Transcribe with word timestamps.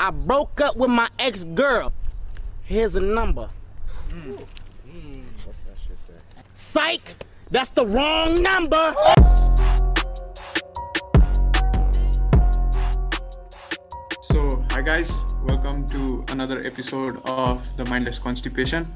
I 0.00 0.10
broke 0.10 0.60
up 0.60 0.76
with 0.76 0.90
my 0.90 1.08
ex 1.18 1.44
girl. 1.44 1.92
Here's 2.64 2.94
a 2.94 3.00
number. 3.00 3.48
Psych! 6.54 7.02
That's 7.50 7.70
the 7.70 7.86
wrong 7.86 8.42
number! 8.42 8.94
So, 14.20 14.64
hi 14.70 14.82
guys, 14.82 15.22
welcome 15.42 15.86
to 15.88 16.24
another 16.28 16.64
episode 16.64 17.20
of 17.26 17.76
the 17.76 17.84
Mindless 17.84 18.18
Constipation. 18.18 18.86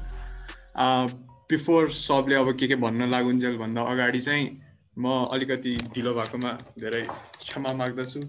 Before 0.77 1.89
सबले 1.89 2.35
अब 2.35 2.51
के 2.59 2.67
के 2.67 2.75
भन्न 2.75 3.09
लागुन्जेल 3.09 3.57
भन्दा 3.57 3.81
अगाडि 3.91 4.19
चाहिँ 4.21 4.49
म 4.99 5.13
अलिकति 5.33 5.75
ढिलो 5.95 6.13
भएकोमा 6.13 6.51
धेरै 6.79 7.01
क्षमा 7.39 7.71
माग्दछु 7.79 8.19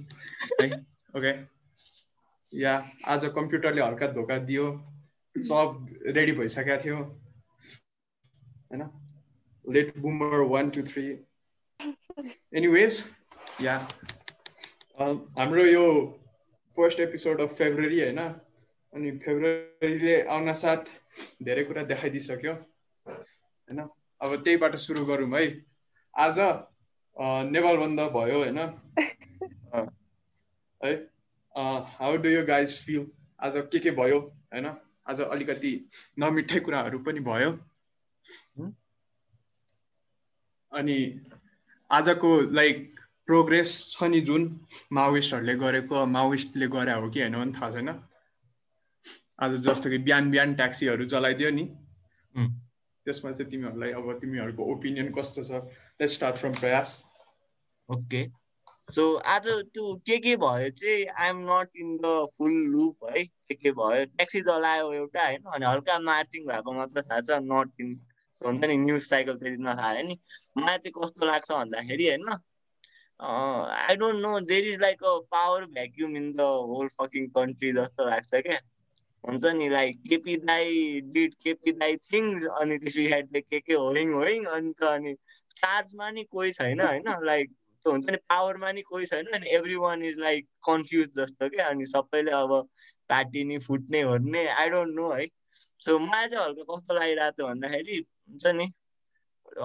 है 0.60 0.68
ओके 1.16 1.32
या 2.54 2.90
आज 3.06 3.24
कम्प्युटरले 3.24 3.82
हल्का 3.82 4.06
धोका 4.06 4.38
दियो 4.38 4.66
सब 5.38 5.86
रेडी 6.02 6.32
भइसकेको 6.32 6.84
थियो 6.84 6.96
होइन? 8.70 8.82
Let 9.68 9.98
boomer 9.98 10.38
one 10.50 10.70
two 10.70 10.82
three 10.82 11.04
anyways 12.54 13.04
yeah. 13.62 13.76
हाम्रो 15.38 15.64
यो 15.64 15.84
फर्स्ट 16.76 17.00
एपिसोड 17.00 17.40
अफ 17.40 17.54
फेब्रुअरी 17.54 18.00
होइन? 18.00 18.18
अनि 18.94 19.10
फेब्रुअरीले 19.18 20.22
आउन 20.22 20.52
साथ 20.54 20.90
धेरै 21.42 21.64
कुरा 21.64 21.82
देखाइदिइसक्यो 21.82 22.54
होइन? 23.06 23.80
अब 24.20 24.36
त्यहीबाट 24.44 24.76
सुरु 24.76 25.04
गरौँ 25.04 25.30
है। 25.40 25.46
आज 26.18 26.38
नेवाल 27.52 27.76
बन्द 27.76 28.00
भयो 28.00 28.38
होइन? 28.38 28.58
है। 30.84 31.19
How 31.54 32.16
do 32.16 32.28
you 32.28 32.44
guys 32.46 32.78
feel 32.84 33.06
आज 33.40 33.56
के 33.72 33.78
के 33.78 33.90
भयो 33.92 34.18
होइन 34.20 34.66
आज 35.10 35.20
अलिकति 35.20 35.72
नमिठै 36.18 36.60
कुराहरू 36.60 36.98
पनि 37.04 37.20
भयो। 37.20 37.50
अनि 40.72 40.98
आजको 41.90 42.30
लाइक 42.52 43.00
प्रोग्रेस 43.26 43.72
छ 43.90 44.10
नि 44.10 44.20
जुन 44.20 44.44
माओिस्टहरूले 44.92 45.54
गरेको 45.56 46.04
माओिस्टले 46.06 46.66
गरे 46.68 46.92
हो 46.92 47.10
कि 47.10 47.20
होइन 47.20 47.34
पनि 47.34 47.52
थाहा 47.52 47.70
छैन। 47.70 47.88
आज 49.42 49.54
जस्तो 49.66 49.90
कि 49.90 49.98
बिहान 50.06 50.30
बिहान 50.30 50.54
ट्याक्सीहरू 50.54 51.04
चलाइदियो 51.06 51.50
नि। 51.50 51.64
त्यसमा 52.34 53.32
चाहिँ 53.32 53.50
तिमीहरूलाई 53.50 53.92
अब 53.92 54.18
तिमीहरूको 54.20 54.62
ओपिनियन 54.72 55.12
कस्तो 55.12 55.44
छ? 55.44 55.50
Let's 56.00 56.14
start 56.14 56.36
from 56.36 56.52
Prayas. 56.60 56.88
Okay 57.88 58.22
so 58.94 59.02
आज 59.32 59.46
त्यो 59.46 59.94
के 60.06 60.16
के 60.18 60.34
भयो 60.36 60.68
चाहिँ 60.78 61.04
I'm 61.24 61.38
not 61.48 61.76
in 61.80 61.96
the 62.02 62.06
full 62.38 62.52
loop 62.70 63.04
है। 63.10 63.24
के 63.24 63.54
के 63.54 63.70
भयो? 63.72 64.04
ट्याक्सी 64.04 64.40
चलायो 64.42 64.92
एउटा 64.92 65.24
होइन। 65.24 65.42
अनि 65.54 65.66
हल्का 65.66 65.98
मार्चिङ 66.06 66.46
भएको 66.46 66.72
मात्र 66.72 67.02
थाहा 67.02 67.20
छ। 67.20 67.38
नट 67.42 67.80
इन 67.80 67.92
हुन्छ 68.40 68.64
नि 68.64 68.76
न्युज 68.76 69.02
साइकल 69.02 69.36
त्यति 69.42 69.62
नथाहा 69.62 69.92
नि। 70.08 70.16
मलाई 70.58 70.78
चाहिँ 70.78 70.92
कस्तो 70.96 71.26
लाग्छ 71.26 71.50
भन्दाखेरि 71.52 72.08
होइन 72.08 72.28
I 73.20 73.96
don't 73.96 74.20
know 74.22 74.38
there 74.48 74.66
is 74.68 74.80
like 74.80 75.04
a 75.04 75.14
power 75.30 75.64
vacuum 75.78 76.16
in 76.16 76.32
the 76.32 76.40
whole 76.72 76.88
fucking 77.00 77.28
country 77.38 77.72
जस्तो 77.72 78.08
लाग्छ 78.10 78.34
क्या। 78.34 78.58
हुन्छ 79.24 79.44
नि 79.54 79.68
लाइक 79.68 80.02
केपी 80.08 80.36
दाई 80.50 81.00
डिड 81.14 81.34
केपी 81.44 81.72
दाई 81.78 81.96
थिङ्स 82.10 82.46
अनि 82.60 82.78
त्यस 82.78 82.96
पछाडि 82.96 83.40
के 83.40 83.60
के 83.60 83.74
होइङ 83.74 84.12
होइङ 84.14 84.44
अन्त 84.58 84.82
अनि 84.92 85.14
चार्जमा 85.56 86.10
नि 86.10 86.24
कोही 86.32 86.52
छैन 86.52 86.80
होइन। 86.80 87.16
लाइक 87.24 87.56
हुन्छ 87.86 88.10
नि 88.10 88.16
पावरमा 88.30 88.72
नि 88.72 88.82
कोही 88.82 89.06
छैन 89.06 89.26
अनि 89.34 89.50
every 89.56 89.76
one 89.76 90.02
is 90.04 90.18
like 90.18 90.46
confuse 90.66 91.08
जस्तो 91.16 91.48
क्या 91.48 91.68
अनि 91.68 91.86
सबैले 91.86 92.30
अब 92.40 92.52
पार्टी 93.08 93.44
नि 93.44 93.58
फुट्ने 93.58 94.02
ओर्ने 94.04 94.46
आई 94.48 94.68
डोन्ट 94.70 94.94
नो 94.96 95.10
है। 95.12 95.26
सो 95.84 95.98
मलाई 95.98 96.28
चाहिँ 96.28 96.44
हल्का 96.44 96.62
कस्तो 96.74 96.94
लागिरहेको 96.94 97.32
थियो 97.38 97.46
भन्दाखेरि 97.46 97.96
हुन्छ 97.96 98.46
नि 98.56 98.66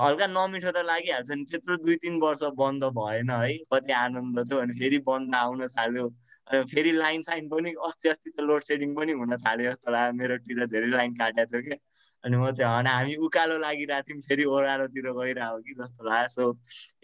हल्का 0.02 0.28
नमिठो 0.28 0.72
त 0.72 0.86
लागिहाल्छ 0.86 1.32
नि 1.32 1.44
त्यत्रो 1.52 1.78
दुई 1.78 1.96
तिन 2.04 2.20
वर्ष 2.22 2.44
बन्द 2.62 2.84
भएन 3.00 3.30
है 3.30 3.58
कति 3.74 3.94
आनन्द 3.94 4.40
थियो 4.50 4.60
अनि 4.60 4.80
फेरि 4.80 4.98
बन्द 5.10 5.36
आउन 5.36 5.68
थाल्यो। 5.76 6.08
अनि 6.48 6.64
फेरि 6.72 6.92
लाइन 6.92 7.22
साइन 7.24 7.50
पनि 7.50 7.74
अस्ति 7.88 8.10
अस्ति 8.10 8.30
त 8.30 8.40
लोड 8.48 8.64
सेडिङ 8.64 8.96
पनि 8.96 9.12
हुन 9.20 9.38
थाल्यो 9.46 9.72
जस्तो 9.72 9.92
लाग्यो 9.92 10.18
मेरोतिर 10.22 10.66
धेरै 10.66 10.90
लाइन 10.90 11.14
काटेको 11.22 11.52
थियो 11.52 11.62
क्या 11.68 11.78
अनि 12.26 12.38
म 12.38 12.52
चाहिँ 12.52 12.78
हन 12.78 12.88
हामी 12.88 13.16
उकालो 13.26 13.58
लागिरहेको 13.60 14.10
थियौँ 14.10 14.22
फेरि 14.28 14.44
ओह्रालोतिर 14.50 15.12
गइरहेको 15.18 15.60
कि 15.62 15.74
जस्तो 15.82 16.02
लाग्यो। 16.10 16.28
So 16.36 16.44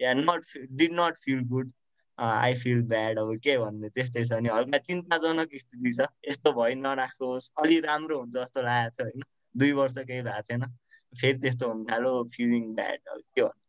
yeah 0.02 0.12
not 0.18 0.42
did 0.78 0.92
not 1.00 1.14
feel 1.24 1.40
good 1.48 1.72
I 2.18 2.54
feel 2.62 2.82
bad 2.90 3.18
अब 3.18 3.30
के 3.44 3.56
भन्ने 3.58 3.88
त्यस्तै 3.88 4.24
छ 4.24 4.32
अनि 4.32 4.48
हल्का 4.48 4.78
चिन्ताजनक 4.88 5.50
स्थिति 5.54 5.92
छ। 5.92 6.00
यस्तो 6.28 6.52
भइ 6.52 6.74
नराखोस्। 6.82 7.50
अलि 7.62 7.76
राम्रो 7.86 8.18
हुन्छ 8.18 8.34
जस्तो 8.36 8.62
लागेको 8.62 8.94
थियो 8.96 9.06
होइन। 9.06 9.22
दुई 9.54 9.72
वर्ष 9.78 9.96
केही 9.98 10.22
भएको 10.22 10.42
थिएन 10.48 10.62
फेरि 11.12 11.38
त्यस्तो 11.38 11.68
हुन 11.68 11.84
थाल्यो 11.90 12.12
फिलिङ 12.34 12.64
ब्याड 12.74 13.00
अब 13.14 13.20
के 13.34 13.42
भन्नु 13.42 13.60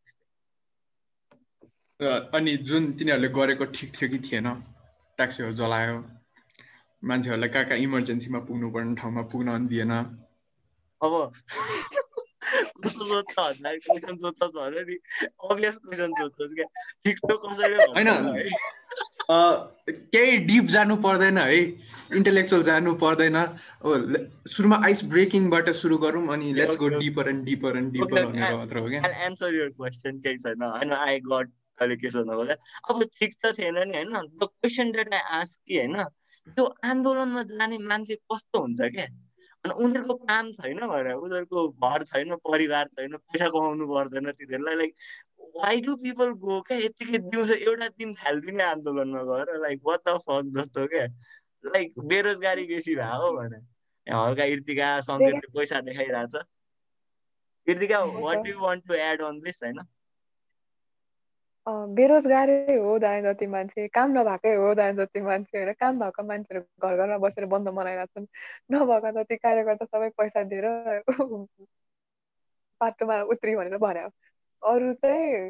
अनि 2.37 2.51
जुन 2.67 2.91
तिनीहरूले 2.99 3.29
गरेको 3.29 3.65
ठिक 3.77 3.89
थियो 3.95 4.09
कि 4.09 4.19
थिएन 4.27 4.47
ट्याक्सीहरू 5.17 5.53
जलायो। 5.53 5.97
मान्छेहरूलाई 7.03 7.49
कहाँ 7.49 7.65
कहाँ 7.65 7.79
इमर्जेन्सीमा 7.79 8.39
पुग्नुपर्ने 8.47 8.95
ठाउँमा 8.95 9.21
पुग्न 9.31 9.67
दिएन। 9.67 9.93
अब 11.03 11.13
कस्तो 12.83 13.05
सोध्छ 13.05 13.35
भन्दा 13.37 13.73
क्वेसन 13.77 14.17
सोध्छस् 14.17 14.53
भन्यो 14.55 14.81
नि 14.83 14.97
अभियस 15.47 15.77
क्वेसन 15.79 16.13
सोध्छस् 16.13 16.55
क्या 16.55 16.67
ठिक 17.05 17.19
त 17.23 17.37
कसैले 17.43 17.77
होइन 17.87 18.09
केही 20.11 20.37
डिप 20.45 20.65
जानु 20.67 20.95
पर्दैन 20.97 21.37
है 21.37 21.57
इन्टेलेक्चुअल 22.13 22.63
जानु 22.63 22.93
पर्दैन 22.97 23.35
अब 23.35 24.29
सुरुमा 24.47 24.79
आइस 24.85 25.03
ब्रेकिङबाट 25.07 25.69
सुरु 25.73 25.97
गरौँ 25.97 26.27
अनि 26.27 26.53
let's 26.53 26.77
go 26.77 26.87
deeper 26.95 27.29
and 27.29 27.45
deeper 27.45 27.77
and 27.77 27.91
deeper 27.93 28.25
भनेर 28.25 28.55
मात्र 28.55 28.77
हो 28.77 28.89
क्या 28.89 29.11
एन्सर 29.25 29.55
युर 29.55 29.69
क्वेसन 29.71 30.19
केही 30.19 30.37
छैन 30.37 30.63
होइन 30.65 30.93
आई 30.93 31.19
गट 31.27 31.51
तैँले 31.79 31.95
के 31.95 32.09
सोध्नु 32.09 32.35
खोज्दा 32.35 32.55
अब 32.89 33.03
ठिक 33.19 33.35
त 33.45 33.53
थिएन 33.57 33.77
नि 33.83 33.97
होइन 33.97 34.13
the 34.13 34.49
question 34.53 34.91
that 34.91 35.13
I 35.13 35.39
ask 35.39 35.59
कि 35.67 35.77
होइन 35.77 36.03
त्यो 36.47 36.65
आन्दोलनमा 36.85 37.43
जाने 37.51 37.77
मान्छे 37.85 38.15
कस्तो 38.25 38.59
हुन्छ 38.59 38.91
क्या 38.95 39.07
अनि 39.65 39.73
उनीहरूको 39.83 40.13
काम 40.13 40.51
छैन 40.51 40.79
भनेर 40.87 41.13
उनीहरूको 41.15 41.67
घर 41.69 42.03
छैन 42.03 42.35
परिवार 42.35 42.87
छैन 42.87 43.17
पैसा 43.17 43.47
कमाउनु 43.49 43.87
पर्दैन 43.87 44.31
तिनीहरूलाई 44.31 44.75
like 44.75 44.95
why 45.57 45.81
do 45.81 45.95
people 45.95 46.31
go 46.41 46.61
क्या 46.61 46.77
यतिकै 46.77 47.17
दिउँसो 47.17 47.53
एउटा 47.53 47.87
दिन 47.87 48.13
थालिदिने 48.13 48.63
आन्दोलनमा 48.63 49.23
गएर 49.23 49.61
लाइक 49.61 49.79
वाट 49.83 49.99
द 50.07 50.17
फक 50.27 50.51
जस्तो 50.57 50.87
क्या? 50.87 51.05
लाइक 51.65 51.99
बेरोजगारी 52.05 52.65
बेसी 52.65 52.95
भएको 52.95 53.31
भने 53.37 53.59
हल्का 54.07 54.43
इर्तिका 54.53 54.89
सङ्केतले 55.01 55.47
पैसा 55.57 55.81
देखाइरहेछ। 55.81 56.35
Irtika 57.67 58.03
what 58.03 58.47
you 58.47 58.59
want 58.59 58.87
to 58.87 58.93
add 58.93 59.21
on 59.21 59.39
this 59.39 59.63
होइन? 59.63 59.79
बेरोजगारै 61.67 62.75
हो 62.77 62.97
दाइ 62.99 63.21
जति 63.21 63.47
मान्छे 63.47 63.87
काम 63.87 64.11
नभएकै 64.11 64.53
हो 64.55 64.73
दाइ 64.75 64.93
जति 64.93 65.21
मान्छे 65.21 65.57
होइन। 65.57 65.73
काम 65.73 65.99
भएको 65.99 66.23
मान्छेहरू 66.23 66.63
घर 66.81 66.95
घरमा 66.97 67.17
बसेर 67.17 67.45
बन्द 67.45 67.67
मनाइरहेको 67.69 68.19
छन् 68.19 68.27
नभएका 68.71 69.11
जति 69.11 69.35
कार्यकर्ता 69.35 69.85
सबै 69.85 70.09
पैसा 70.17 70.43
दिएर 70.43 70.67
बाटोमा 72.81 73.21
उत्रि 73.31 73.55
भनेर 73.55 73.77
भन्यो 73.77 74.09
अरू 74.63 74.93
चाहिँ 74.93 75.49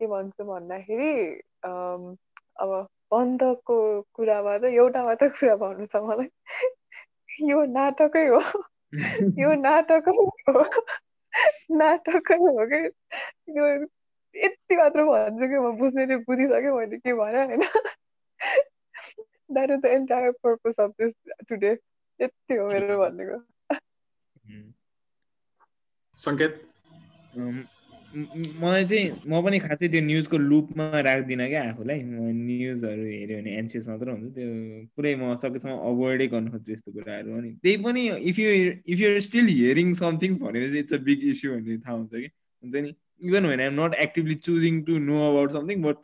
के 0.00 0.06
भन्छु 0.06 0.44
भन्दाखेरि 0.44 1.40
अब 1.64 2.88
बन्दको 3.12 3.76
कुरामा 4.14 4.58
चाहिँ 4.58 4.76
एउटा 4.76 5.02
मात्रै 5.02 5.28
कुरा 5.28 5.56
भन्नु 5.56 5.86
छ 5.86 5.96
मलाई। 5.96 6.28
यो 7.48 7.64
नाटकै 7.66 8.26
हो। 8.28 8.40
यो 9.38 9.54
नाटकै 9.64 10.14
हो। 10.48 10.64
नाटकै 11.70 12.36
हो 12.36 12.66
कि? 12.66 12.80
यो 13.58 13.66
यति 14.34 14.76
मात्र 14.76 15.04
भन्छु 15.04 15.48
कि 15.48 15.58
म 15.58 15.76
बुझ्ने 15.78 16.16
बुझिसकेँ 16.24 16.72
मैले 16.72 16.98
के 16.98 17.12
भने 17.14 17.44
होइन 17.44 17.62
that 19.50 19.70
is 19.70 19.80
the 19.80 19.86
entire 19.92 20.30
purpose 20.42 20.80
of 20.80 20.90
this 21.00 21.14
today 21.48 21.76
यति 22.20 22.54
हो 22.54 22.68
मेरो 22.68 22.98
भनेको 22.98 23.38
सङ्केत 26.18 26.62
मलाई 28.14 28.84
चाहिँ 28.84 29.06
म 29.26 29.42
पनि 29.42 29.58
खासै 29.58 29.88
त्यो 29.88 30.00
न्युजको 30.02 30.38
लुपमा 30.40 31.00
राख्दिनँ 31.00 31.48
क्या 31.48 31.62
आफूलाई 31.64 32.02
न्युजहरू 32.02 33.04
हेऱ्यो 33.04 33.38
भने 33.38 33.56
एन्सियस 33.58 33.88
मात्र 33.88 34.10
हुन्छ 34.10 34.34
त्यो 34.34 34.50
पुरै 34.96 35.14
म 35.16 35.34
सकेसम्म 35.36 35.74
अभोइडै 35.84 36.26
गर्नु 36.28 36.50
खोज्छु 36.52 36.72
यस्तो 36.72 36.92
कुराहरू 36.92 37.38
अनि 37.38 37.50
त्यही 37.58 37.76
पनि 37.82 38.02
if 38.24 38.38
you 38.38 38.50
if 38.86 39.00
you're 39.00 39.20
still 39.20 39.46
hearing 39.50 39.94
somethings 39.96 40.38
भनेपछि 40.38 40.78
इट्स 40.78 40.94
अ 40.94 41.02
बिग 41.04 41.24
इस्यु 41.26 41.54
भन्ने 41.54 41.78
थाहा 41.78 41.96
हुन्छ 41.96 42.12
कि 42.14 42.28
हुन्छ 42.62 42.74
नि 42.78 42.94
even 43.24 43.46
when 43.46 43.60
I'm 43.60 43.80
not 43.80 43.94
actively 44.06 44.34
choosing 44.46 44.82
to 44.84 44.98
know 45.06 45.20
about 45.30 45.52
something 45.52 45.82
but 45.82 45.96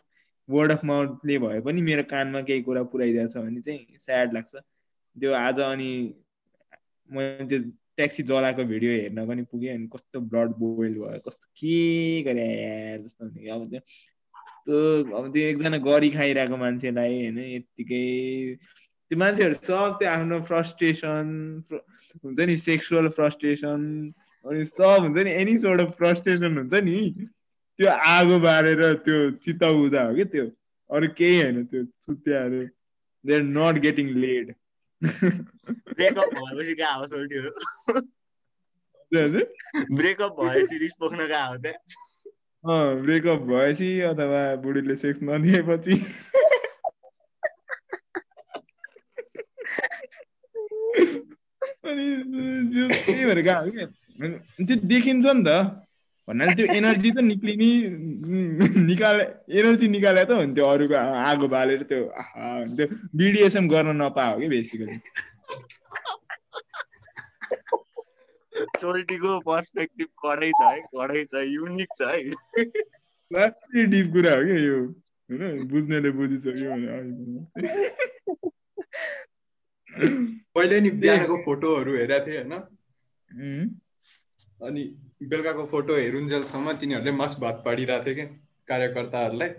word 0.48 0.72
of 0.72 0.84
माउथले 0.84 1.38
भए 1.38 1.60
पनि 1.66 1.82
मेरो 1.82 2.02
कानमा 2.10 2.40
केही 2.48 2.62
कुरा 2.62 2.82
पुऱ्याइदिएको 2.92 3.32
छ 3.32 3.44
भने 3.44 3.60
चाहिँ 3.60 3.98
स्याड 4.00 4.34
लाग्छ। 4.34 4.54
त्यो 5.16 5.32
आज 5.34 5.60
अनि 5.60 5.90
मैले 7.10 7.46
त्यो 7.48 7.60
ट्याक्सी 7.96 8.22
जलाएको 8.22 8.64
भिडियो 8.64 8.92
हेर्न 8.92 9.26
पनि 9.28 9.42
पुगेँ 9.52 9.72
अनि 9.74 9.86
कस्तो 9.94 10.20
ब्लड 10.32 10.50
बोइल 10.58 10.94
भयो 10.98 11.18
कस्तो 11.26 11.46
के 11.60 12.22
गरे 12.22 12.46
जस्तो 13.04 13.24
हुने 13.24 13.48
अब 13.50 13.68
त्यो 13.70 13.80
कस्तो 13.80 15.16
अब 15.18 15.32
त्यो 15.32 15.46
एकजना 15.48 15.78
गरी 15.86 16.10
खाइरहेको 16.10 16.56
मान्छेलाई 16.56 17.14
होइन 17.20 17.38
यत्तिकै 17.38 18.04
त्यो 19.10 19.18
मान्छेहरू 19.18 19.54
सब 19.60 19.96
त्यो 20.00 20.10
आफ्नो 20.10 20.40
फ्रस्ट्रेसन 20.50 21.28
हुन्छ 21.70 22.40
नि 22.40 22.56
सेक्सुअल 22.64 23.08
फ्रस्ट्रेसन 23.18 23.86
अनि 24.44 24.64
सब 24.64 24.96
हुन्छ 25.00 25.18
नि 25.18 25.30
एनी 25.40 25.56
सोर्ट 25.58 25.80
अफ 25.80 25.90
फ्रस्ट्रेसन 25.98 26.58
हुन्छ 26.58 26.74
नि। 26.84 26.96
त्यो 27.78 27.88
आगो 27.88 28.38
बारेर 28.40 28.82
त्यो 29.04 29.18
चित्त 29.44 29.64
बुझा 29.64 30.02
हो 30.02 30.14
कि 30.14 30.24
त्यो। 30.32 30.46
अरू 30.90 31.08
केही 31.16 31.40
होइन 31.40 31.64
त्यो 31.64 31.84
चुत्याहरू 31.84 32.60
they 33.24 33.34
are 33.34 33.42
not 33.42 33.80
getting 33.82 34.06
laid 34.20 34.54
breakup 35.02 36.34
भएपछि 36.34 36.74
कहाँ 36.74 36.98
हो 36.98 37.06
सोल्टीहरू 37.06 37.50
हजुर। 39.12 39.44
ब्रेकअप 39.92 40.32
भएपछि 40.40 40.78
रिस 40.78 40.94
पोख्न 41.00 41.26
कहाँ 41.28 41.48
हो 41.48 41.56
त्यहाँ? 41.58 41.78
अँ 42.64 43.02
ब्रेकअप 43.02 43.40
भएपछि 43.42 43.90
अथवा 44.08 44.42
बुढीले 44.62 44.96
सेक्स 44.96 45.20
नदिएपछि। 45.22 45.94
अनि 51.90 52.06
जो 52.74 52.88
त्यही 52.88 53.24
भएर 53.24 53.40
गएको 53.42 53.86
त्यो 54.20 54.76
देखिन्छ 54.88 55.26
नि 55.26 55.44
त। 55.44 55.48
भन्नाले 56.28 56.54
त्यो 56.54 56.66
एनर्जी 56.74 57.10
त 57.10 57.18
निक्लिने 57.22 57.70
निकाले 58.84 59.24
एनर्जी 59.58 59.88
निकाले 59.88 60.24
त 60.24 60.30
हुन्थ्यो 60.40 60.66
अरूको 60.66 60.96
आगो 61.22 61.48
बालेर 61.48 61.82
त्यो 61.82 62.00
आहा 62.22 62.50
त्यो 62.76 62.86
बिडिएसएम 63.16 63.68
गर्न 63.68 63.96
नपायो 63.96 64.38
कि 64.38 64.48
बेसिकली 64.48 64.96
सोल्टीको 68.80 69.32
पर्सपेक्टिभ 69.40 70.08
कडै 70.24 70.50
छ 70.52 70.70
है 70.70 70.80
कडै 70.94 71.24
छ 71.24 71.42
युनिक 71.48 71.90
छ 71.96 72.08
है। 72.08 72.64
लास्टै 73.30 73.84
डिप 73.86 74.06
कुरा 74.12 74.32
हो 74.36 74.42
क्या 74.44 74.58
यो? 74.60 74.78
होइन? 75.30 75.68
बुझ्नेले 75.68 76.10
बुझिसक्यो 76.10 76.70
भने 76.70 76.88
अहिले 76.88 77.68
पहिले 80.54 80.80
नि 80.80 80.90
बिहानको 81.02 81.36
फोटोहरू 81.44 81.96
हेरेको 81.96 82.26
थिएँ 82.26 82.42
होइन। 82.42 83.79
अनि 84.60 84.82
बेलुकाको 85.30 85.64
फोटो 85.66 85.94
हेरुन्जेलसम्म 85.96 86.72
तिनीहरूले 86.80 87.12
मस 87.12 87.36
भात 87.40 87.62
पाडिरहेको 87.64 88.04
थियो 88.06 88.14
क्या 88.14 88.26
कार्यकर्ताहरूलाई। 88.68 89.50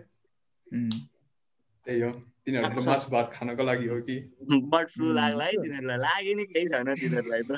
त्यही 1.85 2.01
हो। 2.01 2.11
तिनीहरूले 2.45 2.85
मासु 2.85 3.11
भात 3.11 3.27
खानको 3.33 3.63
लागि 3.63 3.87
हो 3.87 3.97
कि? 4.01 4.15
बर्ड 4.73 4.87
फ्लू 4.89 5.13
लाग्ला 5.13 5.45
है 5.45 5.51
तिनीहरूलाई। 5.63 5.97
लाग्यो 6.05 6.33
नि 6.35 6.45
केही 6.53 6.67
छैन 6.67 6.87
तिनीहरूलाई 6.95 7.43
त। 7.49 7.51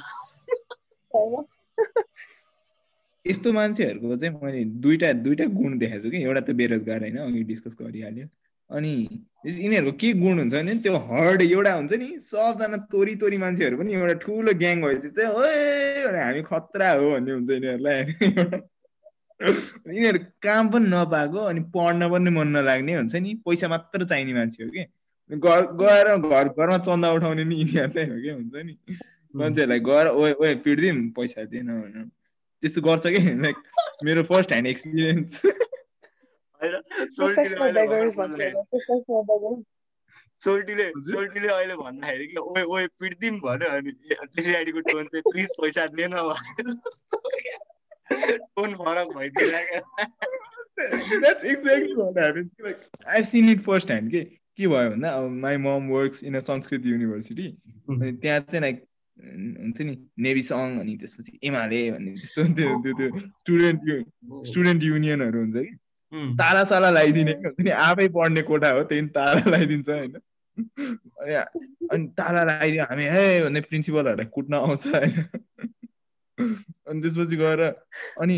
यस्तो 3.26 3.52
मान्छेहरूको 3.54 4.16
चाहिँ 4.18 4.34
मैले 4.44 4.64
दुइटा 4.84 5.12
दुइटा 5.26 5.46
गुण 5.58 5.78
देखाएको 5.80 6.04
छु 6.04 6.10
कि। 6.12 6.24
एउटा 6.24 6.42
त 6.42 6.50
बेरोजगार 6.62 7.00
होइन 7.02 7.18
अघि 7.18 7.44
डिस्कस 7.52 7.74
गरिहाल्यो 7.82 8.28
अनि 8.74 8.94
यिनीहरूको 9.46 9.92
के 10.02 10.12
गुण 10.20 10.40
हुन्छ 10.40 10.54
भने 10.54 10.74
त्यो 10.84 10.96
हर्ड 11.08 11.42
एउटा 11.42 11.74
हुन्छ 11.74 11.94
नि 12.02 12.08
सबजना 12.26 12.78
तोरी 12.92 13.16
तोरी 13.22 13.38
मान्छेहरू 13.38 13.78
पनि 13.78 13.94
एउटा 13.94 14.14
ठुलो 14.24 14.54
ग्याङ 14.62 14.82
भएपछि 14.82 15.10
चाहिँ 15.18 15.32
ओए 15.40 15.56
हामी 16.18 16.42
खतरा 16.50 16.90
हो 16.92 17.12
भन्ने 17.12 17.32
हुन्छ 17.34 17.50
यिनीहरूलाई। 17.52 18.00
यिनीहरू 19.96 20.20
काम 20.46 20.70
पनि 20.74 20.88
नपाएको 20.90 21.40
अनि 21.52 21.62
पढ्न 21.76 22.10
पनि 22.12 22.30
मन 22.38 22.48
नलाग्ने 22.58 22.94
हुन्छ 22.96 23.16
नि 23.16 23.34
पैसा 23.46 23.68
मात्र 23.68 24.06
चाहिने 24.06 24.34
मान्छे 24.34 24.64
हो 24.64 24.70
कि। 24.70 24.84
घर 25.30 25.62
गएर 25.82 26.08
घर 26.18 26.48
घरमा 26.50 26.78
चन्दा 26.88 27.12
उठाउने 27.14 27.44
नि 27.44 27.56
यिनीहरूलाई 27.56 28.06
हो 28.10 28.18
कि 28.22 28.30
हुन्छ 28.30 28.56
नि। 28.66 28.74
मान्छेहरूलाई 29.34 29.80
गएर 29.90 30.08
ओए 30.08 30.32
ओए 30.42 30.56
पिट्दिउँ 30.64 30.98
पैसा 31.18 31.44
दिएन 31.52 31.68
भनेर। 31.68 32.10
त्यस्तो 32.64 32.82
गर्छ 32.82 33.06
कि। 33.08 33.22
लाइक 33.44 33.58
मेरो 34.04 34.24
फर्स्ट 34.24 34.50
ह्यान्ड 34.52 34.68
एक्सपिरियन्स 34.68 35.42
होइन? 36.64 36.76
सोल्टीले 37.18 37.56
सोल्टीले 40.40 40.86
सोल्टीले 41.10 41.48
अहिले 41.48 41.76
भन्दाखेरि 41.76 42.26
कि 42.28 42.38
ओए 42.42 42.64
ओए 42.76 42.86
पिट्दिम 43.00 43.34
भन्यो 43.40 43.70
अनि 43.78 43.92
त्यस 43.92 44.48
पछाडिको 44.48 44.80
टोन 44.92 45.06
चाहिँ 45.14 45.24
प्लिज 45.32 45.50
पैसा 45.62 45.84
दिएन 45.96 46.14
टोन 48.56 48.70
फरक. 48.76 49.08
Like, 52.64 52.82
I've 53.08 53.28
seen 53.28 53.50
it 53.50 53.60
first 53.62 53.90
hand. 53.90 54.12
के 54.12 54.22
के 54.58 54.68
भयो 54.68 54.90
भन्दा 54.90 55.10
अब 55.10 55.30
my 55.44 55.58
mom 55.58 55.88
works 55.90 56.24
in 56.24 56.36
a 56.36 56.40
Sanskrit 56.40 56.86
university 56.86 57.48
अनि 57.90 58.12
त्यहाँ 58.22 58.40
चाहिँ 58.40 58.62
लाइक 58.62 58.78
हुन्छ 59.18 59.82
नि 59.82 59.94
नेभी 60.26 60.42
सङ 60.50 60.80
अनि 60.80 60.94
त्यसपछि 60.98 61.40
एमाले 61.44 61.80
भन्ने 61.92 62.12
त्यस्तो 62.14 62.44
त्यो 62.58 62.70
त्यो 62.84 62.94
त्यो 62.98 63.20
स्टुडेन्ट 63.20 63.80
स्टुडेन्ट 64.48 64.84
युनियनहरू 64.84 65.40
हुन्छ 65.40 65.56
कि। 65.56 65.74
ताला 66.14 66.64
साला 66.64 66.90
लगाइदिने 66.90 67.34
कि 67.34 67.48
हुन्छ 67.48 67.60
नि 67.60 67.70
आफै 67.72 68.08
पढ्ने 68.08 68.42
कोठा 68.42 68.70
हो 68.70 68.84
त्यही 68.84 69.08
ताला 69.10 69.34
लगाइदिन्छ 69.48 69.90
होइन। 69.90 70.16
अनि 71.20 71.36
अनि 71.92 72.08
ताला 72.18 72.44
लगाइदियो 72.44 72.84
हामी 72.84 73.06
हे! 73.06 73.44
भन्ने 73.44 73.62
प्रिन्सिपलहरूलाई 73.62 74.26
कुट्न 74.26 74.54
आउँछ 74.54 74.88
होइन। 74.88 75.16
अनि 76.88 77.02
त्यसपछि 77.02 77.36
गएर 77.36 77.62
अनि 78.22 78.38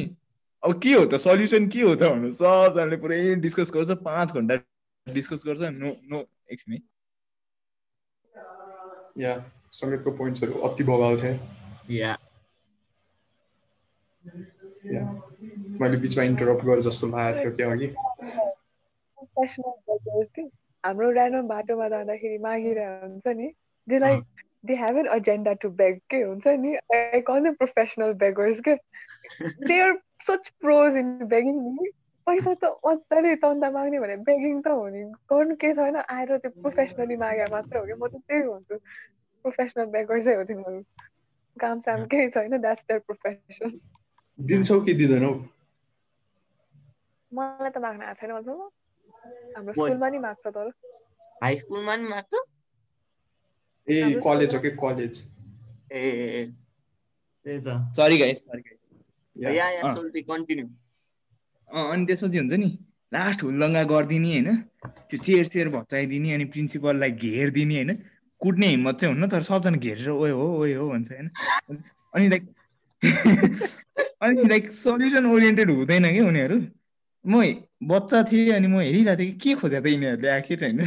अब 0.64 0.80
के 0.82 0.94
हो 0.94 1.06
त? 1.06 1.16
सल्युसन 1.16 1.68
के 1.70 1.82
हो 1.82 1.96
त 1.96 2.04
भन्नु? 2.04 2.32
सबजनाले 2.34 2.98
पुरै 2.98 3.20
डिस्कस 3.36 3.72
गर्छ 3.74 3.98
पाँच 4.04 4.32
घन्टा 4.34 4.56
डिस्कस 5.08 5.44
गर्छ। 5.46 5.62
नो 5.74 5.96
नो 6.10 6.24
एकछिन 6.52 6.74
है 6.74 6.80
या 9.20 9.34
सङ्गीतको 9.72 10.12
पोइन्ट्सहरू 10.12 10.54
अति 10.62 10.84
बगाल 10.84 11.18
थिए। 11.22 11.40
या। 12.00 12.18
या। 14.86 15.04
मैले 15.82 15.98
बिचमा 15.98 16.24
इन्टरप्ट 16.26 16.66
गरेँ 16.66 16.82
जस्तो 16.82 17.08
लागेको 17.08 17.52
थियो 17.58 17.72
क्या 17.72 17.72
अघि 17.72 17.88
हाम्रो 20.84 21.12
ऱ्यान्डम 21.12 21.48
बाटोमा 21.48 21.88
जाँदाखेरि 21.90 22.38
मागिरहेको 22.40 23.08
हुन्छ 23.08 23.28
नि 23.38 23.48
they 23.88 24.00
like 24.00 24.24
they 24.66 24.76
have 24.76 24.98
an 24.98 25.08
agenda 25.16 25.54
to 25.62 25.70
beg 25.76 26.00
के 26.10 26.22
हुन्छ 26.22 26.48
नि 26.60 26.76
I 26.96 27.22
call 27.28 27.44
them 27.44 27.54
professional 27.56 28.14
beggars 28.22 28.60
के 28.68 28.76
they 29.68 29.80
are 29.82 29.94
such 30.24 30.50
pros 30.62 30.98
in 30.98 31.10
begging 31.28 31.62
नि 31.72 31.92
पैसा 32.28 32.54
त 32.54 32.72
मजाले 32.86 33.36
चन्दा 33.38 33.70
माग्ने 33.72 34.00
भने 34.00 34.16
बेगिङ 34.30 34.62
त 34.62 34.68
हो 34.70 34.88
नि 34.90 35.04
गर्नु 35.34 35.56
केही 35.56 35.74
छैन 35.74 35.98
आएर 35.98 36.38
त्यो 36.38 36.52
प्रोफेसनली 36.62 37.18
मागे 37.18 37.50
मात्र 37.52 37.78
हो 37.78 37.86
कि 37.86 37.94
म 37.94 38.08
त 38.08 38.22
त्यही 38.22 38.42
भन्छु 38.44 38.76
प्रोफेसनल 39.46 39.92
बेगर्सै 39.94 40.36
हो 40.36 40.44
तिनीहरू 40.44 40.80
काम 41.58 41.80
साम 41.82 42.06
केही 42.06 42.30
छैन 42.30 42.58
द्याट्स 42.60 42.84
देयर 42.84 43.00
प्रोफेसन 43.10 43.78
दिन्छौ 44.40 44.80
कि 44.82 44.94
दिँदैनौ 44.94 45.34
मलाई 47.36 47.70
त 47.70 47.78
माग्न 47.86 48.02
आएको 48.02 48.20
छैन 48.22 48.32
मतलब 48.32 48.58
हाम्रो? 49.56 49.74
स्कुलमा 49.74 50.10
नि 50.10 50.20
माग्छ 50.26 50.48
तर 50.48 50.70
हाई 51.44 51.58
स्कुलमा 51.58 51.96
नि 51.96 52.08
माग्छ 52.10 52.34
ए 53.88 54.20
कलेज 54.24 54.54
हो 54.56 54.60
कि 54.60 54.70
कलेज? 54.82 55.14
ए। 55.92 56.02
त्यही 57.46 57.60
त। 57.60 57.78
Sorry 57.98 58.18
guys 58.18 58.44
sorry 58.44 58.62
guys 58.62 58.90
yeah 59.36 59.70
yeah. 59.70 59.94
सोल्टी 59.94 60.22
कन्टिन्यू 60.22 60.66
अनि 61.70 62.06
त्यसपछि 62.06 62.38
हुन्छ 62.38 62.54
नि 62.54 62.70
लास्ट 63.14 63.44
हुल्लङ्गा 63.44 63.84
गरिदिने 63.92 64.32
होइन। 64.32 64.50
त्यो 65.10 65.18
चेयर 65.20 65.46
चेयर 65.48 65.70
भचाइदिने 65.70 66.34
अनि 66.34 66.46
प्रिन्सिपललाई 66.54 67.12
घेरिदिने 67.12 67.76
होइन। 67.76 67.92
कुट्ने 68.42 68.68
हिम्मत 68.68 68.96
चाहिँ 69.00 69.14
हुन्न 69.14 69.28
तर 69.30 69.42
सबजना 69.44 69.78
घेरेर 69.78 70.10
ओए 70.10 70.32
हो 70.32 70.46
ओए 70.58 70.74
हो 70.74 70.90
भन्छ 70.90 71.12
होइन। 71.12 71.30
अनि 72.14 72.28
लाइक 72.30 72.44
अनि 74.22 74.48
लाइक 74.50 74.72
सल्युसन 74.72 75.26
ओरिएन्टेड 75.26 75.70
हुँदैन 75.72 76.12
कि 76.14 76.22
उनीहरू? 76.22 76.58
म 77.26 77.44
बच्चा 77.84 78.24
थिएँ 78.24 78.52
अनि 78.52 78.68
म 78.68 78.80
हेरिरहेको 78.80 79.20
थिएँ 79.20 79.32
कि 79.32 79.38
के 79.40 79.56
खोजेको 79.56 79.84
त 79.84 79.88
यिनीहरूले 79.88 80.30
आखिर 80.30 80.64
होइन 80.64 80.80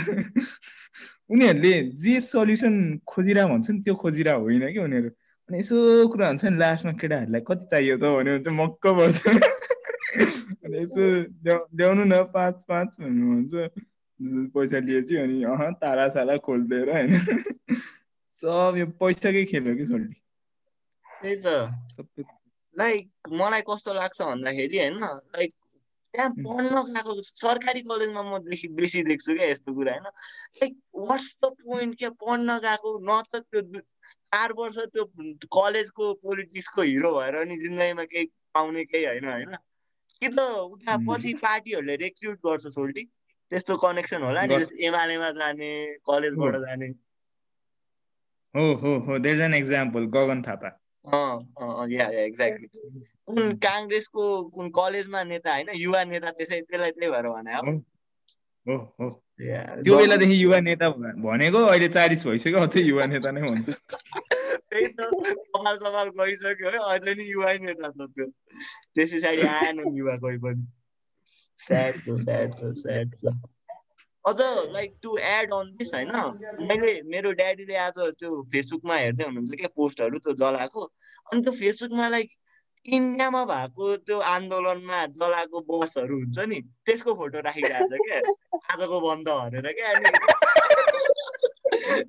उनीहरूले 1.31 1.73
जे 1.99 2.21
सल्युसन 2.21 2.75
खोजिरहेको 3.07 3.49
भन्छ 3.49 3.71
नि 3.71 3.81
त्यो 3.81 3.95
खोजिरहेको 3.95 4.43
होइन 4.43 4.73
कि 4.73 4.79
उनीहरू 4.79 5.11
अनि 5.49 5.59
यसो 5.59 5.77
कुरा 6.09 6.29
हुन्छ 6.29 6.45
नि 6.45 6.59
लास्टमा 6.59 6.93
केटाहरूलाई 6.93 7.43
कति 7.43 7.67
चाहियो 7.71 7.97
त 7.97 8.01
भन्यो 8.01 8.39
भने 8.39 8.39
चाहिँ 8.39 8.59
मक्क 8.59 8.87
पर्छ 8.95 9.27
अनि 10.63 10.79
यसो 10.79 11.05
ल्याउ 11.43 11.61
ल्याउनु 11.75 12.05
न 12.05 12.23
पाँच 12.31 12.65
पाँच 12.69 12.97
भन्नु 13.01 13.27
भन्छ 13.35 13.55
पैसा 14.55 14.79
लिएपछि 14.79 15.17
अनि 15.17 15.43
अह 15.45 15.71
ताला 15.81 16.09
साला 16.09 16.37
खोलिदिएर 16.39 16.91
होइन 16.91 17.13
सब 18.43 18.75
यो 18.79 18.87
पैसाकै 18.99 19.45
खेल 19.45 19.69
हो 19.69 19.75
कि 19.75 19.87
छोरी 19.87 20.09
त्यही 21.07 21.37
त 21.37 22.27
लाइक 22.77 23.33
मलाई 23.33 23.63
कस्तो 23.67 23.95
लाग्छ 23.95 24.21
भन्दाखेरि 24.23 24.79
होइन 24.79 25.01
लाइक 25.03 25.58
त्यहाँ 26.15 26.31
पढ्न 26.31 26.83
गएको 26.89 27.23
सरकारी 27.23 27.81
कलेजमा 27.83 28.23
म 28.23 28.39
बेसी 28.43 28.69
बेसी 28.69 29.03
देख्छु 29.03 29.35
क्या 29.35 29.47
यस्तो 29.47 29.75
कुरा 29.75 29.93
होइन? 29.93 30.05
लाइक 30.57 30.77
वाट्स 30.95 31.37
द 31.45 31.51
पोइन्ट 31.61 31.99
क्या 31.99 32.11
पढ्न 32.23 32.59
गएको? 32.59 32.99
न 33.03 33.23
त 33.33 33.37
त्यो 33.37 33.81
चार 34.29 34.53
वर्ष 34.53 34.79
त्यो 34.79 35.05
कलेजको 35.53 36.13
पोलिटिक्सको 36.15 36.83
हिरो 36.83 37.13
भएर 37.19 37.45
नि 37.45 37.57
जिन्दगीमा 37.57 38.05
केही 38.05 38.25
पाउने 38.55 38.85
केही 38.85 39.05
होइन 39.05 39.29
होइन? 39.29 39.57
कि 40.23 40.29
त 40.29 40.41
उता। 40.41 40.97
पछि 41.09 41.35
पार्टीहरूले 41.35 41.97
रेक्रुट 41.97 42.39
गर्छ 42.39 42.67
सोल्टी। 42.69 43.05
त्यस्तो 43.53 43.77
कनेक्सन 43.77 44.23
होला 44.23 44.45
नि 44.47 44.57
एमालेमा 44.87 45.31
जाने 45.31 45.71
कलेजबाट 46.07 46.57
जाने। 46.57 46.89
हो 48.55 48.73
हो 48.75 48.99
हो 48.99 49.19
there 49.19 49.41
an 49.41 49.55
example 49.55 50.05
Gagan 50.07 50.43
Thapa. 50.43 50.69
Yeah 51.15 52.11
yeah 52.13 52.21
exactly 52.21 52.67
कुन 53.27 53.55
काङ्ग्रेसको 53.67 54.45
कुन 54.49 54.71
कलेजमा 54.71 55.23
नेता 55.23 55.53
होइन 55.53 55.67
युवा 55.75 56.05
नेता 56.05 56.31
त्यसै 56.31 56.61
त्यसलाई 56.61 56.91
त्यही 56.91 57.11
भएर 57.11 57.29
भने 57.29 57.79
त्यो 59.85 59.99
बेलादेखि 59.99 60.43
युवा 60.43 60.61
नेता 60.61 60.89
भनेको 60.91 61.59
अहिले 61.59 61.89
चालिस 61.89 62.27
भइसक्यो 62.27 62.59
अझै 62.59 62.81
युवा 62.81 63.07
नेता 63.07 63.31
नै 63.31 63.41
भन्छ 63.41 63.75
त्यही 64.71 64.87
त 64.87 65.01
कपाल 65.01 65.77
सपाल 65.77 66.09
गइसक्यो 66.09 66.71
है 66.71 66.79
अझै 66.79 67.15
नि 67.15 67.25
युवा 67.25 67.53
नेता 67.53 67.91
छ 67.91 68.01
त्यो। 68.01 68.27
त्यस 68.95 69.13
पछाडि 69.13 69.43
आएन 69.43 69.97
युवा 69.97 70.17
कोही 70.17 70.39
पनि। 70.39 70.67
स्याड 71.59 71.95
छ 71.95 72.11
स्याड 72.11 72.53
छ 72.53 72.65
स्याड 72.65 73.15
छ। 73.17 73.33
अझ 74.29 74.41
like 74.73 74.95
to 75.03 75.17
add 75.29 75.53
on 75.55 75.71
this 75.77 75.95
होइन? 75.95 76.13
मैले 76.71 76.93
मेरो 77.13 77.33
ड्याडीले 77.43 77.77
आज 77.87 77.99
त्यो 78.19 78.43
फेसबुकमा 78.53 78.97
हेर्दै 78.97 79.25
हुनुहुन्छ 79.25 79.61
क्या 79.63 79.71
पोस्टहरू 79.77 80.19
त्यो 80.27 80.33
जलाएको। 80.43 80.83
अनि 81.27 81.43
त्यो 81.43 81.53
फेसबुकमा 81.61 82.09
लाइक 82.09 82.29
इन्डियामा 82.87 83.45
भएको 83.45 83.97
त्यो 84.09 84.19
आन्दोलनमा 84.33 84.99
जलाएको 85.21 85.61
बसहरू 85.71 86.19
हुन्छ 86.19 86.39
नि 86.53 86.61
त्यसको 86.87 87.15
फोटो 87.15 87.41
राखिरहेको 87.49 87.97
छ 87.97 87.99
क्या। 88.07 88.21
आजको 88.73 89.01
बन्द 89.01 89.29
भनेर 89.29 89.73
क्या 89.81 89.89
अनि 89.95 90.11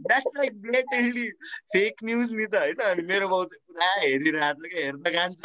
that's 0.10 0.32
like 0.38 0.54
blatantly 0.62 1.28
fake 1.74 2.04
news 2.04 2.34
नि 2.34 2.46
त 2.46 2.56
होइन? 2.64 2.80
अनि 2.92 3.04
मेरो 3.12 3.28
बाउ 3.28 3.44
चाहिँ 3.46 3.64
पुरा 3.68 3.90
हेरिरहेको 4.06 4.64
छ 4.64 4.72
क्या 4.74 4.86
हेर्दा 4.86 5.10
जान्छ। 5.18 5.44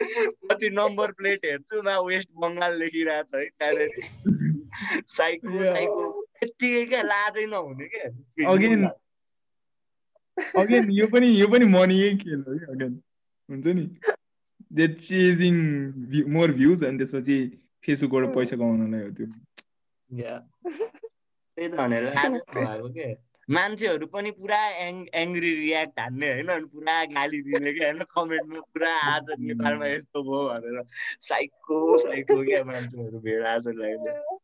पछि 0.50 0.68
नम्बर 0.78 1.12
प्लेट 1.20 1.46
हेर्छु 1.46 1.82
मा 1.82 1.94
वेस्ट 2.08 2.30
बङ्गाल 2.44 2.78
लेखिरहेको 2.78 3.30
छ 3.30 3.34
है 3.34 3.48
त्यहाँनिर। 3.48 4.45
साइको 5.06 5.58
साइको 5.72 6.04
यत्तिकै 6.42 6.84
क्या 6.86 7.02
लाजै 7.02 7.46
नहुने 7.46 7.86
क्या 7.88 8.04
Again- 8.54 8.88
अगेन 10.56 10.90
यो 10.90 11.06
पनि 11.06 11.28
यो 11.40 11.46
पनि 11.48 11.64
मनीकै 11.64 12.10
खेल 12.24 12.40
हो 12.48 12.58
कि 12.58 12.64
अगेन 12.72 12.92
हुन्छ 13.48 13.66
नि? 13.66 13.84
दे 14.72 14.86
चेजिङ 15.00 15.54
मोर 16.32 16.52
भ्युज 16.52 16.84
अनि 16.84 16.98
त्यसपछि 16.98 17.36
फेसबुकबाट 17.84 18.34
पैसा 18.34 18.56
कमाउनलाई 18.56 19.02
हो 19.02 19.10
त्यो। 19.10 19.26
त्यही 21.56 21.68
त 21.68 21.74
भनेर 21.76 22.04
भएको 22.10 22.88
के? 22.88 23.08
मान्छेहरू 23.48 24.06
पनि 24.12 24.30
पुरा 24.38 24.58
एङ 24.84 24.94
एङ्ग्री 25.14 25.50
रियाक्ट 25.56 26.00
हान्ने 26.00 26.32
होइन 26.32 26.48
अनि 26.48 26.66
पुरा 26.74 26.94
गाली 27.14 27.40
दिने 27.42 27.72
क्या 27.72 27.86
होइन 27.90 28.02
कमेन्टमा 28.16 28.60
पुरा 28.74 28.92
आज 29.14 29.26
नेपालमा 29.38 29.86
यस्तो 29.86 30.22
भयो 30.22 30.42
भनेर। 30.48 30.82
साइको 31.28 31.76
साइको 31.98 32.42
क्या 32.44 32.64
मान्छेहरू 32.64 33.18
भेडा 33.20 33.56
जस्तो 33.58 33.72
लाग्यो। 33.72 33.98
त्यत्तरी 33.98 34.20
क्या 34.20 34.35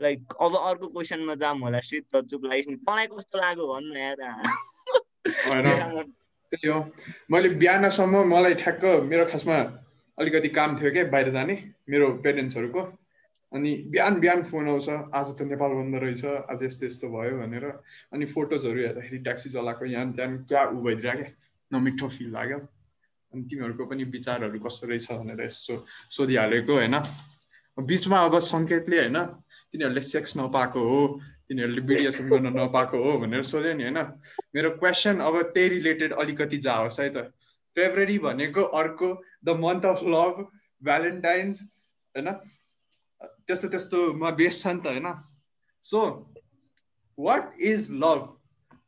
लाइक 0.00 0.34
अब 0.40 0.52
अर्को 0.56 0.86
क्वेसनमा 0.88 1.34
जाऊँ 1.34 1.60
होला 1.60 1.80
श्री 1.80 2.00
त 2.00 2.22
चुप 2.30 2.44
लागिस् 2.44 2.68
नि 2.68 2.76
तँलाई 2.86 3.06
कस्तो 3.06 3.38
लाग्यो 3.38 3.66
भन्नु 3.66 3.94
यार। 3.98 4.20
होइन। 5.48 5.66
त्यही 6.52 6.68
हो। 6.68 6.80
मैले 7.30 7.48
बिहानसम्म 7.60 8.14
मलाई 8.28 8.54
ठ्याक्क 8.54 8.84
मेरो 8.84 9.24
खासमा 9.26 9.58
अलिकति 10.18 10.48
काम 10.48 10.76
थियो 10.76 10.90
क्या 10.90 11.04
बाहिर 11.04 11.28
जाने 11.30 11.54
मेरो 11.90 12.06
पेरेन्ट्सहरूको। 12.24 12.82
अनि 13.52 13.70
बिहान 13.92 14.20
बिहान 14.20 14.42
फोन 14.42 14.68
आउँछ 14.68 14.88
आज 14.88 15.28
त 15.38 15.42
नेपाल 15.42 15.70
बन्द 15.70 15.94
रहेछ 15.96 16.24
आज 16.24 16.62
यस्तो 16.62 16.86
यस्तो 16.86 17.06
भयो 17.08 17.38
भनेर। 17.38 17.64
अनि 18.12 18.24
फोटोजहरू 18.24 18.80
हेर्दाखेरि 18.80 19.18
ट्याक्सी 19.18 19.50
चलाएको 19.50 19.84
यहाँ 19.86 20.12
त्यहाँ 20.12 20.44
क्या 20.44 20.62
उ 20.64 20.82
भइदिरहेको 20.84 21.22
क्या 21.22 21.78
नमिठो 21.78 22.08
फिल 22.08 22.30
लाग्यो। 22.32 22.58
अनि 23.32 23.42
तिमीहरूको 23.44 23.84
पनि 23.86 24.04
विचारहरू 24.08 24.58
कस्तो 24.60 24.86
रहेछ 24.88 25.06
भनेर 25.12 25.40
यसो 25.44 25.74
सोधिहालेको 26.16 26.74
होइन। 26.74 26.96
बिचमा 27.78 28.18
अब 28.26 28.38
सङ्केतले 28.44 28.98
होइन 28.98 29.18
तिनीहरूले 29.72 30.00
सेक्स 30.02 30.36
नपाएको 30.36 30.80
हो 30.82 31.00
तिनीहरूले 31.48 31.82
बिडिएसएम 31.88 32.28
गर्न 32.30 32.48
नपाएको 32.56 32.96
हो 33.04 33.10
भनेर 33.20 33.42
सोध्यो 33.44 33.72
नि 33.74 33.84
होइन। 33.84 33.98
मेरो 34.54 34.70
क्वेसन 34.80 35.20
अब 35.20 35.34
त्यही 35.54 35.68
रिलेटेड 35.68 36.12
अलिकति 36.14 36.58
जाओस् 36.66 37.00
है 37.00 37.08
त। 37.10 37.16
फेब्रुअरी 37.76 38.18
भनेको 38.18 38.62
अर्को 38.74 39.08
the 39.44 39.56
month 39.60 39.86
of 39.86 40.00
love 40.14 40.34
Valentine's 40.82 41.62
होइन। 42.14 42.28
त्यस्तो 43.46 43.68
त्यस्तोमा 43.68 44.30
बेस 44.40 44.62
छ 44.62 44.74
नि 44.74 44.80
त 44.80 44.86
होइन। 44.86 45.08
So 45.82 46.00
what 47.18 47.54
is 47.62 47.88
love 48.02 48.20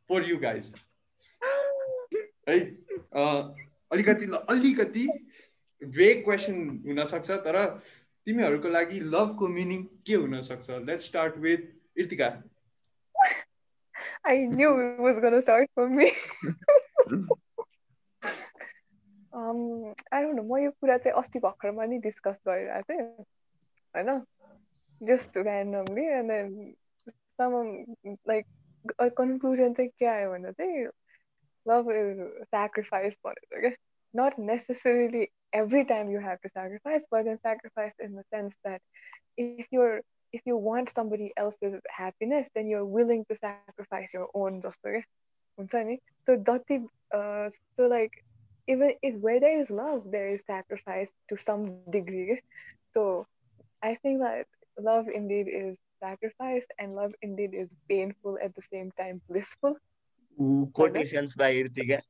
for 0.09 0.29
you 0.31 0.37
guys 0.39 0.75
है 2.49 2.59
अलिकति 3.91 4.27
अलिकति 4.49 5.07
भेग 5.83 6.25
क्वेसन 6.25 6.57
हुनसक्छ 6.87 7.31
तर 7.47 7.59
तिमीहरूको 8.27 8.69
लागि 8.69 9.01
लभको 9.15 9.49
मिनिङ 9.51 9.85
के 10.07 10.15
हुनसक्छ 10.15 10.71
let's 10.87 11.07
start 11.07 11.37
with 11.39 11.69
Irtika 11.99 12.31
I 14.25 14.45
knew 14.47 14.79
it 14.79 14.99
was 15.01 15.19
gonna 15.19 15.41
start 15.43 15.71
from 15.75 15.97
me. 15.97 16.13
um, 19.33 19.95
I 20.13 20.21
don't 20.21 20.37
know. 20.37 20.45
म 20.45 20.59
यो 20.59 20.71
कुरा 20.81 20.97
चाहिँ 20.99 21.17
अस्ति 21.19 21.39
भर्खरमा 21.39 21.85
नि 21.85 21.99
डिस्कस 21.99 22.41
गरिरहेको 22.49 22.93
थिएँ 22.93 23.25
होइन 23.95 24.21
just 25.01 25.39
randomly 25.39 26.05
and 26.19 26.31
then 26.31 26.75
some 27.41 27.53
like 28.29 28.47
conclusion 29.17 29.75
चाहिँ 29.75 29.91
के 29.99 30.07
आयो 30.07 30.31
भन्दा 30.31 30.51
चाहिँ 30.53 30.87
love 31.67 31.87
is 31.91 32.19
sacrifice 32.51 33.17
okay? 33.27 33.77
not 34.13 34.39
necessarily 34.39 35.31
every 35.53 35.85
time 35.85 36.11
you 36.11 36.19
have 36.19 36.41
to 36.41 36.49
sacrifice 36.51 37.05
but 37.11 37.25
then 37.25 37.39
sacrifice 37.43 37.95
in 37.99 38.15
the 38.15 38.25
sense 38.33 38.55
that 38.65 38.81
if 39.37 39.67
you're 39.71 40.01
if 40.33 40.43
you 40.45 40.57
want 40.57 40.91
somebody 40.91 41.33
else's 41.37 41.81
happiness 41.89 42.49
then 42.55 42.67
you're 42.67 42.85
willing 42.85 43.25
to 43.29 43.37
sacrifice 43.37 44.13
your 44.15 44.29
own 44.35 44.61
okay? 45.59 46.01
so 46.27 46.45
uh, 47.15 47.51
so 47.77 47.87
like 47.87 48.25
even 48.69 48.93
if 49.03 49.15
where 49.17 49.41
there 49.41 49.61
is 49.61 49.71
love 49.71 50.03
there 50.11 50.31
is 50.31 50.43
sacrifice 50.47 51.11
to 51.29 51.37
some 51.37 51.83
degree 51.91 52.41
so 52.95 53.27
i 53.83 53.95
think 53.97 54.21
that 54.21 54.47
love 54.79 55.09
indeed 55.09 55.49
is 55.49 55.77
sacrifice 56.03 56.67
and 56.79 56.95
love 56.95 57.13
indeed 57.21 57.53
is 57.53 57.69
painful 57.89 58.39
at 58.43 58.55
the 58.55 58.63
same 58.63 58.91
time 58.93 59.21
blissful 59.29 59.77
Quotations 60.75 61.37
by 61.37 61.55
Irtika. 61.55 62.01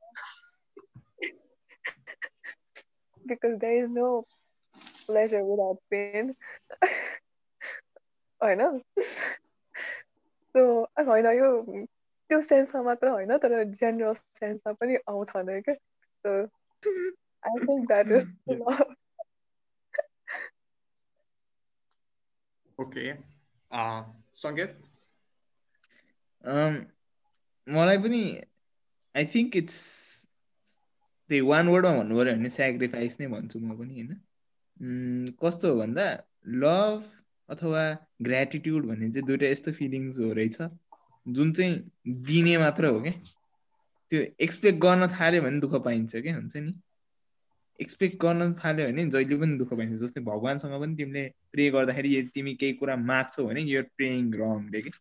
because 3.25 3.59
there 3.59 3.83
is 3.83 3.89
no 3.89 4.23
pleasure 5.07 5.43
without 5.43 5.79
pain. 5.89 6.35
होइन 8.41 8.61
सो 10.55 10.61
होइन 11.07 11.25
यो 11.37 11.49
त्यो 12.29 12.41
सेन्समा 12.41 12.81
मात्र 12.83 13.07
होइन 13.07 13.37
तर 13.37 13.53
general 13.73 14.13
सेन्समा 14.39 14.73
पनि 14.81 14.95
आउँछ 15.09 15.35
नै 15.49 15.59
क्या 15.61 15.75
so 16.25 16.33
I 17.43 17.59
think 17.65 17.87
that 17.87 18.11
is 18.11 18.25
okay 22.79 23.05
Sanket 24.35 24.81
मलाई 27.67 27.97
पनि 27.97 28.21
आई 29.15 29.25
थिङ्क 29.33 29.55
इट्स 29.57 29.75
त्यही 31.29 31.41
वान 31.47 31.67
वर्डमा 31.67 31.97
भन्नु 31.97 32.15
पऱ्यो 32.17 32.33
भने 32.35 32.49
सेक्रिफाइस 32.49 33.17
नै 33.19 33.27
भन्छु 33.33 33.59
म 33.59 33.77
पनि 33.77 33.93
होइन। 33.95 35.35
कस्तो 35.43 35.73
हो 35.73 35.79
भन्दा 35.79 36.05
लभ 36.63 37.03
अथवा 37.49 37.83
ग्रेटिट्युड 38.21 38.85
भन्ने 38.87 39.11
चाहिँ 39.11 39.27
दुइटा 39.27 39.47
यस्तो 39.47 39.71
फिलिङ्स 39.79 40.17
हो 40.19 40.31
रहेछ 40.33 40.57
जुन 41.25 41.53
चाहिँ 41.53 41.75
दिने 42.29 42.57
मात्र 42.57 42.85
हो 42.85 43.01
क्या। 43.01 43.13
त्यो 44.11 44.21
एक्सपेक्ट 44.41 44.79
गर्न 44.81 45.07
थाल्यो 45.19 45.41
भने 45.41 45.59
दुःख 45.59 45.75
पाइन्छ 45.85 46.15
क्या 46.15 46.35
हुन्छ 46.35 46.55
नि। 46.57 46.73
एक्सपेक्ट 47.79 48.15
गर्न 48.21 48.53
थाल्यो 48.63 48.87
भने 48.87 49.05
जहिले 49.09 49.37
पनि 49.37 49.57
दुःख 49.57 49.73
पाइन्छ 49.73 50.01
जस्तै 50.01 50.21
भगवान्सँग 50.23 50.73
पनि 50.81 50.95
तिमीले 50.95 51.23
प्रे 51.51 51.69
गर्दाखेरि 51.77 52.15
यदि 52.17 52.29
तिमी 52.35 52.53
केही 52.55 52.73
कुरा 52.81 52.95
माग्छौ 53.05 53.47
भने 53.47 53.61
युआर 53.61 53.87
प्रेइङ 53.97 54.33
रङले 54.41 54.81
क्या। 54.81 54.97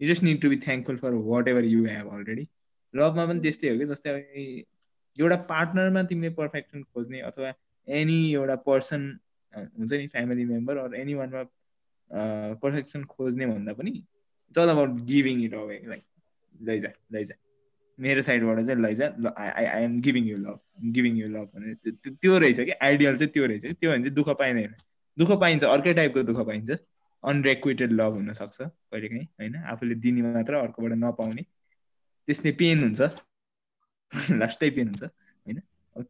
You 0.00 0.08
just 0.08 0.22
need 0.22 0.40
to 0.42 0.48
be 0.48 0.56
thankful 0.66 0.96
for 0.96 1.14
whatever 1.48 1.64
you 1.64 1.84
have 1.84 2.10
already 2.14 2.48
लभमा 2.94 3.26
पनि 3.26 3.40
त्यस्तै 3.40 3.68
हो 3.68 3.78
कि? 3.78 3.86
जस्तै 3.86 4.10
एउटा 5.16 5.36
पार्टनरमा 5.48 6.02
तिमीले 6.10 6.30
पर्फेक्सन 6.34 6.82
खोज्ने 6.82 7.20
अथवा 7.30 7.52
एनी 7.88 8.18
एउटा 8.32 8.56
पर्सन 8.68 9.08
हुन्छ 9.52 9.92
नि 9.92 10.06
फ्यामिली 10.08 10.44
मेम्बर 10.44 10.76
अर 10.76 10.94
एनी 10.94 11.14
वानमा 11.14 11.42
पर्फेक्सन 12.62 13.04
खोज्ने 13.14 13.46
भन्दा 13.46 13.72
पनि 13.80 13.90
it's 13.90 14.58
all 14.58 14.68
about 14.68 15.00
giving 15.10 15.44
it 15.44 15.54
away 15.54 15.80
like 15.88 16.04
लैजा 16.68 16.90
लैजा। 17.12 17.34
मेरो 17.98 18.22
साइडबाट 18.22 18.64
चाहिँ 18.66 18.82
लैजा 18.82 19.06
ल 19.20 19.32
I 19.38 19.64
I 19.64 19.84
am 19.84 20.00
giving 20.00 20.28
you 20.28 20.36
love 20.36 20.60
giving 20.94 21.16
you 21.18 21.28
love 21.28 21.50
भनेर 21.54 21.96
त्यो 22.08 22.38
रहेछ 22.38 22.60
कि 22.60 22.70
आइडियल 22.88 23.16
चाहिँ 23.16 23.32
त्यो 23.32 23.46
रहेछ 23.46 23.62
कि 23.62 23.72
त्यो 23.72 23.90
भने 23.90 24.02
चाहिँ 24.02 24.14
दुःख 24.14 24.28
पाइँदैन। 24.38 24.74
दुःख 25.18 25.30
पाइन्छ 25.40 25.64
अर्कै 25.64 25.94
टाइपको 25.94 26.22
दुःख 26.22 26.46
पाइन्छ। 26.46 26.70
अनरेक्विटेड 27.24 27.92
लभ 27.92 28.12
हुनसक्छ 28.12 28.56
कहिलेकाहीँ 28.60 29.24
होइन? 29.24 29.56
आफूले 29.56 29.94
दिने 29.94 30.22
मात्र 30.22 30.54
अर्कोबाट 30.54 30.92
नपाउने। 30.92 31.42
त्यसले 32.28 32.52
पेन 32.52 32.82
हुन्छ। 32.82 33.10
लास्टै 34.42 34.70
पेन 34.70 34.88
हुन्छ 34.88 35.04
होइन? 35.04 35.60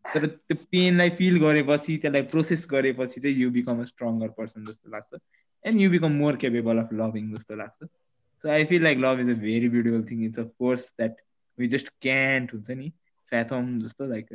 तर 0.06 0.26
त्यो 0.26 0.56
पेनलाई 0.70 1.10
फिल 1.10 1.38
गरेपछि 1.38 1.96
त्यसलाई 1.96 2.22
प्रोसेस 2.22 2.66
गरेपछि 2.70 3.20
चाहिँ 3.20 3.36
you 3.36 3.50
become 3.50 3.82
a 3.82 3.84
stronger 3.84 4.28
person 4.28 4.64
जस्तो 4.64 4.90
लाग्छ। 4.90 5.20
And 5.64 5.80
you 5.80 5.90
become 5.90 6.12
more 6.12 6.36
capable 6.36 6.78
of 6.78 6.92
loving 6.92 7.32
जस्तो 7.36 7.56
लाग्छ। 7.56 7.84
So 8.44 8.48
I 8.48 8.64
feel 8.64 8.82
like 8.82 8.98
love 8.98 9.20
is 9.20 9.30
a 9.30 9.40
very 9.40 9.68
beautiful 9.68 10.04
thing 10.10 10.24
it's 10.24 10.38
a 10.38 10.44
force 10.58 10.88
that 10.96 11.16
we 11.58 11.66
just 11.66 11.88
can't 12.02 12.54
हुन्छ 12.54 12.70
नि 12.70 12.92
फ्याथम 13.28 13.78
जस्तो 13.80 14.06
like 14.06 14.28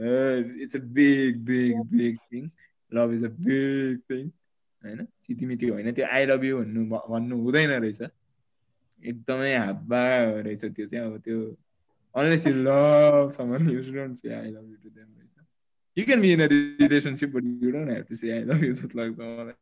it's 0.61 0.75
a 0.75 0.79
big 0.79 1.37
big 1.37 1.81
big 1.91 2.17
thing 2.33 2.49
love 2.93 3.13
is 3.13 3.23
a 3.23 3.29
big 3.39 3.99
thing 4.09 4.29
होइन? 4.85 5.05
चितिमिति 5.05 5.67
होइन? 5.67 5.91
त्यो 5.93 6.05
I 6.05 6.25
love 6.25 6.43
you 6.43 6.57
भन्नु 6.57 6.85
भन्नु 7.09 7.35
हुँदैन 7.41 7.69
रहेछ। 7.69 8.01
एकदमै 9.03 9.55
हाब्बा 9.55 10.01
रहेछ 10.41 10.65
त्यो 10.65 10.85
चाहिँ 10.87 11.05
अब 11.05 11.17
त्यो 11.19 11.39
unless 12.15 12.47
you 12.47 12.53
love 12.53 13.31
someone 13.31 13.69
you 13.69 13.93
don't 13.93 14.17
say 14.17 14.33
I 14.33 14.49
love 14.49 14.69
you 14.69 14.77
to 14.83 14.89
them 14.89 15.09
रहेछ। 15.17 15.45
You 15.97 16.05
can 16.05 16.21
be 16.21 16.33
in 16.33 16.43
a 16.43 16.47
relationship 16.51 17.29
but 17.29 17.63
you 17.63 17.71
don't 17.71 17.89
have 17.89 18.05
to 18.09 18.15
say 18.15 18.31
I 18.31 18.43
love 18.43 18.63
you 18.63 18.73
जस्तो 18.73 18.99
लाग्छ 18.99 19.19
मलाई। 19.19 19.53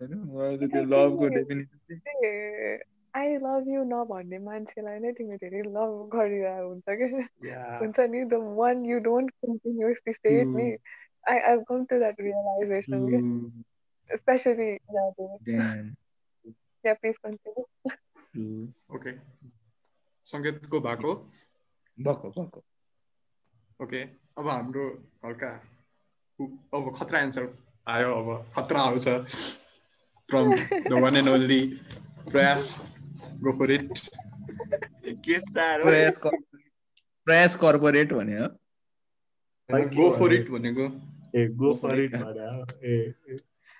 होइन? 0.00 0.14
मलाई 0.18 0.56
चाहिँ 0.56 0.70
त्यो 0.70 0.84
लभको 0.84 1.28
डेफिनेसन 1.28 1.98
चाहिँ 1.98 2.78
आई 3.14 3.36
लभ 3.36 3.64
यु 3.68 3.84
नभन्ने 3.84 4.38
मान्छेलाई 4.38 4.98
नै 4.98 5.12
तिमी 5.12 5.36
धेरै 5.36 5.60
लभ 5.60 6.10
गरिरहेको 6.14 6.68
हुन्छ 6.68 6.84
कि 6.88 7.26
Yeah. 7.48 7.78
हुन्छ 7.78 8.00
नि 8.00 8.24
the 8.24 8.34
one 8.34 8.84
you 8.86 8.98
don't 8.98 9.30
continuously 9.30 10.12
say 10.12 10.40
it 10.40 10.46
नि 10.46 10.76
I 11.24 11.38
I 11.50 11.56
come 11.68 11.84
to 11.90 11.98
that 11.98 12.20
realization 12.20 13.06
कि 13.10 13.18
True. 13.18 13.64
Specially 14.10 14.68
yeah, 14.96 15.08
Damn. 15.48 15.88
Please 16.84 17.16
continue 17.24 17.64
True. 17.90 18.96
Okay 18.96 19.12
सङ्गीतको 20.26 20.80
भएको 20.88 21.14
बक्क 21.98 22.22
बक्क 22.38 22.62
ओके 23.80 24.02
अब 24.38 24.48
हाम्रो 24.48 24.86
हल्का 25.24 25.50
अब 26.74 26.92
खतरा 26.98 27.20
एन्सर 27.20 27.48
आयो 27.94 28.14
अब 28.14 28.50
खतरा 28.54 28.80
आउँछ। 28.80 29.08
From 30.28 30.54
the 30.88 31.00
one 31.02 31.16
and 31.16 31.28
only 31.28 31.60
Prayas 32.30 32.64
go 33.44 33.52
for 33.58 33.70
it 33.72 33.98
के 35.26 35.38
साह्रो 35.40 35.84
प्रयास 35.84 36.18
प्रयास 36.24 37.56
कर्पोरेट 37.62 38.12
भने 38.12 38.38
हो 38.38 38.48
गो 39.70 40.10
फर 40.10 40.32
इट 40.32 40.48
भनेको 40.50 40.84
ए 41.36 41.46
गो 41.54 41.72
फर 41.76 42.00
इट 42.00 42.14
ए 42.14 43.36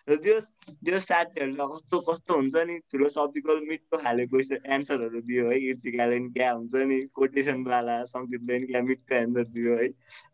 त्यो 0.09 0.41
त्यो 0.81 0.99
साथीहरूलाई 1.01 1.67
कस्तो 1.69 2.01
कस्तो 2.01 2.35
हुन्छ 2.35 2.65
नि 2.67 2.79
फिलोसफिकल 2.93 3.61
मिठो 3.69 3.99
खाले 3.99 4.27
क्वेसन 4.27 4.73
एन्सरहरू 4.73 5.21
दियो 5.23 5.47
है 5.51 5.59
इर्तिकाले 5.69 6.19
नि 6.19 6.29
क्या 6.33 6.51
हुन्छ 6.51 6.85
नि 6.91 7.01
कोटेसनवाला 7.15 7.97
सङ्गीतले 8.13 8.59
नि 8.59 8.67
क्या 8.67 8.83
मिठो 8.83 9.15
एन्सर 9.15 9.49
दियो 9.55 9.77
है 9.77 9.89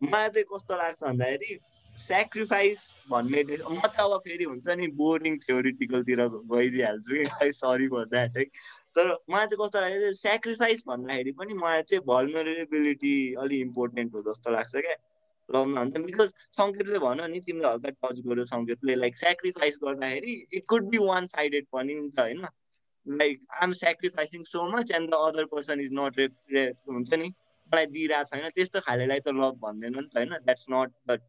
मलाई 0.04 0.28
चाहिँ 0.30 0.44
कस्तो 0.50 0.76
लाग्छ 0.76 1.02
भन्दाखेरि 1.04 1.58
सेक्रिफाइस 1.98 2.90
भन्ने 3.10 3.42
म 3.44 3.80
त 3.80 4.00
अब 4.00 4.18
फेरि 4.26 4.44
हुन्छ 4.44 4.68
नि 4.76 4.88
बोरिङ 4.96 5.38
थ्योरिटिकलतिर 5.40 6.26
गइदिइहाल्छु 6.50 7.16
कि 7.16 7.24
खै 7.30 7.50
सरी 7.54 7.88
फर 7.88 8.04
द्याट 8.10 8.38
है 8.38 8.44
तर 8.96 9.16
मलाई 9.30 9.46
चाहिँ 9.46 9.64
कस्तो 9.64 9.80
लाग्छ 9.80 10.14
सेक्रिफाइस 10.18 10.84
भन्दाखेरि 10.88 11.38
पनि 11.38 11.62
मलाई 11.62 11.90
चाहिँ 11.90 12.04
भल्नरेबिलिटी 12.06 13.16
अलिक 13.40 13.60
इम्पोर्टेन्ट 13.62 14.14
हो 14.14 14.28
जस्तो 14.30 14.50
लाग्छ 14.50 14.72
क्या 14.76 15.02
लभमा 15.50 15.80
हुन्छ। 15.80 15.96
बिकज 15.96 16.32
सङ्गीतले 16.56 16.98
भन्यो 16.98 17.26
नि 17.26 17.40
तिमीले 17.40 17.68
हल्का 17.68 17.90
टच 17.90 18.20
गर्यो 18.26 18.44
सङ्गीतले 18.46 18.94
लाइक 18.94 19.18
सेक्रिफाइस 19.18 19.78
गर्दाखेरि 19.84 20.46
it 20.52 20.64
could 20.68 20.88
be 20.90 20.98
one 20.98 21.26
sided 21.26 21.66
पनि 21.72 21.94
नि 21.94 22.10
त 22.10 22.20
होइन? 22.20 22.46
Like 23.06 23.46
I 23.52 23.64
am 23.64 23.72
sacrificing 23.72 24.42
so 24.42 24.68
much 24.68 24.90
and 24.90 25.10
the 25.10 25.14
other 25.14 25.44
person 25.44 25.80
is 25.80 25.90
not 25.92 26.18
रे 26.18 26.64
हुन्छ 26.88 27.14
नि? 27.14 27.28
मलाई 27.72 27.86
दिइरहेको 27.86 28.36
छैन 28.36 28.48
त्यस्तो 28.48 28.80
खालेलाई 28.80 29.20
त 29.20 29.28
लभ 29.28 29.60
भन्दैन 29.62 29.96
नि 29.96 30.08
त 30.08 30.16
होइन? 30.16 30.30
That's 30.30 30.66
not 30.70 30.92
the 31.10 31.20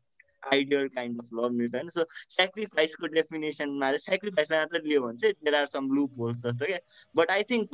ideal 0.54 0.88
kind 0.88 1.20
of 1.20 1.30
love 1.34 1.52
नि 1.52 1.68
त 1.68 1.76
होइन? 1.76 1.90
सो 1.90 2.06
सेक्रिफाइसको 2.30 3.08
डेफिनेसनमा 3.08 3.86
चाहिँ 3.86 4.00
सेक्रिफाइसलाई 4.00 4.60
मात्र 4.60 4.82
लियो 4.86 5.02
भने 5.02 5.18
चाहिँ 5.18 5.34
there 5.34 5.56
are 5.56 5.66
some 5.66 5.92
loop 5.96 6.20
holes 6.20 6.38
जस्तो 6.38 6.66
क्या? 6.66 6.80
बट 7.16 7.32
आई 7.32 7.44
थिङ्क 7.44 7.70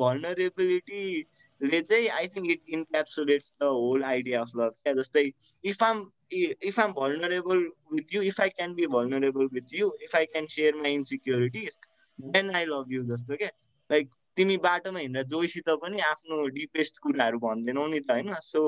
भल्नरेबिलिटीले 1.61 1.81
चाहिँ 1.83 2.07
I 2.09 2.27
think 2.27 2.51
it 2.51 2.61
encapsulates 2.69 3.53
the 3.61 3.63
whole 3.63 4.03
idea 4.03 4.41
of 4.41 4.51
love 4.55 4.73
क्या 4.83 4.93
जस्तै 4.93 5.31
if 5.63 5.83
I'm 5.83 6.11
if 6.33 6.79
I'm 6.79 6.93
vulnerable 6.93 7.61
with 7.91 8.13
you, 8.13 8.21
if 8.21 8.39
I 8.39 8.49
can 8.49 8.73
be 8.73 8.85
vulnerable 8.85 9.47
with 9.51 9.71
you, 9.71 9.93
if 9.99 10.15
I 10.15 10.25
can 10.25 10.47
share 10.47 10.75
my 10.75 10.89
insecurities, 10.89 11.77
then 12.19 12.55
I 12.55 12.63
love 12.63 12.89
you 12.89 13.03
जस्तो 13.03 13.37
क्या 13.37 13.49
like 13.89 14.09
तिमी 14.37 14.57
बाटोमा 14.57 14.99
हिँडेर 14.99 15.23
जोइसित 15.23 15.69
पनि 15.69 15.99
आफ्नो 16.01 16.45
deepest 16.47 16.97
कुराहरू 16.97 17.39
भन्दैनौ 17.39 17.87
नि 17.87 17.99
त 17.99 18.11
होइन 18.11 18.33
so 18.41 18.61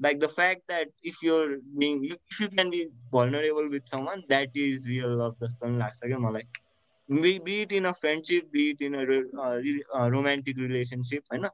like 0.00 0.18
the 0.20 0.26
fact 0.26 0.62
that 0.68 0.92
if 1.04 1.18
you're 1.24 1.56
being 1.76 2.04
if 2.06 2.40
you 2.40 2.48
can 2.48 2.70
be 2.70 2.84
vulnerable 3.12 3.68
with 3.68 3.94
someone 3.94 4.22
that 4.28 4.56
is 4.56 4.88
real 4.88 5.16
love 5.22 5.36
जस्तो 5.42 5.66
पनि 5.66 5.78
लाग्छ 5.78 6.00
क्या 6.06 6.18
मलाई 6.18 7.38
be 7.38 7.60
it 7.62 7.72
in 7.72 7.84
a 7.84 7.92
friendship 7.92 8.48
be 8.52 8.68
it 8.70 8.82
in 8.82 8.94
a 8.94 10.08
romantic 10.08 10.58
relationship 10.58 11.32
होइन 11.32 11.48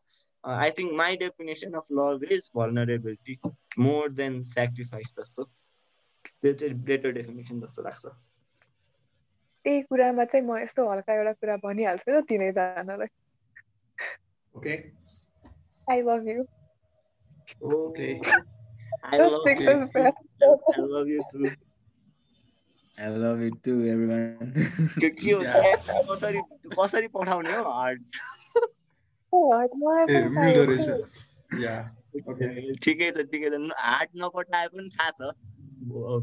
I 0.45 0.71
think 0.79 0.93
my 1.03 1.17
definition 1.23 1.73
of 1.81 1.87
love 2.01 2.25
is 2.33 2.51
vulnerability 2.57 3.39
more 3.87 4.09
than 4.21 4.43
sacrifice 4.51 5.15
जस्तो 5.19 5.45
त्यो 5.45 6.53
चाहिँ 6.53 6.75
better 6.91 7.11
definition 7.19 7.61
जस्तो 7.61 7.83
लाग्छ 7.89 8.07
त्यही 9.65 9.83
कुरामा 9.93 10.25
चाहिँ 10.25 10.47
म 10.47 10.57
यस्तो 10.63 10.89
हल्का 10.91 11.15
एउटा 11.19 11.33
कुरा 11.41 11.57
भनिहाल्छु 11.67 12.11
त 12.13 12.25
तिनैजनालाई 12.33 13.11
okay 14.55 14.79
I 15.93 16.03
love 16.11 16.29
you 16.29 16.47
Okay. 17.69 18.11
I 19.03 19.17
Just 19.19 19.33
love 19.33 19.45
take 19.45 19.61
you. 19.61 19.67
this 19.79 19.91
breath. 19.95 20.19
I 20.43 20.83
love 20.91 21.09
you 21.13 21.23
too. 21.33 21.49
I 22.95 23.09
love 23.23 23.41
it 23.47 23.57
too, 23.65 23.75
everyone. 23.93 24.53
के 25.01 25.11
के 25.11 25.33
हो 25.33 25.41
Yeah. 25.43 25.75
कसरी 26.11 26.43
कसरी 26.77 27.09
पठाउने 27.17 27.57
हो 27.57 27.65
हार्ट 27.79 28.03
पनि 28.03 28.40
मिल्दो 29.35 30.63
रहेछ. 30.71 30.89
ठिकै 32.85 33.09
छ 33.13 33.19
ठिकै 33.33 33.49
छ 33.51 33.55
हार्ट 33.79 34.11
नपठाए 34.23 34.67
पनि 34.75 34.89
थाहा 34.99 35.11
छ 35.19 35.21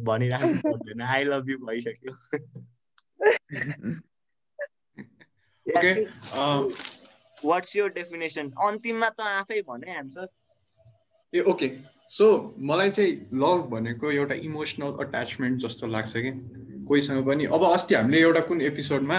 भनिराख्नु 0.08 0.60
पर्दैन 0.66 1.02
आई 1.02 1.24
लभ 1.24 1.50
यु 1.50 1.58
भइसक्यो 1.68 2.14
ओके 5.66 5.92
वाट्स 7.48 7.76
यो 7.76 7.88
डेफिनेसन 7.96 8.46
अन्तिममा 8.68 9.10
त 9.10 9.20
आफै 9.40 9.62
भने 9.70 9.90
एन्सर 10.00 10.28
ए 11.34 11.40
ओके. 11.54 11.68
सो 12.10 12.26
मलाई 12.70 12.90
चाहिँ 12.98 13.14
लभ 13.42 13.60
भनेको 13.72 14.12
एउटा 14.12 14.36
इमोसनल 14.50 14.92
अट्याचमेन्ट 15.06 15.56
जस्तो 15.62 15.88
लाग्छ 15.88 16.14
कि? 16.18 16.32
कोहीसँग 16.88 17.26
पनि। 17.28 17.46
अब 17.56 17.64
अस्ति 17.68 17.96
हामीले 17.96 18.20
एउटा 18.22 18.42
कुन 18.48 18.62
एपिसोडमा 18.62 19.18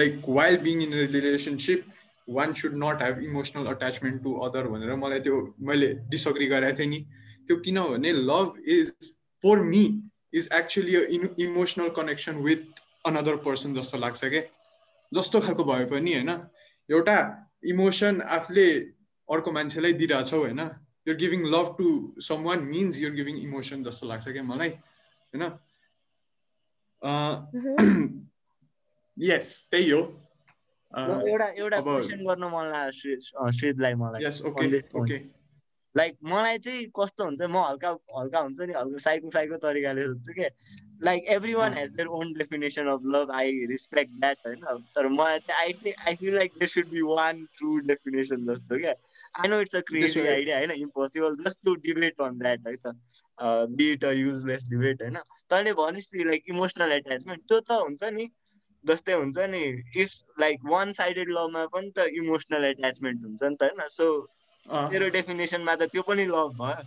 like 0.00 0.12
while 0.36 0.56
being 0.66 0.82
in 0.82 0.92
relationship 1.14 1.80
one 2.28 2.52
should 2.52 2.74
not 2.84 3.02
have 3.02 3.18
emotional 3.22 3.66
attachment 3.74 4.22
to 4.22 4.34
other 4.46 4.68
भनेर 4.68 4.94
मलाई 4.96 5.20
त्यो 5.20 5.36
मैले 5.60 5.92
डिसअग्री 6.10 6.46
गरेको 6.46 6.78
थिएँ 6.78 6.88
नि। 6.88 7.00
त्यो 7.46 7.56
किनभने 7.56 8.12
love 8.12 8.62
is 8.76 8.92
for 9.42 9.56
me 9.72 9.84
is 10.34 10.48
actually 10.52 10.96
an 11.16 11.34
emotional 11.38 11.88
connection 11.96 12.36
with 12.46 12.80
another 13.06 13.36
person 13.48 13.74
जस्तो 13.74 13.98
लाग्छ 13.98 14.24
क्या 14.24 14.42
जस्तो 15.12 15.40
खालको 15.40 15.64
भए 15.64 15.84
पनि 15.92 16.14
होइन। 16.14 16.30
एउटा 16.88 17.18
इमोसन 17.64 18.20
आफूले 18.38 18.68
अर्को 19.28 19.52
मान्छेलाई 19.52 19.92
दिइरहेछौ 19.92 20.38
होइन। 20.38 20.70
You're 21.06 21.20
giving 21.20 21.42
love 21.44 21.76
to 21.76 22.14
someone 22.18 22.62
means 22.64 22.98
you're 22.98 23.16
giving 23.16 23.38
emotion 23.38 23.82
जस्तो 23.84 24.06
लाग्छ 24.08 24.28
क्या 24.28 24.42
मलाई? 24.42 24.70
होइन? 25.32 25.42
यस 29.16 29.50
त्यही 29.70 29.90
हो। 29.90 30.00
एउटा 30.98 31.46
एउटा 31.46 31.80
क्वेसन 31.80 32.24
गर्न 32.26 32.44
मन 32.44 32.70
लाग्यो 32.72 33.96
मलाई 33.96 35.18
लाइक 35.96 36.16
मलाई 36.24 36.58
चाहिँ 36.58 36.84
कस्तो 36.98 37.24
हुन्छ 37.24 37.42
म 37.42 37.56
हल्का 37.56 37.88
हल्का 38.18 38.38
हुन्छ 38.38 38.60
नि 38.60 38.72
हल्का 38.72 38.98
साइको 38.98 39.30
साइको 39.30 39.56
तरिकाले 39.56 40.04
सोध्छु 40.04 40.32
क्या 40.32 40.48
like 41.02 41.24
everyone. 41.54 41.74
Has 41.74 41.90
their 41.90 42.08
own 42.08 42.32
definition 42.32 42.86
of 42.86 43.00
love 43.04 43.30
I 43.30 43.66
respect 43.66 44.12
that 44.12 44.38
होइन? 44.46 44.64
तर 44.94 45.08
मलाई 45.08 45.38
चाहिँ 45.38 45.60
I 45.60 45.72
think 45.72 46.08
I 46.08 46.14
feel 46.14 46.34
like 46.34 46.52
there 46.52 46.68
should 46.68 46.88
be 46.88 47.00
one 47.00 47.44
true 47.44 47.78
definition 47.78 48.46
जस्तो 48.46 48.78
क्या 48.78 48.94
I 49.40 49.48
know 49.48 49.60
it's 49.60 49.76
a 49.76 49.80
crazy. 49.80 50.20
Idea 50.20 50.58
होइन? 50.58 50.70
Impossible 50.70 51.36
just 51.44 51.60
to 51.64 51.74
debate 51.74 52.20
on 52.20 52.38
that 52.38 52.66
है 52.68 52.76
त? 52.76 52.96
Bit 53.70 54.04
a 54.04 54.10
useless 54.10 54.68
debate 54.70 55.02
होइन? 55.02 55.14
तैँले 55.50 55.72
भनिस् 55.72 56.14
नि 56.14 56.24
लाइक 56.24 56.44
इमोसनल 56.48 56.92
एट्याचमेन्ट 56.92 57.42
त्यो 57.42 57.60
त 57.60 57.70
हुन्छ 57.70 58.04
नि 58.04 58.30
जस्तै 58.86 59.12
हुन्छ 59.12 59.38
नि 59.38 59.82
इफ 59.96 60.10
लाइक 60.40 60.60
वान 60.64 60.92
साइडेड 60.92 61.28
लभमा 61.28 61.66
पनि 61.66 61.90
त 61.90 61.98
इमोसनल 61.98 62.64
एट्याचमेन्ट 62.64 63.24
हुन्छ 63.24 63.42
नि 63.42 63.56
त 63.56 63.62
होइन? 63.62 63.86
सो 63.88 64.28
तेरो 64.70 65.08
डेफिनेसनमा 65.08 65.76
त 65.76 65.82
त्यो 65.82 66.02
पनि 66.02 66.24
लभ 66.24 66.56
भयो। 66.58 66.84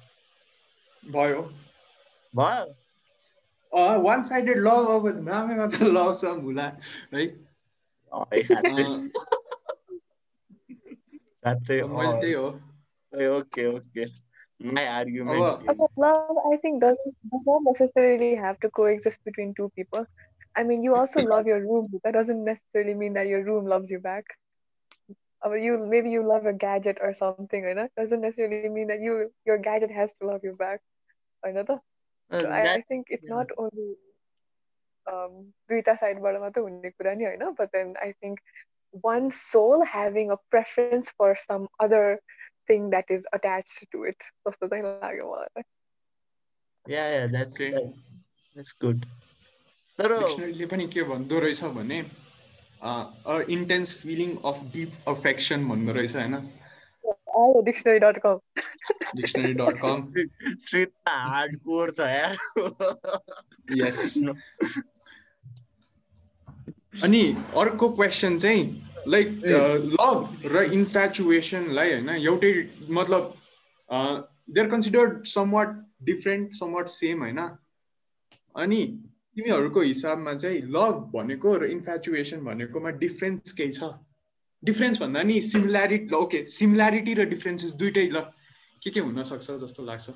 भयो। 1.12 1.42
भयो। 2.36 4.00
वान 4.00 4.24
साइडेड 4.24 4.58
लभ 4.58 4.90
अब 4.90 5.30
नामैमा 5.30 5.68
त 5.68 5.82
लभ 5.82 6.18
छ 6.22 6.26
भुला। 6.26 6.78
है? 7.14 7.48
साँच्चै। 11.44 11.84
मैले 11.84 12.22
त्यही 12.22 12.34
हो। 12.34 12.48
Okay 13.38 13.78
okay. 13.78 14.28
माई 14.62 14.86
आर्ग्युमेन्ट 14.86 15.70
अब- 15.70 15.82
love, 15.82 16.38
I 16.38 16.58
think, 16.58 16.76
doesn't 16.84 17.14
does 17.34 17.44
not 17.48 17.62
necessarily 17.68 18.32
have 18.44 18.58
to 18.66 18.70
coexist 18.80 19.20
between 19.30 19.54
two 19.60 19.70
people. 19.80 20.06
I 20.57 20.63
mean, 20.63 20.83
you 20.83 20.95
also 20.95 21.21
love 21.21 21.47
your 21.47 21.61
room. 21.61 21.89
but 21.93 22.03
That 22.05 22.13
doesn't 22.13 22.45
necessarily 22.45 22.95
mean 22.95 23.15
that 23.15 23.27
your 23.27 23.43
room 23.43 23.67
loves 23.67 23.91
you 23.91 24.01
back. 24.01 24.25
I 25.43 25.49
mean, 25.49 25.63
you 25.63 25.79
maybe 25.79 26.11
you 26.11 26.27
love 26.27 26.47
a 26.47 26.53
gadget 26.53 26.99
or 27.01 27.13
something, 27.15 27.63
right? 27.65 27.75
That 27.75 27.91
doesn't 27.97 28.21
necessarily 28.21 28.69
mean 28.69 28.89
that 28.89 29.01
you 29.01 29.33
your 29.45 29.59
gadget 29.59 29.91
has 29.91 30.13
to 30.15 30.27
love 30.27 30.45
you 30.45 30.55
back. 30.55 30.81
Another. 31.43 31.81
So 32.31 32.49
I, 32.49 32.75
I 32.75 32.81
think 32.83 33.07
it's 33.11 33.27
yeah. 33.29 33.37
not 33.37 33.49
only 33.59 33.97
दुईटा 35.07 35.95
साइडबाट 36.01 36.37
मात्रै 36.41 36.63
हुने 36.63 36.91
कुरा 36.91 37.15
नि 37.15 37.25
होइन 37.25 37.51
but 37.59 37.69
then 37.77 37.95
I 38.03 38.13
think 38.13 38.41
one 39.05 39.31
soul 39.39 39.83
having 39.95 40.31
a 40.31 40.37
preference 40.55 41.15
for 41.19 41.35
some 41.45 41.67
other 41.87 42.15
thing 42.71 42.89
that 42.91 43.11
is 43.19 43.27
attach 43.39 43.79
to 43.93 44.05
it 44.13 44.29
जस्तो 44.49 44.69
चाहिँ 44.69 44.85
लाग्यो 44.85 45.31
मलाई 45.33 45.71
Yeah, 46.87 47.09
yeah, 47.15 47.27
that's 47.33 47.59
Okay. 47.59 47.81
that's 48.55 48.73
good. 48.85 49.05
तर 50.00 50.14
डिक्सनरीले 50.20 50.66
पनि 50.68 50.88
के 50.88 51.04
भन्दो 51.04 51.40
रहेछ 51.40 51.64
भने 51.76 52.00
a 52.82 53.40
intense 53.50 53.94
feeling 54.02 54.36
of 54.46 54.64
deep 54.74 55.10
affection 55.10 55.68
भन्दो 55.70 55.92
रहेछ 55.94 56.16
होइन? 56.16 56.36
आयो 57.38 57.62
dictionary 57.66 58.00
dot 58.00 58.18
com 58.26 58.40
dictionary 59.16 59.54
dot 59.54 59.80
com 59.82 59.98
श्रीत 60.66 60.94
hard 61.10 61.58
core 61.62 61.92
छ 61.92 62.10
यार। 62.10 62.38
यस 63.78 64.18
अनि 67.04 67.22
अर्को 67.58 67.90
क्वेसन 67.96 68.38
चाहिँ 68.38 68.64
लाइक 69.08 69.28
लभ 70.00 70.46
र 70.54 70.64
इन्फ्याचुएसनलाई 70.74 71.92
होइन 71.94 72.10
एउटै 72.12 72.52
मतलब 72.92 73.34
they 73.90 74.62
are 74.62 74.68
considered 74.70 75.26
somewhat 75.28 75.76
different 76.06 76.54
somewhat 76.56 76.88
same 76.94 77.24
होइन? 77.24 77.40
अनि 78.56 78.82
तिमीहरूको 79.38 79.82
हिसाबमा 79.82 80.34
चाहिँ 80.34 80.62
लभ 80.76 80.96
भनेको 81.14 81.50
र 81.62 81.66
इन्फ्याचुएसन 81.70 82.40
भनेकोमा 82.46 82.90
डिफ्रेन्स 83.04 83.52
केही 83.60 83.72
छ? 83.72 83.90
डिफ्रेन्स 84.64 85.02
भन्दा 85.02 85.24
नि 85.24 85.42
सिमिल्यारिटी 85.48 86.16
ओके 86.16 86.40
सिमिल्यारिटी 86.54 87.14
र 87.14 87.26
डिफ्रेन्सेस 87.34 87.74
दुइटै 87.82 88.06
ल। 88.10 88.22
के 88.82 88.90
के 88.90 89.00
हुनसक्छ 89.00 89.52
जस्तो 89.64 89.86
लाग्छ? 89.86 90.10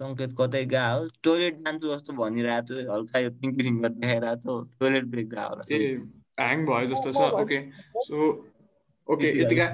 सङ्केत 0.00 0.30
कतै 0.38 0.64
गएको 0.64 1.00
हो? 1.00 1.08
टोइलेट 1.24 1.64
जान्छु 1.64 1.86
जस्तो 1.94 2.12
भनिरहेको 2.20 2.68
छु 2.68 2.92
हल्का 2.92 3.18
यो 3.24 3.30
पिङ्की 3.40 3.62
फिङ्गर 3.64 3.90
देखाइरहेको 3.96 4.40
छु। 4.44 4.52
टोइलेट 4.80 5.04
ब्रेक 5.16 5.28
गएको 5.34 5.48
होला। 5.48 5.64
ए 5.70 5.80
ह्याङ 6.40 6.58
भयो 6.68 6.86
जस्तो 6.92 7.12
छ 7.12 7.20
ओके 7.42 7.58
सो 8.06 8.16
ओके 9.08 9.28
यतिका 9.42 9.66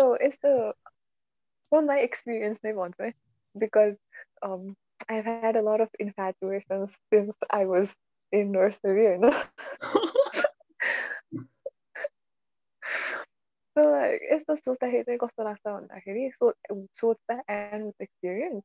So 0.00 0.14
it's 0.14 0.38
the 0.42 0.74
from 1.70 1.86
my 1.86 1.98
experience, 1.98 2.58
they 2.62 2.72
want 2.72 2.96
to 2.98 3.12
because 3.58 3.96
um 4.42 4.76
I've 5.08 5.24
had 5.24 5.56
a 5.56 5.62
lot 5.62 5.80
of 5.80 5.88
infatuations 5.98 6.96
since 7.12 7.36
I 7.50 7.66
was 7.66 7.94
in 8.32 8.52
nursery, 8.52 9.04
you 9.04 9.18
know. 9.18 9.32
so 13.76 13.82
like 13.82 14.20
it's 14.30 14.44
the 14.48 14.54
सोच्दाखेरि 14.56 15.16
कस्तो 15.22 15.44
लाग्छ 15.44 15.66
भन्दाखेरि 15.66 16.30
so 16.38 16.52
सोच्दा 17.00 17.40
and 17.48 17.84
with 17.86 18.00
experience 18.00 18.64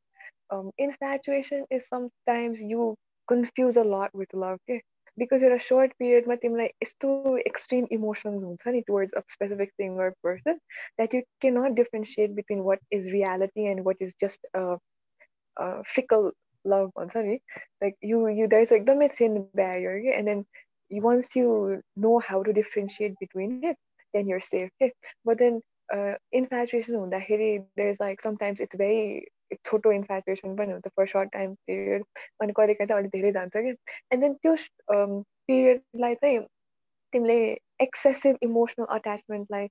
um 0.49 0.71
infatuation 0.77 1.65
is 1.69 1.87
sometimes 1.87 2.61
you 2.61 2.95
confuse 3.27 3.77
a 3.77 3.83
lot 3.83 4.13
with 4.13 4.33
love 4.33 4.59
okay? 4.63 4.81
because 5.17 5.43
in 5.43 5.51
a 5.51 5.59
short 5.59 5.91
period 5.99 6.27
मा 6.27 6.35
तिमीलाई 6.43 6.69
यस्तो 6.83 7.09
extreme 7.49 7.87
emotions 7.97 8.43
हुन्छ 8.43 8.73
नि 8.75 8.81
towards 8.89 9.13
a 9.13 9.23
specific 9.35 9.73
thing 9.81 9.97
or 10.03 10.13
person 10.27 10.59
that 11.01 11.13
you 11.13 11.23
cannot 11.45 11.75
differentiate 11.79 12.35
between 12.35 12.63
what 12.69 12.79
is 12.99 13.11
reality 13.15 13.67
and 13.71 13.83
what 13.89 13.97
is 13.99 14.13
just 14.25 14.47
a, 14.53 14.77
a 15.57 15.83
fickle 15.95 16.31
love 16.73 16.91
भन्छ 16.99 17.17
नि 17.27 17.39
like 17.85 17.97
you 18.11 18.27
you 18.39 18.47
there's 18.47 18.71
like 18.71 18.81
एकदमै 18.81 19.09
thin 19.19 19.37
barrier 19.61 19.99
के 20.05 20.15
and 20.17 20.27
then 20.27 20.45
you, 20.89 21.01
once 21.01 21.35
you 21.35 21.81
know 22.05 22.15
how 22.29 22.41
to 22.43 22.53
differentiate 22.53 23.19
between 23.25 23.59
it 23.73 23.77
then 24.13 24.27
you're 24.27 24.45
safe 24.47 24.71
के 24.81 24.91
but 25.25 25.37
then 25.43 25.61
uh, 25.95 26.15
infatuation 26.41 26.95
हुँदाखेरि 26.95 27.51
there's 27.75 27.99
like 27.99 28.21
sometimes 28.21 28.59
it's 28.59 28.75
very 28.75 29.27
छोटो 29.54 29.92
infatuation 29.92 30.56
पनि 30.58 30.72
हुन्छ 30.72 30.90
for 30.94 31.06
short 31.06 31.32
time 31.32 31.54
period 31.70 32.02
अनि 32.42 32.52
कहिलेकाहीँ 32.52 32.88
चाहिँ 32.88 33.00
अलिक 33.02 33.10
धेरै 33.12 33.32
जान्छ 33.32 33.56
कि। 33.56 33.74
And 34.12 34.22
then 34.22 34.34
त्यो 34.42 34.56
पिरियडलाई 35.48 36.14
चाहिँ 36.14 36.40
तिमीले 37.12 37.36
एक्सेसिभ 37.82 38.38
इमोसनल 38.42 38.86
अट्याचमेन्टलाई 38.96 39.68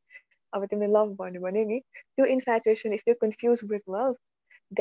अब 0.53 0.65
तिमीले 0.71 0.91
लभ 0.93 1.15
भन्यो 1.19 1.41
भने 1.41 1.65
नि 1.65 1.79
त्यो 2.15 2.25
infatuation 2.35 2.93
if 2.93 3.07
you 3.07 3.15
confuse 3.21 3.61
with 3.71 3.89
love 3.95 4.15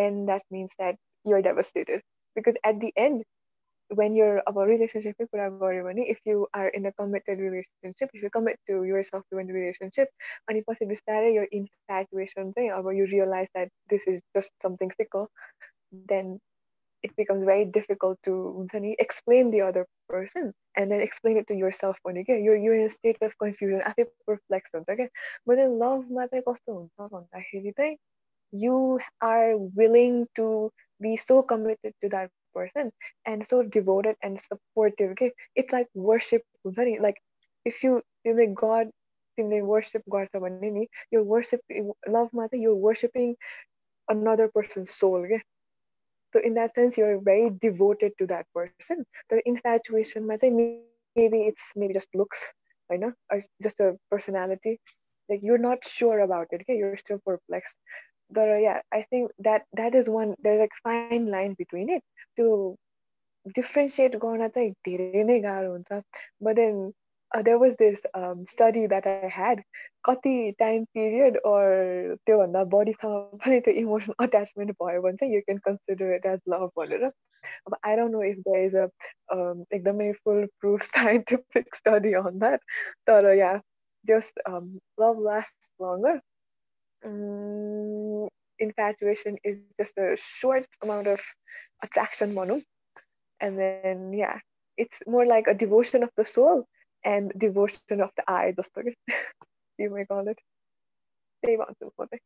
then 0.01 0.25
that 0.27 0.43
means 0.53 0.77
that 0.81 0.99
you're 1.27 1.41
devastated 1.43 2.03
because 2.37 2.59
at 2.67 2.75
the 2.85 2.93
end 2.97 3.25
when 3.94 4.16
you're 4.16 4.42
अब 4.50 4.58
रिलेसनसिपकै 4.70 5.26
कुरा 5.30 5.48
गऱ्यो 5.62 5.84
भने 5.84 6.04
if 6.14 6.20
you 6.28 6.48
are 6.58 6.68
in 6.80 6.86
a 6.86 6.92
committed 6.98 7.40
relationship 7.42 8.10
if 8.16 8.24
you 8.24 8.30
commit 8.34 8.60
to 8.68 8.84
your 8.90 9.04
self 9.08 9.24
to 9.32 9.40
in 9.40 9.50
relationship 9.56 10.52
अनि 10.52 10.62
पछि 10.68 10.86
बिस्तारै 10.92 11.32
यो 11.36 11.46
infatuation 11.60 12.52
चाहिँ 12.52 12.70
अब 12.78 12.92
you 12.98 13.06
realise 13.16 13.50
that 13.56 13.72
this 13.96 14.08
is 14.14 14.22
just 14.38 14.54
something 14.68 14.96
fickle 15.02 15.26
then 16.14 16.38
it 17.04 17.16
becomes 17.16 17.44
very 17.48 17.66
difficult 17.76 18.18
to 18.28 18.32
हुन्छ 18.56 18.80
नि 18.86 18.90
explain 19.02 19.52
the 19.52 19.62
other 19.66 19.84
person 20.10 20.50
and 20.80 20.92
then 20.92 21.04
explain 21.04 21.38
it 21.42 21.48
to 21.52 21.56
yourself 21.60 22.00
पनि 22.08 22.24
क्या 22.24 22.36
you're, 22.46 22.58
you're 22.64 22.76
in 22.76 22.88
a 22.88 22.96
state 22.96 23.22
of 23.28 23.36
confusion 23.44 23.82
आफै 23.92 24.06
perplexed 24.30 24.76
हुन्छ 24.76 24.98
क्या 25.02 25.08
but 25.48 25.62
then 25.62 25.78
लभमा 25.84 26.26
चाहिँ 26.34 26.44
कस्तो 26.50 26.74
हुन्छ 26.74 27.10
भन्दाखेरि 27.14 27.72
चाहिँ 27.80 27.98
you 28.54 29.00
are 29.22 29.58
willing 29.80 30.28
to 30.36 30.50
be 31.02 31.16
so 31.18 31.42
committed 31.44 31.94
to 32.02 32.10
that 32.10 32.32
person 32.54 32.92
and 33.26 33.46
so 33.46 33.62
devoted 33.64 34.16
and 34.24 34.40
supportive 34.42 35.12
okay 35.12 35.32
it's 35.56 35.74
like 35.74 35.88
worship 35.94 36.44
हुन्छ 36.66 36.80
नि 36.90 36.98
like 37.08 37.22
if 37.66 37.84
you 37.84 38.02
तिमीले 38.26 38.48
God 38.62 38.92
तिमीले 39.40 39.62
worship 39.72 40.04
गर्छ 40.16 40.42
भने 40.46 40.72
नि 40.78 40.88
you're 41.12 41.24
worship 41.24 41.62
लभमा 42.18 42.48
चाहिँ 42.48 42.64
you're 42.64 42.82
worshiping 42.88 43.36
another 44.16 44.48
person's 44.58 44.96
soul 45.02 45.18
okay 45.26 45.42
so 46.34 46.42
in 46.50 46.54
that 46.54 46.74
sense 46.76 46.98
you're 46.98 47.20
very 47.20 47.50
devoted 47.68 48.18
to 48.22 48.28
that 48.28 48.46
person 48.54 49.06
the 49.30 49.42
infatuation 49.54 50.28
might 50.28 50.42
say 50.46 50.50
maybe 50.50 51.42
it's 51.52 51.72
maybe 51.76 51.94
just 51.94 52.14
looks 52.16 52.54
I 52.92 52.98
know 52.98 53.14
or 53.32 53.38
it's 53.38 53.48
just 53.64 53.80
a 53.80 53.96
personality 54.12 54.80
like 55.30 55.44
you're 55.44 55.64
not 55.70 55.86
sure 55.86 56.20
about 56.20 56.48
it 56.52 56.62
okay 56.62 56.78
you're 56.78 56.98
still 56.98 57.20
perplexed 57.26 57.78
But 58.35 58.49
uh, 58.49 58.61
yeah 58.67 58.81
i 58.93 59.03
think 59.11 59.31
that 59.41 59.63
that 59.75 59.95
is 59.95 60.11
one 60.17 60.35
there's 60.43 60.61
like 60.61 60.77
fine 60.83 61.27
line 61.37 61.55
between 61.59 61.91
it 61.91 62.03
to 62.39 62.49
differentiate 63.47 64.19
गर्न 64.19 64.49
चाहिँ 64.51 64.71
धेरै 64.89 65.25
नै 65.31 65.41
गाह्रो 65.41 65.73
हुन्छ 65.73 66.03
but 66.41 66.57
then 66.57 66.93
uh, 67.33 67.43
there 67.43 67.59
was 67.59 67.77
this 67.77 68.01
um, 68.15 68.47
study 68.47 68.87
that 68.87 69.07
I 69.07 69.29
had 69.29 69.63
कति 70.07 70.55
time 70.59 70.85
period 70.95 71.37
or 71.45 72.17
त्योभन्दा 72.27 72.65
बढीसँग 72.75 73.39
पनि 73.45 73.61
त्यो 73.61 73.75
इमोसनल 73.83 74.25
अट्याचमेन्ट 74.25 74.73
भयो 74.83 75.03
भने 75.03 75.17
चाहिँ 75.21 75.35
you 75.35 75.41
can 75.47 75.59
consider 75.67 76.15
it 76.15 76.27
as 76.27 76.41
love 76.49 76.71
भनेर 76.79 77.05
अब 77.05 77.77
I 77.87 77.97
don't 77.97 78.13
know 78.13 78.23
if 78.31 78.39
there 78.49 78.65
is 78.67 78.77
a 78.77 78.87
एकदमै 79.77 80.11
foolproof 80.61 80.83
scientific 80.91 81.75
study 81.77 82.13
on 82.23 82.39
that 82.39 82.61
तर 83.11 83.33
yeah 83.35 83.53
just 84.05 84.41
love 84.49 85.23
last 85.29 85.73
longer 85.83 86.21
infatuation 88.60 89.38
is 89.44 89.58
just 89.80 89.98
a 89.98 90.16
short 90.18 90.66
amount 90.84 91.08
of 91.08 91.20
attraction 91.84 92.36
भनौँ 92.36 92.62
and 93.42 93.58
then 93.58 94.14
yeah 94.14 94.40
it's 94.78 95.02
more 95.08 95.26
like 95.26 95.48
a 95.48 95.54
devotion 95.54 96.04
of 96.04 96.12
the 96.18 96.26
soul 96.26 96.68
and 97.04 97.32
devotion 97.38 98.02
of 98.02 98.12
the 98.18 98.26
eye 98.28 98.52
जस्तो 98.60 98.84
कि 98.84 98.96
you 99.80 99.90
may 99.90 100.06
call 100.06 100.28
it 100.28 100.42
त्यही 101.44 101.58
भन्छु 101.58 101.86
म 101.86 102.06
चाहिँ 102.06 102.22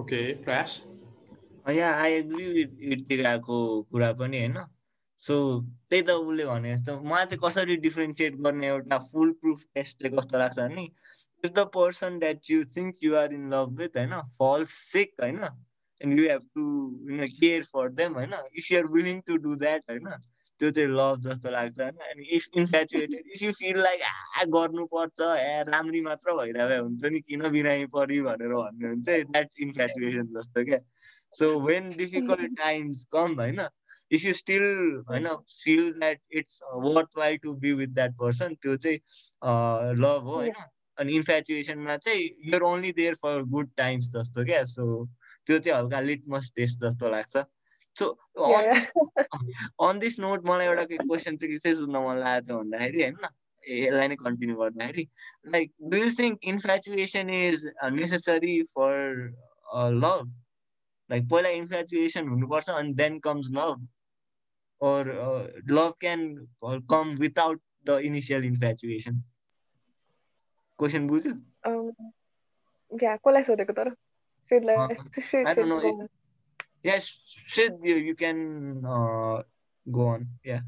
okay 0.00 0.20
प्रयास 0.44 0.80
या 1.76 1.90
I 2.02 2.12
agree 2.12 2.46
with 2.52 2.80
इर्तिकाको 2.92 3.58
कुरा 3.92 4.12
पनि 4.20 4.38
होइन 4.38 4.58
सो 5.20 5.34
त्यही 5.90 6.02
त 6.02 6.10
उसले 6.22 6.44
भने 6.46 6.76
जस्तो 6.76 7.00
मलाई 7.02 7.26
चाहिँ 7.26 7.40
कसरी 7.44 7.76
डिफ्रेन्सिएट 7.86 8.36
गर्ने 8.46 8.66
एउटा 8.66 8.98
फुल 9.12 9.32
प्रुफ 9.42 9.64
टेस्ट 9.74 10.02
चाहिँ 10.02 10.16
कस्तो 10.18 10.38
लाग्छ 10.38 10.58
भने 10.58 10.86
if 11.43 11.51
the 11.51 11.65
person 11.73 12.19
that 12.19 12.49
you 12.49 12.63
think 12.75 13.03
you 13.03 13.15
are 13.15 13.33
in 13.33 13.49
love 13.53 13.77
with 13.79 13.97
होइन 13.97 14.19
फल्स 14.37 14.73
सिक 14.91 15.13
होइन 15.21 15.41
and 16.01 16.19
you 16.19 16.29
have 16.29 16.45
to 16.55 16.67
you 17.11 17.27
care 17.39 17.63
for 17.73 17.89
them 17.93 18.13
होइन 18.13 18.33
if 18.53 18.71
you're 18.71 18.85
willing 18.91 19.21
to 19.21 19.37
do 19.37 19.55
that 19.55 19.89
होइन 19.89 20.09
त्यो 20.61 20.69
चाहिँ 20.71 20.89
लभ 20.89 21.21
जस्तो 21.21 21.51
लाग्छ 21.51 21.79
होइन 21.79 21.95
अनि 22.07 22.23
if 22.35 22.57
infatuated 22.57 23.31
if 23.35 23.43
you 23.43 23.51
feel 23.51 23.77
like 23.79 24.01
ah 24.01 24.43
गर्नुपर्छ 24.49 25.21
ए 25.21 25.63
राम्री 25.67 26.01
मात्र 26.01 26.35
भइरहेको 26.35 26.83
हुन्छ 26.83 27.11
नि 27.11 27.19
किन 27.21 27.47
बिरामी 27.49 27.85
परि 27.93 28.19
भनेर 28.21 28.53
भन्ने 28.55 28.87
हुन्छ 28.87 29.07
द्याट्स 29.07 29.59
इन्फ्याचुएसन 29.59 30.27
जस्तो 30.35 30.65
क्या. 30.65 30.79
So 31.33 31.49
when 31.59 31.89
difficult 31.97 32.57
times 32.57 33.03
come 33.11 33.39
होइन 33.39 33.61
इफ 34.11 34.25
यु 34.25 34.33
स्टिल 34.33 34.63
होइन 35.09 35.27
feel 35.55 35.91
that 35.93 36.21
it's 36.33 36.59
worth 36.85 37.17
why 37.17 37.37
to 37.37 37.53
be 37.55 37.73
with 37.73 37.87
that 37.93 38.15
person 38.17 38.55
त्यो 38.55 38.75
चाहिँ 38.77 38.97
लभ 39.97 40.23
हो 40.23 40.35
होइन 40.35 40.53
अनि 41.01 41.13
इन्फ्याचुएसनमा 41.15 41.97
चाहिँ 42.05 42.23
you're 42.47 42.61
only 42.69 42.91
there 42.99 43.15
for 43.21 43.41
good 43.55 43.69
times 43.77 44.11
जस्तो 44.15 44.45
क्या। 44.45 44.63
सो 44.73 44.87
त्यो 45.47 45.59
चाहिँ 45.59 45.77
हल्का 45.79 45.99
लिटमस 45.99 46.51
टेस्ट 46.55 46.83
जस्तो 46.85 47.09
लाग्छ। 47.11 47.37
सो. 47.95 48.09
अन 49.87 49.99
दिस 49.99 50.19
नोट 50.19 50.45
मलाई 50.45 50.67
एउटा 50.67 50.83
क्वेसन 50.91 51.37
चाहिँ 51.37 51.57
के 51.57 51.75
सोध्न 51.75 52.03
मन 52.07 52.19
लागेको 52.19 52.47
छ 52.47 52.59
भन्दाखेरि 52.59 53.03
होइन 53.03 53.17
यसलाई 53.63 54.07
नै 54.07 54.15
कन्टिन्यू 54.25 54.55
गर्दाखेरि 54.57 55.07
like 55.55 55.73
do 55.93 55.97
you 55.97 56.11
think 56.19 56.51
infatuation 56.53 57.29
is 57.29 57.65
necessary 58.01 58.61
for 58.75 58.93
love 60.03 60.35
like 61.09 61.29
पहिला 61.31 61.49
इन्फ्याचुएसन 61.63 62.29
हुनुपर्छ 62.29 62.69
अनि 62.69 62.93
then 63.01 63.19
comes 63.29 63.51
love 63.57 63.87
or 64.81 65.11
uh, 65.11 65.47
love 65.67 65.97
can 65.99 66.47
or 66.61 66.81
come 66.89 67.15
without 67.17 67.59
the 67.85 67.97
initial 67.97 68.43
infatuation? 68.43 69.23
Question 70.81 71.07
बुझ्यो 71.07 71.33
या 72.91 73.15
कसलाई 73.17 73.43
सोधेको 73.49 73.73
तर 73.79 73.93
Shrid, 76.99 77.83
you, 77.83 77.95
you 77.97 78.15
can 78.15 78.39
uh, 78.85 79.41
go 79.85 80.07
on. 80.07 80.27
Yeah. 80.43 80.61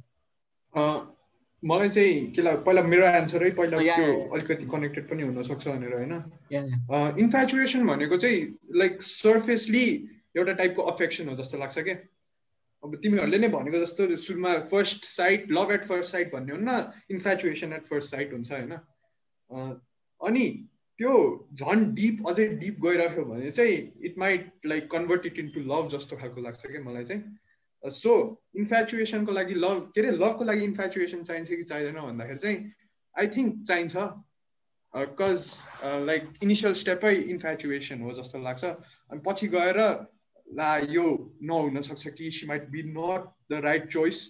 मलाई 1.64 1.90
चाहिँ 1.90 2.32
के 2.36 2.42
लाग्छ 2.42 2.64
पहिला 2.66 2.82
मेरो 2.84 3.06
एन्सरै 3.18 3.50
पहिला 3.60 3.78
Yeah, 3.82 3.96
त्यो. 3.98 4.14
अलिकति 4.36 4.66
कनेक्टेड 4.72 5.10
पनि 5.10 5.24
हुनसक्छ 5.24 5.68
भनेर 5.68 5.94
होइन. 5.94 6.14
इन्फ्याचुएसन 7.24 7.86
भनेको 7.88 8.18
चाहिँ 8.18 8.42
लाइक 8.82 9.02
सर्फेसली 9.02 9.86
एउटा 10.38 10.54
टाइपको 10.62 10.82
अफेक्सन 10.92 11.30
हो 11.30 11.36
जस्तो 11.42 11.58
लाग्छ 11.58 11.80
क्या 11.88 11.96
अब 12.84 12.96
तिमीहरूले 13.04 13.38
नै 13.40 13.48
भनेको 13.56 13.80
जस्तो 13.86 14.16
सुरुमा 14.26 14.54
first 14.72 15.06
sight 15.06 15.52
love 15.58 15.72
at 15.72 15.84
first 15.92 16.12
sight 16.12 16.32
भन्ने 16.34 16.54
हुन्न 16.54 16.78
इन्फ्याचुएसन 17.16 17.74
एट 17.74 17.86
फर्स्ट 17.92 18.12
साइट 18.16 18.34
हुन्छ 18.34 18.52
होइन 18.52 18.72
अँ, 18.74 19.72
अनि 20.28 20.46
त्यो 21.00 21.14
झन् 21.54 21.86
डिप 21.96 22.28
अझै 22.30 22.48
डिप 22.64 22.80
गइरह्यो 22.82 23.24
भने 23.26 23.52
चाहिँ 23.52 23.78
it 24.06 24.18
might 24.20 24.52
like 24.66 24.90
convert 24.92 25.26
it 25.26 25.40
into 25.40 25.60
love 25.72 25.88
जस्तो 25.92 26.18
खालको 26.18 26.42
लाग्छ 26.42 26.66
क्या 26.66 26.82
मलाई 26.84 27.04
चाहिँ। 27.04 27.24
सो 27.84 28.12
इन्फ्याचुएसनको 28.56 29.32
लागि 29.32 29.54
लभ 29.54 29.92
के 29.96 30.02
अरे 30.02 30.12
लभको 30.18 30.44
लागि 30.44 30.64
इन्फ्याचुएसन 30.64 31.24
चाहिन्छ 31.24 31.50
कि 31.50 31.64
चाहिँदैन 31.64 32.02
भन्दाखेरि 32.02 32.40
चाहिँ 32.40 32.72
आई 33.16 33.28
थिङ्क 33.38 33.64
चाहिन्छ। 33.68 33.96
कज 35.20 35.42
लाइक 36.06 36.30
इनिसियल 36.44 36.74
स्टेपै 36.82 37.16
इन्फ्याचुएसन 37.16 38.02
हो 38.02 38.12
जस्तो 38.14 38.40
लाग्छ। 38.44 38.64
अनि 38.64 39.22
पछि 39.26 39.48
गएर 39.48 39.80
ला 40.48 40.78
यो 40.90 41.06
नहुन 41.44 41.82
सक्छ 41.82 42.08
कि 42.08 42.30
she 42.32 42.48
might 42.48 42.70
be 42.70 42.84
not 42.94 43.28
the 43.52 43.62
right 43.64 43.88
choice 43.92 44.22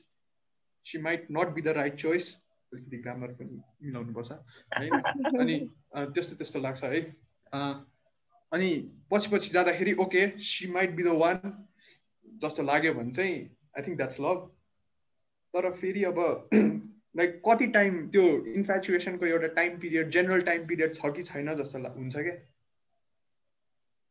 she 0.86 1.02
might 1.02 1.28
not 1.32 1.54
be 1.56 1.62
the 1.62 1.68
right 1.78 1.96
choice 1.96 2.36
अलिकति 2.74 2.98
ग्रामर 2.98 3.34
पनि 3.34 3.62
मिलाउनुपर्छ 3.84 4.32
होइन 4.32 5.40
अनि 5.40 5.58
त्यस्तो 5.96 6.36
त्यस्तो 6.36 6.60
लाग्छ 6.60 6.84
है? 6.84 7.02
अनि 8.52 8.70
पछि 9.12 9.30
पछि 9.30 9.50
जाँदाखेरि 9.50 9.94
okay 10.00 10.28
she 10.38 10.72
might 10.72 10.96
be 10.96 11.04
the 11.04 11.16
one 11.18 11.42
जस्तो 12.42 12.64
लाग्यो 12.64 12.94
भने 12.94 13.12
चाहिँ 13.12 13.36
आई 13.78 13.88
थिङ्क 13.88 13.98
द्याट्स 13.98 14.20
लभ 14.20 14.50
तर 15.54 15.72
फेरि 15.72 16.04
अब 16.04 16.20
लाइक 17.18 17.42
कति 17.50 17.68
टाइम 17.68 18.08
त्यो 18.08 18.24
इन्फ्याचुएसनको 18.54 19.26
एउटा 19.26 19.48
time 19.54 19.78
period 19.80 20.10
general 20.10 20.42
time 20.42 20.68
period 20.68 20.94
छ 20.94 21.14
कि 21.16 21.24
छैन 21.24 21.54
जस्तो 21.56 21.80
हुन्छ 21.80 22.16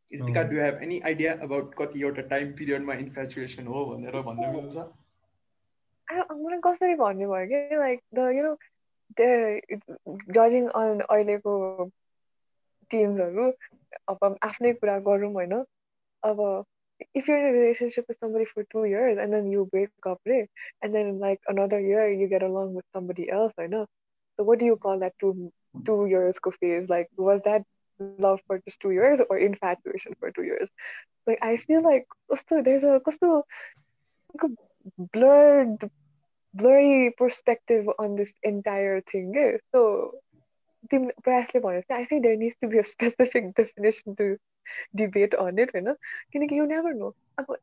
क्या 0.08 0.42
do 0.42 0.60
have 0.60 0.82
any 0.82 0.98
idea 1.00 1.32
about 1.42 1.74
कति 1.78 2.02
एउटा 2.02 2.22
टाइम 2.28 2.52
पिरियडमा 2.52 2.94
इन्फ्याचुएसन 2.94 3.66
हो 3.66 3.84
भनेर 3.86 4.20
भन्न 4.22 4.50
मिल्छ 6.11 6.31
मलाई 6.31 6.59
कसरी 6.69 6.95
भन्ने 7.03 7.27
भयो 7.33 7.47
कि 7.51 7.75
like 7.83 8.01
the 8.19 8.29
you 8.37 8.43
know 8.47 8.55
जजिङ 10.39 10.67
on 10.81 10.99
अहिलेको 11.09 11.57
टिन्सहरू 12.91 13.51
अब 14.13 14.35
आफ्नै 14.49 14.73
कुरा 14.81 14.97
गरौँ 15.11 15.31
होइन 15.37 15.63
अब 16.31 16.43
if 17.13 17.27
you're 17.27 17.37
in 17.37 17.45
a 17.45 17.51
relationship 17.51 18.05
with 18.07 18.17
somebody 18.19 18.45
for 18.45 18.63
two 18.71 18.85
years 18.85 19.17
and 19.17 19.31
then 19.31 19.51
you 19.51 19.65
break 19.71 19.89
up, 20.05 20.19
right? 20.25 20.49
And 20.81 20.95
then 20.95 21.07
in 21.07 21.19
like 21.19 21.39
another 21.47 21.79
year 21.79 22.11
you 22.11 22.27
get 22.27 22.43
along 22.43 22.73
with 22.73 22.85
somebody 22.93 23.29
else, 23.29 23.53
I 23.59 23.67
know. 23.67 23.85
So 24.35 24.43
what 24.43 24.59
do 24.59 24.65
you 24.65 24.77
call 24.77 24.99
that 24.99 25.13
two 25.19 25.51
two 25.85 26.05
years 26.05 26.39
go 26.39 26.51
phase? 26.51 26.89
Like 26.89 27.09
was 27.17 27.41
that 27.45 27.63
love 27.99 28.39
for 28.47 28.59
just 28.59 28.79
two 28.79 28.91
years 28.91 29.21
or 29.29 29.37
infatuation 29.37 30.15
for 30.19 30.31
two 30.31 30.43
years? 30.43 30.69
Like 31.27 31.39
I 31.41 31.57
feel 31.57 31.83
like 31.83 32.07
also 32.29 32.61
there's 32.61 32.83
a 32.83 32.97
also 32.97 33.45
like 34.33 34.51
a 34.51 34.55
blurred 34.97 35.89
blurry 36.53 37.13
perspective 37.17 37.85
on 37.99 38.15
this 38.15 38.33
entire 38.43 39.01
thing. 39.01 39.33
eh? 39.37 39.57
So 39.71 40.11
Tim 40.89 41.11
Presley 41.23 41.61
भनेपछि 41.61 41.91
I 41.91 42.05
think 42.05 42.23
there 42.23 42.37
needs 42.37 42.55
to 42.61 42.67
be 42.67 42.79
a 42.79 42.83
specific 42.83 43.55
definition 43.55 44.15
to 44.15 44.37
debate 44.95 45.35
on 45.35 45.59
it, 45.59 45.71
you 45.73 45.81
know? 45.81 45.95
Because 46.31 46.51
you 46.51 46.67
never 46.67 46.93
know. 46.93 47.13
अब 47.39 47.55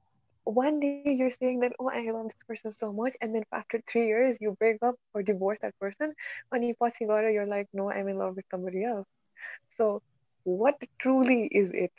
one 0.45 0.79
day 0.79 1.03
you're 1.07 1.33
saying 1.33 1.61
that, 1.61 1.73
oh, 1.81 1.89
I 1.89 2.11
love 2.11 2.25
this 2.25 2.37
person 2.47 2.71
so 2.71 2.93
much, 2.93 3.15
and 3.21 3.35
then 3.35 3.45
after 3.51 3.81
three 3.87 4.07
years 4.07 4.37
you 4.41 4.53
break 4.53 4.83
up 4.83 4.97
or 5.15 5.23
divorce 5.23 5.59
that 5.63 5.79
person, 5.81 6.13
and 6.53 6.65
you 6.65 6.75
पछि 6.75 7.07
गएर 7.09 7.33
you're 7.33 7.47
like, 7.47 7.69
no, 7.73 7.91
I'm 7.91 8.09
in 8.09 8.19
love 8.19 8.37
with 8.37 8.45
somebody 8.51 8.85
else. 8.85 9.07
So 9.71 10.03
what 10.45 10.77
truly 10.99 11.47
is 11.47 11.73
it? 11.73 11.93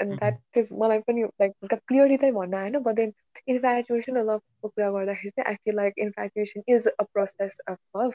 Yeah. 0.00 0.08
And 0.08 0.18
Mhm. 0.18 0.26
that 0.26 0.62
is 0.62 0.72
मलाई 0.72 0.98
पनि 0.98 1.24
like 1.40 1.54
clearly 1.92 2.18
चाहिँ 2.18 2.34
भन्न 2.34 2.54
आएन, 2.54 2.82
but 2.82 2.96
then 2.96 3.12
infatuation 3.48 4.16
or 4.16 4.24
love 4.24 4.42
को 4.62 4.68
कुरा 4.68 4.90
गर्दाखेरि 4.90 5.30
चाहिँ 5.30 5.54
I 5.54 5.58
feel 5.58 5.76
like 5.76 5.92
infatuation 6.06 6.62
is 6.76 6.88
a 7.02 7.06
process 7.16 7.52
of 7.70 7.76
love 7.96 8.12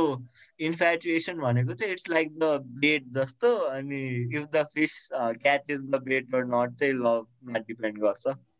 infatuation 0.61 1.35
भनेको 1.39 1.73
चाहिँ 1.73 1.93
इट्स 1.93 2.09
लाइक 2.09 2.39
द 2.39 2.43
बेट 2.65 3.03
जस्तो 3.03 3.57
अनि 3.57 4.29
if 4.37 4.45
the 4.45 4.63
fish 4.63 5.09
catches 5.13 5.79
the 5.79 5.95
bait 5.95 6.25
or 6.25 6.43
not 6.45 6.75
चाहिँ 6.75 6.93
लभमा 6.93 7.59
डिपेन्ड 7.59 7.97
गर्छ 7.97 8.19
सो 8.19 8.29
ओहो 8.29 8.58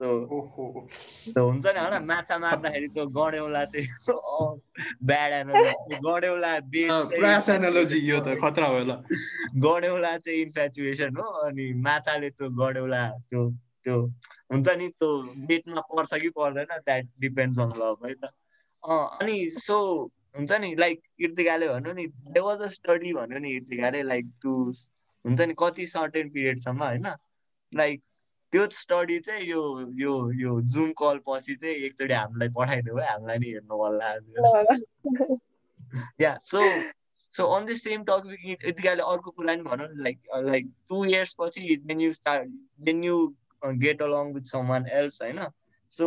त्यो 0.00 1.50
हुन्छ 1.50 1.66
नि 1.66 1.80
होइन 1.80 2.04
माछा 2.04 2.38
मार्दाखेरि 2.38 2.88
त्यो 2.88 3.06
गड्यौला 3.06 3.64
चाहिँ 3.64 3.88
ब्याड 5.02 5.32
एनालोजी 7.50 7.98
यो 7.98 8.20
त 8.20 8.36
खतरा 8.40 8.68
भयो 8.68 8.84
ल 8.84 9.02
चाहिँ 10.24 10.40
इन्फ्याचुएसन 10.42 11.16
हो 11.16 11.22
अनि 11.22 11.72
माछाले 11.72 12.30
त्यो 12.30 12.50
गड्यौला 12.50 13.08
त्यो 13.30 13.50
त्यो 13.84 13.96
हुन्छ 14.52 14.68
नि 14.68 14.88
त्यो 14.88 15.22
बेटमा 15.46 15.80
पर्छ 15.80 16.20
कि 16.20 16.28
पर्दैन 16.28 16.78
द्याट 16.78 17.06
डिपेन्ड्स 17.18 17.60
अन 17.60 17.72
लभ 17.76 18.06
है 18.06 18.14
त। 18.14 18.30
अनि 19.20 19.50
सो 19.50 19.78
हुन्छ 20.36 20.52
नि 20.52 20.74
लाइक 20.74 21.02
इर्तिकाले 21.20 21.68
भन्यो 21.68 21.92
नि 21.92 22.06
दे 22.06 22.40
वाज 22.40 22.60
अ 22.60 22.66
स्टडी 22.66 23.12
भन्यो 23.12 23.38
नि 23.38 23.50
इर्तिकाले 23.50 24.02
लाइक 24.02 24.26
टु 24.42 24.72
हुन्छ 25.24 25.40
नि 25.40 25.54
कति 25.58 25.86
सर्टेन 25.86 26.30
पिरियडसम्म 26.30 26.84
होइन 26.84 27.06
लाइक 27.74 28.02
त्यो 28.52 28.68
स्टडी 28.72 29.18
चाहिँ 29.20 29.46
यो 29.46 29.62
यो 29.94 30.12
यो 30.40 30.60
जुम 30.74 30.92
कल 30.98 31.18
पछि 31.26 31.54
चाहिँ 31.54 31.74
एकचोटि 31.86 32.14
हामीलाई 32.14 32.48
पठाइदियो 32.48 32.96
है 32.98 33.08
हामीलाई 33.08 33.38
नि 33.38 33.46
हेर्नु 33.46 33.82
मन 33.82 33.98
लाग्यो 33.98 35.36
yeah 36.20 36.36
so 36.42 36.60
so 37.34 37.46
on 37.56 37.66
the 37.66 37.74
same 37.76 38.04
topic 38.04 38.64
यतिकाले 38.68 39.02
अर्को 39.02 39.30
कुरा 39.30 39.54
नि 39.54 39.62
भनौँ 39.62 39.88
न 39.88 40.02
लाइक 40.02 40.18
लाइक 40.44 40.72
टु 40.88 41.04
इयर्स 41.04 41.36
पछि 41.40 41.76
then 41.86 42.00
you 42.00 42.14
start 42.14 42.50
then 42.80 43.04
you 43.04 43.16
get 43.64 44.02
along 44.02 44.32
with 44.34 44.52
someone 44.68 44.86
else 44.92 45.22
होइन? 45.22 45.40
सो 45.90 46.06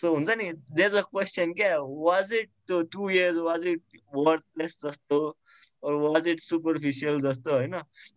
सो 0.00 0.14
हुन्छ 0.14 0.30
नि 0.30 0.52
देज 0.52 0.94
अ 0.94 1.00
क्वेसन 1.00 1.52
क्या 1.52 1.76
वाज 1.80 2.32
इट 2.32 2.50
त्यो 2.66 2.82
two 2.82 3.10
years 3.10 3.36
was 3.48 3.66
it 3.66 3.82
worthless 4.14 4.80
जस्तो? 4.84 5.18
or 5.85 5.93
was 6.05 6.27
it 6.33 6.41
superficial 6.45 7.19
जस्तो 7.27 7.51
होइन 7.57 7.75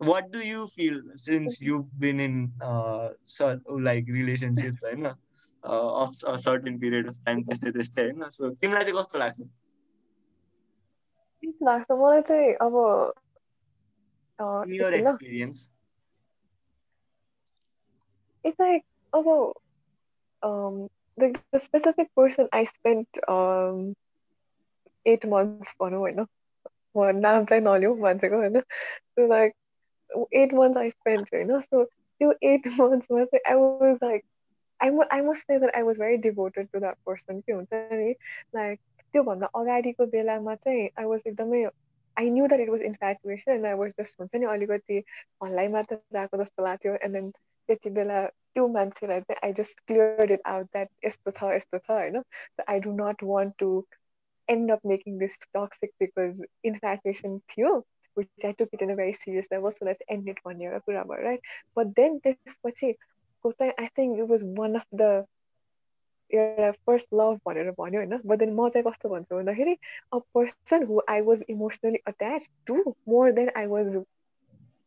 what 0.09 0.31
do 0.33 0.41
you 0.47 0.65
feel 0.75 0.97
since 1.25 1.59
you've 1.67 1.87
been 2.05 2.19
in 2.25 2.35
uh, 2.71 3.07
so- 3.35 3.79
like 3.89 4.11
relationships 4.17 4.83
होइन 4.89 5.05
uh, 5.05 5.89
of 6.03 6.15
a 6.33 6.37
certain 6.47 6.79
period 6.85 7.07
of 7.13 7.19
time 7.29 7.43
त्यस्तै 7.49 7.71
त्यस्तै 7.77 8.07
होइन 8.09 8.27
so 8.39 8.51
तिमीलाई 8.63 8.89
चाहिँ 8.89 8.97
कस्तो 9.01 9.19
लाग्छ 9.25 9.47
ठिक 11.43 11.55
लाग्छ 11.69 11.91
मलाई 12.03 12.21
चाहिँ 12.31 12.53
अब 12.67 12.75
अँ, 14.39 14.63
in 14.65 14.73
your 14.73 14.91
एकछिन 14.93 15.07
ल। 15.07 15.15
experience 15.15 15.63
it's 18.43 18.59
like 18.59 18.83
oh 19.13 19.53
um 20.43 20.87
the, 21.17 21.33
the 21.51 21.59
specific 21.59 22.09
person 22.15 22.47
I 22.51 22.65
spent 22.65 23.07
um 23.27 23.95
eight 25.05 25.25
months 25.33 25.73
भनौँ 25.81 25.99
होइन 25.99 26.25
म 26.96 27.10
नाम 27.16 27.44
चाहिँ 27.44 27.62
नलिउँ 27.62 27.96
मान्छेको 28.00 28.36
होइन 28.36 28.60
so 29.16 29.26
like 29.26 29.56
eight 30.32 30.52
months 30.52 30.76
I 30.76 30.88
spent 30.90 31.34
होइन 31.34 31.60
so 31.60 31.84
त्यो 32.20 32.32
eight 32.42 32.66
months 32.78 33.10
मा 33.10 33.24
चाहिँ 33.24 33.42
I 33.52 33.56
was 33.56 33.98
like 34.02 34.24
I, 34.80 34.90
mu- 34.90 35.10
I 35.10 35.20
must 35.20 35.46
say 35.46 35.58
that 35.58 35.76
I 35.76 35.82
was 35.82 35.98
very 35.98 36.18
devoted 36.18 36.68
to 36.74 36.80
that 36.80 36.96
person 37.06 37.42
के 37.42 37.52
हुन्छ 37.52 37.68
नि 37.92 38.14
like 38.54 38.80
त्योभन्दा 39.12 39.46
अगाडिको 39.60 40.06
बेलामा 40.06 40.54
चाहिँ 40.54 40.88
I 40.96 41.06
was 41.06 41.22
एकदमै 41.26 41.68
I 42.16 42.28
knew 42.28 42.48
that 42.48 42.60
it 42.60 42.70
was 42.70 42.82
infatuation 42.82 43.52
and 43.54 43.66
I 43.66 43.74
was 43.74 43.92
just 44.00 44.18
हुन्छ 44.20 44.34
नि 44.34 44.46
अलिकति 44.46 45.02
हल्लाइ 45.44 45.68
मात्र 45.68 45.98
गएको 46.16 46.42
जस्तो 46.42 46.64
लाग्थ्यो 46.64 46.96
and 47.04 47.14
then 47.14 47.32
त्यति 47.68 47.90
बेला 47.90 48.26
त्यो 48.26 48.66
मान्छेलाई 48.68 49.20
चाहिँ 49.20 49.40
I 49.48 49.52
just 49.60 49.82
cleared 49.86 50.30
it 50.36 50.40
out 50.52 50.70
that 50.76 50.88
यस्तो 51.04 51.30
छ 51.38 51.52
यस्तो 51.56 51.78
छ 51.78 51.90
होइन 51.90 52.22
so 52.22 52.64
I 52.74 52.78
do 52.86 52.92
not 53.02 53.22
want 53.32 53.58
to 53.64 53.70
end 54.54 54.70
up 54.70 54.84
making 54.84 55.18
this 55.18 55.38
toxic 55.54 55.96
because 55.98 56.44
infatuation 56.64 57.40
थियो 57.48 57.72
which 58.16 58.44
I 58.44 58.52
took 58.52 58.70
it 58.72 58.82
in 58.82 58.90
a 58.90 58.96
very 58.96 59.12
serious 59.14 59.50
level 59.50 59.70
so 59.70 59.84
let's 59.86 60.02
end 60.08 60.28
it 60.28 60.38
one 60.42 60.60
year 60.60 60.80
भयो 60.86 61.24
right? 61.24 61.40
But 61.74 61.94
then 61.96 62.20
त्यसपछि 62.20 62.94
को 63.44 63.52
चाहिँ 63.52 63.72
I 63.78 63.88
think 63.96 64.18
it 64.18 64.28
was 64.28 64.44
one 64.44 64.76
of 64.76 64.86
the 64.92 65.12
एउटा 66.30 66.70
first 66.86 67.08
love 67.14 67.38
भनेर 67.46 67.70
भन्यो 67.78 68.00
होइन 68.00 68.20
but 68.26 68.38
then 68.38 68.52
म 68.54 68.68
चाहिँ 68.68 68.84
कस्तो 68.86 69.08
भन्छु 69.08 69.36
भन्दाखेरि 69.36 69.76
a 70.14 70.18
person 70.34 70.84
who 70.86 71.00
I 71.08 71.20
was 71.28 71.44
emotionally 71.50 71.98
attach 72.06 72.50
to 72.66 72.82
more 73.08 73.32
than 73.38 73.50
I 73.56 73.66
was 73.66 73.96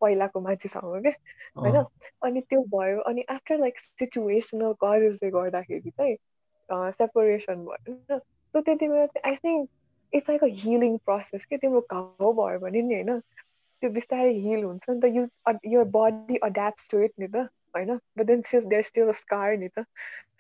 पहिलाको 0.02 0.40
मान्छेसँग 0.40 1.02
क्या 1.02 1.14
होइन 1.58 1.84
अनि 2.24 2.42
त्यो 2.50 2.62
भयो 2.76 3.02
अनि 3.12 3.26
आफ्टर 3.30 3.60
लाइक 3.60 3.80
सिचुएसनल 3.80 4.74
कजेसले 4.84 5.30
गर्दाखेरि 5.32 5.90
चाहिँ 5.90 6.92
सेपरेसन 6.92 7.66
भयो 7.66 7.94
होइन 7.94 8.22
सो 8.54 8.62
त्यति 8.62 8.88
बेला 8.88 9.06
चाहिँ 9.06 9.32
I 9.32 9.36
think 9.46 9.70
it's 10.14 10.30
like 10.30 10.44
a 10.44 10.52
healing 10.64 10.98
process 11.06 11.46
के 11.46 11.58
तिम्रो 11.58 11.82
घाउ 11.92 12.34
भयो 12.42 12.60
भने 12.66 12.82
नि 12.82 12.96
होइन 12.96 13.20
त्यो 13.20 13.90
बिस्तारै 14.00 14.34
हिल 14.48 14.64
हुन्छ 14.64 14.90
नि 14.90 15.00
त 15.00 15.14
you 15.16 15.28
your 15.76 15.86
body 15.96 16.42
adapts 16.50 16.92
to 16.92 17.00
it 17.08 17.14
नि 17.20 17.28
त 17.38 17.48
होइन 17.78 17.96
but 18.18 18.26
then 18.34 18.44
still 18.50 18.70
there's 18.74 18.92
still 18.94 19.16
a 19.16 19.18
scar 19.24 19.48
नि 19.64 19.72
त 19.78 19.86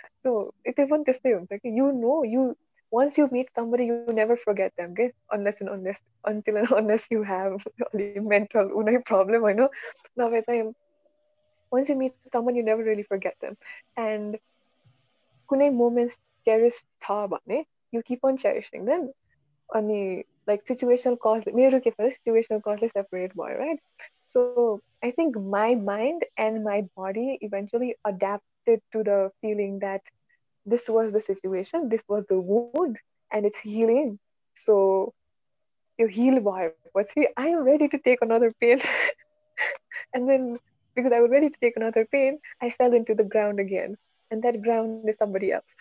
सो 0.04 0.36
त्यो 0.70 0.86
पनि 0.94 1.10
त्यस्तै 1.10 1.34
हुन्छ 1.40 1.64
कि 1.64 1.80
you 1.80 1.92
know 2.04 2.20
you 2.36 2.52
once 2.94 3.18
you 3.18 3.28
meet 3.32 3.48
somebody, 3.56 3.86
you 3.86 4.14
never 4.14 4.36
forget 4.38 4.72
them, 4.78 4.92
okay? 4.92 5.12
Unless 5.32 5.62
and 5.62 5.70
unless 5.70 6.00
until 6.26 6.58
and 6.58 6.72
unless 6.72 7.08
you 7.10 7.24
have 7.24 7.66
a 7.80 8.20
mental 8.22 8.70
unai 8.82 9.04
problem, 9.04 9.46
I 9.46 9.54
know. 9.54 9.70
Now 10.16 10.30
once 11.72 11.90
you 11.90 11.96
meet 11.96 12.14
someone, 12.32 12.56
you 12.56 12.62
never 12.62 12.84
really 12.84 13.02
forget 13.02 13.34
them. 13.42 13.58
And 13.98 14.38
kunai 15.50 15.74
moments 15.74 16.20
cherish 16.46 16.84
tha 17.06 17.18
bhane, 17.34 17.66
you 17.94 18.04
keep 18.04 18.22
on 18.24 18.38
cherishing 18.38 18.86
them. 18.86 19.14
On 19.76 19.88
the 19.88 20.24
like 20.48 20.66
situational 20.66 21.20
cause, 21.20 21.46
meruke 21.46 21.94
first 21.98 22.22
situational 22.26 22.64
causes 22.64 22.92
separate 22.94 23.36
boy, 23.36 23.54
right? 23.60 23.80
So 24.28 24.82
I 25.04 25.12
think 25.12 25.36
my 25.38 25.76
mind 25.76 26.24
and 26.38 26.64
my 26.64 26.84
body 26.96 27.38
eventually 27.42 27.96
adapted 28.06 28.82
to 28.94 29.04
the 29.04 29.32
feeling 29.42 29.80
that 29.80 30.02
this 30.66 30.90
was 30.90 31.14
the 31.14 31.22
situation, 31.22 31.90
this 31.90 32.04
was 32.10 32.26
the 32.30 32.40
wound, 32.40 32.98
and 33.32 33.46
it's 33.46 33.60
healing. 33.60 34.20
So 34.56 35.14
you 35.98 36.08
heal 36.08 36.40
boy, 36.42 36.70
what's 36.94 37.12
he? 37.14 37.28
I 37.38 37.48
am 37.48 37.64
ready 37.64 37.88
to 37.90 37.98
take 38.00 38.20
another 38.22 38.52
pain. 38.60 38.80
and 40.14 40.30
then 40.30 40.58
because 40.96 41.12
I 41.14 41.22
was 41.22 41.32
ready 41.32 41.50
to 41.50 41.60
take 41.60 41.78
another 41.78 42.06
pain, 42.12 42.40
I 42.62 42.72
fell 42.72 42.94
into 42.94 43.16
the 43.16 43.24
ground 43.24 43.60
again. 43.60 43.98
And 44.32 44.44
that 44.44 44.62
ground 44.62 45.10
is 45.10 45.18
somebody 45.18 45.52
else. 45.52 45.76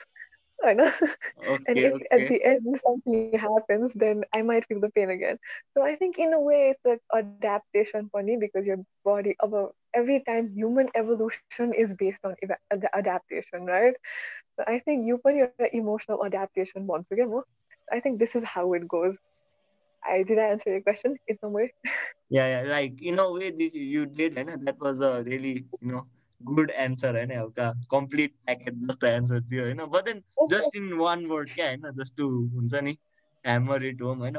Right? 0.63 0.79
Okay, 1.37 1.67
and 1.67 1.81
if 1.83 1.95
okay. 1.95 2.09
at 2.11 2.27
the 2.29 2.43
end 2.45 2.81
something 2.81 3.23
happens, 3.23 3.95
then 3.95 4.25
I 4.35 4.43
might 4.43 4.67
feel 4.67 4.81
the 4.81 4.91
pain 4.91 5.11
again. 5.11 5.39
So 5.75 5.83
I 5.85 5.97
think 5.97 6.19
in 6.19 6.33
a 6.33 6.41
way 6.41 6.75
it's 6.75 6.85
an 6.85 6.99
adaptation 7.15 8.09
for 8.11 8.23
me 8.23 8.37
because 8.41 8.67
your 8.67 8.79
body, 9.05 9.37
every 9.95 10.23
time 10.27 10.53
human 10.55 10.89
evolution 10.95 11.75
is 11.75 11.95
based 11.95 12.25
on 12.25 12.37
adaptation, 12.95 13.67
right? 13.67 13.95
So 14.57 14.65
I 14.67 14.81
think 14.81 15.07
you 15.07 15.19
put 15.19 15.35
your 15.35 15.49
emotional 15.57 16.25
adaptation 16.25 16.87
once 16.87 16.97
again. 16.97 17.23
I 17.81 17.89
think 18.01 18.19
this 18.19 18.35
is 18.35 18.45
how 18.45 18.73
it 18.73 18.87
goes. 18.89 19.19
I 20.05 20.23
did 20.23 20.39
I 20.39 20.45
answer 20.49 20.71
your 20.71 20.81
question 20.83 21.17
in 21.27 21.39
some 21.39 21.53
way? 21.53 21.73
Yeah, 22.29 22.63
yeah, 22.63 22.71
like 22.71 23.01
in 23.03 23.19
a 23.19 23.31
way, 23.31 23.51
this, 23.51 23.75
you 23.75 24.07
did, 24.07 24.39
and 24.39 24.67
that 24.67 24.79
was 24.81 25.01
a 25.01 25.23
really 25.25 25.67
you 25.81 25.93
know 25.93 26.03
good 26.51 26.71
answer 26.85 27.13
होइन 27.19 27.31
एउटा 27.39 27.69
complete 27.95 28.35
package 28.51 28.79
जस्तो 28.89 29.09
answer 29.21 29.41
थियो 29.53 29.65
होइन 29.69 29.85
but 29.95 30.07
then 30.11 30.23
just 30.55 30.77
in 30.83 30.91
one 31.05 31.25
word 31.33 31.51
क्या 31.55 31.69
होइन 31.73 31.95
just 32.03 32.17
to 32.23 32.29
हुन्छ 32.59 32.83
नि 32.89 32.95
hammer 33.45 33.81
it 33.93 34.05
home 34.09 34.21
होइन 34.27 34.39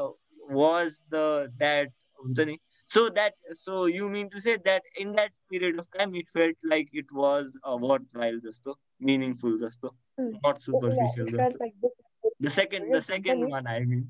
was 0.59 1.01
the 1.15 1.25
that 1.63 1.91
हुन्छ 2.23 2.47
नि 2.51 2.57
so 2.95 3.03
that 3.17 3.35
so 3.63 3.85
you 3.95 4.09
mean 4.15 4.29
to 4.31 4.41
say 4.45 4.55
that 4.69 4.89
in 5.03 5.13
that 5.19 5.31
period 5.51 5.77
of 5.83 5.85
time 5.97 6.15
it 6.21 6.29
felt 6.37 6.65
like 6.75 6.89
it 7.03 7.13
was 7.23 7.53
a 7.73 7.75
worthwhile 7.87 8.39
जस्तो 8.47 8.75
meaningful 9.11 9.59
जस्तो 9.67 9.93
Hmm. 10.21 10.33
not 10.41 10.59
superficial 10.63 11.29
It 11.29 11.35
felt 11.37 11.53
जस्तो 11.53 11.59
like 11.61 11.77
this. 11.83 11.93
the 12.47 12.49
second 12.55 12.83
the 12.95 12.99
Yes, 12.99 13.07
second 13.11 13.39
funny. 13.39 13.51
one 13.53 13.67
I 13.67 13.79
mean 13.91 14.03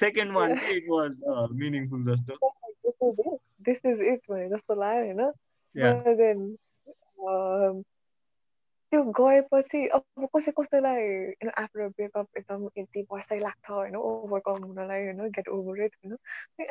second 0.00 0.34
one 0.34 0.56
चाहिँ 0.62 0.76
it 0.80 0.88
was 0.88 1.20
uh, 1.34 1.46
meaningful 1.62 2.02
जस्तो 2.08 2.38
this 2.84 2.96
is 3.08 3.18
it. 3.26 3.38
This 3.68 3.80
is 3.92 4.00
it 4.12 4.20
भने 4.30 4.48
जस्तो 4.54 4.74
लाग्यो 4.80 5.04
होइन 5.04 5.32
yeah 5.74 5.94
But 6.04 6.16
then, 6.18 6.58
um, 7.28 7.84
त्यो 8.92 9.02
गएपछि 9.16 9.78
अब 9.96 10.24
कसै 10.36 10.52
कसैलाई 10.56 11.04
you 11.04 11.46
know, 11.48 11.52
after 11.60 11.84
a 11.84 11.90
breakup 11.98 12.38
एकदम 12.38 12.64
यति 12.78 13.04
वर्षै 13.12 13.38
लाग्छ 13.42 13.70
होइन 13.70 13.94
ओभरकम 14.00 14.58
हुनलाई 14.64 15.04
होइन 15.04 15.30
गेट 15.36 15.48
ओभर 15.48 15.80
इट 15.84 15.94
होइन 16.04 16.16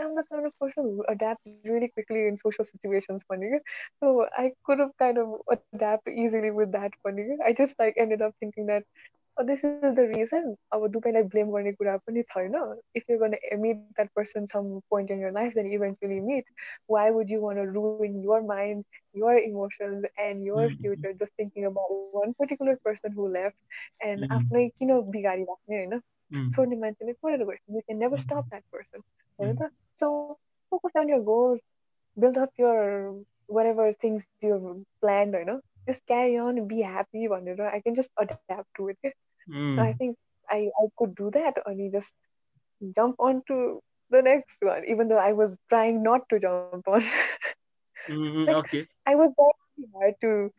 I'm 0.03 0.13
the 0.17 0.23
kind 0.27 0.49
of 0.49 0.53
person 0.63 0.91
who 0.91 1.05
adapts 1.13 1.55
really 1.71 1.89
quickly 1.95 2.27
in 2.27 2.37
social 2.43 2.67
situations 2.67 3.25
पनि 3.31 3.49
क्या 3.53 3.61
so 4.03 4.11
I 4.43 4.45
could 4.69 4.83
have 4.85 4.93
kind 5.03 5.23
of 5.23 5.33
adapt 5.55 6.13
easily 6.25 6.53
with 6.59 6.71
that 6.77 6.99
पनि 7.07 7.25
क्या 7.31 7.49
I 7.49 7.55
just 7.63 7.81
like 7.83 7.97
ended 8.05 8.25
up 8.27 8.37
thinking 8.45 8.69
that 8.69 8.85
oh, 8.85 9.20
this 9.37 9.63
is 9.63 9.95
the 9.95 10.03
reason 10.09 10.43
अब 10.75 10.87
दुवैलाई 10.95 11.23
blame 11.33 11.51
गर्ने 11.53 11.71
कुरा 11.73 11.95
पनि 12.07 12.21
छैन 12.31 12.55
if 12.95 13.03
you're 13.09 13.19
going 13.19 13.35
to 13.35 13.57
meet 13.57 13.79
that 13.99 14.13
person 14.19 14.47
some 14.53 14.67
point 14.89 15.09
in 15.15 15.19
your 15.19 15.31
life 15.37 15.53
then 15.55 15.69
eventually 15.77 16.19
meet 16.21 16.45
why 16.87 17.09
would 17.11 17.29
you 17.29 17.41
want 17.41 17.57
to 17.61 17.65
ruin 17.77 18.21
your 18.23 18.41
mind 18.43 18.83
your 19.13 19.35
emotions 19.37 20.05
and 20.27 20.43
your 20.49 20.65
Mhm. 20.67 20.77
future 20.81 21.13
just 21.23 21.33
thinking 21.41 21.65
about 21.71 21.95
one 22.21 22.33
particular 22.33 22.75
person 22.83 23.11
who 23.17 23.27
left 23.37 23.57
and 24.09 24.25
Mhm. 24.25 24.37
आफ्नै 24.39 24.67
किन 24.79 24.93
बिगारी 25.15 25.43
राख्ने 25.43 25.77
होइन 25.77 26.01
Mm. 26.31 26.51
छोड्ने 26.55 26.75
मान्छेले 26.85 27.13
छोडेर 27.13 27.43
गएछ 27.49 27.59
you 27.77 27.81
can 27.89 27.99
never 28.05 28.17
Mhm. 28.17 28.27
stop 28.27 28.45
that 28.53 28.63
person 28.75 29.03
होइन 29.39 29.55
त 29.61 29.69
so 30.03 30.13
focus 30.71 30.99
on 31.03 31.09
your 31.13 31.21
goals 31.31 31.61
build 32.17 32.37
up 32.45 32.63
your 32.63 32.77
whatever 33.57 33.87
things 34.05 34.25
you've 34.45 34.69
planned 35.03 35.35
होइन 35.39 35.59
just 35.87 36.05
carry 36.07 36.37
on 36.37 36.67
be 36.67 36.81
happy 36.81 37.27
one 37.27 37.45
you 37.45 37.55
know 37.55 37.65
i 37.65 37.81
can 37.81 37.95
just 37.95 38.11
adapt 38.17 38.67
to 38.77 38.89
it 38.89 38.97
mm. 39.49 39.75
so 39.75 39.81
i 39.81 39.91
hmm. 39.91 39.97
think 39.97 40.17
I, 40.49 40.69
I 40.81 40.87
could 40.97 41.15
do 41.15 41.31
that 41.31 41.57
only 41.65 41.89
just 41.91 42.13
jump 42.95 43.15
on 43.19 43.41
to 43.47 43.81
the 44.09 44.21
next 44.21 44.61
one 44.61 44.83
even 44.87 45.07
though 45.07 45.17
i 45.17 45.31
was 45.33 45.57
trying 45.69 46.03
not 46.03 46.27
to 46.29 46.39
jump 46.39 46.87
on 46.87 47.01
mm, 48.09 48.45
like, 48.47 48.55
okay 48.57 48.87
i 49.05 49.15
was 49.15 49.31
very 49.37 49.89
hard 49.93 50.15
to 50.21 50.51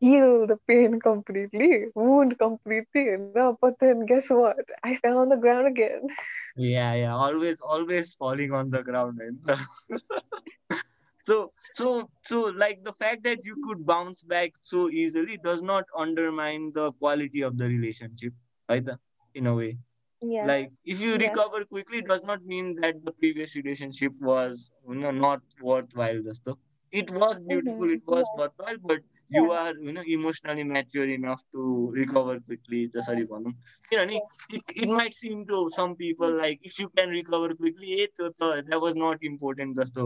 heal 0.00 0.46
the 0.46 0.58
pain 0.66 0.98
completely, 0.98 1.86
wound 1.94 2.38
completely. 2.38 3.16
Now, 3.34 3.58
but 3.60 3.74
then 3.80 4.06
guess 4.06 4.30
what? 4.30 4.56
I 4.82 4.96
fell 4.96 5.18
on 5.18 5.28
the 5.28 5.36
ground 5.36 5.66
again. 5.66 6.08
Yeah, 6.56 6.94
yeah. 6.94 7.14
Always, 7.14 7.60
always 7.60 8.14
falling 8.14 8.52
on 8.52 8.70
the 8.70 8.82
ground. 8.82 9.20
so 11.22 11.52
so 11.72 12.08
so 12.22 12.40
like 12.64 12.82
the 12.84 12.92
fact 12.94 13.22
that 13.24 13.44
you 13.44 13.56
could 13.66 13.84
bounce 13.84 14.22
back 14.22 14.52
so 14.60 14.90
easily 14.90 15.38
does 15.44 15.62
not 15.62 15.84
undermine 15.96 16.72
the 16.74 16.92
quality 16.92 17.42
of 17.42 17.56
the 17.58 17.64
relationship 17.64 18.32
either 18.68 18.98
in 19.34 19.46
a 19.46 19.54
way 19.54 19.76
yeah. 20.22 20.44
like 20.46 20.70
if 20.84 21.00
you 21.00 21.10
yeah. 21.10 21.28
recover 21.28 21.64
quickly 21.64 22.02
does 22.02 22.22
not 22.24 22.44
mean 22.44 22.74
that 22.80 23.04
the 23.04 23.12
previous 23.12 23.54
relationship 23.56 24.12
was 24.20 24.70
you 24.88 24.94
know 24.94 25.10
not 25.10 25.40
worthwhile 25.62 26.20
just 26.22 26.48
it 26.92 27.10
was 27.10 27.36
mm-hmm. 27.36 27.48
beautiful 27.48 27.86
mm-hmm. 27.86 27.94
it 27.94 28.02
was 28.06 28.24
yeah. 28.36 28.42
worthwhile 28.42 28.76
but 28.84 29.00
yeah. 29.28 29.40
you 29.40 29.52
are 29.52 29.74
you 29.76 29.92
know 29.92 30.02
emotionally 30.06 30.64
mature 30.64 31.08
enough 31.08 31.42
to 31.52 31.92
recover 31.94 32.38
quickly 32.40 32.90
the 32.92 33.02
sorry 33.02 33.20
you 33.20 33.28
know 33.30 34.02
it, 34.02 34.22
it, 34.50 34.62
it 34.74 34.88
might 34.88 35.14
seem 35.14 35.46
to 35.46 35.70
some 35.72 35.94
people 35.94 36.30
like 36.30 36.58
if 36.62 36.78
you 36.78 36.88
can 36.96 37.10
recover 37.10 37.54
quickly 37.54 38.02
eh, 38.02 38.06
that 38.18 38.80
was 38.80 38.94
not 38.94 39.18
important 39.22 39.76
just 39.76 39.96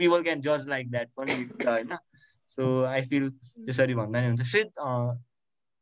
people 0.00 0.22
can 0.28 0.42
judge 0.48 0.66
like 0.74 0.90
that 0.96 1.08
पनि 1.20 1.36
होइन 1.64 1.96
so 2.50 2.66
I 2.90 3.00
feel 3.12 3.30
त्यसरी 3.66 3.94
भन्दा 3.94 4.20
नि 4.20 4.26
हुन्छ 4.28 4.46
श्रेत 4.52 4.84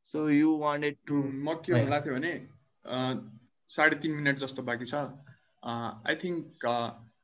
so 0.08 0.24
you 0.28 0.50
wanted 0.62 0.96
to 1.10 1.20
म 1.46 1.54
के 1.66 1.72
Ouais. 1.72 1.80
भन्ला 1.80 1.98
थियो 2.00 2.14
भने 2.14 2.32
अ, 2.84 2.96
साढे 3.68 3.96
तिन 4.02 4.12
मिनट 4.16 4.38
जस्तो 4.38 4.62
बाँकी 4.62 4.84
छ। 4.90 4.94
आई 6.10 6.16
थिङ्क 6.24 6.66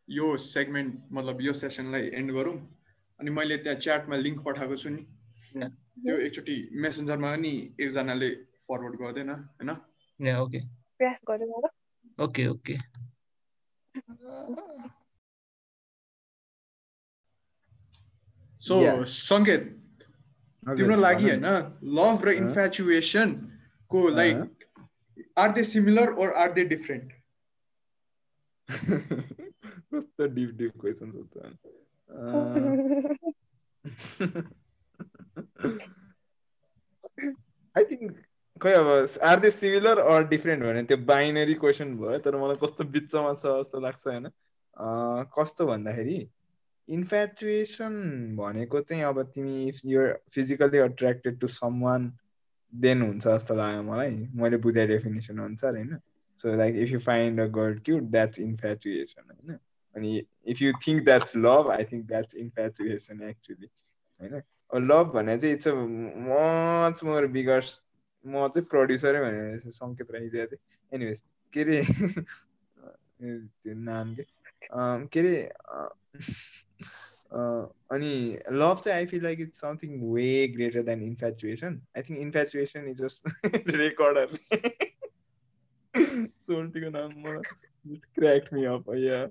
यो 0.08 0.36
सेगमेन्ट 0.44 1.12
मतलब 1.18 1.40
यो 1.40 1.52
सेसनलाई 1.58 2.08
एन्ड 2.20 2.32
गरौँ। 2.38 2.56
अनि 3.20 3.30
मैले 3.30 3.56
त्यहाँ 3.66 3.78
च्याटमा 3.84 4.16
लिङ्क 4.24 4.42
पठाएको 4.46 4.76
छु 4.84 4.88
नि. 4.90 5.02
त्यो 5.54 6.16
एकचोटि 6.26 6.56
मेसेन्जरमा 6.86 7.30
पनि 7.36 7.52
एकजनाले 7.80 8.30
फरवर्ड 8.66 8.98
गर्दैन 9.02 9.30
होइन? 9.30 9.70
Yeah 10.20 10.42
okay. 10.46 10.62
Press 10.98 11.22
गरेर 11.30 11.54
ल। 11.64 11.70
okay 12.18 12.48
okay 12.56 12.78
so. 18.62 19.04
सङ्केत 19.12 19.68
तिम्रो 20.62 20.96
लागि। 20.96 21.28
होइन 21.28 21.46
लभ 21.96 22.24
र 22.24 22.28
अँ। 22.28 22.34
इन्फ्याचुएसनको 22.36 24.08
like 24.10 24.68
are 25.38 25.52
they 25.52 25.62
similar 25.64 26.12
or 26.16 26.32
are 26.36 26.52
they 26.52 26.64
different 26.66 27.12
कस्तो 29.94 30.26
डिप 30.34 30.50
डिप 30.56 30.80
क्वेसन 30.80 31.10
सोध्छ 31.10 31.34
आई 37.76 37.84
थिङ्क 37.84 38.20
खै 38.60 38.72
अब 38.74 38.88
are 39.22 39.40
they 39.40 39.50
similar 39.50 39.98
or 40.06 40.26
different 40.28 40.64
भने 40.64 40.82
त्यो 40.82 40.96
बाइनरी 41.06 41.54
क्वेसन 41.56 41.96
भयो 41.96 42.18
तर 42.18 42.36
मलाई 42.36 42.60
कस्तो 42.62 42.84
बिचमा 42.90 43.32
छ 43.32 43.54
जस्तो 43.56 43.80
लाग्छ 43.80 44.06
होइन 44.06 44.30
कस्तो 45.32 45.66
भन्दाखेरि 45.66 46.18
इन्फ्याचुएसन 46.88 47.92
भनेको 48.36 48.80
चाहिँ 48.80 49.02
अब 49.02 49.22
तिमी 49.22 49.68
if 49.68 49.80
you're 49.86 50.22
physically 50.34 50.78
attracted 50.78 51.38
to 51.40 51.46
someone 51.82 52.12
then 52.74 53.02
हुन्छ 53.02 53.26
जस्तो 53.28 53.54
लाग्यो 53.54 53.82
मलाई। 53.82 54.10
मैले 54.34 54.56
बुझाए 54.56 54.86
डेफिनेसन 54.86 55.38
अनुसार 55.38 55.76
होइन? 55.76 55.98
So 56.38 56.56
like 56.56 56.76
if 56.76 56.90
you 56.90 56.98
find 56.98 57.40
a 57.40 57.46
girl 57.46 57.78
cute 57.78 58.02
that's 58.02 58.38
infatuation 58.38 59.22
होइन? 59.30 59.58
अनि 59.96 60.24
if 60.46 60.62
you 60.62 60.72
think 60.86 61.04
that's 61.04 61.36
love 61.36 61.70
I 61.70 61.84
think 61.84 62.06
that's 62.06 62.34
infatuation 62.34 63.22
actually 63.22 63.68
होइन? 64.20 64.42
लभ 64.74 65.12
भने 65.14 65.38
चाहिँ 65.38 65.54
it's 65.54 65.68
a 65.68 65.74
much 65.74 67.04
more 67.04 67.26
bigger 67.26 67.64
म 68.26 68.48
चाहिँ 68.48 68.66
प्रड्युसरै 68.70 69.20
भनेर 69.20 69.58
सङ्केत 69.58 70.10
राखिदिएको 70.10 70.46
थिएँ। 70.46 70.58
एनिवेज 70.92 71.22
के 71.52 71.60
अरे? 71.60 71.82
नाम 73.74 74.14
के? 74.14 74.22
के 75.06 75.20
अरे? 75.20 75.52
अनि 77.32 78.38
लभ 78.52 78.80
चाहिँ 78.84 78.98
I 78.98 79.06
feel 79.06 79.22
like 79.22 79.40
it's 79.40 79.60
something 79.60 80.00
way 80.12 80.46
greater 80.48 80.82
than 80.82 81.02
infatuation 81.02 81.80
I 81.96 82.02
think 82.02 82.20
infatuation 82.20 82.88
is 82.88 83.02
just 83.02 83.28
recorder 83.76 84.36
सोल्टीको 86.40 86.90
नाम 86.90 87.12
मलाई 87.18 87.96
क्र्याक 88.14 88.52
मी 88.52 88.64
अप 88.64 88.90
या 88.94 89.22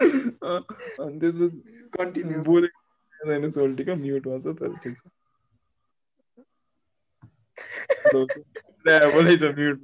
अनि 0.00 1.18
त्यसपछि 1.20 1.88
कन्टिन्यू 1.92 2.42
बोलेको 2.42 3.26
छैन 3.26 3.50
सोल्टीको 3.50 3.94
म्युटमा 3.96 4.38
छ 4.38 4.54
तर 4.60 4.76
ठिक 4.76 4.98
छ 4.98 5.08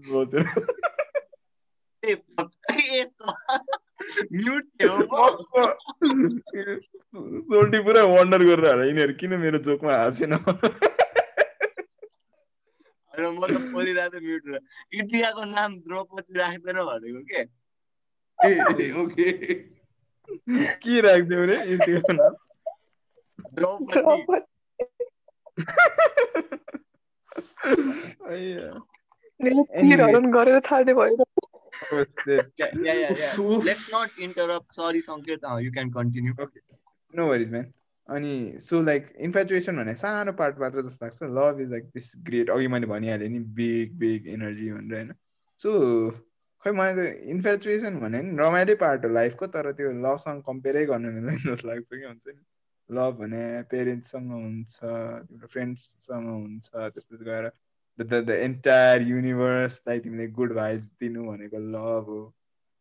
बोलेछ 0.03 0.35
फक- 2.03 2.73
यसको 2.79 3.25
म्युट 3.27 3.67
म 3.67 3.76
सोल्टी 7.51 7.79
पुरा 7.87 8.03
वन्डर 8.12 8.43
गरेर 8.49 8.67
होला 8.71 8.85
यिनीहरू 8.85 9.14
किन 9.21 9.33
मेरो 9.45 9.59
जोकमा 9.69 9.93
हाँसेन 9.97 10.33
म 10.35 10.45
त 13.14 13.61
बोलिरहेको 13.73 14.19
थिएँ 14.21 14.25
म्युट 14.27 14.45
इटियाको 15.01 15.43
नाम 15.51 15.71
द्रौपदी 15.87 16.33
राख्दैन 16.39 16.79
भनेको 16.89 17.21
के 17.31 17.41
ए 18.39 18.51
ओके 19.03 19.29
के 20.83 21.01
राखिदियो 21.07 21.41
भने 21.41 21.57
यतिको 21.73 22.12
नाम 22.12 22.33
द्रौपदी 23.55 23.97
गरेर 30.37 30.61
छाड्ने 30.69 30.93
भयो. 30.95 31.26
Yeah, 31.93 32.43
yeah, 32.59 32.93
yeah, 32.93 33.14
yeah. 33.16 33.41
Oof. 33.41 33.64
Let's 33.64 33.91
not 33.93 34.11
interrupt. 34.20 34.74
Sorry, 34.74 35.01
Sanket. 35.01 35.41
Uh, 35.45 35.57
you 35.57 35.72
can 35.72 35.91
continue. 35.91 36.34
No 37.14 37.26
worries 37.26 37.51
man 37.51 37.66
अनि 38.09 38.59
सो 38.61 38.80
लाइक 38.82 39.12
इन्फ्याचुएसन 39.26 39.76
भने 39.76 39.95
सानो 39.97 40.32
पार्ट 40.41 40.59
मात्र 40.61 40.82
जस्तो 40.82 41.07
लाग्छ 41.07 41.22
love 41.37 41.61
is 41.61 41.70
like 41.70 41.84
this 41.95 42.12
great 42.26 42.51
अघि 42.51 42.66
मैले 42.68 42.87
भनिहालेँ 42.87 43.28
नि 43.28 43.39
बिग 43.59 43.93
बिग 43.99 44.26
एनर्जी 44.28 44.70
भनेर 44.72 44.97
होइन 44.97 45.12
सो 45.61 45.72
खै 46.64 46.72
मलाई 46.72 46.95
त 46.97 47.07
इन्फ्याचुएसन 47.34 47.99
भने 48.01 48.22
नि 48.22 48.37
रमाइलै 48.43 48.74
पार्ट 48.82 49.05
हो 49.05 49.11
लाइफको 49.12 49.47
तर 49.57 49.70
त्यो 49.80 49.93
लभसँग 50.07 50.43
कम्पेयरै 50.51 50.84
गर्नु 50.93 51.12
मिल्दैन 51.16 51.39
जस्तो 51.47 51.68
लाग्छ 51.68 51.89
कि 51.89 52.05
हुन्छ 52.05 52.26
नि 52.28 52.43
लभ 52.91 53.18
भने 53.20 53.43
पेरेन्ट्ससँग 53.70 54.32
हुन्छ 54.32 54.74
तिम्रो 54.82 55.49
फ्रेन्ड्ससँग 55.55 56.28
हुन्छ 56.34 56.68
त्यसपछि 56.74 57.24
गएर 57.30 57.51
द 58.01 58.14
द 58.14 58.30
एन्टायर 58.30 59.03
युनिभर्सलाई 59.03 59.99
तिमीले 59.99 60.26
गुड 60.28 60.55
भाइब्स 60.55 60.84
दिनु 60.84 61.24
भनेको 61.24 61.59
लभ 61.59 62.05
हो। 62.09 62.34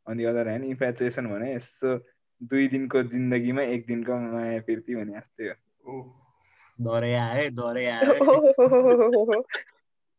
अनि 0.07 0.23
अदर 0.23 0.47
ह्यान्ड 0.47 0.65
इन्फ्याचुएसन 0.65 1.27
भने 1.27 1.53
यसो 1.53 1.97
दुई 2.43 2.67
दिनको 2.67 3.03
जिन्दगीमा 3.03 3.61
एक 3.61 3.87
दिनको 3.87 4.19
माया 4.19 4.59
फिर्ती 4.61 4.95
भने 4.95 5.13
जस्तै 5.13 5.45
हो। 5.47 5.95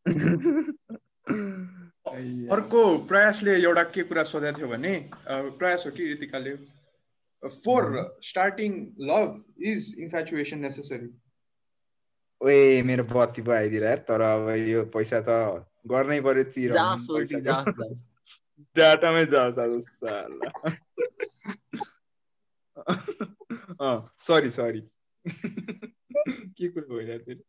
अर्को 2.51 2.97
प्रयासले 2.97 3.53
एउटा 3.63 3.83
के 3.83 4.03
कुरा 4.03 4.23
सोधेको 4.23 4.57
थियो 4.57 4.67
भने 4.67 5.09
प्रयास 5.29 5.83
हो 5.85 5.91
कि 5.91 6.13
ऋतिकाले 6.13 6.55
for 7.43 8.17
starting 8.23 8.71
love 8.99 9.43
is 9.61 9.95
infatuation 9.99 10.59
necessary 10.59 11.09
ओए 12.41 12.81
मेरो 12.81 13.03
बत्ती 13.03 13.41
पो 13.41 13.51
आइदिएर 13.51 13.83
यार 13.83 13.97
तर 14.07 14.21
अब 14.21 14.49
यो 14.67 14.83
पैसा 14.95 15.19
त 15.27 15.29
गर्नै 15.91 16.19
पर्यो 16.21 16.43
चिर 16.53 16.69
डाटामै 18.77 19.25
सरी 24.27 24.49
सरी। 24.49 24.81
के 26.57 26.67
कुरो 26.67 26.97
भइरहेको 26.97 27.33
थियो? 27.33 27.43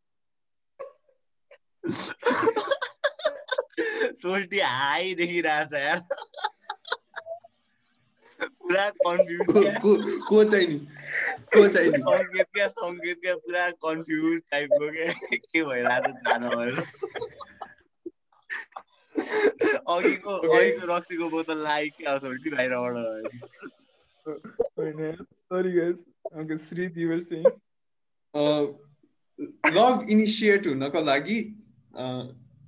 सोल्टी 4.21 4.59
हाई 4.59 5.15
देखिरहेछ 5.15 5.73
यार। 5.73 5.99
पुरा 8.41 8.89
कन्फ्युज 8.89 9.47
को 9.47 9.61
को 9.81 9.95
को 10.27 10.43
चाहिँ 10.43 10.67
नि 10.67 10.79
को 11.53 11.67
चाहिँ 11.67 11.89
नि 11.89 11.99
सङ्गीत 12.69 13.21
क्या 13.21 13.35
पुरा 13.35 13.69
कन्फ्युज 13.69 14.41
टाइपको 14.51 14.91
क्या 14.91 15.13
के 15.31 15.63
भइरहेछ 15.63 16.15
थाहा 16.27 16.37
नभएर 16.37 16.75
अघिको 19.87 20.31
अघिको 20.31 20.95
रक्सीको 20.95 21.29
बोतल 21.29 21.63
लाग्यो 21.63 21.97
क्या 21.97 22.17
सोल्टी 22.17 22.49
बाहिरबाट 22.49 22.93
होइन 24.77 25.15
sorry 25.23 25.71
guys 25.71 26.05
okay 26.41 26.57
Shree 26.57 26.91
you 26.97 27.09
were 27.09 27.19
saying 27.19 27.43
love 29.73 30.05
initiate 30.09 30.67
हुनको 30.67 31.01
लागि 31.01 31.39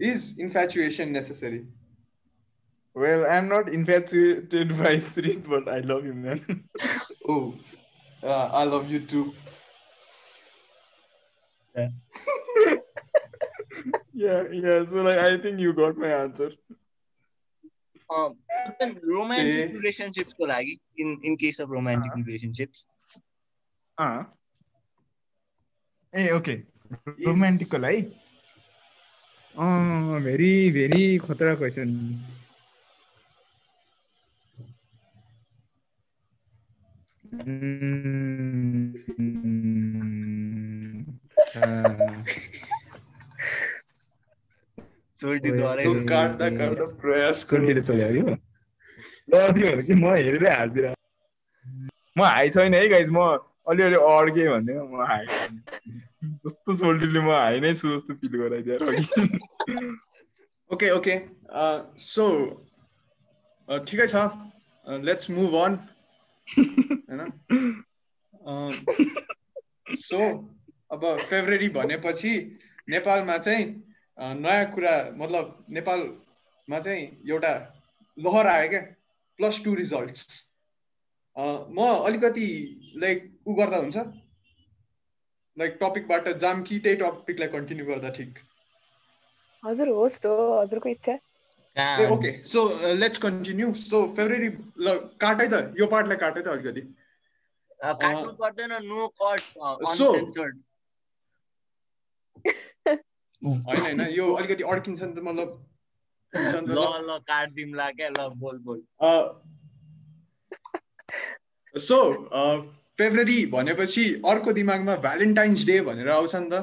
is 0.01 0.35
infatuation 0.39 1.09
necessary 1.09 1.61
Well, 2.95 3.25
I'm 3.25 3.47
not 3.47 3.69
infatuated 3.69 4.77
by 4.77 4.99
Srit, 4.99 5.47
but 5.47 5.69
I 5.69 5.79
love 5.79 6.03
him, 6.03 6.21
man. 6.23 6.39
Oh 7.29 7.35
I 8.23 8.65
love 8.65 8.91
you 8.91 8.99
too 9.13 9.21
yeah, 14.13 14.43
yeah. 14.53 14.85
So 14.89 15.03
like, 15.03 15.19
I 15.19 15.37
think 15.43 15.59
you 15.59 15.73
got 15.73 15.97
my 15.97 16.11
answer. 16.13 16.49
Romantic 18.11 19.55
ए। 19.55 19.65
रिलेसनसिप्सको 19.73 20.45
लागि 20.45 20.77
in 20.99 21.07
in 21.25 21.35
case 21.35 21.61
of 21.61 21.67
romantic 21.71 22.11
relationships 22.17 22.85
Ah. 23.97 24.25
Hey, 26.13 26.31
okay. 26.31 26.65
Romantic 27.25 27.69
ko 27.69 27.77
lai. 27.77 27.97
Oh, 29.55 30.19
very, 30.19 30.69
very 30.71 31.19
खतरा 31.19 31.55
question. 31.59 31.89
Mm, 31.93 32.09
ah. 32.09 32.09
सोल्टीद्वारै 32.09 32.09
ओए। 32.09 32.09
काट्दा 32.09 32.09
काट्दा 32.09 32.09
प्रयास 32.09 32.09
सोल्टीले 35.51 35.69
सोध्यो 36.71 37.19
है 37.19 37.19
यो? 37.19 37.19
ल 37.19 37.19
तिमीहरू 37.19 37.19
कि 37.20 37.20
म 37.33 37.37
हेरेरै 50.15 50.93
म 52.17 52.23
हाई 52.23 52.49
छैन 52.49 52.73
है 52.73 52.87
गाइज 52.87 53.09
म 53.09 53.19
अलिअलि 53.67 53.95
अड्केँ 53.95 54.49
भन्ने 54.49 54.73
म 54.73 55.01
हाई 55.01 55.25
जस्तो 56.45 56.75
सोल्टीले 56.75 57.19
म 57.19 57.29
हाई 57.29 57.59
नै 57.59 57.73
छु 57.73 57.87
जस्तो 57.87 58.13
फिल 58.13 58.39
गराइदिएर 58.41 58.79
ओके 60.73 60.89
ओके 60.89 61.19
सो 61.97 62.27
ठिकै 63.69 64.07
छ 64.07 64.15
लेट्स 64.87 65.29
मुभ 65.29 65.55
अन 65.55 65.77
होइन 66.57 67.21
सो 69.97 70.19
अब 70.91 71.05
फेब्रुअरी 71.19 71.69
भनेपछि 71.69 72.33
नेपालमा 72.89 73.37
चाहिँ 73.37 73.65
नयाँ 74.17 74.65
कुरा 74.71 74.95
मतलब 75.17 75.65
नेपालमा 75.69 76.79
चाहिँ 76.79 77.03
एउटा 77.29 77.53
लहर 78.17 78.47
आयो 78.47 78.69
क्या 78.69 78.81
प्लस 79.39 79.63
टू 79.65 79.75
रिजल्ट्स 79.75 80.39
म 81.37 81.85
अलिकति 82.05 82.47
लाइक 83.01 83.19
उ 83.47 83.53
गर्दा 83.55 83.77
हुन्छ? 83.77 83.97
लाइक 85.57 85.77
टपिकबाट 85.81 86.27
जाम 86.37 86.61
कि 86.63 86.79
त्यही 86.79 86.95
टपिकलाई 86.95 87.47
कन्टिन्यू 87.47 87.85
गर्दा 87.85 88.09
ठिक? 88.17 88.39
हजुर 89.63 89.87
होस्ट 89.89 90.25
हो 90.25 90.35
हजुरको 90.59 90.89
इच्छा। 90.89 91.17
ए 91.75 92.07
okay 92.11 92.31
so 92.43 92.63
let's 92.95 93.17
continue 93.17 93.73
so 93.81 94.05
February 94.15 94.49
ल 94.79 94.95
काटै 95.21 95.47
त 95.47 95.61
यो 95.79 95.87
पार्टलाई 95.93 96.17
काटै 96.23 96.41
त 96.41 96.47
अलिकति 96.47 96.81
काट्नु 98.01 98.31
पर्दैन 98.41 98.73
नो 98.87 99.07
कट्स 99.21 99.53
So- 99.53 100.11
अनसेन्सर्ड 100.15 100.59
होइन 102.45 103.79
होइन 103.85 104.01
यो 104.11 104.25
अलिकति 104.33 104.63
अड्किन्छ 104.73 105.01
नि 105.01 105.13
त 105.13 105.23
मतलब 105.29 105.49
ल 106.33 106.59
ल। 106.67 106.83
ल 107.07 107.17
काट्दिउँला 107.27 107.89
क्या 107.91 108.09
ल 108.09 108.27
बोल 108.43 108.59
बोल 108.67 108.83
सो 111.75 111.97
फेब्रुअरी 112.99 113.39
भनेपछि 113.51 114.03
अर्को 114.29 114.53
दिमागमा 114.53 114.95
भ्यालेन्टाइन्स 115.07 115.65
डे 115.65 115.79
भनेर 115.81 116.09
आउँछ 116.11 116.35
नि 116.35 116.49
त। 116.49 116.53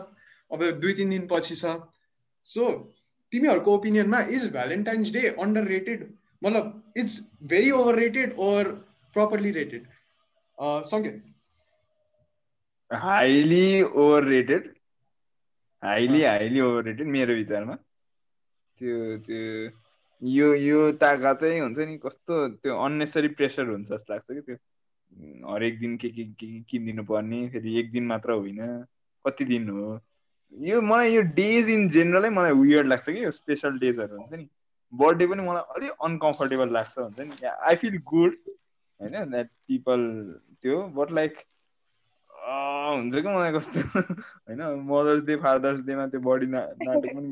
अब 0.50 0.64
दुई 0.80 0.92
तिन 0.94 1.10
दिन 1.10 1.26
पछि 1.30 1.54
छ। 1.56 1.76
सो 2.46 2.64
तिमीहरूको 3.32 3.74
ओपिनियनमा 3.76 4.20
is 4.36 4.50
Valentine's 4.52 5.12
Day 5.12 5.26
under 5.42 5.64
rated 5.74 6.06
मतलब 6.44 6.92
it's 6.96 7.18
very 7.50 7.70
overrated 7.98 8.32
or 8.46 8.70
properly 9.14 9.50
rated 9.52 9.86
Sanket. 10.90 11.22
Highly 12.90 13.82
overrated 14.24 14.72
highly 15.82 16.22
highly 16.22 16.60
overrated 16.84 17.06
मेरो 17.16 17.34
विचारमा। 17.34 17.74
त्यो 18.78 18.96
त्यो 19.26 19.42
यो 20.22 20.54
यो 20.54 20.80
ताका 21.02 21.32
चाहिँ 21.34 21.60
हुन्छ 21.60 21.78
नि 21.78 21.96
कस्तो 22.04 22.34
त्यो 22.48 22.76
अन्नेसरी 22.84 23.28
प्रेसर 23.38 23.68
हुन्छ 23.70 23.88
जस्तो 23.88 24.12
लाग्छ 24.12 24.26
कि 24.30 24.40
त्यो। 24.40 24.56
हरेक 25.52 25.78
दिन 25.80 25.96
के 25.96 26.08
के 26.10 26.24
के 26.40 26.46
किनिदिनु 26.70 27.04
पर्ने 27.04 27.48
फेरि 27.50 27.78
एक 27.80 27.90
दिन 27.92 28.06
मात्र 28.06 28.32
होइन 28.32 28.58
कति 29.24 29.44
दिन 29.44 29.68
हो? 29.70 29.98
यो 30.52 30.80
मलाई 30.82 31.14
यो 31.14 31.20
डेज 31.20 31.68
इन 31.70 31.88
जेनरलै 31.88 32.30
मलाई 32.30 32.52
वियर्ड 32.52 32.86
लाग्छ 32.86 33.10
कि 33.10 33.24
यो 33.24 33.30
स्पेसल 33.30 33.78
डेजहरू 33.78 34.16
हुन्छ 34.16 34.32
नि। 34.32 34.48
बर्थडे 34.92 35.26
पनि 35.26 35.42
मलाई 35.42 35.62
अलिक 35.74 35.90
अनकम्फर्टेबल 35.90 36.72
लाग्छ 36.72 36.98
हुन्छ 36.98 37.20
नि। 37.20 37.46
आई 37.46 37.76
फिल 37.76 37.98
गुड 37.98 38.36
होइन 39.00 39.30
द्याट 39.30 39.46
पिपल 39.46 40.00
त्यो 40.62 40.82
बट 40.82 41.10
लाइक 41.10 41.36
हुन्छ 42.30 43.14
कि 43.14 43.28
मलाई 43.28 43.52
कस्तो? 43.52 43.80
होइन 44.48 44.62
मदर्स 44.90 45.24
डे 45.24 45.36
फादर्स 45.36 45.80
डेमा 45.80 46.06
त्यो 46.06 46.20
बडी 46.20 46.46
ना 46.46 46.60
नाटक 46.60 47.14
पनि 47.16 47.28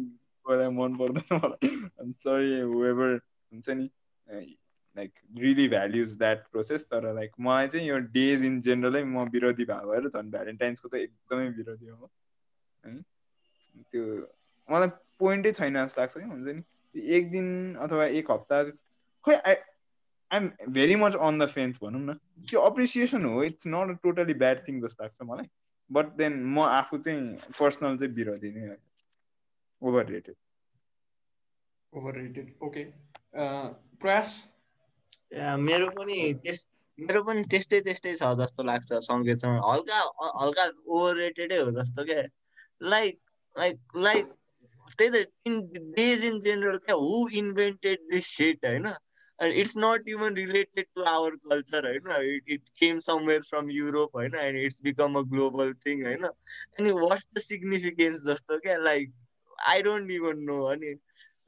मलाई 0.49 0.69
मन 0.69 0.97
पर्दैन 0.97 1.41
मलाई। 1.45 2.13
सरी 2.13 2.63
वेभर 2.63 3.15
हुन्छ 3.53 3.69
नि 3.69 3.89
like 4.97 5.13
really 5.39 5.69
values 5.69 6.19
that 6.19 6.47
process 6.53 6.85
तर 6.85 7.15
लाइक 7.15 7.33
मलाई 7.41 7.69
चाहिँ 7.69 7.89
यो 7.89 7.99
डेज 7.99 8.45
इन 8.45 8.61
जेनरलै 8.61 9.05
म 9.05 9.29
विरोधी 9.29 9.65
भएको 9.65 9.91
भएर 9.91 10.09
झन् 10.09 10.31
भ्यालेन्टाइन्सको 10.31 10.89
त 10.89 10.95
एकदमै 10.95 11.49
विरोधी 11.49 11.89
हो। 11.89 12.11
है? 12.87 13.03
त्यो 13.91 14.03
मलाई 14.69 14.89
पोइन्टै 15.19 15.53
छैन 15.53 15.85
जस्तो 15.85 16.01
लाग्छ 16.01 16.15
कि 16.19 16.25
हुन्छ 16.25 16.47
नि? 16.49 16.63
एक 16.95 17.31
दिन 17.31 17.49
अथवा 17.87 18.05
एक 18.21 18.31
हप्ता 18.31 18.63
खोइ 19.25 19.35
I 19.35 19.55
I'm 20.31 20.73
very 20.75 20.97
much 20.97 21.17
on 21.17 21.39
the 21.39 21.47
fence 21.51 21.79
भनौँ 21.83 22.01
न। 22.01 22.15
त्यो 22.49 22.61
अप्रिसिएसन 22.71 23.25
हो 23.25 23.43
it's 23.45 23.67
not 23.67 23.91
a 23.91 23.99
totally 24.03 24.35
bad 24.43 24.67
thing 24.69 24.81
जस्तो 24.83 25.05
लाग्छ 25.05 25.23
मलाई। 25.31 25.49
बट 25.91 26.07
देन 26.17 26.43
म 26.45 26.61
आफू 26.61 26.99
चाहिँ 26.99 27.53
पर्सनल 27.59 27.97
चाहिँ 27.99 28.13
विरोधी 28.15 28.51
नै 28.53 28.67
हो। 28.67 28.77
Over 29.83 30.07
rated 30.07 30.37
over 31.93 32.15
rated 32.19 32.55
okay 32.63 32.85
Prayas 34.03 34.33
मेरो 35.61 35.91
पनि 35.99 36.17
त्यस 36.43 36.67
मेरो 36.99 37.23
पनि 37.25 37.43
त्यस्तै 37.53 37.81
त्यस्तै 37.87 38.15
छ 38.17 38.33
जस्तो 38.41 38.63
लाग्छ 38.63 38.99
सङ्गीतसँग। 39.07 39.61
हल्का 39.65 39.99
हल्का 40.43 40.65
ओभर 40.87 41.17
रेटेडै 41.17 41.59
हो 41.61 41.71
जस्तो 41.79 42.05
क्या। 42.05 42.23
like 42.81 43.19
like 43.57 43.79
like 43.95 44.27
they 44.99 45.09
that 45.09 45.29
in 45.45 45.69
days 45.97 46.23
in 46.23 46.43
general 46.43 46.79
who 46.89 47.29
invented 47.29 47.99
this 48.09 48.25
shit 48.25 48.59
you 48.63 48.79
know 48.79 48.95
and 49.41 49.53
it's 49.53 49.77
not 49.77 50.01
even 50.07 50.35
related 50.35 50.87
to 50.97 51.05
our 51.05 51.33
culture 51.49 51.83
right 51.83 51.95
you 51.95 52.09
know? 52.09 52.21
it, 52.21 52.43
it 52.47 52.61
came 52.79 53.01
somewhere 53.01 53.43
from 53.43 53.71
europe 53.71 54.11
you 54.15 54.29
know? 54.29 54.39
and 54.39 54.57
it's 54.57 54.81
become 54.81 55.17
a 55.17 55.25
global 55.25 55.73
thing 55.83 56.01
you 56.01 56.19
know 56.19 56.33
and 56.79 56.93
what's 56.93 57.27
the 57.35 57.41
significance 57.41 58.25
just 58.25 58.45
okay 58.51 58.79
like 58.79 59.11
i 59.67 59.81
don't 59.83 60.11
even 60.11 60.45
know 60.45 60.69
I 60.69 60.77
mean, 60.77 60.99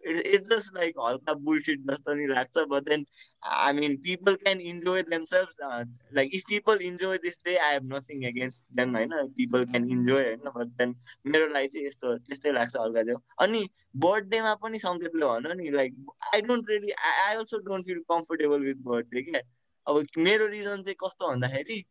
it's 0.00 0.48
just 0.48 0.74
like 0.74 0.94
all 0.96 1.18
the 1.18 1.34
bullshit 1.34 1.80
जस्तो 1.86 2.14
नि 2.14 2.26
लाग्छ 2.26 2.68
but 2.68 2.84
then 2.84 3.04
I 3.42 3.72
mean 3.72 3.98
people 3.98 4.36
can 4.36 4.60
enjoy 4.60 5.02
themselves 5.02 5.54
uh, 5.64 5.84
like 6.12 6.34
if 6.34 6.46
people 6.46 6.74
enjoy 6.74 7.18
this 7.18 7.38
day 7.38 7.58
I 7.58 7.72
have 7.72 7.84
nothing 7.84 8.24
against 8.24 8.64
them 8.74 8.94
होइन 8.94 9.34
people 9.34 9.66
can 9.66 9.90
enjoy 9.90 10.22
होइन 10.22 10.52
but 10.54 10.76
then 10.78 10.94
मेरो 11.26 11.46
लागि 11.52 11.68
चाहिँ 11.68 11.86
यस्तो 11.86 12.16
त्यस्तै 12.18 12.52
लाग्छ 12.52 12.76
हल्का 12.76 13.02
चाहिँ 13.02 13.20
अनि 13.38 13.68
बर्थडेमा 13.96 14.54
पनि 14.54 14.78
सङ्केतले 14.78 15.26
भन 15.26 15.56
नि 15.56 15.70
like 15.70 15.94
I 16.34 16.40
don't 16.40 16.70
really 16.70 16.92
I 17.12 17.34
also 17.34 17.58
don't 17.68 17.86
feel 17.86 18.02
comfortable 18.08 18.60
with 18.60 18.82
birthday 18.90 19.22
क्या 19.22 19.40
अब 19.86 20.06
मेरो 20.18 20.46
रिजन 20.46 20.82
चाहिँ 20.82 20.96
कस्तो 21.04 21.28
भन्दाखेरि 21.28 21.84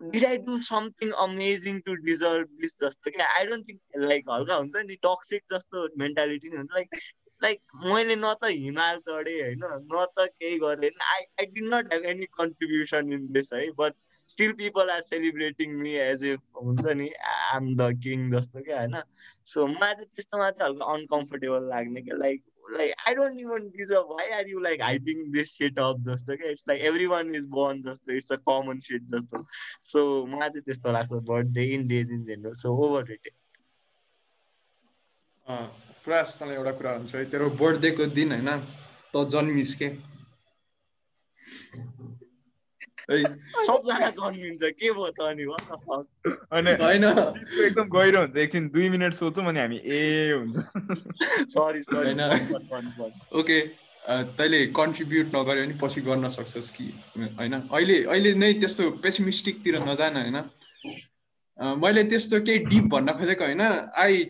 did 0.00 0.24
I 0.24 0.36
do 0.38 0.58
something 0.62 1.10
amazing 1.22 1.80
to 1.80 1.94
deserve 2.06 2.48
this 2.60 2.78
जस्तो 2.80 3.10
क्या 3.10 3.26
आई 3.36 3.46
डोन्ट 3.46 3.68
थिङ्क 3.68 4.08
लाइक 4.08 4.30
हल्का 4.30 4.54
हुन्छ 4.54 4.82
नि 4.86 4.96
टक्सिक 5.02 5.42
जस्तो 5.52 5.86
मेन्टालिटी 5.98 6.48
नै 6.48 6.56
हुन्छ। 6.56 6.72
लाइक 6.74 6.98
लाइक 7.42 7.60
मैले 7.84 8.16
न 8.16 8.32
त 8.42 8.50
हिमाल 8.56 8.98
चढेँ 8.98 9.40
होइन 9.42 9.64
न 9.64 10.04
त 10.18 10.26
केही 10.34 10.58
गरेँ 10.58 10.90
I 11.12 11.22
I 11.40 11.46
did 11.46 11.72
not 11.74 11.92
have 11.92 12.04
any 12.06 12.26
contribution 12.38 13.12
in 13.12 13.26
this 13.32 13.52
है 13.52 13.70
but 13.78 13.94
still 14.30 14.52
people 14.52 14.90
are 14.90 15.02
celebrating 15.02 15.74
me 15.80 15.90
as 16.04 16.24
a 16.24 16.32
हुन्छ 16.56 16.94
नि 17.00 17.08
आम 17.32 17.74
द 17.76 17.90
किङ 18.04 18.30
जस्तो 18.30 18.62
क्या 18.62 18.78
होइन। 18.78 18.96
सो 19.46 19.66
मलाई 19.66 19.94
चाहिँ 19.94 20.06
त्यस्तोमा 20.06 20.50
चाहिँ 20.50 20.70
हल्का 20.70 20.92
अनकम्फोर्टेबल 20.94 21.68
लाग्ने 21.68 22.02
क्या 22.02 22.16
like 22.16 22.42
like 22.70 22.94
I 23.08 23.14
don't 23.14 23.40
even 23.40 23.68
deserve 23.76 24.16
I 24.20 24.30
are 24.30 24.48
you 24.48 24.60
like 24.60 24.82
hyping 24.82 25.30
this 25.32 25.56
set 25.58 25.78
up 25.78 26.00
जस्तो 26.08 26.36
क्या 26.36 26.50
it's 26.50 26.64
like 26.68 26.82
everyone 27.06 27.34
is 27.34 27.46
burn 27.50 27.82
जस्तो 27.82 28.12
इट्स 28.12 28.32
अ 28.32 28.36
कमन 28.48 28.78
सेट 28.78 29.02
जस्तो 29.14 29.44
सो 29.84 30.04
मलाई 30.26 30.48
चाहिँ 30.48 30.62
त्यस्तो 30.62 30.92
लाग्छ 30.92 31.22
but 31.30 31.52
day 31.54 31.64
in 31.74 31.86
days 31.88 32.10
in 32.10 32.24
general 32.24 32.54
so 32.54 32.74
overrated 33.06 33.32
प्रायःसँग 36.04 36.52
एउटा 36.52 36.72
कुरा 36.72 36.92
हुन्छ 36.92 37.14
है 37.14 37.24
तेरो 37.30 37.50
बर्थडेको 37.60 38.06
दिन 38.14 38.32
होइन 38.32 38.50
त 39.14 39.28
जन्मिस 39.28 39.74
के 39.74 39.88
सबजना 43.08 44.10
जन्मिन्छ 44.10 44.70
के 44.72 44.90
भयो 44.90 45.10
त 45.10 45.20
अनि 45.20 45.44
होइन 46.82 47.04
एकदम 47.04 47.88
गहिरो 47.88 48.20
हुन्छ 48.20 48.36
एकछिन 48.36 48.68
दुई 48.68 48.88
मिनट 48.88 49.14
सोचौँ 49.14 49.44
अनि 49.46 49.60
हामी 49.60 49.78
ए 49.78 50.32
हुन्छ 50.32 50.56
सरी 51.48 51.82
सरी 51.82 52.14
ओके 53.38 53.60
तैँले 54.36 54.66
कन्ट्रिब्युट 54.72 55.26
नगऱ्यो 55.26 55.64
भने 55.64 55.78
पछि 55.82 56.00
गर्न 56.00 56.28
सक्छस् 56.28 56.70
कि 56.70 56.86
होइन 57.18 57.54
अहिले 57.54 58.02
अहिले 58.04 58.34
नै 58.34 58.52
त्यस्तो 58.54 58.90
पेसिमिस्टिकतिर 58.98 59.78
नजान 59.82 60.16
होइन 60.16 60.42
मैले 61.78 62.04
त्यस्तो 62.04 62.40
केही 62.40 62.58
डिप 62.66 62.84
भन्न 62.90 63.12
खोजेको 63.12 63.44
होइन 63.44 63.62
आई 63.96 64.24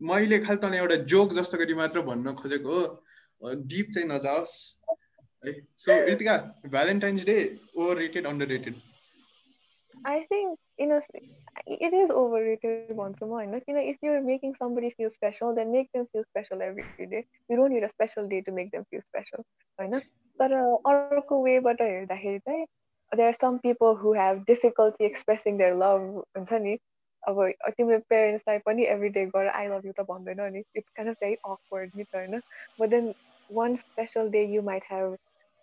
मैले 0.00 0.38
खालि 0.38 0.58
तँलाई 0.58 0.78
एउटा 0.78 0.96
जोक 1.06 1.32
जस्तो 1.32 1.58
गरी 1.58 1.74
मात्र 1.74 2.00
भन्न 2.02 2.34
खोजेको 2.34 2.80
हो 3.42 3.54
डिप 3.66 3.90
चाहिँ 3.94 4.08
नजाओस् 4.08 4.56
So, 5.75 5.93
Ritika, 5.93 6.53
Valentine's 6.63 7.23
Day, 7.23 7.59
overrated, 7.77 8.25
underrated? 8.25 8.75
I 10.05 10.25
think 10.29 10.59
you 10.77 10.87
know 10.87 11.01
it 11.65 11.93
is 11.93 12.11
overrated 12.11 12.95
once 12.95 13.21
more. 13.21 13.43
You 13.43 13.49
know, 13.49 13.85
if 13.91 13.97
you're 14.01 14.21
making 14.21 14.55
somebody 14.55 14.91
feel 14.97 15.09
special, 15.09 15.55
then 15.55 15.71
make 15.71 15.91
them 15.93 16.07
feel 16.11 16.23
special 16.29 16.61
every 16.61 16.85
day. 16.99 17.25
You 17.49 17.55
don't 17.57 17.73
need 17.73 17.83
a 17.83 17.89
special 17.89 18.27
day 18.27 18.41
to 18.41 18.51
make 18.51 18.71
them 18.71 18.85
feel 18.91 19.01
special. 19.01 19.45
होइन 19.79 19.99
तर 20.39 20.53
अर्को 20.91 21.43
वेबाट 21.43 21.81
हेर्दाखेरि 21.81 22.39
चाहिँ 22.39 22.65
there 23.11 23.27
are 23.27 23.37
some 23.39 23.59
people 23.59 23.95
who 23.95 24.13
have 24.13 24.45
difficulty 24.45 25.05
expressing 25.05 25.57
their 25.57 25.75
love 25.75 26.01
हुन्छ 26.37 26.53
नि 26.61 26.77
अब 27.27 27.41
तिम्रो 27.77 27.99
पेरेन्ट्सलाई 28.09 28.57
पनि 28.65 28.85
एभ्री 28.95 29.09
डे 29.17 29.25
गएर 29.35 29.47
आई 29.47 29.67
लभ 29.67 29.85
यु 29.85 29.93
त 29.99 30.05
भन्दैन 30.09 30.41
नि 30.53 30.63
it's 30.75 30.89
kind 30.97 31.11
of 31.11 31.23
very 31.23 31.35
awkward 31.35 31.91
नि 31.97 32.03
त 32.03 32.15
होइन 32.15 32.41
but 32.81 32.89
then 32.89 33.13
one 33.59 33.75
special 33.83 34.29
day 34.37 34.43
you 34.55 34.61
might 34.71 34.83
have 34.91 35.17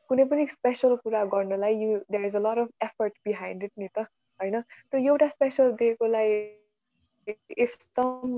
कुनै 0.09 0.25
पनि 0.25 0.47
स्पेसल 0.47 0.95
कुरा 0.97 1.23
गर्नलाई 1.33 1.75
you 1.77 1.97
there 2.11 2.25
is 2.25 2.35
a 2.35 2.39
lot 2.39 2.57
of 2.57 2.69
effort 2.83 3.13
behind 3.25 3.63
it 3.63 3.71
नि 3.77 3.87
त 3.87 4.05
होइन? 4.39 4.61
त्यो 4.61 4.99
एउटा 5.01 5.27
स्पेसल 5.29 5.71
डेको 5.77 6.07
लागि 6.07 7.35
इफ 7.57 7.77
सम 7.79 8.35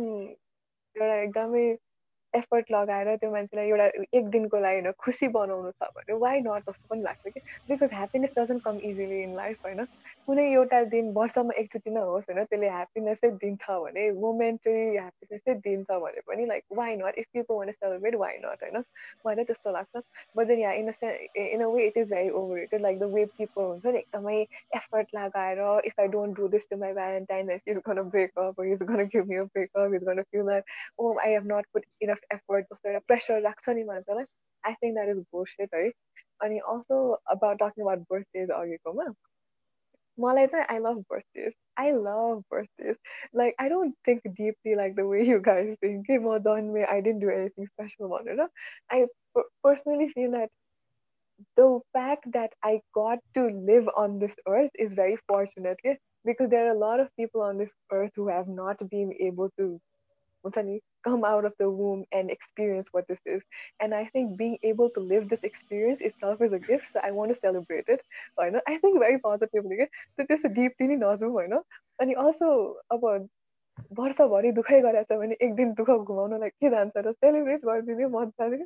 एउटा 0.96 1.16
एकदमै 1.16 1.66
एफर्ट 2.34 2.72
लगाएर 2.72 3.16
त्यो 3.18 3.32
मान्छेलाई 3.32 3.68
एउटा 3.70 3.86
एक 4.18 4.28
दिनको 4.30 4.60
लागि 4.60 4.80
होइन 4.80 4.92
खुसी 5.00 5.28
बनाउनु 5.38 5.72
छ 5.74 5.90
भने 5.96 6.14
वाइ 6.20 6.40
नट 6.42 6.70
जस्तो 6.70 6.94
पनि 6.94 7.02
लाग्छ 7.04 7.28
कि? 7.28 7.40
Because 7.70 7.94
happiness 7.94 8.34
doesn't 8.38 8.64
come 8.64 8.80
easily 8.90 9.22
in 9.24 9.36
life 9.36 9.66
होइन। 9.66 9.86
कुनै 10.28 10.46
एउटा 10.54 10.82
दिन 10.94 11.12
वर्षमा 11.16 11.54
एकचोटि 11.62 11.92
नै 11.92 12.02
होस् 12.10 12.30
होइन 12.30 12.44
त्यसले 12.44 12.70
ह्याप्पिनेसै 12.70 13.32
दिन्छ 13.44 13.70
भने 13.86 14.10
मोमेन्टरी 14.22 14.84
ह्याप्पिनेसै 14.90 15.56
दिन्छ 15.68 16.00
भने 16.06 16.22
पनि 16.28 16.46
like 16.46 16.64
why 16.74 16.96
not 16.98 17.18
if 17.18 17.26
people 17.34 17.56
want 17.56 17.72
celebrate 17.72 18.16
why 18.16 18.38
not 18.46 18.64
होइन? 18.64 18.84
मलाई 19.26 19.46
त्यस्तो 19.46 19.72
लाग्छ। 19.72 20.02
But 20.36 20.48
then 20.48 20.60
yeah 20.60 20.72
in 20.74 20.92
a 20.92 21.12
in 21.38 21.62
a 21.64 21.68
way 21.70 21.86
it 21.88 21.98
is 21.98 22.12
very 22.14 22.30
overrated 22.60 22.82
like 22.82 23.00
the 23.00 23.04
way 23.14 23.26
people 23.38 23.62
हुन्छ 23.64 23.86
नि 23.86 23.98
एकदमै 24.00 24.38
एफर्ट 24.76 25.16
लगाएर 25.16 25.60
if 25.86 26.00
I 26.00 26.08
don't 26.08 26.38
do 26.38 26.48
this 26.48 26.70
to 26.70 26.78
my 26.78 26.94
Valentine 26.94 27.52
is 27.52 27.78
gonna 27.90 28.02
breakup 28.10 28.62
is 28.66 28.84
gonna 28.84 29.06
give 29.16 29.28
me 29.28 29.36
a 29.36 29.44
breakup 29.54 29.94
is 29.96 30.04
gonna 30.04 30.22
feel 30.32 30.52
oh 31.00 31.14
I 31.20 31.32
have 31.32 31.48
not 31.52 31.66
put 31.74 31.86
enough 32.20 32.36
effort 32.36 32.66
जस्तो 32.74 32.90
एउटा 32.90 33.00
pressure 33.08 33.42
राख्छ 33.42 33.76
नि 33.80 33.84
मान्छेलाई 33.90 34.26
I 34.64 34.74
think 34.84 34.94
that 34.96 35.10
is 35.10 35.20
bullshit 35.34 35.76
है 35.76 35.90
अनि 36.48 36.60
also 36.74 37.02
about 37.36 37.60
talking 37.64 37.86
about 37.86 38.06
birthdays 38.14 38.52
अघिकोमा 38.60 39.08
मलाई 40.18 40.48
चाहिँ 40.54 40.66
I 40.70 40.80
love 40.86 41.04
birthdays 41.12 41.54
I 41.80 41.92
love 42.08 42.44
birthdays 42.52 42.96
like 43.42 43.62
I 43.62 43.70
don't 43.70 43.96
think 44.08 44.28
deeply 44.40 44.76
like 44.76 44.96
the 44.96 45.06
way 45.12 45.22
you 45.24 45.40
guys 45.50 45.76
think 45.84 46.06
कि 46.08 46.18
म 46.18 46.38
जन्मे 46.48 46.84
I 46.96 47.02
didn't 47.10 47.22
do 47.22 47.30
anything 47.36 47.66
special 47.66 48.08
भनेर 48.16 48.48
I 48.94 49.06
personally 49.38 50.10
feel 50.16 50.32
that 50.32 50.50
the 51.56 51.66
fact 51.96 52.26
that 52.32 52.56
I 52.62 52.82
got 52.96 53.22
to 53.36 53.44
live 53.68 53.90
on 54.00 54.16
this 54.20 54.34
earth 54.46 54.72
is 54.76 54.94
very 54.94 55.18
fortunate. 55.32 55.80
because 56.26 56.50
there 56.50 56.66
are 56.68 56.72
a 56.72 56.80
lot 56.80 57.00
of 57.00 57.16
people 57.16 57.42
on 57.42 57.58
this 57.58 57.72
earth 57.92 58.12
who 58.16 58.28
have 58.28 58.48
not 58.48 58.82
been 58.90 59.14
able 59.22 59.50
to 59.58 59.68
हुन्छ 60.45 60.59
नि, 60.59 60.81
come 61.03 61.25
out 61.25 61.45
of 61.45 61.55
the 61.59 61.69
womb 61.71 62.05
and 62.13 62.31
experience 62.31 62.91
what 62.93 63.07
this 63.09 63.21
is. 63.27 63.43
And 63.81 63.95
I 63.95 64.05
think 64.07 64.37
being 64.37 64.59
able 64.63 64.91
to 64.91 65.01
live 65.01 65.29
this 65.29 65.43
experience 65.43 66.01
itself 66.01 66.43
is 66.43 66.53
a 66.53 66.59
gift. 66.59 66.93
So 66.93 67.01
I 67.03 67.11
want 67.11 67.35
to 67.35 67.39
celebrate 67.41 67.89
it. 67.89 68.03
होइन 68.39 68.61
I 68.67 68.79
think 68.79 68.99
very 69.05 69.19
positively 69.29 69.77
के 69.77 69.87
त्यो 69.87 70.27
त्यस्तो 70.27 70.49
deeply 70.59 70.87
नै 70.89 70.97
नजाउँ 71.05 71.33
होइन 71.33 71.55
अनि 72.01 72.13
also 72.25 72.51
अब 72.97 73.07
वर्षभरि 74.01 74.51
दुःखै 74.59 74.81
गरेछ 74.81 75.13
भने 75.13 75.37
एक 75.47 75.55
दिन 75.61 75.73
दुःख 75.81 75.91
घुमाउनलाई 75.91 76.51
के 76.63 76.71
जान्छ 76.77 77.05
र 77.07 77.13
सेलिब्रेट 77.13 77.65
गरिदिने 77.71 78.07
मन 78.17 78.31
जाने 78.41 78.59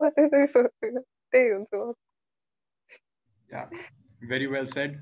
म 0.00 0.08
त्यसरी 0.18 0.46
सोच्छु 0.54 1.00
त्यही 1.00 1.48
हुन्छ 1.50 1.72
म 1.74 1.92
भेरी 4.30 4.46
वेल 4.54 4.66
सेड 4.76 5.00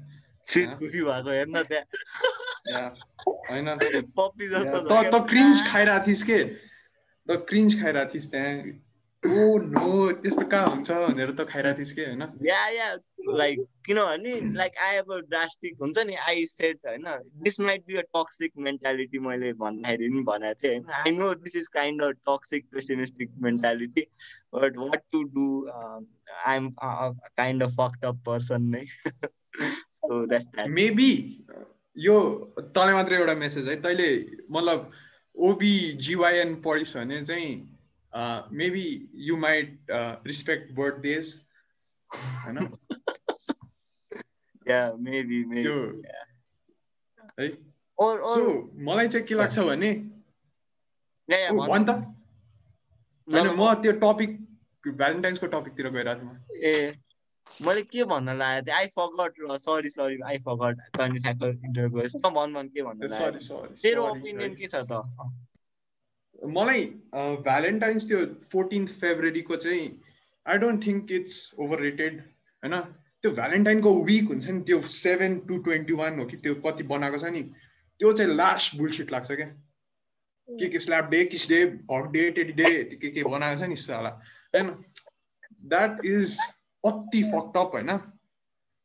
फेरि 0.48 0.72
खुसी 0.78 1.00
भएको 1.10 1.30
हेर्न 1.38 1.62
त्यहाँ 1.72 1.86
होइन। 2.71 3.67
त 3.77 3.81
त 5.11 5.25
क्रिन्ज 5.29 5.67
खाइरहेको 5.67 6.07
थिइस् 6.07 6.23
के? 6.23 6.39
त 7.27 7.45
क्रिन्ज 7.49 7.81
खाइरहेको 7.81 8.13
थिइस् 8.13 8.31
त्यहाँ। 8.31 8.53
ओ 9.23 9.57
नो 9.59 10.11
त्यस्तो 10.23 10.45
कहाँ 10.45 10.67
हुन्छ 10.69 10.91
भनेर 10.91 11.31
त 11.31 11.45
खाइरहेको 11.49 11.77
थिइस् 11.79 11.93
के 11.93 12.03
होइन? 12.05 12.23
या 12.45 12.67
या 12.69 12.87
लाइक 13.29 13.59
किनभने 13.85 14.33
लाइक 14.55 14.77
आई 14.77 14.97
अब 14.97 15.13
ड्रास्टिक 15.29 15.81
हुन्छ 15.81 15.97
नि 16.07 16.15
आई 16.27 16.45
सेट 16.45 16.77
होइन। 16.87 17.05
This 17.43 17.59
might 17.59 17.83
be 17.87 17.95
a 17.95 18.01
toxic 18.15 18.51
mentality 18.67 19.19
मैले 19.19 19.51
भन्दाखेरि 19.53 20.09
पनि 20.09 20.23
भनेको 20.23 20.59
थिएँ 20.63 20.73
होइन। 20.73 20.89
I 20.99 21.11
know 21.11 21.33
this 21.35 21.55
is 21.55 21.67
kind 21.67 22.03
of 22.03 22.13
toxic 22.29 22.65
pessimistic 22.73 23.31
mentality 23.41 24.01
but 24.55 24.77
what 24.77 25.01
to 25.11 25.23
do 25.35 25.47
I 26.45 26.55
am 26.55 26.69
kind 26.79 27.63
of 27.63 27.71
fucked 27.71 28.05
up 28.05 28.23
person 28.25 28.61
नै 28.75 28.85
सो 28.85 30.25
द्याट्स 30.25 30.47
द्याट 30.47 30.67
मेबी 30.69 31.11
यो 31.97 32.15
तँलाई 32.59 32.93
मात्रै 32.93 33.17
एउटा 33.17 33.33
मेसेज 33.35 33.67
है 33.67 33.75
तैँले 33.81 34.09
मतलब 34.51 34.91
ओबी 35.35 35.73
जिवाइएन 36.05 36.55
पढिस् 36.61 36.95
भने 36.97 37.23
चाहिँ 37.25 37.49
maybe 38.57 38.87
you 39.27 39.37
might 39.37 39.91
respect 40.27 40.71
birthdays 40.75 41.25
होइन? 42.11 42.57
या 44.67 44.81
मेबी 44.99 45.43
त्यो 45.53 45.75
मेबी 45.75 46.01
है? 47.39 47.49
और 47.97 48.21
सो 48.23 48.41
मलाई 48.87 49.07
चाहिँ 49.07 49.25
के 49.27 49.35
लाग्छ 49.35 49.59
भने 49.59 49.91
या 51.29 51.37
या 51.37 51.51
ओ, 51.51 51.65
भन्। 51.67 51.85
त 51.85 51.89
होइन 53.27 53.47
म 53.57 53.73
त्यो 53.83 53.91
टपिक 54.03 54.31
भ्यालेन्टाइन्सको 54.87 55.47
टपिकतिर 55.53 55.89
गइरहेको 55.89 56.21
थिएँ 56.21 56.29
म। 56.29 56.33
ए। 56.63 57.06
मैले 57.65 57.81
के 57.83 58.03
भन्न 58.03 58.37
लागेको 58.37 58.65
थिएँ? 58.65 58.75
आई 58.75 58.87
फगट 58.97 59.33
र 59.41 59.57
सरी 59.57 59.89
सरी 59.89 60.19
आई 60.29 60.37
फगट 60.47 60.75
तैँले 60.97 61.19
ठ्याक्क 61.19 61.43
इन्टर 61.65 61.87
गएस् 61.95 62.15
त 62.15 62.25
भन 62.37 62.53
भन 62.53 62.67
के 62.75 62.81
भन्न 62.83 63.01
तेरो 63.81 64.07
ओपिनियन। 64.07 64.53
के 64.55 64.67
छ 64.67 64.75
त? 64.91 64.93
मलाई 66.57 66.83
भ्यालेन्टाइन्स 67.45 68.07
त्यो 68.07 68.19
फोर्टिन्थ 68.51 68.89
फेब्रुअरीको 69.01 69.55
चाहिँ 69.57 69.85
I 70.45 70.57
don't 70.57 70.85
think 70.85 71.11
it's 71.11 71.35
overrated 71.81 72.19
होइन? 72.63 72.75
त्यो 73.21 73.31
भ्यालेन्टाइनको 73.31 73.93
विक 74.05 74.27
हुन्छ 74.29 74.49
नि 74.49 74.61
त्यो 74.61 74.79
सेभेन 74.95 75.39
टु 75.47 75.57
ट्वेन्टी 75.65 75.93
वान 76.01 76.19
हो 76.19 76.25
कि 76.25 76.37
त्यो 76.43 76.53
कति 76.65 76.83
बनाएको 76.91 77.17
छ 77.17 77.31
नि 77.33 77.41
त्यो 77.99 78.11
चाहिँ 78.13 78.35
लास्ट 78.35 78.77
बुलसिट 78.77 79.11
लाग्छ 79.11 79.31
क्या। 79.31 79.47
के 80.49 80.67
के 80.69 80.79
slap 80.79 81.09
day 81.11 81.23
kiss 81.25 81.47
day 81.49 81.61
hug 81.91 82.05
day 82.11 82.29
teddy 82.31 82.53
day 82.61 82.69
के 83.01 83.09
के 83.09 83.23
बनाएको 83.23 83.59
छ 83.59 83.69
नि 83.69 83.75
साला। 83.75 84.09
होइन 84.53 84.67
द्याट 85.73 86.05
इज 86.05 86.37
अति 86.83 87.23
फक्टअप 87.23 87.71
होइन। 87.73 87.97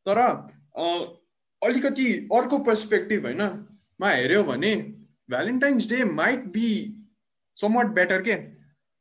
तर 0.07 0.19
अलिकति 1.63 2.07
अर्को 2.35 2.59
पर्सपेक्टिभ 2.61 3.27
होइन। 3.27 3.43
मा 4.01 4.09
हेऱ्यो 4.11 4.43
भने 4.45 4.75
Valentine's 5.29 5.89
Day 5.89 6.05
might 6.05 6.45
be 6.53 6.69
somewhat 7.57 7.87
better 7.95 8.23
के? 8.23 8.37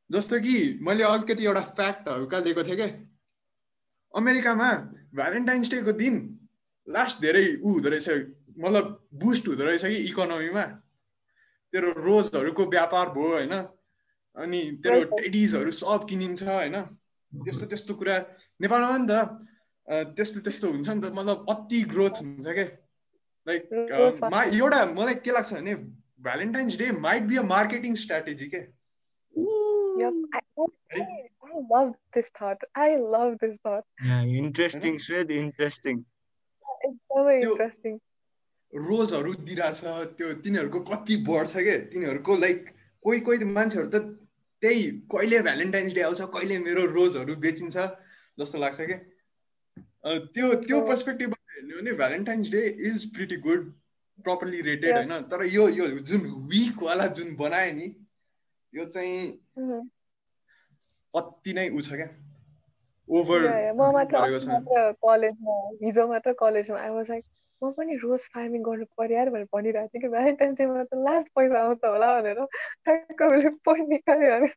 जस्तो 0.09 0.39
कि 0.39 0.55
मैले 0.81 1.03
अलिकति 1.03 1.43
एउटा 1.45 1.61
फ्याक्टहरू 1.71 2.25
कहाँ 2.25 2.43
दिएको 2.43 2.63
थिएँ 2.63 2.75
क्या 2.75 2.87
अमेरिकामा 4.13 4.71
भ्यालेन्टाइन्स 5.15 5.69
डेको 5.71 5.91
दिन 5.93 6.15
लास्ट 6.87 7.21
धेरै 7.21 7.45
ऊ 7.55 7.71
हुँदो 7.73 7.89
रहेछ 7.89 8.09
मतलब 8.59 9.07
बुस्ट 9.15 9.47
हुँदो 9.47 9.63
रहेछ 9.63 9.85
कि 9.85 9.95
इकोनोमीमा 10.09 10.63
तेरो 11.73 11.91
रोजहरूको 11.97 12.65
व्यापार 12.67 13.09
भयो 13.09 13.31
होइन 13.31 13.53
अनि 14.35 14.61
तेरो 14.83 15.01
टेडिजहरू 15.17 15.71
सब 15.71 16.05
किनिन्छ 16.09 16.43
होइन। 16.43 16.75
त्यस्तो 17.35 17.65
त्यस्तो 17.65 17.93
कुरा 17.93 18.17
नेपालमा 18.61 18.91
पनि 18.97 19.07
त। 19.09 19.47
त्यस्तो 20.17 20.39
त्यस्तो 20.39 20.71
हुन्छ 20.71 20.89
नि 20.89 21.01
त 21.01 21.11
मतलब 21.13 21.45
अति 21.49 21.83
ग्रोथ 21.83 22.21
हुन्छ 22.21 22.47
क्या 22.47 22.65
लाइक 23.47 23.69
मा 24.31 24.43
एउटा 24.43 24.85
मलाई 24.85 25.15
के 25.15 25.31
लाग्छ 25.31 25.53
भने 25.53 25.75
Valentine's 26.21 26.77
Day 26.77 26.91
might 26.91 27.23
be 27.23 27.37
a 27.37 27.41
marketing 27.41 27.95
strategy 27.95 28.47
के. 28.47 28.61
I, 30.31 30.41
love 31.71 31.93
this 32.15 32.29
thought. 32.31 32.61
I 32.75 32.95
love 32.95 33.37
this 33.39 33.57
thought. 33.57 33.85
रोजहरू 38.75 39.33
दिइरहेछ 39.33 39.81
त्यो 40.17 40.33
तिनीहरूको 40.33 40.79
कति 40.79 41.15
बढ्छ 41.27 41.53
क्या 41.57 41.77
तिनीहरूको 41.77 42.35
लाइक 42.35 42.69
कोही 43.03 43.19
कोही 43.19 43.45
मान्छेहरू 43.45 43.89
त 43.89 44.20
त्यही 44.63 44.89
कहिले 45.11 45.39
भ्यालेन्टाइन्स 45.41 45.93
डे 45.95 46.01
आउँछ 46.01 46.21
कहिले 46.33 46.57
मेरो 46.59 46.85
रोजहरू 46.93 47.35
बेचिन्छ 47.37 47.77
जस्तो 48.37 48.57
लाग्छ 48.59 48.79
क्या 48.81 48.97
अँ, 50.03 50.17
त्यो 50.33 50.53
त्यो. 50.63 50.81
पर्सपेक्टिभबाट 50.87 51.55
हेर्ने 51.55 51.73
हो 51.73 51.79
भने 51.81 51.91
Valentine's 51.97 52.49
Day 52.51 52.61
is 52.89 53.05
pretty 53.13 53.35
good 53.37 53.71
properly 54.25 54.61
rated. 54.61 54.95
होइन 54.95 55.21
तर 55.31 55.43
यो 55.45 55.67
यो 55.69 55.87
जुन 56.01 56.25
विकवाला 56.51 57.05
जुन 57.17 57.35
बनायो 57.35 57.73
नि 57.75 57.87
त्यो 57.87 58.85
चाहिँ 58.85 59.19
Mhm. 59.57 59.89
अति 61.13 61.53
नै 61.53 61.69
उ 61.69 61.81
छ 61.81 61.93
क्या 61.93 62.09
ओभर. 63.09 63.47
म 63.73 63.91
मात्र 63.93 64.91
कलेजमा 65.03 65.55
हिजो 65.81 66.07
मात्र 66.07 66.33
कलेजमा 66.39 66.79
आई 66.79 66.89
वाज 66.89 67.09
लाइक 67.09 67.23
म 67.63 67.71
पनि 67.71 67.95
रोज 67.95 68.19
फार्मिङ 68.19 68.61
गर्नु 68.63 68.85
पर्यो 68.97 69.17
यार 69.17 69.29
भनेर 69.29 69.47
भनिरहेको 69.55 69.87
थिएँ 69.87 70.01
कि 70.01 70.07
भ्यालेन्टाइन्स 70.07 70.57
डेमा 70.57 70.83
त 70.83 70.87
लास्ट 70.93 71.27
पैसा 71.27 71.59
आउँछ 71.61 71.85
होला 71.85 72.21
भनेर 72.21 72.45
ठ्याक्क 72.85 73.21
उसले 73.21 73.85
निकाल्यो. 73.87 74.47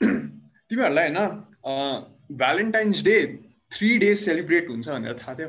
तिमीहरूलाई 0.70 1.08
होइन 1.08 1.18
Valentine's 2.32 3.04
Day 3.04 3.26
three 3.72 3.98
days 3.98 4.18
celebrate 4.18 4.68
हुन्छ 4.68 4.88
भनेर 4.88 5.18
थाहा 5.18 5.34
थियो। 5.34 5.48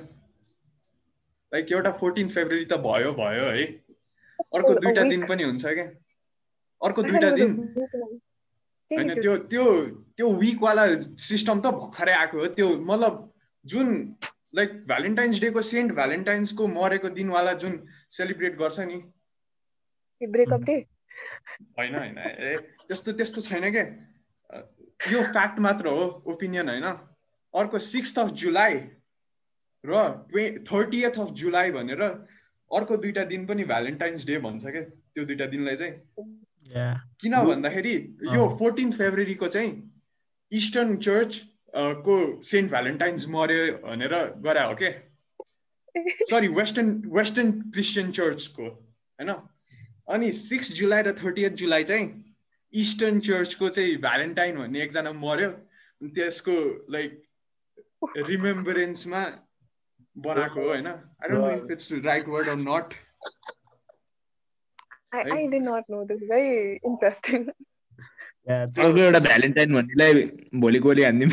लाइक 1.53 1.71
एउटा 1.71 1.91
फोर्टिन 1.91 2.27
फेब्रुअरी 2.27 2.65
त 2.65 2.73
भयो 2.73 3.13
भयो 3.13 3.45
है। 3.45 3.65
अर्को 4.55 4.73
दुइटा. 4.81 5.03
दिन 5.03 5.25
पनि 5.25 5.43
हुन्छ 5.43 5.65
क्या। 5.65 5.85
अर्को 6.85 7.03
दुइटा 7.09 7.29
दिन 7.29 7.51
a 7.51 7.79
week 7.79 7.93
long. 7.93 8.17
के 8.17 8.27
होइन 8.91 9.13
त्यो 9.19 9.35
त्यो 9.51 9.65
त्यो 10.17 10.27
विकवाला 10.39 10.85
सिस्टम 11.25 11.59
त 11.59 11.71
भर्खरै 11.79 12.13
आएको 12.13 12.39
हो। 12.39 12.47
त्यो 12.57 12.69
मतलब 12.91 13.13
जुन 13.65 13.87
लाइक 14.55 14.69
भ्यालेन्टाइन्स 14.87 15.39
डेको 15.41 15.61
सेन्ट 15.67 15.93
भ्यालेन्टाइन्सको 15.95 16.67
मरेको 16.67 17.09
दिनवाला 17.17 17.53
जुन 17.61 17.77
सेलिब्रेट 18.11 18.57
गर्छ 18.59 18.79
नि। 18.89 18.99
ब्रेकअप 20.21 20.61
डे 20.63 20.75
होइन 21.77 21.95
होइन 21.95 22.17
ए 22.17 22.55
त्यस्तो 22.87 23.11
त्यस्तो 23.13 23.41
छैन 23.41 23.71
क्या 23.71 23.85
यो 25.11 25.23
फ्याक्ट 25.31 25.59
मात्र 25.59 25.87
हो 25.87 26.03
ओपिनियन 26.33 26.69
होइन। 26.69 26.87
अर्को 27.53 27.79
सिक्स 27.85 28.17
अफ 28.19 28.29
जुलाई 28.43 28.75
र 29.83 30.03
ट्वे 30.29 30.43
थर्टिएथ 30.67 31.19
अफ 31.19 31.31
जुलाई 31.39 31.71
भनेर 31.71 32.01
अर्को 32.71 32.97
दुइटा 32.97 33.23
दिन 33.31 33.45
पनि 33.47 33.63
भ्यालेन्टाइन्स 33.71 34.25
डे 34.27 34.37
भन्छ 34.39 34.63
क्या 34.67 34.83
त्यो 34.83 35.25
दुइटा 35.25 35.45
दिनलाई 35.53 35.75
चाहिँ। 35.75 35.93
किन 36.67 37.33
भन्दाखेरि 37.45 37.93
यो 38.33 38.47
फोर्टिन 38.59 38.91
फेब्रुअरीको 38.91 39.47
चाहिँ 39.47 39.71
इस्टर्न 40.51 40.95
चर्च 40.97 41.41
को 41.75 42.17
सेन्ट 42.43 42.69
भ्यालेन्टाइन्स 42.69 43.27
मर्यो 43.29 43.65
भनेर 43.83 44.15
गरा 44.45 44.63
हो 44.65 44.75
के 44.81 44.91
सरी 46.29 46.47
वेस्टर्न 46.47 46.89
वेस्टर्न 47.17 47.51
क्रिस्चियन 47.71 48.11
चर्चको 48.11 48.63
होइन? 48.63 49.31
अनि 50.11 50.31
सिक्स 50.33 50.71
जुलाई 50.73 51.01
र 51.03 51.13
थर्टिएथ 51.23 51.51
जुलाई 51.61 51.83
चाहिँ 51.83 52.05
इस्टर्न 52.73 53.19
चर्चको 53.19 53.69
चाहिँ 53.69 53.95
भ्यालेन्टाइन 53.97 54.57
भन्ने 54.57 54.81
एकजना 54.81 55.11
मर्यो 55.11 55.49
अनि 55.49 56.09
त्यसको 56.15 56.55
लाइक 56.91 57.21
रिमेम्बरेन्समा 58.29 59.25
बनाएको 60.15 60.61
हो 60.61 60.67
होइन? 60.67 60.87
I 60.87 61.29
don't 61.29 61.41
know 61.43 61.65
if 61.65 61.71
it's 61.71 61.91
right 62.05 62.27
word 62.27 62.47
or 62.49 62.57
not 62.57 62.93
I, 65.11 65.17
है? 65.17 65.31
I 65.33 65.47
did 65.47 65.63
not 65.63 65.83
know 65.89 66.05
this. 66.05 66.21
Very 66.27 66.79
interesting. 66.83 67.45
त्यो 68.47 68.83
अर्को 68.83 68.99
एउटा 68.99 69.19
भ्यालेन्टाइन 69.25 69.73
भन्नेलाई 69.73 70.13
भोलि 70.61 70.79
गोली 70.85 71.03
हानिदिउँ 71.03 71.31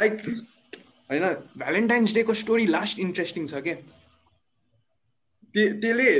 लाइक 0.00 0.18
होइन 1.10 1.24
भ्यालेन्टाइन्स 1.62 2.14
डेको 2.14 2.34
स्टोरी 2.40 2.66
लास्ट 2.74 2.98
इन्ट्रेस्टिङ 3.04 3.46
छ 3.46 3.62
क्या 3.66 3.74
ते- 5.54 5.72
त्यसले. 5.82 6.10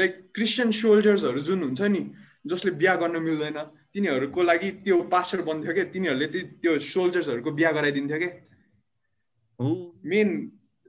लाइक 0.00 0.14
क्रिस्चियन 0.34 0.70
सोल्जर्सहरू 0.80 1.40
जुन 1.50 1.62
हुन्छ 1.62 1.82
नि 1.94 2.00
जसले 2.46 2.70
बिहा 2.82 2.94
गर्न 3.04 3.22
मिल्दैन 3.22 3.58
तिनीहरूको 3.94 4.42
लागि 4.42 4.70
त्यो 4.88 4.96
पास्टर 5.14 5.42
बन्थ्यो 5.50 5.72
क्या 5.74 5.84
तिनीहरूले 5.94 6.26
त्यो 6.64 6.78
सोल्जर्सहरूको 6.88 7.50
बिहा 7.60 7.70
गराइदिन्थ्यो 7.78 8.18
क्या 8.24 8.32
हो 9.60 9.70
मेन 10.14 10.28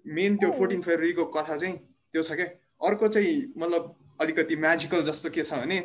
मेन 0.05 0.37
त्यो 0.41 0.51
फोर्टिन 0.57 0.81
फेब्रुअरीको 0.89 1.25
कथा 1.37 1.57
चाहिँ 1.57 1.77
त्यो 2.17 2.23
छ 2.23 2.35
क्या 2.35 2.45
अर्को 2.81 3.07
चाहिँ 3.15 3.37
मतलब 3.57 3.95
अलिकति 4.21 4.55
म्याजिकल 4.65 5.03
जस्तो 5.03 5.29
के 5.37 5.43
छ 5.43 5.61
भने 5.63 5.79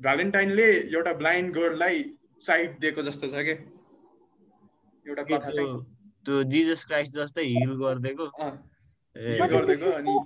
भ्यालेन्टाइनले 0.00 0.66
एउटा 0.70 1.12
ब्लाइन्ड 1.20 1.54
गर्ललाई 1.54 2.02
साइड 2.46 2.78
दिएको 2.80 3.02
जस्तो 3.02 3.28
छ 3.28 3.44
क्या 3.48 3.54
एउटा 5.06 5.22
के 5.22 5.36
कथा 5.36 5.50
चाहिँ 5.50 5.78
त्यो 6.26 6.42
जिजस 6.54 6.84
क्राइस्ट 6.84 7.14
जस्तै 7.14 7.44
हिल 7.46 7.72
गरिदिएको 7.84 8.26
हिल 9.16 9.46
गरिदिएको 9.46 9.92
अनि 10.00 10.16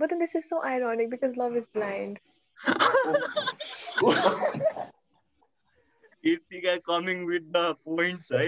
But 0.00 0.10
then 0.10 0.18
this 0.18 0.34
is 0.34 0.46
so 0.46 0.56
ironic 0.68 1.06
because 1.10 1.36
love 1.36 1.54
is 1.56 1.66
blind. 1.76 2.18
Kritika 6.24 6.74
coming 6.88 7.24
with 7.26 7.46
the 7.54 7.62
points 7.88 8.32
है 8.32 8.44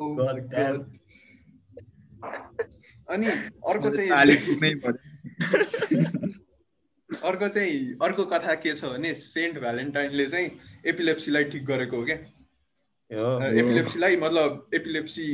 Oh 0.00 0.14
God 0.20 0.40
damn. 0.50 0.78
God. 0.78 1.03
अनि 3.14 3.26
अर्को 3.72 3.90
चाहिँ 3.90 4.10
अर्को 7.24 7.48
चाहिँ 7.48 7.96
अर्को 8.02 8.24
कथा 8.32 8.54
के 8.62 8.74
छ 8.74 8.84
भने 8.84 9.14
सेन्ट 9.14 9.58
भ्यालेन्टाइनले 9.60 10.26
चाहिँ 10.26 10.50
एपिलेप्सीलाई 10.92 11.44
ठिक 11.52 11.64
गरेको 11.66 11.96
हो 11.96 12.04
क्या? 12.04 12.16
एपिलेप्सीलाई 13.60 14.16
मतलब 14.16 14.70
एपिलेप्सी 14.74 15.26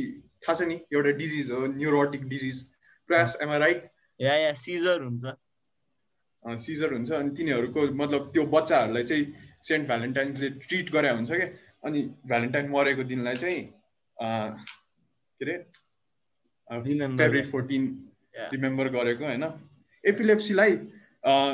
थाहा 0.47 0.53
छ 0.59 0.67
नि 0.67 0.75
एउटा 0.93 1.11
डिजिज 1.21 1.51
हो 1.51 1.65
neurotic 1.67 2.23
disease. 2.33 2.61
Prayas 3.09 3.37
am 3.41 3.51
right 3.63 3.89
yeah 4.19 4.33
yeah 4.35 4.53
seizure 4.63 5.01
हुन्छ। 5.01 5.25
सिजर 6.65 6.93
हुन्छ 6.93 7.11
अनि 7.11 7.29
तिनीहरूको 7.37 7.81
मतलब 8.03 8.31
त्यो 8.33 8.45
बच्चाहरूलाई 8.55 9.03
चाहिँ 9.03 9.25
सेन्ट 9.67 9.87
भ्यालेन्टाइन्सले 9.87 10.49
ट्रिट 10.65 10.91
गरे 10.91 11.09
हुन्छ 11.09 11.31
क्या? 11.31 11.47
अनि 11.85 12.01
भ्यालेन्टाइन 12.27 12.69
मरेको 12.69 13.03
दिनलाई 13.13 13.35
चाहिँ 13.35 13.61
अँ, 14.17 14.57
के 15.41 15.45
अरे. 15.45 15.53
February 16.71 17.41
fourteen. 17.41 17.83
रिमेम्बर 18.53 18.87
गरेको 18.89 19.25
होइन? 19.25 19.43
एपिलेप्सीलाई 20.03 20.77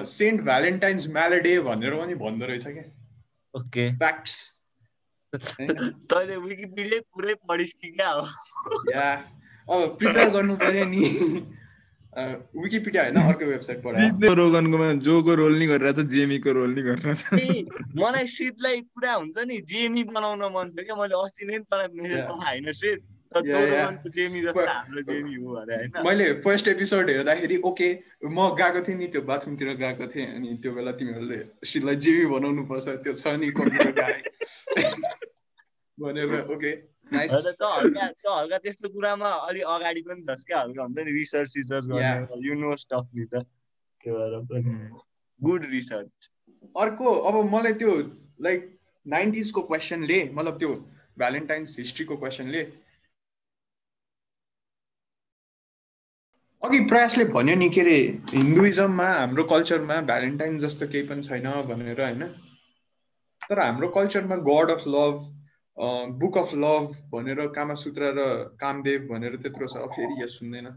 सेन्ट 0.05 0.41
भ्यालेन्टाइन्स 0.41 1.07
म्यालेडे 1.09 1.59
भनेर 1.59 1.95
पनि 1.95 2.15
भन्दो 2.15 2.45
रहेछ 2.45 2.67
क्या। 2.67 2.83
ओके। 3.53 3.89
फ्याक्ट्स 3.97 4.35
तैँले 5.35 6.37
विकिपिडिया 6.37 6.99
पुरै 7.15 7.33
पढिस् 7.49 7.73
कि 7.73 7.89
क्या 7.91 8.09
हो? 8.09 8.27
या। 8.91 9.11
अब 9.67 9.97
प्रिपेयर 9.99 10.29
गर्नु 10.29 10.55
पर्यो 10.55 10.85
नि। 10.85 11.01
विकिपिडिया 12.63 13.03
होइन 13.03 13.17
अर्को 13.21 13.45
वेबसाइट 13.45 13.83
पढायो 13.83 14.33
रोगनको 14.33 14.93
जोको 15.01 15.33
रोल 15.35 15.57
नि 15.59 15.67
गरिरहेछ 15.67 15.99
जेमीको 16.13 16.51
रोल 16.51 16.73
नि 16.73 16.81
गरिरहेछ। 16.81 17.21
मलाई 17.99 18.27
श्रीतलाई 18.27 18.81
पुरा 18.81 19.13
हुन्छ 19.13 19.37
नि 19.37 19.57
जेमी 19.73 20.03
बनाउन 20.03 20.41
मन 20.55 20.71
थियो 20.71 20.85
क्या। 20.85 20.95
मैले 20.95 21.15
अस्ति 21.25 21.45
नै 21.45 21.59
तँलाई 21.59 21.87
मेसेज 21.93 22.17
Yeah. 22.17 22.31
पठाएँ 22.31 22.59
होइन 22.61 22.73
श्रीत 22.73 23.03
मैले 26.05 26.25
फर्स्ट 26.41 26.67
एपिसोड 26.67 27.09
हेर्दाखेरि 27.09 27.57
ओके 27.69 27.89
म 28.25 28.37
गएको 28.55 28.81
थिएँ 28.87 28.97
नि 28.97 29.07
त्यो 29.07 29.21
बाथरुमतिर 29.21 29.69
गएको 29.77 30.05
थिएँ 30.07 30.27
अनि 30.27 30.49
त्यो 30.63 30.71
बेला 30.73 30.91
तिमीहरूले 30.99 31.39
श्रीलाई 31.65 31.95
जेबी 31.95 32.25
बनाउनु 32.33 32.63
पर्छ 32.71 32.87
त्यो 33.03 33.13
छ 33.13 33.23
नि 33.41 33.49
भनेर 35.97 36.27
ओके 36.53 36.71
हल्का 37.11 38.57
त्यस्तो 38.57 38.87
कुरामा 38.89 39.29
अलि 39.49 39.61
अगाडि 39.75 40.01
पनि 40.07 40.21
छस् 40.23 40.45
क्या 40.45 40.59
हल्का 40.59 40.81
हुन्छ 40.83 40.99
नि 40.99 41.11
रिसर्च 41.11 41.49
सिसर्च 41.49 41.85
गर्ने 41.85 42.47
यु 42.47 42.53
नो 42.55 42.75
स्टफ 42.77 43.05
नि 43.15 43.25
त। 43.25 43.35
त्यो 44.03 44.13
भएर 44.17 44.33
पनि 44.51 44.73
गुड 45.41 45.61
रिसर्च 45.71 46.29
अर्को 46.75 47.07
अब 47.29 47.35
मलाई 47.53 47.73
त्यो 47.83 47.91
लाइक 48.41 48.59
नाइन्टिजको 49.05 49.61
क्वेसनले 49.61 50.19
मतलब 50.33 50.55
त्यो 50.59 50.71
भ्यालेन्टाइन्स 51.17 51.69
हिस्ट्रीको 51.79 52.15
क्वेसनले 52.17 52.61
अघि 56.63 56.79
प्रयासले 56.89 57.23
भन्यो 57.33 57.55
नि 57.55 57.69
के 57.69 57.81
अरे 57.81 57.97
हिन्दुइजममा 58.33 59.07
हाम्रो 59.07 59.43
कल्चरमा 59.49 59.95
भ्यालेन्टाइन 60.09 60.57
जस्तो 60.59 60.87
केही 60.93 61.07
पनि 61.07 61.23
छैन 61.23 61.47
भनेर 61.69 62.01
होइन? 62.01 62.23
तर 63.49 63.59
हाम्रो 63.59 63.87
कल्चरमा 63.97 64.35
god 64.47 64.71
of 64.71 64.83
love 64.87 65.15
book 66.21 66.37
of 66.37 66.53
love 66.63 66.85
भनेर 67.11 67.39
कामासूत्र 67.57 68.09
र 68.17 68.23
कामदेव 68.61 69.05
भनेर 69.11 69.35
त्यत्रो 69.43 69.67
छ। 69.67 69.85
फेरि 69.95 70.23
यस 70.23 70.31
सुन्दैन। 70.39 70.67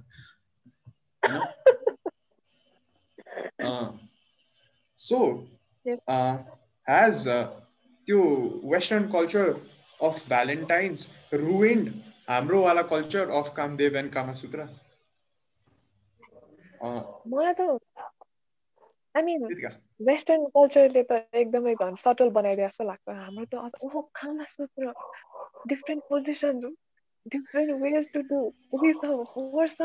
सो 4.99 5.19
uh, 5.87 6.37
त्यो 8.09 8.21
western 8.73 9.09
culture 9.17 9.49
of 10.01 10.29
Valentine's 10.29 11.09
ruined 11.35 11.89
हाम्रो 12.29 12.63
वाला 12.63 12.83
culture 12.95 13.31
of 13.41 13.53
Kamdev 13.57 13.97
and 13.97 14.13
Kamasutra 14.13 14.69
मलाई 17.31 17.55
त 17.55 17.69
आई 19.15 19.23
मिन 19.23 19.45
वेस्टर्न 20.01 20.45
कल्चरले 20.55 21.03
त 21.05 21.19
एकदमै 21.41 21.75
झन् 21.77 21.97
सटल 22.03 22.31
बनाइदिए 22.37 22.67
जस्तो 22.67 22.85
लाग्छ। 22.85 23.17
हाम्रो 23.17 23.47
त 23.47 23.83
ओहो 23.89 24.03
खाना 24.15 24.47
सूत्र 24.53 24.93
different 25.67 26.05
positions 26.09 26.71
different 27.27 27.81
ways 27.83 28.11
to 28.13 28.23
do 28.25 28.41
वर्ष 29.55 29.77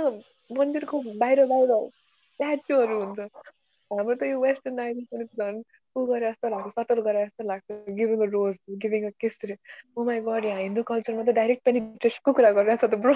मन्दिरको 0.49 1.01
बाहिर 1.17 1.45
बाहिर 1.47 1.75
स्ट्याचुहरू 1.83 2.99
हुन्छ। 2.99 3.29
हाम्रो 3.91 4.15
त 4.15 4.27
यो 4.27 4.39
वेस्टर्न 4.41 4.79
आइले 4.79 5.03
पनि 5.11 5.25
झन् 5.37 5.61
ऊ 5.95 6.05
गरे 6.07 6.31
जस्तो 6.31 6.49
लाग्छ 6.49 6.73
सटल 6.73 7.01
गरे 7.01 7.25
जस्तो 7.25 7.47
लाग्छ 7.47 7.77
giving 7.99 8.21
a 8.21 8.29
rose 8.31 8.57
giving 8.83 9.05
a 9.07 9.11
kiss 9.19 9.39
oh 9.45 10.03
my 10.05 10.21
god 10.21 10.45
यहाँ 10.45 10.61
हिन्दू 10.61 10.83
कल्चरमा 10.85 11.23
त 11.23 11.35
डाइरेक्ट 11.35 11.65
पेनिट्रेसनको 11.65 12.33
कुरा 12.33 12.51
गरिरहेछ 12.53 12.83
त 12.85 13.01
ब्रो 13.05 13.15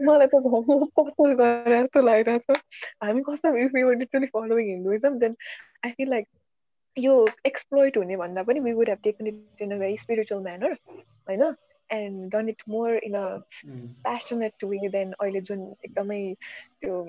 मलाई 0.00 0.26
त 0.26 0.40
झन् 0.40 0.86
पसल 0.96 1.34
गरे 1.34 1.82
जस्तो 1.82 2.02
लागिरहेछ 2.02 2.62
हामी 3.02 3.22
कस्तो 3.22 3.54
if 3.56 3.76
you 3.76 3.92
literally 3.94 4.26
following 4.26 4.68
Hinduism 4.68 5.18
then 5.18 5.36
I 5.84 5.90
feel 5.90 6.10
like 6.10 6.26
यो 6.96 7.14
एक्सप्लोइट 7.46 7.96
हुने 7.96 8.16
भन्दा 8.16 8.42
पनि 8.42 8.60
we 8.60 8.72
would 8.72 8.88
have 8.88 8.98
taken 9.02 9.26
it 9.26 9.62
in 9.62 9.74
a 9.74 9.78
very 9.78 9.96
spiritual 9.96 10.42
manner 10.42 10.76
होइन 11.28 11.54
and 11.90 12.30
done 12.32 12.48
it 12.48 12.62
more 12.68 12.96
in 12.96 13.14
a 13.14 13.26
passionate 13.66 14.64
way 14.64 14.88
than 14.88 15.12
अहिले 15.12 15.40
जुन 15.40 15.66
एकदमै 15.84 16.22
त्यो 16.80 17.04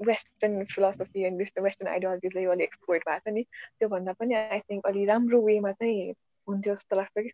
वेस्टर्न 0.00 0.64
फिलोसफी 0.64 1.24
एन्ड 1.24 1.40
वेस्टर्न 1.40 1.88
आइडियोलोजिजले 1.88 2.42
यो 2.42 2.50
अलिक 2.50 2.62
एक्सप्लोइट 2.62 3.08
भएको 3.08 3.30
छ 3.30 3.34
नि 3.34 3.42
त्योभन्दा 3.78 4.12
पनि 4.12 4.34
आई 4.34 4.60
थिङ्क 4.60 4.86
अलि 4.86 5.04
राम्रो 5.04 5.40
वेमा 5.42 5.72
चाहिँ 5.72 6.10
हुन्थ्यो 6.48 6.74
जस्तो 6.74 6.96
लाग्छ 6.96 7.18
कि 7.18 7.30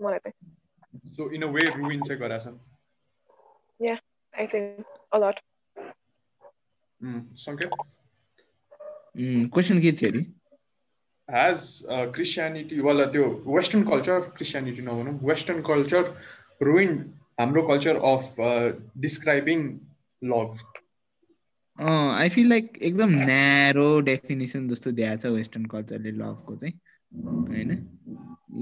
मलाई 0.00 0.18
चाहिँ 0.18 1.12
so 1.12 1.30
in 1.30 1.42
a 1.42 1.50
way 1.50 1.64
ruin 1.70 2.02
चाहिँ 2.02 2.20
गराएको 2.20 2.50
छ 2.50 2.79
आई 3.80 4.46
थिङ्क 4.46 4.84
अलट 5.12 5.40
उम्, 7.00 7.22
सङ्केत 7.36 7.70
क्वेसन 9.54 9.80
के 9.80 9.92
थियो 9.92 10.10
अरे 10.10 10.26
has 11.28 11.84
uh, 11.88 12.06
Christianity, 12.14 12.80
well, 12.80 13.00
त्यो 13.06 13.26
Western 13.46 13.84
culture, 13.84 14.20
Christianity 14.38 14.82
नभनौँ, 14.82 15.12
Western 15.22 15.62
culture 15.62 16.16
ruined 16.60 17.12
हाम्रो 17.40 17.62
culture 17.68 17.96
of 17.98 18.38
uh, 18.40 18.72
describing 18.98 19.62
love. 20.22 20.58
I 21.78 22.28
feel 22.28 22.48
like 22.48 22.78
एकदम 22.82 23.10
न्यारो 23.10 24.00
डेफिनेसन 24.08 24.68
जस्तो 24.68 24.90
दिएको 24.92 25.16
छ 25.16 25.26
वेस्टर्न 25.36 25.64
कल्चरले 25.74 26.10
लभको 26.12 26.56
चाहिँ 26.56 26.74
होइन 27.12 27.70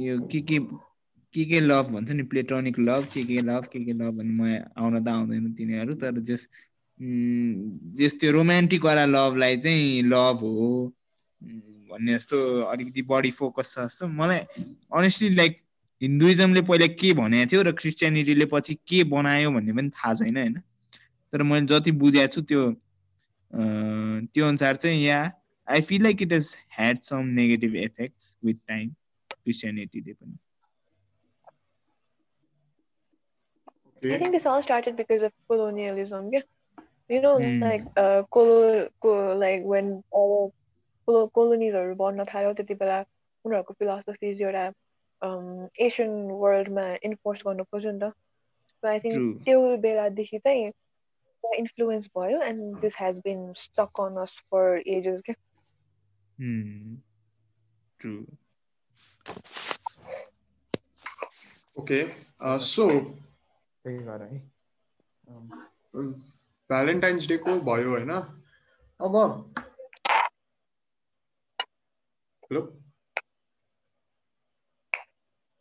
यो 0.03 0.19
के 0.33 0.41
के 0.51 0.59
के 1.35 1.45
के 1.45 1.61
लभ 1.61 1.91
भन्छ 1.93 2.11
नि 2.11 2.23
प्लेटोनिक 2.23 2.79
लभ 2.79 3.05
के 3.15 3.25
के 3.25 3.41
लभ 3.41 3.67
के 3.73 3.85
के 3.85 3.93
लभ 3.93 4.15
भन्ने 4.19 4.33
म 4.35 4.65
आउन 4.77 5.05
त 5.05 5.09
आउँदैन 5.09 5.53
तिनीहरू 5.53 5.95
तर 5.95 6.19
जस 6.21 6.49
जस 7.99 8.19
त्यो 8.21 8.33
रोमान्टिक 8.33 8.85
वाला 8.85 9.05
लभलाई 9.07 9.57
चाहिँ 9.57 10.03
लभ 10.03 10.39
हो 10.43 10.71
भन्ने 11.91 12.15
जस्तो 12.15 12.39
अलिकति 12.63 13.03
बढी 13.03 13.31
फोकस 13.31 13.75
छ 13.75 13.85
जस्तो 13.85 14.07
मलाई 14.09 14.39
अनेस्टली 14.93 15.29
लाइक 15.35 15.61
हिन्दुइजमले 16.03 16.63
पहिला 16.63 16.87
के 16.87 17.13
भनेको 17.13 17.51
थियो 17.53 17.63
र 17.63 17.73
क्रिस्चियनिटीले 17.73 18.45
पछि 18.53 18.75
के 18.89 19.05
बनायो 19.05 19.51
भन्ने 19.51 19.73
पनि 19.73 19.91
थाहा 19.91 20.15
छैन 20.15 20.37
होइन? 20.37 20.61
तर 21.33 21.43
मैले 21.43 21.67
जति 21.67 21.93
बुझेको 21.93 22.33
छु 22.35 22.43
त्यो 22.43 22.63
त्यो 23.53 24.47
अनुसार 24.49 24.77
चाहिँ 24.77 25.05
yeah 25.05 25.21
I 25.69 25.81
feel 25.81 26.03
like 26.03 26.23
it 26.23 26.33
is 26.33 26.57
had 26.79 26.99
some 26.99 27.25
negative 27.39 27.75
effects 27.77 28.37
with 28.45 28.55
time 28.69 28.91
क्रिस्चियनिटीले 29.33 30.13
पनि। 30.13 30.39
I 34.05 34.19
think 34.19 34.33
this 34.33 34.47
all 34.47 34.63
started 34.63 34.97
because 34.97 35.23
of 35.23 35.33
colonialism. 35.49 36.31
Yeah, 36.33 36.43
you 37.11 37.21
know, 37.21 37.39
Hmm. 37.39 37.61
like 37.61 37.85
uh, 37.97 38.23
colo, 38.31 38.89
co- 39.03 39.37
like 39.37 39.63
when 39.65 40.03
all 40.11 40.53
colo 41.09 41.29
coloniesहरू 41.39 41.95
बढ्न 41.97 42.25
थाल्यो 42.33 42.53
त्यति 42.55 42.75
बेला 42.83 42.99
उनीहरूको 43.45 43.75
philosophies 43.79 44.43
एउटा 44.43 44.65
Asian 45.87 46.11
वर्ल्डमा 46.43 46.85
enforce 47.11 47.43
गर्नु 47.47 47.65
खोज्यो 47.73 47.93
नि 47.93 48.01
त 48.03 48.13
सो 48.73 48.89
आई 48.89 48.99
थिङ्क 49.05 49.17
True. 49.17 49.33
त्यो 49.45 49.77
बेलादेखि 49.87 50.39
चाहिँ 50.39 50.71
इन्फ्लुएन्स 51.45 52.07
भयो 52.19 52.41
and 52.43 52.79
this 52.81 52.97
has 53.01 53.19
been 53.25 53.53
stuck 53.59 54.01
on 54.01 54.17
us 54.23 54.39
for 54.51 54.83
ages 54.97 55.21
क्या 55.27 55.35
Hmm. 56.39 56.97
ट्रु 58.01 58.13
ओके 61.77 62.03
सो 62.67 62.87
त्यही 63.89 64.05
गर 64.05 64.23
है। 64.23 64.39
भ्यालेन्टाइन्स 66.71 67.29
डेको 67.29 67.53
भयो 67.69 67.91
होइन? 67.91 68.11
अब 69.01 69.15
हेलो। 72.43 72.63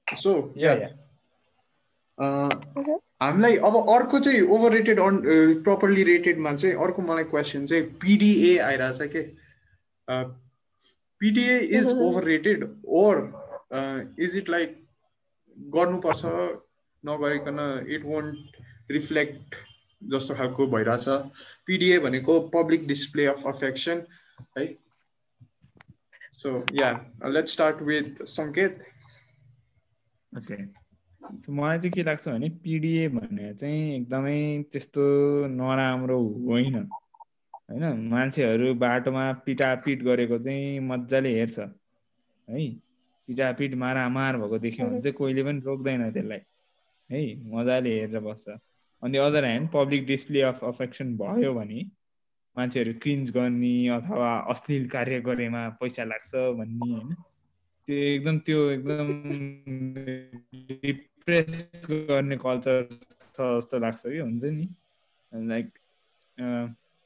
सो 0.07 0.33
या 0.57 0.73
हामीलाई 3.21 3.57
अब 3.67 3.75
अर्को 3.95 4.19
चाहिँ 4.19 4.41
ओभर 4.55 4.71
रेटेड 4.73 4.99
अन 4.99 5.17
प्रपरली 5.63 6.03
रेटेडमा 6.03 6.53
चाहिँ 6.55 6.75
अर्को 6.83 7.01
मलाई 7.01 7.23
क्वेसन 7.23 7.65
चाहिँ 7.65 7.83
पिडिए 8.03 8.57
आइरहेछ 8.59 9.09
के? 9.15 9.21
PDA 11.21 11.57
is 11.79 11.87
over 11.97 12.23
rated 12.23 12.63
or 13.01 13.15
is 14.19 14.37
it 14.37 14.49
like 14.49 14.69
गर्नुपर्छ? 15.57 16.25
नगरिकन 17.09 17.59
इट 17.89 18.05
वन्ट 18.05 18.91
रिफ्लेक्ट 18.91 19.55
जस्तो 20.01 20.35
खालको 20.35 20.67
भइरहेछ। 20.67 21.05
पिडिए 21.67 21.99
भनेको 21.99 22.39
पब्लिक 22.53 22.87
डिस्प्ले 22.87 23.25
अफ 23.25 23.47
अफेक्सन 23.47 24.03
है? 24.57 24.65
So 26.31 26.49
yeah 26.73 26.91
let 27.27 27.47
start 27.47 27.81
with 27.81 28.23
Sanket 28.27 28.85
okay 30.31 30.55
मलाई 31.49 31.79
चाहिँ 31.79 31.91
के 31.91 32.03
लाग्छ 32.03 32.27
भने 32.27 32.49
पिडिए 32.63 33.07
भन्ने 33.09 33.53
चाहिँ 33.53 33.95
एकदमै 33.95 34.63
त्यस्तो 34.71 35.01
नराम्रो 35.47 36.19
होइन। 36.47 36.75
होइन? 36.75 38.09
मान्छेहरू 38.09 38.73
बाटोमा 38.75 39.31
पिटापिट 39.45 40.03
गरेको 40.03 40.37
चाहिँ 40.39 40.79
मजाले 40.79 41.31
हेर्छ। 41.39 41.59
है? 41.59 42.69
पिटापिट 43.27 43.73
मारामार 43.75 44.37
भएको 44.37 44.57
देख्यो 44.59 44.87
भने 44.87 45.01
चाहिँ 45.01 45.13
कोहीले 45.13 45.43
पनि 45.43 45.59
रोक्दैन 45.65 46.11
त्यसलाई। 46.11 46.39
है 47.09 47.21
मजाले 47.51 47.99
हेरेर 47.99 48.19
बस्छ। 48.21 48.57
अनि 49.03 49.17
other 49.17 49.45
hand 49.45 49.69
public 49.73 50.05
display 50.05 50.41
of 50.41 50.63
affection 50.65 51.15
भयो 51.17 51.53
भने 51.53 51.79
मान्छेहरू 52.57 52.93
क्रिन्ज 53.01 53.29
गर्ने 53.31 53.75
अथवा 53.95 54.29
अश्लील 54.51 54.87
कार्य 54.89 55.19
गरेमा 55.21 55.67
पैसा 55.81 56.03
लाग्छ 56.03 56.31
भन्ने 56.59 56.91
होइन। 56.91 57.13
त्यो 57.87 57.97
एकदम 58.05 58.37
त्यो 58.47 58.69
एकदम 58.69 59.07
रिप्रेस 60.83 61.85
गर्ने 61.89 62.37
कल्चर 62.37 62.81
छ 63.01 63.37
जस्तो 63.39 63.79
लाग्छ 63.79 64.01
कि 64.05 64.17
हुन्छ 64.19 64.43
नि। 64.43 64.67
Like 65.31 65.67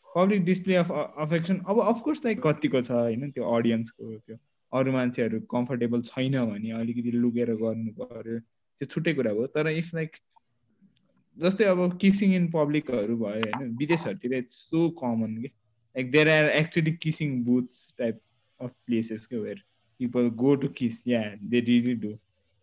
public 0.08 0.46
display 0.46 0.76
of 0.76 0.92
affection 0.92 1.60
अब 1.68 1.82
अफकोर्स 1.82 2.26
लाइक 2.26 2.40
कतिको 2.46 2.82
छ 2.82 2.92
होइन 2.92 3.32
त्यो 3.32 3.44
अडियन्सको 3.56 4.16
त्यो 4.18 4.38
अरू 4.74 4.92
मान्छेहरू 4.92 5.40
कम्फर्टेबल 5.52 6.02
छैन 6.08 6.40
भने 6.46 6.72
अलिकति 6.80 7.12
लुकेर 7.12 7.54
गर्नु 7.62 7.92
पर्यो। 8.00 8.40
त्यो 8.82 8.86
छुट्टै 8.86 9.14
कुरा 9.14 9.32
हो 9.32 9.48
तर 9.48 9.68
इफ 9.68 9.96
लाइक 9.96 10.12
जस्तै 11.38 11.64
अब 11.64 11.98
किसिङ 11.98 12.36
इन 12.36 12.52
पब्लिकहरू 12.52 13.18
भयो 13.18 13.24
होइन 13.24 13.78
विदेशहरूतिर 13.78 14.34
इट्स 14.34 14.70
सो 14.70 14.90
कमन 14.90 15.38
कि। 15.38 15.52
Like 15.96 16.12
there 16.12 16.30
are 16.30 16.50
actually 16.50 16.92
kissing 16.92 17.44
booths 17.44 17.94
type 17.98 18.22
of 18.60 18.72
places 18.86 19.26
के 19.26 19.38
where 19.38 19.64
people 20.00 20.32
go 20.36 20.56
to 20.56 20.68
kiss 20.68 21.08
yeah 21.08 21.36
they 21.44 21.60
really 21.60 21.96
do 21.96 22.18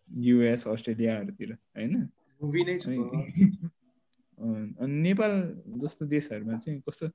US 0.09 0.67
अस्ट्रेलियाहरूतिर 0.67 1.53
होइन? 1.53 2.09
मुभी 2.41 2.63
नै 2.63 2.79
छ। 2.79 2.87
अनि 2.87 5.01
नेपाल 5.01 5.61
जस्तो 5.67 6.05
देशहरूमा 6.05 6.57
चाहिँ 6.57 6.79
कस्तो 6.79 7.07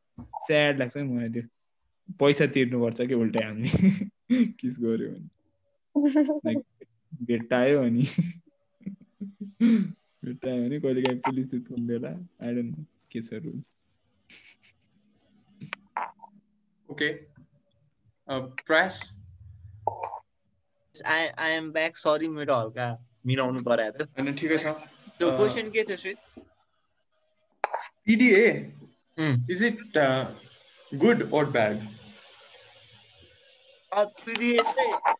स्याड 0.46 0.78
लाग्छ 0.78 0.96
नि 0.96 1.02
मलाई 1.02 1.28
त्यो 1.28 1.42
पैसा 2.18 2.46
तिर्नुपर्छ 2.46 3.00
कि 3.00 3.14
उल्टै 3.14 3.44
हामीले 3.44 4.44
किस 4.44 4.80
गऱ्यो 4.80 5.10
भने। 5.10 5.28
भेट्टायो 7.22 7.82
अनि 7.82 8.06
भेट्टायो 10.24 10.62
भने 10.62 10.80
कहिले 10.80 11.02
काहीँ 11.02 11.20
पुलिसले 11.26 11.60
थुन्देला 11.68 12.08
आइडन 12.46 12.70
के 13.12 13.22
छ 13.22 13.40
रुल 13.44 13.62
okay 16.88 17.08
price 18.62 19.00
I 21.06 21.26
I 21.46 21.52
am 21.52 21.70
back 21.72 21.96
sorry 21.96 22.28
मेरो 22.38 22.54
हल्का 22.60 22.86
मिलाउनु 23.26 23.62
परेको 23.68 24.04
थियो 24.04 24.22
होइन 24.22 24.34
ठिकै 24.36 24.58
छ 24.58 24.74
त्यो 25.18 25.30
क्वेसन 25.36 25.70
के 25.70 25.84
थियो 25.90 25.96
Shri 25.96 26.14
PDA. 28.06 28.46
Is 29.50 29.62
it 29.64 29.98
good 30.92 31.22
or 31.32 31.44
bad 31.52 31.76
अब 33.92 34.12
फेरि 34.20 34.56
चाहिँ 34.66 35.14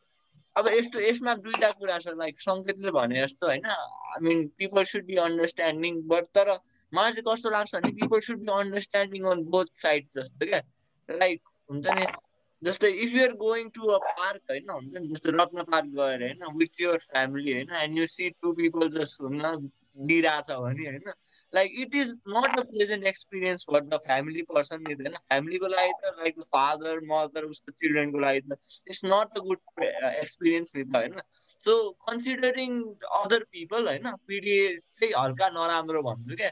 अब 0.57 0.69
यस्तो 0.69 1.01
यसमा 1.01 1.35
दुईटा 1.45 1.71
कुरा 1.71 1.99
छ 1.99 2.15
लाइक 2.17 2.41
सङ्केतले 2.41 2.91
भने 2.91 3.23
जस्तो 3.23 3.47
होइन 3.47 3.67
I 3.67 4.21
mean 4.23 4.47
people 4.59 4.85
should 4.85 5.05
be 5.05 5.17
understanding 5.23 6.03
but 6.07 6.27
तर 6.35 6.51
मलाई 6.93 7.13
चाहिँ 7.13 7.25
कस्तो 7.29 7.51
लाग्छ 7.51 7.75
भने 7.77 7.93
people 7.93 8.21
should 8.21 8.39
be 8.41 8.53
understanding 8.53 9.27
on 9.27 9.43
both 9.51 9.73
side 9.83 10.07
जस्तो 10.15 10.47
क्या। 10.47 10.63
लाइक 11.09 11.41
हुन्छ 11.71 11.97
नि 11.99 12.07
जस्तै 12.63 12.91
if 12.99 13.15
you're 13.15 13.33
going 13.39 13.71
to 13.71 13.89
a 13.89 13.99
park 14.11 14.51
होइन 14.51 14.71
हुन्छ 14.71 14.95
नि 14.97 15.09
जस्तो 15.09 15.33
रत्न 15.33 15.63
पार्क 15.73 15.91
गएर 15.97 16.23
होइन 16.23 16.45
विथ 16.57 16.81
युर 16.81 16.99
फ्यामिली 17.07 17.53
होइन 17.53 17.75
and 17.77 17.99
you 17.99 18.07
see 18.07 18.31
two 18.31 18.53
people 18.53 18.89
just 18.91 19.21
हुन 19.21 19.41
दिइरहेछ 19.97 20.51
भने 20.51 20.85
होइन? 20.85 21.13
Like 21.53 21.73
it 21.79 21.95
is 21.95 22.11
not 22.29 22.59
a 22.59 22.63
pleasant 22.71 23.07
experience 23.07 23.65
for 23.71 23.81
the 23.81 23.99
family 24.07 24.43
person 24.43 24.85
त 24.85 24.97
होइन 25.01 25.17
फ्यामिलीको 25.17 25.69
लागि 25.69 25.93
त 26.03 26.15
लाइक 26.19 26.41
फादर 26.55 27.01
मदर 27.05 27.45
उसको 27.45 27.73
चिल्ड्रेनको 27.73 28.19
लागि 28.19 28.41
त 28.41 28.59
it's 28.89 29.05
not 29.05 29.39
a 29.39 29.41
good 29.41 29.85
experience 29.85 30.77
नि 30.77 30.85
त 30.85 30.97
होइन? 30.97 31.21
सो 31.67 31.77
कन्सिडरिङ 32.09 32.83
अदर 33.19 33.45
पिपल 33.53 33.89
होइन 33.89 34.11
पिडिए 34.27 34.69
चाहिँ 34.99 35.13
हल्का 35.15 35.49
नराम्रो 35.51 36.03
भन्छु 36.03 36.37
क्या 36.37 36.51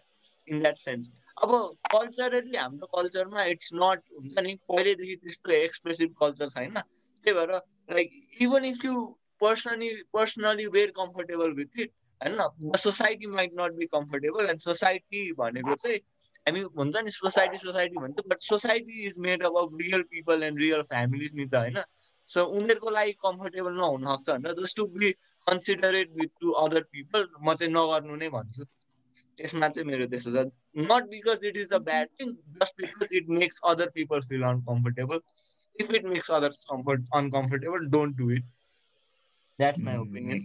इन 0.49 0.61
द्याट 0.61 0.79
सेन्स 0.79 1.11
अब 1.43 1.53
कल्चरली 1.93 2.57
हाम्रो 2.57 2.87
कल्चरमा 2.95 3.45
इट्स 3.51 3.71
नट 3.75 4.03
हुन्छ 4.13 4.39
नि 4.39 4.55
पहिल्यैदेखि 4.69 5.17
त्यस्तो 5.17 5.53
एक्सप्रेसिभ 5.53 6.15
कल्चर 6.21 6.49
छैन। 6.49 6.75
त्यही 6.75 7.33
भएर 7.33 7.53
like 7.91 8.11
even 8.41 8.65
if 8.65 8.85
you 8.85 9.05
personally 9.41 9.91
personally 10.13 10.67
were 10.75 10.91
comfortable 10.97 11.53
with 11.53 11.79
it 11.81 11.93
होइन 12.23 12.77
society 12.79 13.27
might 13.27 13.53
not 13.55 13.73
be 13.73 13.87
comfortable 13.87 14.51
and 14.51 14.61
society 14.61 15.33
भनेको 15.33 15.75
चाहिँ 15.75 15.99
हामी 16.47 16.61
हुन्छ 16.77 17.03
नि 17.05 17.11
सोसाइटी 17.11 17.59
सोसाइटी 17.59 17.97
भन्छ 17.97 18.25
but 18.27 18.41
society 18.41 19.05
is 19.07 19.19
made 19.19 19.45
up 19.47 19.57
of 19.57 19.77
real 19.81 20.03
people 20.11 20.43
and 20.43 20.59
real 20.59 20.83
families 20.83 21.35
नि 21.35 21.47
त 21.47 21.55
होइन 21.55 21.83
सो 22.29 22.45
उनीहरूको 22.51 22.91
लागि 22.91 23.13
कम्फर्टेबल 23.23 23.73
नहुन 23.73 24.07
सक्छ 24.17 24.31
भनेर 24.31 24.63
just 24.63 24.77
to 24.77 24.87
be 24.95 25.11
considerate 25.47 26.11
with 26.13 26.33
to 26.41 26.51
other 26.59 26.83
people 26.93 27.29
म 27.41 27.55
चाहिँ 27.55 27.73
नगर्नु 27.73 28.17
नै 28.17 28.29
भन्छु 28.29 28.65
त्यसमा 29.39 29.69
चाहिँ 29.69 29.87
मेरो 29.89 30.07
त्यस्तो 30.07 30.33
छ 30.33 30.83
not 30.83 31.09
because 31.09 31.45
it 31.45 31.57
is 31.57 31.73
a 31.73 31.79
bad 31.83 32.09
thing 32.21 32.35
just 32.57 32.81
because 32.81 33.13
it 33.13 33.29
makes 33.35 33.61
other 33.65 33.91
people 33.91 34.21
feel 34.23 34.43
uncomfortable 34.43 35.21
if 35.77 35.95
it 35.95 36.05
makes 36.07 36.31
other 36.31 36.59
comfort 36.67 37.09
uncomfortable 37.15 37.87
don't 37.89 38.17
do 38.17 38.31
it 38.31 38.45
that's 39.59 39.81
my 39.81 39.97
opinion 39.97 40.45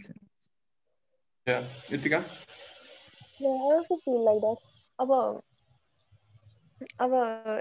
यतिका 1.47 2.23
Yeah, 3.39 3.49
I 3.51 3.73
also 3.73 3.97
feel 4.05 4.23
like 4.25 4.41
that. 4.41 4.57
अब 4.99 5.11
अब 7.01 7.13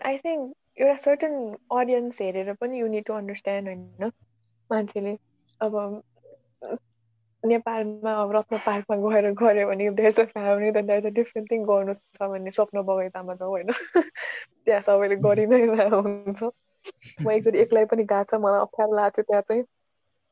I 0.06 0.16
think 0.18 0.54
एउटा 0.78 0.94
certain 0.96 1.34
audience 1.72 2.20
हेरेर 2.22 2.52
पनि 2.60 2.80
you 2.80 2.86
need 2.88 3.04
to 3.04 3.12
understand 3.12 3.68
होइन 3.68 4.10
मान्छेले 4.70 5.16
अब 5.60 5.76
नेपालमा 7.42 8.12
अब 8.22 8.32
रत्न 8.36 8.58
पार्कमा 8.66 8.96
गएर 9.04 9.30
गऱ्यो 9.34 9.66
भने 9.68 9.90
देयर 10.00 10.20
अ 10.20 10.24
फ्यामिली 10.26 10.70
त 10.72 10.84
देयर 10.86 11.06
अ 11.06 11.10
डिफ्रेन्ट 11.18 11.50
थिङ 11.50 11.64
गर्नु 11.66 11.94
छ 11.94 12.28
भन्ने 12.32 12.50
स्वप्न 12.50 12.82
बगैँचामा 12.82 13.34
त 13.34 13.42
होइन 13.44 13.72
त्यहाँ 13.72 14.80
सबैले 14.82 15.16
गरि 15.22 15.46
नै 15.46 15.60
रहेको 15.66 16.00
हुन्छ 16.02 16.42
म 17.22 17.30
एकचोटि 17.30 17.58
एक्लै 17.60 17.84
पनि 17.86 18.04
गएको 18.06 18.30
छ 18.32 18.40
मलाई 18.42 18.60
अप्ठ्यारो 18.60 18.96
लागेको 18.96 19.22
थियो 19.22 19.26
त्यहाँ 19.32 19.42
चाहिँ 19.44 19.64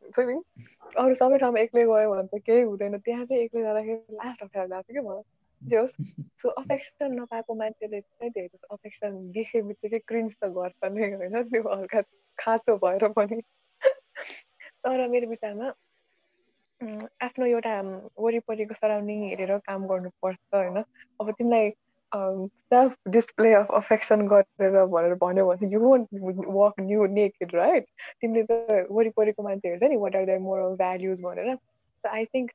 नि 0.05 0.37
अरू 0.97 1.15
सबै 1.15 1.39
ठाउँमा 1.39 1.61
एक्लै 1.61 1.85
गयो 1.85 2.11
भने 2.11 2.29
त 2.29 2.43
केही 2.47 2.63
हुँदैन 2.63 2.99
त्यहाँ 2.99 3.25
चाहिँ 3.27 3.43
एक्लै 3.43 3.63
जाँदाखेरि 3.63 4.17
लास्ट 4.17 4.43
अप्ठ्यारो 4.43 4.69
लाग्छ 4.69 4.91
क्या 4.91 5.03
मलाई 5.03 5.23
जे 5.63 5.77
होस् 5.77 5.97
सो 6.39 6.49
अफेक्सन 6.49 7.15
नपाएको 7.21 7.55
मान्छेले 7.55 8.01
चाहिँ 8.01 8.31
धेरै 8.31 8.59
अफेक्सन 8.71 9.17
देखे 9.31 9.63
बित्तिकै 9.63 9.99
क्रिन्ज 9.99 10.37
त 10.37 10.53
गर्छ 10.53 10.93
नै 10.93 11.11
होइन 11.15 11.43
त्यो 11.43 11.75
हल्का 11.75 12.03
खाँचो 12.39 12.77
भएर 12.77 13.09
पनि 13.09 13.41
तर 14.85 15.09
मेरो 15.09 15.29
विचारमा 15.29 15.73
आफ्नो 17.21 17.47
एउटा 17.47 17.75
वरिपरिको 18.19 18.75
सराउन्डिङ 18.75 19.25
हेरेर 19.25 19.57
काम 19.59 19.87
गर्नुपर्छ 19.87 20.39
होइन 20.55 20.79
अब 21.21 21.31
तिमीलाई 21.31 21.71
सेल्फ 22.15 22.97
डिस्प्ले 23.09 23.53
अफ 23.55 23.71
अफेक्सन 23.75 24.27
गरेर 24.29 24.85
भनेर 24.87 25.15
भन्यो 25.15 25.47
भने 25.47 25.69
you 25.73 25.81
want 25.81 26.47
walk 26.49 26.81
nude 26.81 27.07
naked 27.13 27.55
right 27.55 27.87
तिमीले 28.21 28.45
त 28.51 28.87
वरिपरिको 28.91 29.43
मान्छे 29.43 29.69
हेर्छ 29.69 29.83
नि 29.85 29.97
what 29.97 30.17
are 30.17 30.27
their 30.27 30.39
moral 30.41 30.77
values 30.77 31.23
भनेर 31.23 31.57
I 32.05 32.25
think 32.25 32.51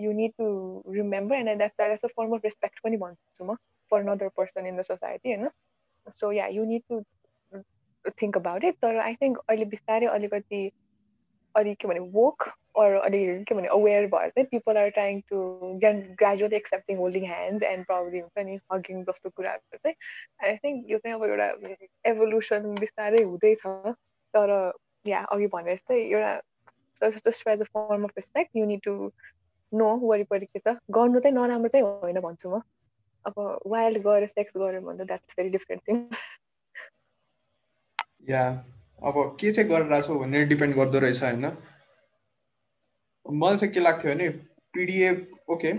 you 0.00 0.12
need 0.12 0.32
to 0.38 0.48
remember 0.94 1.36
and 1.36 1.56
that's 1.56 1.76
that's 1.76 2.04
a 2.04 2.08
form 2.16 2.36
of 2.36 2.44
respect 2.44 2.80
पनि 2.84 2.96
भन्छु 2.96 3.44
म 3.44 3.56
for 3.90 4.00
another 4.00 4.28
person 4.36 4.66
in 4.66 4.76
the 4.76 4.82
society 4.82 5.34
होइन 5.34 5.48
so 6.12 6.32
yeah 6.32 6.46
you 6.52 6.64
need 6.64 6.82
to 6.88 7.02
think 8.18 8.36
about 8.36 8.64
it 8.64 8.80
तर 8.82 8.96
I 8.98 9.14
think 9.14 9.38
अहिले 9.48 9.64
बिस्तारै 9.74 10.06
अलिकति 10.06 10.62
अलि 11.54 11.74
के 11.74 11.88
भने 11.88 12.00
वोक 12.16 12.48
अर 12.78 12.94
अलि 12.94 13.44
के 13.44 13.54
भने 13.54 13.68
अवेर 13.68 14.06
भएर 14.06 14.30
चाहिँ 14.30 14.46
people 14.50 14.76
are 14.76 14.88
trying 14.90 15.20
to 15.20 15.38
gradually 15.84 16.56
accepting 16.56 16.96
holding 16.98 17.26
hands 17.26 17.62
and 17.62 17.86
problem 17.86 18.20
हुन्छ 18.20 18.46
नि 18.46 18.58
हगिङ 18.72 19.02
जस्तो 19.04 19.30
कुराहरू 19.30 19.76
चाहिँ 19.76 19.96
आई 20.48 20.56
थिङ्क 20.56 20.90
यो 20.90 20.98
चाहिँ 20.98 21.16
अब 21.16 21.24
एउटा 21.24 21.76
एभोल्युसन 22.10 22.74
बिस्तारै 22.80 23.22
हुँदैछ 23.22 23.66
तर 24.34 24.72
या 25.06 25.20
अघि 25.36 25.46
भने 25.46 25.76
जस्तै 25.76 26.00
एउटा 26.00 27.10
just 27.10 27.48
as 27.48 27.60
a 27.60 27.70
form 27.74 28.04
of 28.04 28.10
respect 28.16 28.56
you 28.56 28.66
need 28.66 28.80
to 28.84 29.12
know 29.72 29.88
वरिपरि 30.08 30.46
के 30.46 30.58
छ। 30.58 30.76
गर्नु 30.90 31.20
चाहिँ 31.20 31.36
नराम्रो 31.36 31.68
चाहिँ 31.68 31.86
होइन 31.86 32.20
भन्छु 32.20 32.50
म। 32.50 32.62
अब 33.24 33.34
वाइल्ड 33.66 33.98
गएर 34.02 34.26
सेक्स 34.26 34.56
गऱ्यो 34.56 34.80
भने 34.80 35.04
त 35.04 35.06
that's 35.06 35.34
very 35.36 35.50
different 35.50 35.82
thing 35.88 35.98
yeah 38.30 38.42
अब 39.02 39.14
के 39.40 39.52
चाहिँ 39.52 39.68
गरिरहेको 39.70 40.06
छौ 40.06 40.18
भन्ने 40.18 40.44
डिपेन्ड 40.46 40.74
गर्दो 40.76 40.98
रहेछ 41.04 41.22
होइन। 41.22 41.44
मलाई 43.26 43.56
चाहिँ 43.56 43.72
के 43.74 43.80
लाग्थ्यो 43.80 44.14
भने 44.14 44.28
पिडिए 44.74 45.10
ओके 45.52 45.72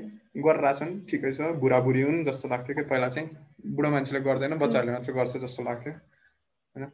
गरिरहेछन् 0.43 0.93
ठिकै 1.09 1.31
छ 1.33 1.53
बुढाबुढी 1.61 2.01
हुन् 2.01 2.23
जस्तो 2.25 2.49
लाग्थ्यो 2.49 2.75
कि 2.75 2.83
पहिला 2.91 3.09
चाहिँ। 3.09 3.27
बुढो 3.75 3.89
मान्छेले 3.89 4.19
गर्दैन 4.27 4.53
बच्चाहरूले 4.59 4.93
मात्रै 4.93 5.13
गर्छ 5.15 5.37
जस्तो 5.43 5.63
लाग्थ्यो 5.63 5.93
होइन। 5.93 6.85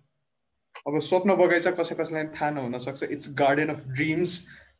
अब 0.88 0.99
स्वप्न 1.01 1.36
बगैँचा 1.36 1.71
कसै 1.77 1.95
कसैलाई 1.95 2.25
थाहा 2.36 2.49
नहुन 2.51 2.77
सक्छ 2.80 3.03
it's 3.15 3.34
garden 3.39 3.69
of 3.69 3.80
dreams 3.95 4.34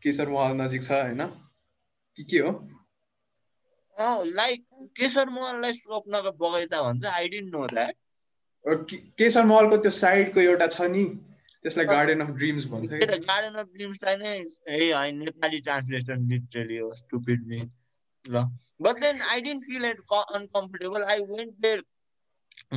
Kaiser 0.04 0.30
Mahal 0.30 0.54
नजिक 0.62 0.82
छ 0.84 0.92
होइन। 0.92 1.22
कि 2.18 2.24
के 2.24 2.40
हो? 2.40 2.52
लाइक 4.26 4.62
केशर 4.98 5.30
महललाई 5.30 5.74
स्वप्नको 5.74 6.32
बगैँचा 6.40 6.82
भन्छ? 6.82 7.06
I 7.06 7.30
didn't 7.30 7.54
know 7.56 7.66
that 7.68 7.96
Kaiser 9.18 9.46
महलको 9.46 9.78
त्यो 9.78 9.92
साइडको 9.98 10.40
एउटा 10.42 10.68
छ 10.68 10.88
नि? 10.94 11.06
त्यसलाई 11.64 11.86
गार्डन 11.86 12.22
अफ 12.22 12.30
ड्रिम्स 12.38 12.66
भन्छ 12.74 13.00
गार्डन 13.04 13.60
अफ 13.62 13.72
ड्रिम्सलाई 13.74 14.18
नै 14.18 14.34
ए 14.34 14.92
होइन 14.92 15.24
नेपाली 15.24 15.60
ट्रान्सलेसन 15.62 16.28
लिटरली 16.28 16.78
हो 16.78 16.92
स्टुपिड 17.02 17.48
मी 17.48 17.62
ल 18.26 18.46
but 18.82 19.02
then 19.02 19.22
I 19.32 19.42
didn't 19.42 19.66
feel 19.66 19.86
it 19.86 20.00
uncomfortable 20.20 21.10
I 21.16 21.26
went 21.34 21.58
there 21.68 21.84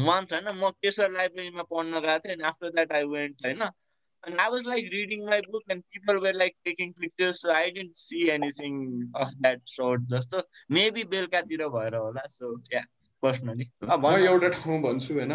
once 0.09 0.33
होइन 0.33 0.51
म 0.55 0.71
केशर 0.83 1.13
लाइब्रेरीमा 1.13 1.69
पढ्न 1.71 2.01
गएको 2.01 2.19
थिएँ 2.19 2.35
अनि 2.35 2.51
आफ्टर 2.51 2.75
द्याट 2.79 2.93
आई 2.93 3.15
वेन्ट 3.15 3.47
होइन 3.47 3.71
And 4.25 4.41
I 4.41 4.49
was 4.49 4.63
like 4.63 4.89
reading 4.93 5.25
my 5.27 5.41
book 5.51 5.65
and 5.69 5.83
people 5.91 6.21
were 6.21 6.33
like 6.33 6.55
taking 6.65 6.93
pictures, 6.95 7.41
so 7.41 7.51
I 7.51 7.71
didn't 7.71 7.97
see 7.97 8.31
anything 8.31 9.09
of 9.15 9.31
that 9.41 9.61
sort. 9.65 10.03
So 10.29 10.43
maybe 10.71 11.03
होला 11.05 12.27
so 12.29 12.53
yeah 12.73 12.83
personally 13.23 13.71
म 13.83 14.15
एउटा 14.19 14.49
ठाउँ 14.51 14.81
भन्छु 14.83 15.15
होइन 15.15 15.33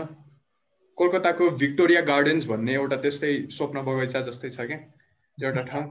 कोलकाताको 0.98 1.50
भिक्टोरिया 1.62 2.02
गार्डन्स 2.02 2.46
भन्ने 2.46 2.74
एउटा 2.74 2.98
त्यस्तै 2.98 3.32
स्वप्न 3.52 3.82
बगैँचा 3.88 4.22
जस्तै 4.28 4.50
छ 4.50 4.66
क्या 4.70 4.78
एउटा 5.38 5.62
ठाउँ। 5.62 5.86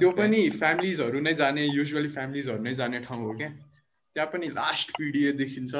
त्यो 0.00 0.10
पनि 0.10 0.40
फ्यामिलिजहरू 0.50 1.20
नै 1.20 1.34
जाने 1.34 1.64
युजली 1.64 2.08
फ्यामिलिजहरू 2.08 2.62
नै 2.62 2.74
जाने 2.74 3.00
ठाउँ 3.00 3.20
हो 3.22 3.32
क्या। 3.32 3.48
त्यहाँ 3.48 4.28
पनि 4.32 4.46
लास्ट 4.56 4.96
पिडिए 4.98 5.32
देखिन्छ। 5.32 5.74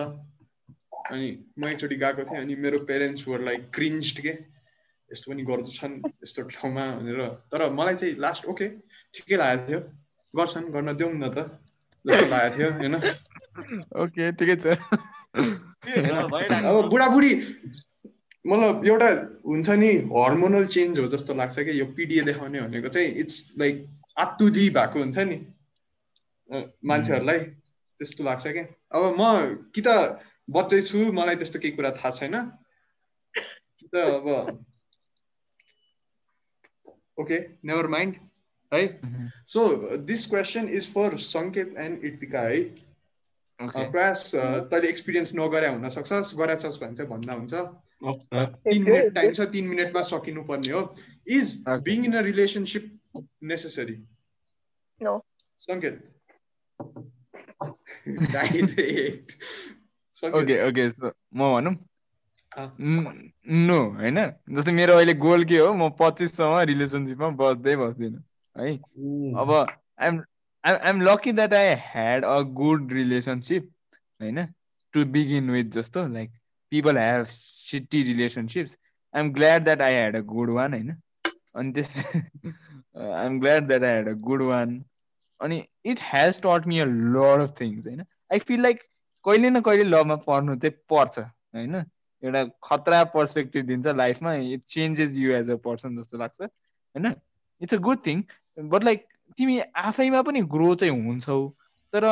अनि 1.11 1.29
म 1.59 1.68
एकचोटि 1.68 1.97
गएको 1.97 2.24
थिएँ 2.24 2.41
अनि 2.41 2.55
मेरो 2.57 2.79
पेरेन्ट्स 2.85 3.29
वर 3.29 3.41
लाइक 3.41 3.70
क्रिन्स्ड 3.74 4.20
के। 4.20 4.37
यस्तो 5.11 5.33
पनि 5.33 5.43
गर्दछन् 5.43 5.95
यस्तो 6.22 6.43
ठाउँमा 6.53 6.85
भनेर। 7.01 7.20
तर 7.49 7.70
मलाई 7.72 7.95
चाहिँ 7.95 8.14
लास्ट 8.18 8.47
ओके 8.47 8.68
ठिकै 9.14 9.37
लागेको 9.37 9.66
थियो। 9.68 9.81
गर्छन् 10.35 10.70
गर्न 10.76 10.97
देऊ 10.97 11.12
न 11.16 11.33
त। 11.33 11.49
जस्तो 12.05 12.26
लागेको 12.29 12.57
थियो 12.57 12.68
होइन। 12.76 12.95
ओके 14.03 14.33
ठिकै 14.37 14.57
छ? 14.62 14.76
अब 16.68 16.89
बुढाबुढी 16.91 17.33
मतलब 18.47 18.86
एउटा 18.86 19.09
हुन्छ 19.47 19.68
नि 19.70 19.93
हर्मोनल 20.14 20.66
चेन्ज 20.66 20.99
हो 20.99 21.07
जस्तो 21.14 21.34
लाग्छ 21.34 21.59
कि 21.59 21.80
यो 21.80 21.86
पिडिए 21.97 22.22
देखाउने 22.30 22.61
भनेको 22.61 22.89
चाहिँ 22.89 23.09
इट्स 23.24 23.53
लाइक 23.59 23.86
आत्तुदी 24.18 24.68
भएको 24.70 24.99
हुन्छ 24.99 25.18
नि। 25.18 25.39
मान्छेहरूलाई 26.86 27.39
त्यस्तो 27.39 28.24
लाग्छ 28.24 28.47
क्या 28.47 28.64
अब 28.95 29.03
म 29.20 29.22
कि 29.74 29.82
त 29.86 29.89
बच्चै 30.51 30.80
छु 30.82 31.12
मलाई 31.12 31.36
त्यस्तो 31.36 31.59
केही 31.59 31.76
कुरा 31.76 31.91
थाहा 31.99 32.11
छैन। 32.11 32.34
कि 33.78 33.86
त 33.93 33.97
अब 33.97 34.64
okay 37.18 37.41
never 37.64 37.89
mind 37.91 38.14
है। 38.72 38.82
So 39.47 39.61
this 40.09 40.26
question 40.26 40.68
is 40.78 40.93
for 40.95 41.16
Sanket 41.18 41.74
and 41.78 42.05
Kritika 42.05 42.41
है 42.41 42.61
प्रयास 43.61 44.31
तैँले 44.35 44.89
एक्सपिरियन्स 44.89 45.35
नगरे 45.37 45.69
हुनसक्छ 45.69 46.35
गराछस् 46.35 46.81
भने 46.81 46.95
चाहिँ 46.95 47.11
भन्दा 47.11 47.33
हुन्छ। 47.33 47.55
तिन 48.69 48.83
मिनट 48.83 49.15
टाइम 49.15 49.33
छ 49.33 49.41
तिन 49.41 49.69
मिनटमा 49.69 50.03
सकिनु 50.03 50.43
पर्ने 50.45 50.73
हो 50.73 50.83
is 51.29 51.65
being 51.83 52.05
in 52.05 52.19
a 52.19 52.21
relationship 52.21 53.01
necessary 53.43 53.97
Sanket. 55.61 55.97
Okay 60.35 60.57
okay 60.69 60.89
म 61.35 61.53
भनौँ? 61.55 61.75
नो 62.81 63.79
होइन? 63.91 64.19
जस्तै 64.51 64.73
मेरो 64.73 64.95
अहिले 64.95 65.15
गोल 65.15 65.45
के 65.45 65.59
हो 65.59 65.73
म 65.75 65.91
पच्चिससम्म 66.01 66.59
रिलेसनसिपमा 66.59 67.29
बस्दै 67.41 67.77
बस्दिनँ। 67.77 68.23
है? 68.57 68.75
अब 69.41 69.51
I'm 69.53 70.23
I'm 70.65 71.01
lucky 71.03 71.33
that 71.33 71.55
I 71.55 71.75
had 71.85 72.25
a 72.25 72.41
good 72.57 72.93
relationship 72.93 73.71
होइन 74.21 74.45
टु 74.95 75.05
बिगिन 75.05 75.51
विथ 75.51 75.71
जस्तो 75.73 76.07
like 76.09 76.31
people 76.73 76.99
have 76.99 77.25
shitty 77.27 78.03
relationships 78.03 78.79
I'm 79.15 79.33
glad 79.33 79.65
that 79.65 79.83
I 79.83 79.95
had 79.95 80.17
a 80.17 80.21
good 80.21 80.51
one 80.51 80.75
होइन 80.75 80.97
अनि 81.55 81.73
त्यस 81.73 81.97
I'm 82.97 83.41
glad 83.41 83.67
that 83.69 83.83
I 83.83 83.91
had 83.91 84.09
a 84.09 84.13
good 84.13 84.43
one 84.43 84.85
अनि 85.41 85.65
it 85.85 86.01
has 86.03 86.41
taught 86.41 86.67
me 86.67 86.79
a 86.79 86.85
lot 86.85 87.41
of 87.41 87.55
things 87.61 87.87
होइन 87.87 88.01
I 88.33 88.39
feel 88.39 88.63
like 88.63 88.83
कहिले 89.25 89.51
न 89.51 89.61
कहिले 89.61 89.85
लभमा 89.85 90.17
पर्नु 90.27 90.57
चाहिँ 90.57 90.77
पर्छ 90.91 91.19
होइन? 91.19 91.75
एउटा 92.23 92.45
खतरा 92.65 93.03
पर्सपेक्टिभ 93.05 93.67
दिन्छ 93.67 93.87
लाइफमा 93.87 94.35
it 94.35 94.65
changes 94.65 95.17
you 95.17 95.33
as 95.33 95.51
a 95.51 95.57
person 95.65 95.97
जस्तो 95.97 96.19
लाग्छ 96.19 96.41
होइन? 96.41 97.15
It's 97.61 97.75
a 97.75 97.77
good 97.77 98.07
thing 98.07 98.23
but 98.59 98.85
like 98.85 99.08
तिमी 99.39 99.59
आफैमा 99.84 100.22
पनि 100.22 100.43
ग्रो 100.55 100.74
चाहिँ 100.74 100.95
हुन्छौ। 101.05 101.39
तर 101.93 102.05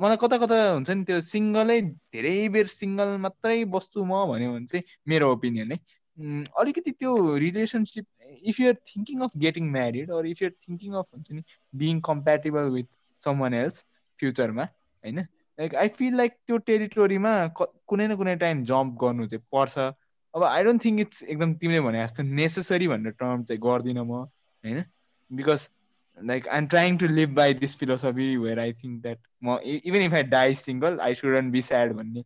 मलाई 0.00 0.16
कता 0.16 0.36
कता 0.38 0.56
हुन्छ 0.72 0.90
नि 0.90 1.04
त्यो 1.04 1.20
सिङ्गलै 1.20 1.80
धेरै 1.82 2.36
बेर 2.48 2.66
सिङ्गल 2.66 3.16
मात्रै 3.20 3.58
बस्छु 3.74 4.04
म 4.04 4.20
भन्यो 4.30 4.52
भने 4.52 4.66
चाहिँ 4.66 4.84
मेरो 5.08 5.32
ओपिनियन 5.32 5.72
है 5.72 5.78
अलिकति 6.18 6.90
त्यो 6.90 7.36
relationship 7.36 8.06
if 8.42 8.60
you're 8.60 8.74
thinking 8.88 9.20
of 9.20 9.36
getting 9.36 9.70
married 9.72 10.10
or 10.10 10.26
if 10.26 10.42
you're 10.42 10.54
thinking 10.68 10.94
of 10.94 11.12
हुन्छ 11.12 11.32
नि 11.32 11.42
being 11.74 12.00
compatible 12.00 12.70
with 12.70 12.88
someone 13.38 13.54
else 13.54 13.84
फ्युचरमा 14.20 14.64
होइन? 14.64 15.20
लाइक 15.58 15.74
आई 15.74 15.88
फिल 15.98 16.16
लाइक 16.16 16.32
त्यो 16.46 16.58
टेरिटोरीमा 16.70 17.34
कुनै 17.58 18.06
न 18.08 18.16
कुनै 18.16 18.36
टाइम 18.36 18.64
जम्प 18.64 18.98
गर्नु 19.00 19.26
चाहिँ 19.26 19.44
पर्छ। 19.52 19.78
अब 20.34 20.44
आई 20.44 20.64
डोन्ट 20.64 20.84
थिङ्क 20.84 21.00
इट्स 21.00 21.22
एकदम 21.22 21.54
तिमीले 21.54 21.80
भने 21.80 22.02
जस्तो 22.04 22.22
नेसेसरी 22.32 22.88
भन्ने 22.88 23.10
टर्म 23.20 23.44
चाहिँ 23.44 23.60
गर्दिनँ 23.60 24.04
म 24.04 24.24
होइन? 24.64 24.84
Because 25.30 25.68
like 26.18 26.48
I 26.48 26.58
am 26.58 26.66
trying 26.74 26.96
to 26.98 27.06
live 27.06 27.34
by 27.34 27.54
this 27.54 27.76
philosophy 27.78 28.36
where 28.36 28.58
I 28.60 28.72
think 28.72 29.02
that 29.02 29.18
म 29.44 29.58
even 29.74 30.02
if 30.02 30.14
I 30.14 30.22
die 30.36 30.54
single 30.62 30.98
I 31.08 31.14
shouldn't 31.20 31.52
be 31.52 31.62
sad 31.68 31.92
भन्ने 32.00 32.24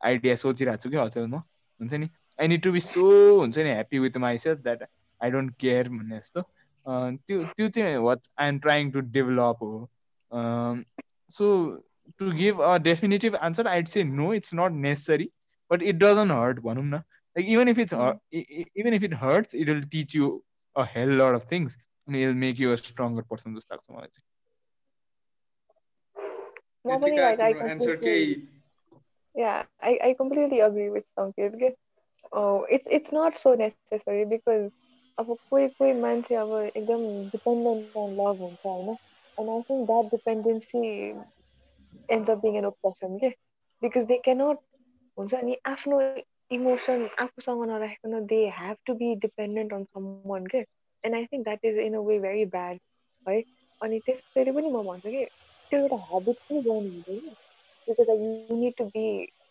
आइडिया 0.00 0.34
सोचिरहेको 0.44 0.82
छु 0.82 0.90
कि 0.90 0.96
हजुर 0.96 1.26
म 1.26 1.42
हुन्छ 1.80 1.94
नि 1.94 2.08
I 2.40 2.48
need 2.48 2.62
to 2.62 2.72
be 2.72 2.80
so 2.88 3.08
हुन्छ 3.40 3.58
नि 3.58 3.70
happy 3.70 3.98
with 4.06 4.16
myself 4.44 4.60
that 4.68 4.86
I 5.20 5.30
don't 5.30 5.56
care 5.64 5.88
भन्ने 5.88 6.18
जस्तो 6.18 6.46
त्यो 7.26 7.42
त्यो 7.56 7.68
चाहिँ 7.78 7.96
what 8.08 8.30
I 8.38 8.48
am 8.48 8.58
trying 8.68 8.90
to 8.90 9.00
develop 9.18 9.62
हो 9.62 9.74
so 11.38 11.50
to 12.18 12.32
give 12.32 12.60
a 12.60 12.78
definitive 12.78 13.34
answer, 13.34 13.66
I'd 13.66 13.88
say 13.88 14.02
no, 14.04 14.32
it's 14.32 14.52
not 14.52 14.72
necessary, 14.72 15.32
but 15.70 15.82
it 15.82 15.98
doesn't 15.98 16.30
hurt. 16.30 16.62
Like 16.64 17.46
even 17.46 17.68
if 17.68 17.78
it's 17.78 17.92
mm-hmm. 17.92 18.18
even 18.74 18.94
if 18.94 19.02
it 19.02 19.12
hurts, 19.12 19.54
it 19.54 19.68
will 19.68 19.82
teach 19.90 20.14
you 20.14 20.44
a 20.76 20.84
hell 20.84 21.08
lot 21.08 21.34
of 21.34 21.44
things. 21.44 21.76
and 22.07 22.15
it'll 22.15 22.33
make 22.33 22.59
you 22.59 22.71
a 22.73 22.77
stronger 22.77 23.23
person. 23.23 23.55
Just 23.55 23.69
like 23.71 23.81
someone 23.81 24.07
Normally, 26.85 27.17
like, 27.17 27.39
I 27.39 27.53
completely, 27.53 28.47
yeah, 29.35 29.63
I, 29.81 29.99
I 30.03 30.15
completely 30.17 30.61
agree 30.61 30.89
with 30.89 31.05
Sanket. 31.17 31.73
Oh, 32.31 32.65
it's 32.69 32.87
it's 32.89 33.11
not 33.11 33.37
so 33.37 33.55
necessary 33.55 34.25
because 34.25 34.71
अब 35.19 35.35
कोही 35.51 35.67
कोही 35.67 35.93
मान्छे 35.93 36.35
अब 36.35 36.51
एकदम 36.77 37.01
dependent 37.29 37.97
on 37.97 38.13
love 38.19 38.41
हुन्छ 38.41 38.65
होइन 38.65 38.97
and 39.37 39.49
I 39.49 39.61
think 39.67 39.87
that 39.89 40.09
dependency 40.11 41.13
ends 42.09 42.29
up 42.29 42.41
being 42.41 42.57
an 42.57 42.67
oppression 42.69 43.19
के 43.19 43.31
because 43.81 44.05
they 44.11 44.19
cannot 44.27 44.63
हुन्छ 45.17 45.41
नि 45.43 45.57
आफ्नो 45.73 45.99
इमोसन 46.57 47.07
आफूसँग 47.19 47.63
नराखिकन 47.69 48.25
they 48.25 48.39
have 48.59 48.77
to 48.85 48.93
be 49.01 49.13
dependent 49.25 49.73
on 49.73 49.83
some 49.83 50.07
one 50.25 50.47
के 50.55 50.61
and 51.04 51.14
I 51.16 51.26
think 51.32 51.44
that 51.44 51.64
is 51.64 51.78
in 51.78 51.94
a 51.94 52.00
way 52.08 52.18
very 52.26 52.44
bad 52.56 52.78
है 53.26 53.42
अनि 53.80 54.00
त्यसरी 54.06 54.52
पनि 54.52 54.70
म 54.70 54.82
भन्छु 54.88 55.10
कि 55.10 55.24
त्यो 55.70 55.80
एउटा 55.80 55.96
हेबिट 56.10 56.36
पनि 56.48 56.60
गर्नु 56.68 56.90
हुँदैन 56.90 57.30
because 57.88 58.10
you 58.10 58.56
need 58.60 58.74
to 58.78 58.84
be 58.96 59.06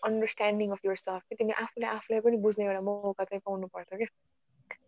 understanding 0.10 0.72
of 0.72 0.86
yourself 1.06 1.24
कि 1.30 1.36
तिमी 1.41 1.54
आफूले 1.66 1.88
आफूलाई 1.88 2.22
पनि 2.28 2.38
बुझ्ने 2.47 2.66
एउटा 2.66 2.82
मौका 2.89 3.24
चाहिँ 3.24 3.41
पाउनुपर्छ 3.45 4.01
क्या 4.01 4.08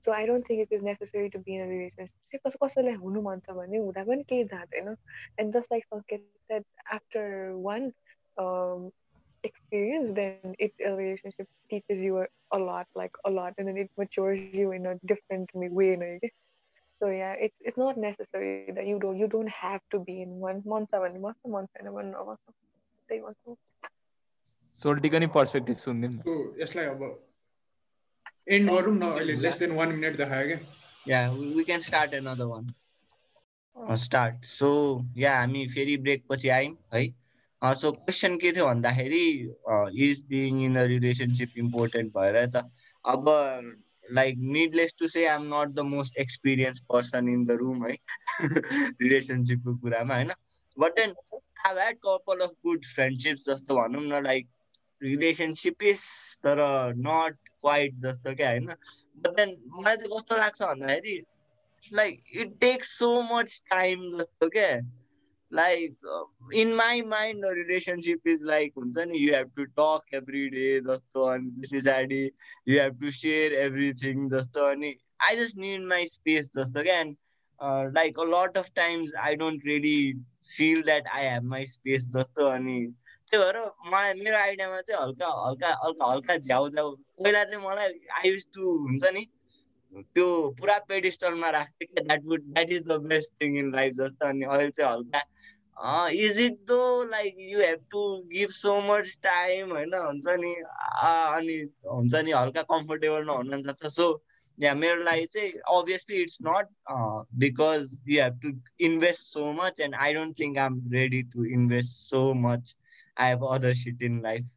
so 0.05 0.11
I 0.11 0.25
don't 0.27 0.49
think 0.49 0.61
it 0.61 0.73
is 0.73 0.83
necessary 0.83 1.29
to 1.35 1.39
be 1.47 1.55
in 1.55 1.61
a 1.61 1.69
relationship 1.69 2.47
कस 2.47 2.57
कसैलाई 2.63 3.01
हुनु 3.05 3.21
मन 3.29 3.39
छ 3.47 3.57
भने 3.61 3.77
हुँदा 3.85 4.03
पनि 4.11 4.23
केही 4.33 4.43
जाँदैन 4.53 4.95
and 5.39 5.57
just 5.57 5.71
like 5.71 5.85
Sanket 5.95 6.27
that 6.51 6.93
after 6.99 7.33
one 7.69 7.91
experience, 9.45 10.13
then 10.15 10.55
it 10.59 10.73
a 10.83 10.91
relationship 10.95 11.47
teaches 11.69 11.99
you 12.03 12.19
a, 12.19 12.25
a 12.51 12.59
lot, 12.59 12.87
like 12.95 13.11
a 13.25 13.29
lot, 13.29 13.53
and 13.57 13.67
then 13.67 13.77
it 13.77 13.91
matures 13.97 14.39
you 14.53 14.71
in 14.71 14.87
a 14.87 14.95
different 15.05 15.49
way. 15.53 15.95
Like. 15.95 16.33
So 17.01 17.09
yeah, 17.09 17.33
it's 17.45 17.59
it's 17.61 17.77
not 17.77 17.97
necessary 17.97 18.71
that 18.75 18.85
you 18.87 18.99
don't 18.99 19.17
you 19.17 19.27
don't 19.27 19.49
have 19.49 19.81
to 19.91 19.99
be 19.99 20.21
in 20.21 20.39
one 20.39 20.61
month 20.65 20.89
seven 20.91 21.19
months 21.21 21.39
month 21.55 21.69
and 21.79 21.93
one 21.93 22.11
month 22.11 22.39
three 23.09 23.21
months. 23.21 23.59
सोल्टीको 24.77 25.19
नि 25.19 25.27
perspective 25.35 25.75
सुनिदिउँ 25.81 26.21
so 26.21 26.33
यसलाई 26.61 26.85
अब 26.85 27.03
and 28.55 28.71
गरौँ 28.71 28.95
न 28.95 29.11
अहिले 29.11 29.35
less 29.43 29.57
than 29.59 29.71
one 29.75 29.93
minute 29.99 30.17
देखायो 30.17 30.47
क्या 30.47 30.59
Yeah, 31.05 31.31
we, 31.31 31.53
we 31.53 31.63
can 31.63 31.81
start 31.81 32.13
another 32.13 32.47
one. 32.47 32.67
Uh, 33.75 33.95
start. 33.95 34.45
So, 34.51 35.05
yeah, 35.13 35.39
हामी 35.41 35.67
फेरि 35.73 35.97
ब्रेक 36.05 36.23
पछि 36.31 36.49
आयौँ 36.49 36.75
है 36.93 37.73
सो 37.81 37.91
क्वेसन 37.91 38.37
के 38.37 38.51
थियो 38.51 38.65
भन्दाखेरि 38.65 39.25
is 40.05 40.23
being 40.29 40.63
in 40.65 40.75
a 40.79 40.83
relationship 40.93 41.57
important 41.57 42.13
भएर 42.17 42.45
त 42.55 42.63
अब 43.05 43.29
like 44.11 44.37
needless 44.37 44.93
to 44.99 45.07
say 45.07 45.25
I 45.25 45.35
am 45.35 45.43
not 45.53 45.69
the 45.69 45.79
most 45.79 46.17
experience 46.17 46.79
person 46.79 47.29
in 47.29 47.45
the 47.45 47.51
room 47.51 47.85
है 47.87 47.97
रिलेसनसिपको 48.41 49.75
कुरामा 49.75 50.15
होइन 50.15 50.31
but 50.77 50.95
then 50.95 51.15
I 51.65 51.73
had 51.73 51.97
couple 51.97 52.39
of 52.39 52.51
good 52.65 52.85
friendships 52.85 53.45
जस्तो 53.49 53.75
भनौँ 53.75 54.03
न 54.03 54.23
लाइक 54.23 54.49
रिलेसनसिप 55.01 55.83
इज 55.83 56.03
तर 56.37 56.61
नट 56.97 57.37
क्वाइट 57.49 57.95
जस्तो 57.99 58.35
क्या 58.35 58.49
होइन 58.49 58.65
बट 58.65 59.35
देन 59.35 59.57
मलाई 59.69 59.95
चाहिँ 59.95 60.17
कस्तो 60.17 60.37
लाग्छ 60.37 60.61
भन्दाखेरि 60.61 61.21
like 61.93 62.23
it 62.33 62.57
takes 62.59 62.97
so 62.99 63.21
much 63.31 63.61
time 63.69 64.17
जस्तो 64.17 64.49
क्या 64.49 64.67
like 65.55 66.51
in 66.53 66.73
my 66.73 67.01
mind 67.01 67.45
relationship 67.57 68.27
is 68.27 68.43
like 68.43 68.73
हुन्छ 68.77 68.97
नि 68.97 69.17
you 69.17 69.33
have 69.35 69.51
to 69.55 69.65
talk 69.79 70.13
every 70.13 70.47
day 70.49 70.79
जस्तो 70.79 71.23
अनि 71.23 71.51
त्यस 71.51 71.73
पछाडि 71.73 72.23
you 72.67 72.81
have 72.81 72.99
to 73.01 73.11
share 73.11 73.53
everything 73.53 74.27
जस्तो 74.29 74.65
अनि 74.71 74.95
I 75.21 75.35
just 75.35 75.57
need 75.57 75.81
my 75.81 76.05
space 76.05 76.51
जस्तो 76.57 76.83
क्या? 76.83 76.99
And 76.99 77.15
like 77.95 78.19
a 78.19 78.23
lot 78.23 78.57
of 78.57 78.69
times 78.75 79.15
I 79.15 79.35
don't 79.35 79.65
really 79.65 79.97
feel 80.57 80.81
that 80.81 81.07
I 81.07 81.25
have 81.25 81.43
my 81.43 81.65
space 81.65 82.07
जस्तो 82.07 82.45
अनि 82.45 82.79
त्यही 83.31 83.43
भएर 83.43 83.57
मलाई 83.91 84.13
मेरो 84.13 84.37
आइडियामा 84.37 84.81
चाहिँ 84.81 85.01
हल्का 85.03 85.27
हल्का 85.47 85.69
हल्का 85.85 86.05
हल्का 86.05 86.37
झ्याउ 86.37 86.69
झ्याउ 86.69 86.95
पहिला 86.95 87.43
चाहिँ 87.43 87.65
मलाई 87.65 87.99
आई 88.11 88.29
युज 88.29 88.45
टु 88.53 88.77
हुन्छ 88.77 89.05
नि 89.13 89.25
त्यो 89.95 90.49
पुरा 90.49 90.77
पेडिस्टलमा 90.79 91.49
राख्थेँ 91.49 91.87
कि 91.87 92.01
that 92.01 92.23
would 92.23 92.41
that 92.41 92.71
is 92.71 92.83
the 92.87 92.91
best 92.91 93.33
thing 93.41 93.57
in 93.57 93.75
life 93.75 93.93
जस्तो 93.93 94.27
अनि 94.27 94.45
अहिले 94.45 94.69
चाहिँ 94.71 94.93
हल्का 94.93 96.09
is 96.09 96.41
it 96.41 96.53
though 96.53 97.03
like 97.03 97.35
you 97.39 97.59
have 97.59 97.79
to 97.91 98.23
give 98.33 98.49
so 98.49 98.81
much 98.81 99.17
time 99.23 99.71
होइन 99.71 99.93
हुन्छ 99.93 100.27
नि 100.27 100.53
अनि 100.53 101.71
हुन्छ 101.91 102.15
नि 102.15 102.31
हल्का 102.31 102.61
कम्फोर्टेबल 102.61 103.23
नहुन 103.23 103.63
सक्छ 103.63 103.87
सो 103.87 104.23
या 104.59 104.73
मेरो 104.73 105.03
लागि 105.03 105.25
चाहिँ 105.25 105.51
obviously 105.51 106.21
it's 106.21 106.37
not 106.41 106.67
because 107.35 107.97
you 108.07 108.23
have 108.23 108.39
to 108.41 108.51
invest 108.79 109.21
so 109.21 109.51
much 109.53 109.79
and 109.79 109.95
I 109.95 110.13
don't 110.13 110.39
think 110.39 110.57
I 110.57 110.65
am 110.65 110.91
ready 110.91 111.23
to 111.23 111.45
invest 111.45 112.09
so 112.09 112.33
much 112.33 112.75
I 113.17 113.29
have 113.29 113.45
other 113.45 113.73
shit 113.73 114.03
in 114.03 114.21
life 114.21 114.51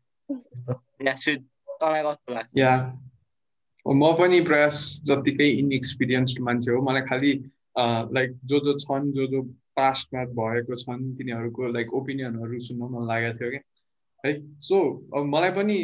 तँलाई 1.80 2.03
कस्तो 2.03 2.34
लाग्छ? 2.34 2.53
या 2.57 2.76
म 3.95 4.12
पनि 4.18 4.41
प्रयास 4.41 5.01
जतिकै 5.05 5.49
इनएक्सपिरियन्स्ड 5.51 6.41
मान्छे 6.41 6.72
हो 6.72 6.82
मलाई 6.82 7.03
खालि 7.03 7.32
लाइक 8.12 8.39
जो 8.45 8.61
जो 8.61 8.74
छन् 8.78 9.12
जो 9.12 9.26
जो 9.26 9.43
पास्टमा 9.76 10.24
भएको 10.24 10.76
छन् 10.76 11.14
तिनीहरूको 11.16 11.68
लाइक 11.72 11.95
ओपिनियनहरू 11.95 12.59
सुन्न 12.59 12.82
मन 12.82 13.07
लागेको 13.09 13.39
थियो 13.39 13.51
क्या 13.51 13.62
है? 14.24 14.32
सो 14.61 14.80
अब 15.16 15.24
मलाई 15.24 15.51
पनि 15.51 15.78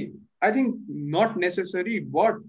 I 0.44 0.52
think 0.52 0.74
not 0.90 1.36
necessary 1.36 2.00
but 2.00 2.42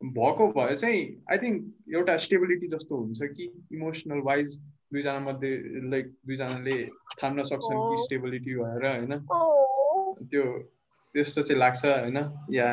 भएको 0.00 0.48
भए 0.48 0.74
चाहिँ 0.74 1.02
आई 1.32 1.38
थिङ्क 1.38 1.94
एउटा 1.94 2.16
स्टेबिलिटी 2.16 2.68
जस्तो 2.68 2.96
हुन्छ 2.96 3.22
कि 3.22 3.50
इमोसनल 3.72 4.20
वाइज 4.24 4.58
दुईजना 4.92 5.20
मध्ये 5.20 5.52
लाइक 5.90 6.06
दुईजनाले 6.26 6.78
थाम्न 7.22 7.44
सक्छन् 7.44 7.82
कि 7.90 8.02
स्टेबिलिटी 8.04 8.54
भएर 8.54 8.86
होइन? 8.86 9.18
त्यो 10.30 10.44
त्यस्तो 11.14 11.42
चाहिँ 11.42 11.60
लाग्छ 11.60 11.84
होइन? 11.84 12.18
Yeah 12.50 12.68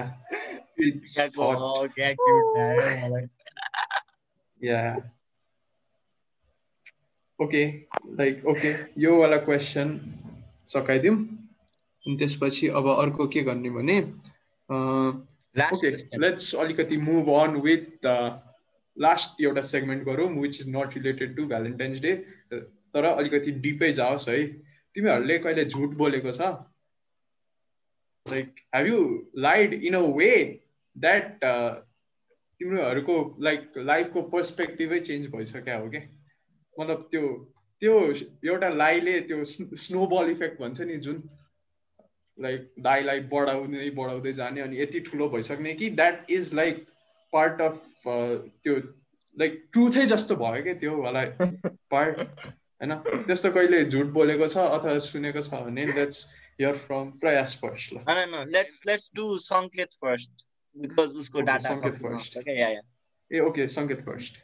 yeah 4.63 4.79
okay 7.39 7.65
like 8.17 8.45
okay 8.45 8.73
योवाला 9.01 9.37
question 9.37 9.99
सकाइदिउँ 10.67 11.15
अनि 11.15 12.15
त्यसपछि 12.17 12.67
अब 12.67 12.87
अर्को 12.87 13.27
के 13.27 13.41
गर्ने 13.41 13.69
भने 13.69 13.99
ओके 15.59 15.89
लेट्स 16.19 16.55
अलिकति 16.55 16.97
मुभ 16.97 17.29
अन 17.39 17.55
विथ 17.61 18.05
लास्ट 18.97 19.41
एउटा 19.41 19.61
सेगमेन्ट 19.61 20.03
गरौँ 20.03 20.27
which 20.41 20.59
is 20.61 20.67
not 20.69 20.97
related 20.97 21.35
to 21.37 21.45
Valentine's 21.45 21.99
Day 21.99 22.15
तर 22.93 23.05
अलिकति 23.05 23.51
डिपै 23.51 23.91
जाओस् 23.93 24.29
है। 24.29 24.43
तिमीहरूले 24.95 25.37
कहिले 25.37 25.65
झुट 25.65 25.89
बोलेको 25.95 26.31
छ? 26.31 26.41
Like 28.25 28.55
have 28.75 28.87
you 28.87 29.29
lied 29.37 29.73
in 29.73 29.93
a 29.93 29.99
way 29.99 30.31
that 30.95 31.45
तिमीहरूको 32.61 33.15
लाइक 33.41 33.71
लाइफको 33.77 34.21
पर्सपेक्टिभै 34.33 34.99
चेन्ज 34.99 35.27
भइसक्यो 35.35 35.79
हो 35.79 35.89
कि? 35.89 35.99
मतलब 36.75 37.07
त्यो 37.11 37.23
त्यो 37.81 37.93
एउटा 38.45 38.69
लाइले 38.69 39.19
त्यो 39.27 39.43
स्नोबल 39.45 40.29
इफेक्ट 40.31 40.61
भन्छ 40.61 40.81
नि 40.81 40.97
जुन। 41.05 41.23
लाइक 42.37 42.71
दाइलाई 42.79 43.19
बढाउँदै 43.31 43.89
बढाउँदै 43.95 44.33
जाने 44.33 44.61
अनि 44.61 44.81
यति 44.81 44.99
ठुलो 45.07 45.29
भइसक्ने 45.29 45.73
कि 45.73 45.89
that 45.91 46.31
is 46.31 46.53
like 46.55 46.85
part 47.33 47.61
of 47.61 47.77
त्यो 48.07 48.75
लाइक 49.37 49.63
ट्रुथै 49.73 50.05
जस्तो 50.07 50.35
भयो 50.35 50.63
क्या 50.63 50.73
त्यो 50.79 51.01
वाला 51.01 51.23
पार्ट 51.91 52.17
होइन? 52.17 52.95
त्यस्तो 53.27 53.51
कहिले 53.51 53.83
झुट 53.85 54.07
बोलेको 54.13 54.47
छ 54.47 54.57
अथवा 54.75 54.97
सुनेको 55.07 55.41
छ 55.41 55.61
भने 55.65 55.85
that's 55.91 56.25
hear 56.59 56.75
from 56.85 57.11
Prayas 57.23 57.57
first 57.61 57.93
ल। 57.93 57.97
No, 58.07 58.25
no, 58.25 58.43
let's 58.55 58.85
let's 58.85 59.07
do 59.19 59.27
Because 60.75 61.11
उसको 61.15 61.41
डाटा 61.41 61.69
yeah, 61.71 62.69
yeah. 62.69 62.85
ए 63.31 63.39
ओके 63.39 63.67
सङ्केत 63.67 64.01
फर्स्ट 64.01 64.37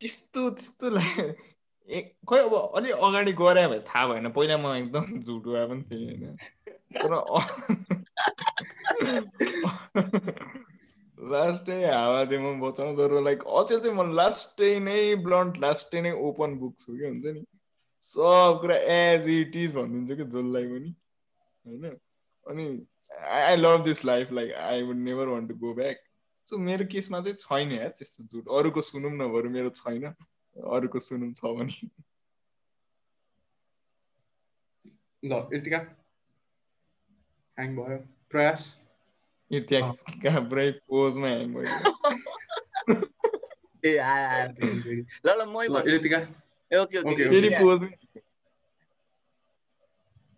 त्यस्तो 0.00 0.50
त्यस्तो 0.50 0.90
खोइ 2.28 2.40
अब 2.40 2.54
अलि 2.76 2.90
अगाडि 2.90 3.32
गरे 3.32 3.66
भए 3.68 3.80
थाहा 3.88 4.06
भएन। 4.06 4.30
पहिला 4.30 4.56
म 4.56 4.74
एकदम 4.76 5.04
झुट 5.22 5.44
भए 5.44 5.66
पनि 5.66 5.82
थिएँ 5.82 6.06
होइन 6.06 6.36
तर 6.96 7.12
लास्टै 11.18 11.84
हावा 11.84 12.24
दिए 12.24 12.38
म 12.38 12.60
बचाउँ 12.60 12.96
तर 12.96 13.20
लाइक 13.22 13.42
अचेल 13.42 13.80
चाहिँ 13.80 13.96
म 13.96 14.14
लास्टै 14.14 14.72
नै 14.80 15.14
ब्लन्ट 15.24 15.58
लास्टै 15.58 16.00
नै 16.00 16.12
ओपन 16.12 16.50
बुक 16.58 16.74
छु 16.80 16.96
कि 16.96 17.04
हुन्छ 17.06 17.26
नि? 17.26 17.42
सब 18.00 18.58
कुरा 18.60 18.76
एज 18.96 19.28
इट 19.28 19.56
इज 19.56 19.74
भनिदिन्छु 19.74 20.16
कि 20.16 20.24
जसलाई 20.24 20.66
पनि। 20.66 20.90
होइन? 21.66 21.84
अनि 22.46 22.66
I 23.16 23.56
love 23.56 23.84
this 23.84 24.04
life 24.04 24.32
like 24.32 24.52
I 24.62 24.82
would 24.82 24.96
never 25.02 25.28
want 25.28 25.48
to 25.48 25.54
go 25.58 25.72
back 25.74 26.02
so 26.48 26.58
मेरो 26.60 26.84
केसमा 26.90 27.20
चाहिँ 27.20 27.36
छैन 27.38 27.72
यार 27.72 27.88
त्यस्तो 27.96 28.24
झुट 28.26 28.48
अरूको 28.58 28.82
सुनौँ 28.84 29.12
न 29.12 29.28
बरु 29.32 29.50
मेरो 29.50 29.70
छैन। 29.76 30.08
अरूको 30.56 30.98
सुनौँ 31.00 31.32
छ 31.34 31.54
भने। 31.54 31.88
ल 35.22 35.38
इर्तिका। 35.52 35.78
ह्याङ 37.58 37.76
भयो। 37.76 37.98
प्रयास। 38.30 38.66
यो 39.50 39.60
कहाँ 39.70 40.40
पुरै 40.46 40.64
पोजमा 40.86 41.28
ह्याङ 41.28 41.52
भयो। 41.54 41.76
ए। 43.84 43.92
ल 45.24 45.28
ल 45.32 45.46
मै। 45.48 45.66
इर्तिका। 45.88 46.20
ओके 46.70 46.98
ओके 47.02 47.28
फेरि। 47.30 47.50
पोजमै 47.56 47.90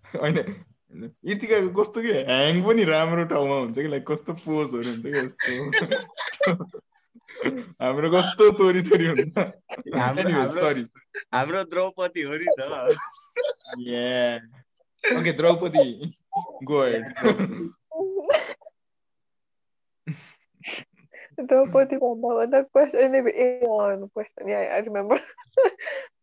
होइन। 0.05 0.37
इर्तिकाको 0.91 1.69
कस्तो 1.83 2.01
कि 2.03 2.13
ह्याङ 2.29 2.63
पनि 2.67 2.85
राम्रो 2.91 3.25
ठाउँमा 3.33 3.57
हुन्छ 3.61 3.77
कि 3.79 3.89
लाइक 3.95 4.05
कस्तो 4.11 4.33
पोजहरू 4.45 4.91
हुन्छ 4.91 5.07
कि 5.07 5.19
यस्तो 5.19 5.53
हाम्रो 7.85 8.09
कस्तो 8.15 8.51
तोरी 8.59 8.83
तोरी 8.89 9.07
हुन्छ? 9.07 9.29
हाम्रो- 9.39 10.33
हाम्रो- 10.33 10.63
सरी 10.63 10.85
हाम्रो 11.35 11.63
द्रौपदी 11.75 12.23
हो 12.23 12.35
नि 12.41 12.49
त। 12.59 12.61
ओके 15.05 15.33
द्रौपदी 15.33 15.85
गो 16.65 16.81
द्रौपदी 21.41 21.97
भन्दा 21.97 22.29
भन्दा 22.39 22.61
question 22.63 23.15
uh 23.15 23.21
question 23.65 24.49
yeah 24.51 24.59
I 24.75 24.81
remember 24.89 25.21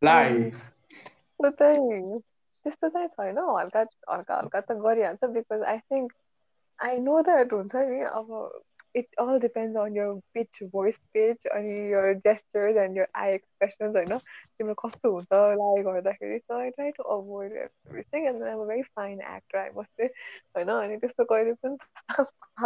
लाई 0.03 0.41
त्यो 0.51 1.49
चाहिँ 1.61 2.19
त्यस्तो 2.65 2.89
चाहिँ 2.89 3.07
छैन 3.17 3.37
हल्का 3.39 3.85
हल्का 4.11 4.37
हल्का 4.37 4.61
त 4.61 4.79
गरिहाल्छ 4.85 5.33
because 5.39 5.67
I 5.73 5.83
think 5.91 6.13
I 6.79 6.99
know 7.01 7.21
that 7.29 7.53
हुन्छ 7.53 7.83
नि 7.91 8.01
अब 8.13 8.31
it 8.95 9.07
all 9.17 9.37
depends 9.39 9.75
on 9.75 9.93
your 9.93 10.21
pitch, 10.33 10.61
voice 10.71 10.99
pitch, 11.13 11.41
and 11.53 11.67
your 11.67 12.15
gestures 12.15 12.77
and 12.77 12.95
your 12.95 13.07
eye 13.13 13.33
expressions. 13.39 13.95
होइन 13.95 14.17
तिम्रो 14.57 14.75
कस्तो 14.81 15.11
हुन्छ 15.11 15.39
लाइ 15.61 15.83
गर्दाखेरि 15.83 16.39
so 16.47 16.59
I 16.59 16.69
try 16.77 16.91
to 16.99 17.03
avoid 17.17 17.57
everything 17.65 18.27
and 18.27 18.43
I'm 18.43 18.61
a 18.61 18.65
very 18.65 18.85
fine 18.95 19.19
actor 19.33 19.59
I 19.63 19.69
must 19.75 19.91
say 19.99 20.09
होइन 20.57 20.71
अनि 20.77 20.97
त्यस्तो 21.03 21.25
कहिले 21.33 21.53
पनि 21.65 21.77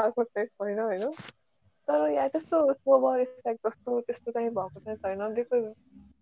आएको 0.04 0.24
चाहिँ 0.24 0.48
छैन 0.48 0.80
होइन 0.80 1.12
तर 1.88 2.08
या 2.14 2.28
त्यस्तो 2.28 2.62
सोबर 2.74 3.20
इफेक्ट 3.20 3.68
जस्तो 3.68 4.00
त्यस्तो 4.02 4.32
चाहिँ 4.32 4.50
भएको 4.60 4.86
चाहिँ 4.86 4.98
छैन 4.98 5.34
बिकज 5.34 5.74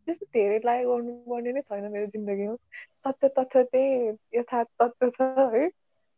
त्यस्तो 0.07 0.27
धेरै 0.33 0.59
लाइ 0.63 0.83
गर्नुपर्ने 0.85 1.53
नै 1.53 1.63
छैन 1.63 1.87
मेरो 1.91 2.11
जिन्दगीमा। 2.11 2.55
तथ्य 3.05 3.29
तथ्य 3.37 3.63
त्यही 3.65 4.15
यथार्थ 4.35 4.69
तथ्य 4.81 5.09
छ 5.11 5.29
है। 5.53 5.67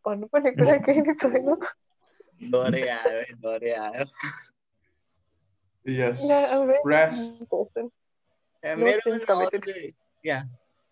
भन्नुपर्ने 0.06 0.52
कुरा 0.54 0.78
केही 0.86 1.02
नै 1.04 1.18
छैन। 1.18 1.56
डरै 2.52 2.84
आयो 2.92 3.24
डरै 3.42 3.74
आयो। 3.82 4.06
Yes. 5.86 6.20
मेरो 8.64 9.02
पनि. 9.06 9.26
अरूले 9.36 9.76
या 10.24 10.38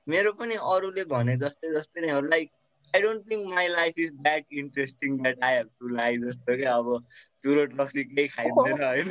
मेरो 0.07 0.31
पनि 0.33 0.55
अरूले 0.67 1.03
भने 1.07 1.35
जस्तै 1.37 1.71
जस्तै 1.71 2.01
नै 2.01 2.11
हो। 2.11 2.21
Like 2.27 2.51
I 2.95 3.01
don't 3.01 3.31
think 3.31 3.53
my 3.53 3.67
life 3.67 3.99
is 3.99 4.13
that 4.13 4.45
interesting 4.51 5.17
that 5.17 5.43
I 5.43 5.55
have 5.55 5.69
to 5.79 5.87
like 5.87 6.21
जस्तो 6.21 6.55
क्या 6.57 6.73
अब 6.73 7.05
चुरोट 7.43 7.81
रक्सी 7.81 8.03
केही 8.03 8.27
खाइँदैन 8.27 8.83
होइन। 8.83 9.09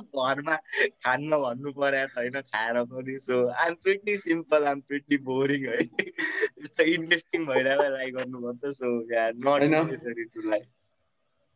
घरमा 0.00 0.56
खान्न 1.04 1.30
भन्नु 1.30 1.72
परेको 1.72 2.22
छैन 2.22 2.40
खाएर 2.40 2.82
पनि 2.84 3.18
so. 3.18 3.48
I'm 3.48 3.74
pretty 3.74 4.16
simple 4.18 4.64
I'm 4.64 4.80
pretty 4.80 5.18
boring 5.18 5.68
है। 5.68 5.78
यस्तो 5.78 6.82
इन्ट्रेस्टिङ 6.82 7.46
भइरहेको 7.46 7.88
लाइक 7.96 8.14
गर्नुपर्छ 8.14 8.74
so 8.74 8.92
not 9.00 10.34
to 10.34 10.50
like 10.50 10.68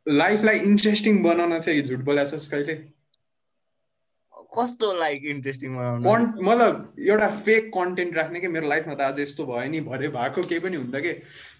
लाइफलाई 0.08 0.58
interesting 0.58 1.22
बनाउन 1.22 1.60
चाहिँ 1.60 1.82
झुट 1.82 1.98
बोलाछस् 1.98 2.48
कहिले? 2.48 2.74
कस्तो 4.58 4.92
लाइक 4.98 5.24
इन्ट्रेस्टिङ 5.34 5.76
बनाउनु? 5.76 6.42
मतलब 6.42 6.94
एउटा 7.08 7.28
फेक 7.40 7.70
कन्टेन्ट 7.74 8.16
राख्ने 8.16 8.40
कि 8.40 8.48
मेरो 8.48 8.68
लाइफमा 8.68 8.94
त 8.94 9.00
आज 9.00 9.20
यस्तो 9.20 9.46
भयो 9.46 9.70
नि 9.70 9.80
भरे 9.88 10.08
भएको 10.16 10.42
केही 10.48 10.60
पनि 10.60 10.76
हुँदा 10.76 11.00
कि? 11.00 11.12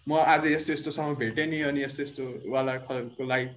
म 0.09 0.19
आज 0.35 0.47
यस्तो 0.47 0.73
यस्तोसँग 0.73 1.17
भेटेँ 1.19 1.47
नि 1.47 1.61
अनि 1.71 1.83
यस्तो 1.83 2.03
यस्तो 2.03 2.25
वाला 2.53 2.77
खालको 2.87 3.27
लाइफ 3.27 3.51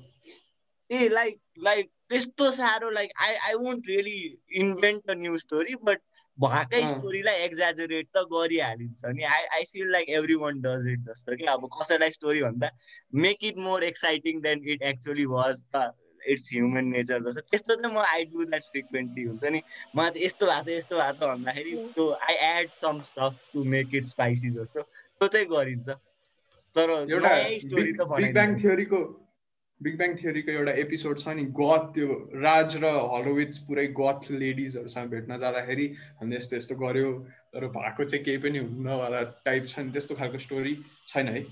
ए 0.89 1.07
लाइक 1.09 1.39
लाइक 1.63 1.89
त्यस्तो 2.09 2.49
साह्रो 2.51 2.89
like 2.95 3.11
I 3.25 3.33
I 3.47 3.53
won't 3.61 3.87
really 3.89 4.19
invent 4.61 5.09
a 5.09 5.13
new 5.17 5.37
story 5.37 5.75
but 5.83 5.99
भएकै। 6.37 6.81
स्टोरीलाई 6.87 7.43
एक्जाजरेट 7.43 8.07
त 8.15 8.23
गरिहालिन्छ 8.31 9.01
नि। 9.15 9.23
I 9.23 9.43
I 9.57 9.63
feel 9.71 9.91
like 9.91 10.09
everyone 10.41 10.59
does 10.61 10.87
it 10.93 10.99
जस्तो 11.09 11.35
कि? 11.35 11.45
अब 11.45 11.67
कसैलाई 11.73 12.11
स्टोरी 12.11 12.41
भन्दा 12.43 12.69
make 13.25 13.43
it 13.49 13.57
more 13.67 13.83
exciting 13.83 14.41
than 14.41 14.61
it 14.73 14.83
actually 14.91 15.25
was 15.25 15.63
त। 15.75 15.91
इट्स 16.27 16.49
ह्युमन 16.53 16.85
नेचर 16.95 17.19
जस्तो। 17.25 17.41
त्यस्तो 17.51 17.75
चाहिँ 17.75 17.95
म 17.95 18.05
आई 18.05 18.25
डु 18.31 18.45
द्याट 18.45 18.63
फ्रिक्वेन्टली 18.71 19.23
हुन्छ 19.23 19.43
नि। 19.55 19.61
मलाई 19.95 20.11
चाहिँ 20.11 20.25
यस्तो 20.25 20.45
भएको 20.45 20.63
छ 20.65 20.77
यस्तो 20.77 20.95
भएको 20.97 21.25
छ 21.25 21.29
भन्दाखेरि 21.31 21.73
त्यो 21.95 22.09
I 22.29 22.35
add 22.49 22.69
some 22.81 22.99
stuff 23.09 23.33
to 23.53 23.63
make 23.75 23.95
it 23.95 24.05
spicy 24.05 24.49
जस्तो। 24.57 24.81
त्यो 24.81 25.27
चाहिँ 25.27 25.47
गरिन्छ। 25.47 25.89
तर 26.75 26.89
एउटा 26.91 27.35
नयाँ 27.35 27.59
स्टोरी 27.59 27.83
बिग 27.83 28.01
त 28.01 28.07
बिग 28.15 28.33
ब्याङ 28.33 28.59
थियोरीको 28.63 28.99
बिग 29.81 29.97
ब्याङ 29.97 30.15
थियोरीको 30.15 30.51
एउटा 30.51 30.71
एपिसोड 30.81 31.19
छ 31.19 31.35
नि 31.35 31.43
गथ 31.59 31.83
त्यो 31.95 32.07
राज 32.43 32.75
र 32.83 32.91
हलोविच 33.13 33.57
पुरै 33.67 33.87
गथ 33.99 34.31
लेडिजहरूसँग 34.31 35.09
भेट्न 35.11 35.37
जाँदाखेरि 35.39 35.85
हामीले 36.21 36.37
यस्तो 36.37 36.55
यस्तो 36.57 36.75
गर्यो 36.75 37.11
तर 37.55 37.67
भएको 37.75 38.03
चाहिँ 38.03 38.23
केही 38.25 38.37
पनि 38.45 38.59
हुन्न 38.59 38.95
वाला 39.03 39.21
टाइप 39.45 39.67
छ 39.67 39.79
नि 39.79 39.91
त्यस्तो 39.91 40.15
खालको 40.15 40.37
स्टोरी 40.47 40.73
छैन 41.07 41.27
है। 41.27 41.43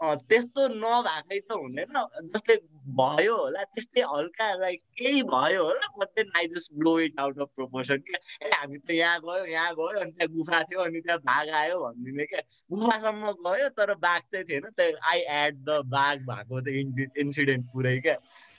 त्यस्तो 0.00 0.62
नभएकै 0.68 1.38
त 1.40 1.52
हुँदैन। 1.52 1.96
जस्तै 2.34 2.56
भयो 2.98 3.36
होला 3.36 3.62
त्यस्तै 3.74 4.02
हल्का 4.12 4.46
लाइक 4.60 4.80
केही 4.98 5.22
भयो 5.30 5.62
होला 5.64 5.86
but 5.98 6.08
then 6.16 6.30
I 6.36 6.46
just 6.54 6.72
blow 6.78 6.98
it 7.00 7.20
out 7.20 7.38
of 7.40 7.48
proportion 7.54 7.98
क्या। 8.08 8.18
ए 8.46 8.50
हामी 8.52 8.78
त 8.78 8.90
यहाँ 8.90 9.20
गयो 9.20 9.44
यहाँ 9.46 9.74
गयो 9.74 10.00
अनि 10.00 10.10
त्यहाँ 10.10 10.32
गुफा 10.36 10.62
थियो 10.70 10.80
अनि 10.80 11.00
त्यहाँ 11.00 11.18
बाघ 11.30 11.48
आयो 11.60 11.78
भनिदिने 11.84 12.24
क्या। 12.32 12.40
गुफासम्म 12.70 13.32
गयो 13.46 13.68
तर 13.78 13.94
बाघ 14.06 14.20
चाहिँ 14.32 14.44
थिएन। 14.48 14.68
त्यहाँ 14.76 15.10
आई 15.12 15.20
एड 15.38 15.64
द 15.64 15.80
बाघ 15.94 16.16
भएको 16.28 16.60
चाहिँ 16.60 17.08
इन्सिडेन्ट 17.24 17.64
पुरै 17.72 17.98
क्या। 18.00 18.14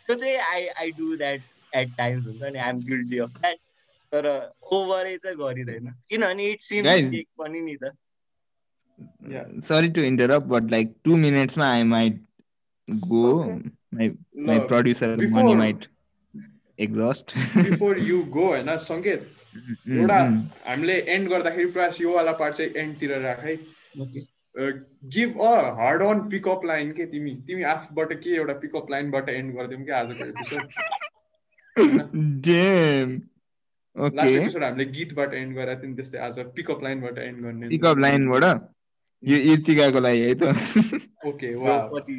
त्यो 0.08 0.16
चाहिँ 0.16 0.38
I 0.38 0.68
I 0.68 0.92
do 0.98 1.16
that 1.18 1.42
at 1.76 1.96
times 1.98 2.28
हुन्छ 2.28 2.42
नि 2.42 2.60
आइएम 2.60 2.80
गिल्टी 2.90 3.18
अफ 3.20 3.38
द्याट 3.42 3.58
तर 4.12 4.26
ओभरै 4.74 5.18
चाहिँ 5.18 5.38
गरिँदैन। 5.38 5.94
किनभने 6.10 6.50
इट 6.50 6.62
सिम्स 6.62 6.90
Guys. 6.90 7.24
पनि 7.38 7.62
नि 7.62 7.76
त। 7.84 7.94
Yeah. 9.28 9.48
Sorry 9.64 9.90
to 9.92 10.04
interrupt, 10.06 10.48
but 10.48 10.70
like 10.72 10.92
two 11.04 11.18
minutes, 11.18 11.58
ma, 11.58 11.66
I 11.80 11.84
might 11.84 12.20
go. 13.10 13.24
Okay. 13.44 13.72
My 13.92 14.08
my 14.50 14.58
ल 14.58 14.68
producer 14.68 15.08
money 15.16 15.26
before- 15.26 15.56
might 15.64 15.88
exhaust. 16.80 17.34
Before 17.58 18.00
you 18.12 18.22
go 18.38 18.46
होइन 18.48 18.76
सङ्केत 18.86 19.34
Mm, 19.56 19.98
एउटा 19.98 20.16
mm. 20.22 20.40
हामीले 20.68 20.96
एन्ड 21.12 21.30
गर्दाखेरि 21.30 21.66
प्रयास 21.76 22.00
यो 22.02 22.14
वाला 22.16 22.32
पार्ट 22.40 22.56
चाहिँ 22.56 22.72
एन्डतिर 22.82 23.12
राख 23.26 23.44
है 23.44 23.54
give 25.14 25.38
a 25.42 25.52
hard 25.78 26.02
on 26.04 26.20
pickup 26.34 26.66
line 26.66 26.92
के 26.98 27.06
तिमी 27.14 27.36
तिमी 27.48 27.64
आफूबाट 27.74 28.12
के 28.24 28.34
एउटा 28.36 28.54
पिकअप 28.66 28.92
लाइनबाट 28.92 29.30
एन्ड 29.30 29.56
गरिदिउँ 29.58 29.86
कि 29.86 29.92
आजको 30.02 30.26
episode 30.26 30.68
Damn. 32.48 33.16
Last 33.96 34.28
Okay. 34.28 34.36
Episode 34.42 34.64
हामीले 34.64 34.86
गीतबाट 34.98 35.34
एन्ड 35.34 35.56
गरेको 35.58 35.82
थियौँ 35.84 35.96
त्यस्तै 35.96 36.20
आज 36.28 36.40
पिकअप 36.56 36.84
लाइनबाट 36.84 37.18
एन्ड 37.28 37.44
गर्ने 37.46 37.70
Pickup 37.76 38.02
line 38.06 38.28
बाट 38.32 38.44
यो 39.26 39.38
इर्तिकाको 39.52 40.00
लागि 40.00 40.20
है 40.22 40.34
त 40.36 40.44
ओके 41.28 41.54
वा 41.58 41.78
Draupadi 41.78 42.18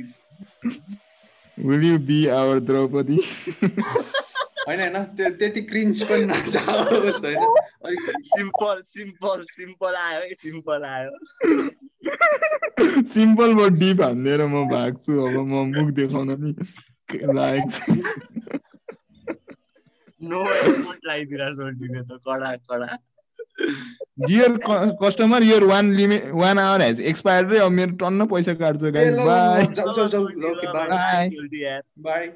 Will 1.58 1.82
you 1.82 1.98
be 1.98 2.16
our 2.30 2.60
Draupadi 2.60 3.16
होइन 3.16 4.80
होइन 4.80 5.04
त्यो 5.16 5.28
त्यति 5.38 5.60
क्रिन्च 5.62 6.02
पनि 6.02 6.24
नजाओस् 6.24 7.20
होइन 7.24 7.44
अलिक 7.84 8.18
सिम्पल 8.26 8.82
सिम्पल 8.86 9.44
सिम्पल 9.50 9.94
आयो 9.96 10.20
है 10.20 10.34
सिम्पल 10.34 10.84
आयो 10.86 11.12
सिम्पल 13.06 13.54
बट 13.54 13.78
डिप 13.78 14.02
हान्दिएर 14.02 14.46
म 14.46 14.64
भाग्छु 14.68 15.18
अब 15.26 15.38
म 15.44 15.64
मुख 15.70 15.90
देखाउन 15.94 16.36
नि 16.40 16.52
लागेको 17.34 17.70
छ 17.70 17.80
नो 20.20 20.40
एफोर्ट 20.52 21.00
लगाइदिएर 21.06 21.52
सोल्टिने 21.54 22.02
त 22.02 22.20
कडा 22.26 22.54
कडा 22.68 22.98
dear 23.58 24.56
customer 25.02 25.42
your 25.42 25.64
one 25.64 25.92
limit 25.96 26.24
one 26.42 26.58
hour 26.58 26.82
has 26.82 27.00
expired 27.12 27.52
रे 27.52 27.58
अब 27.58 27.70
मेरो 27.70 27.96
टन्न 28.02 28.26
पैसा 28.32 28.54
काट्छ 28.62 28.82
guys 28.96 29.16
bye 29.16 29.66
bye 29.66 30.26
Bye. 30.88 31.28
Bye 31.98 32.28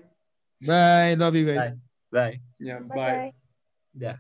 bye 0.63 1.15
love 1.17 1.35
you 1.37 1.47
guys 1.47 1.73
bye 2.13 2.33
yeah 2.69 2.79
Bye. 2.79 2.97
Bye 2.97 3.31
bye. 3.95 4.17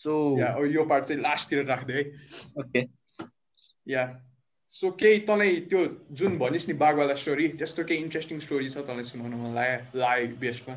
So 0.00 0.12
yeah 0.38 0.48
यो 0.74 0.84
पार्ट 0.90 1.04
चाहिँ 1.04 1.22
लास्टतिर 1.22 1.64
राखिदियो 1.66 1.96
है। 1.98 2.04
ओके 2.60 2.80
या 3.92 4.02
सो 4.70 4.90
केही 5.00 5.18
तँलाई 5.28 5.56
त्यो 5.70 5.80
जुन 6.20 6.36
भनिस् 6.38 6.68
नि 6.68 6.74
बाघवाला 6.80 7.14
स्टोरी 7.14 7.48
त्यस्तो 7.60 7.84
केही 7.84 8.00
इन्ट्रेस्टिङ 8.02 8.38
स्टोरी 8.40 8.68
छ 8.70 8.76
तँलाई 8.88 9.04
सुनाउनु 9.04 9.36
मन 9.36 9.54
लाग्यो 9.54 10.36
बेस्टमा 10.40 10.74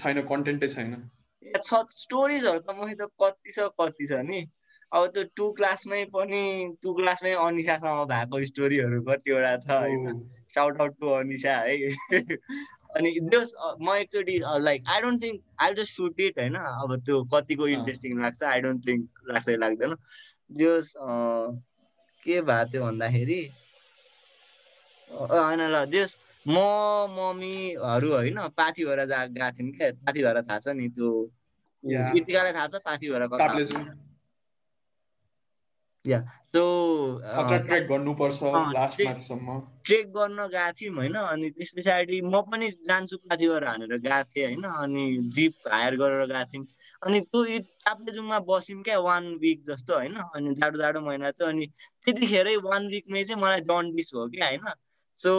छैन 0.00 0.20
कन्टेन्टै 0.30 0.68
छैन। 0.68 0.90
छ 1.42 1.82
स्टोरिजहरू 1.96 2.58
त 2.60 2.74
मसित 2.78 3.02
कति 3.22 3.52
छ 3.52 3.68
कति 3.80 4.06
छ 4.06 4.20
नि। 4.28 4.40
अब 4.92 5.06
त्यो 5.14 5.22
टु 5.36 5.50
क्लासमै 5.52 6.04
पनि 6.14 6.42
टु 6.82 6.94
क्लासमै 6.94 7.32
अनिसासँग 7.38 8.06
भएको 8.08 8.44
स्टोरीहरू 8.46 9.02
कतिवटा 9.02 9.56
छ 9.58 9.70
होइन। 9.70 10.20
साउट 10.54 10.80
आउट 10.80 10.94
टु 11.00 11.08
अनिसा 11.14 11.56
है। 11.56 11.76
अनि 12.96 13.10
जस 13.32 13.52
म 13.80 13.94
एकचोटि 13.94 14.38
like 14.60 14.84
I 14.88 15.00
don't 15.00 15.22
think 15.22 15.42
I 15.60 15.74
just 15.74 15.96
shoot 15.96 16.20
it 16.20 16.38
होइन। 16.38 16.54
अब 16.56 16.96
त्यो 17.06 17.22
कतिको। 17.34 17.66
इन्ट्रेस्टिङ 17.68 18.22
लाग्छ 18.22 18.42
आई 18.44 18.60
डोन्ट 18.60 18.86
थिङ्क 18.86 19.24
लाग्छ 19.28 19.48
लाग्दैन। 19.58 19.94
जस 20.52 20.94
के 22.26 22.40
भएको 22.40 22.72
थियो 22.72 22.82
भन्दाखेरि 22.84 23.40
होइन 25.10 25.60
ल 25.60 25.84
जस 25.92 26.16
म 26.48 26.56
मम्मीहरू 27.12 28.12
होइन 28.12 28.38
पाथी 28.56 28.84
भएर 28.84 29.04
जा 29.06 29.24
गएको 29.28 29.50
थियौँ 29.52 29.72
क्या 29.72 29.90
पाथी 30.04 30.22
भएर 30.22 30.42
थाहा 30.42 30.58
छ 30.58 30.68
नि 30.74 30.88
त्यो. 30.90 31.10
कृतिकालाई 31.84 32.52
थाहा 32.52 32.66
छ 32.68 32.80
पाथी 32.84 33.08
भएर 33.10 33.26
सो 36.48 36.62
ट्रेक 37.66 37.86
गर्नुपर्छ 37.88 38.40
गर्न 40.10 40.46
गएको 40.46 40.72
थियौँ 40.72 40.94
होइन 40.96 41.14
अनि 41.14 41.50
त्यस 41.50 41.70
पछाडि 41.76 42.20
म 42.22 42.40
पनि 42.50 42.70
जान्छु 42.88 43.16
पाथिबाट 43.28 43.64
हानेर 43.64 43.96
गएको 43.98 44.22
थिएँ 44.24 44.46
होइन 44.46 44.64
अनि 44.64 45.04
जिप 45.36 45.68
हायर 45.72 45.96
गरेर 45.96 46.26
गएको 46.26 46.44
थियौँ। 46.52 46.66
अनि 47.02 47.20
त्यो 47.22 47.58
ताप्लेजुङमा 47.84 48.38
बस्यौँ 48.48 48.82
क्या 48.82 48.98
वान 49.00 49.24
विक 49.36 49.64
जस्तो 49.64 49.94
होइन 49.94 50.14
अनि 50.16 50.54
जाडो 50.54 50.78
जाडो 50.78 51.00
महिना 51.00 51.30
थियो 51.30 51.48
अनि 51.48 51.66
त्यतिखेरै 52.06 52.56
वान 52.64 52.88
विकमै 52.88 53.24
चाहिँ 53.24 53.42
मलाई 53.42 53.60
जन्डिस 53.62 54.14
भयो 54.14 54.28
क्या 54.28 54.46
होइन। 54.46 54.66
So 55.18 55.32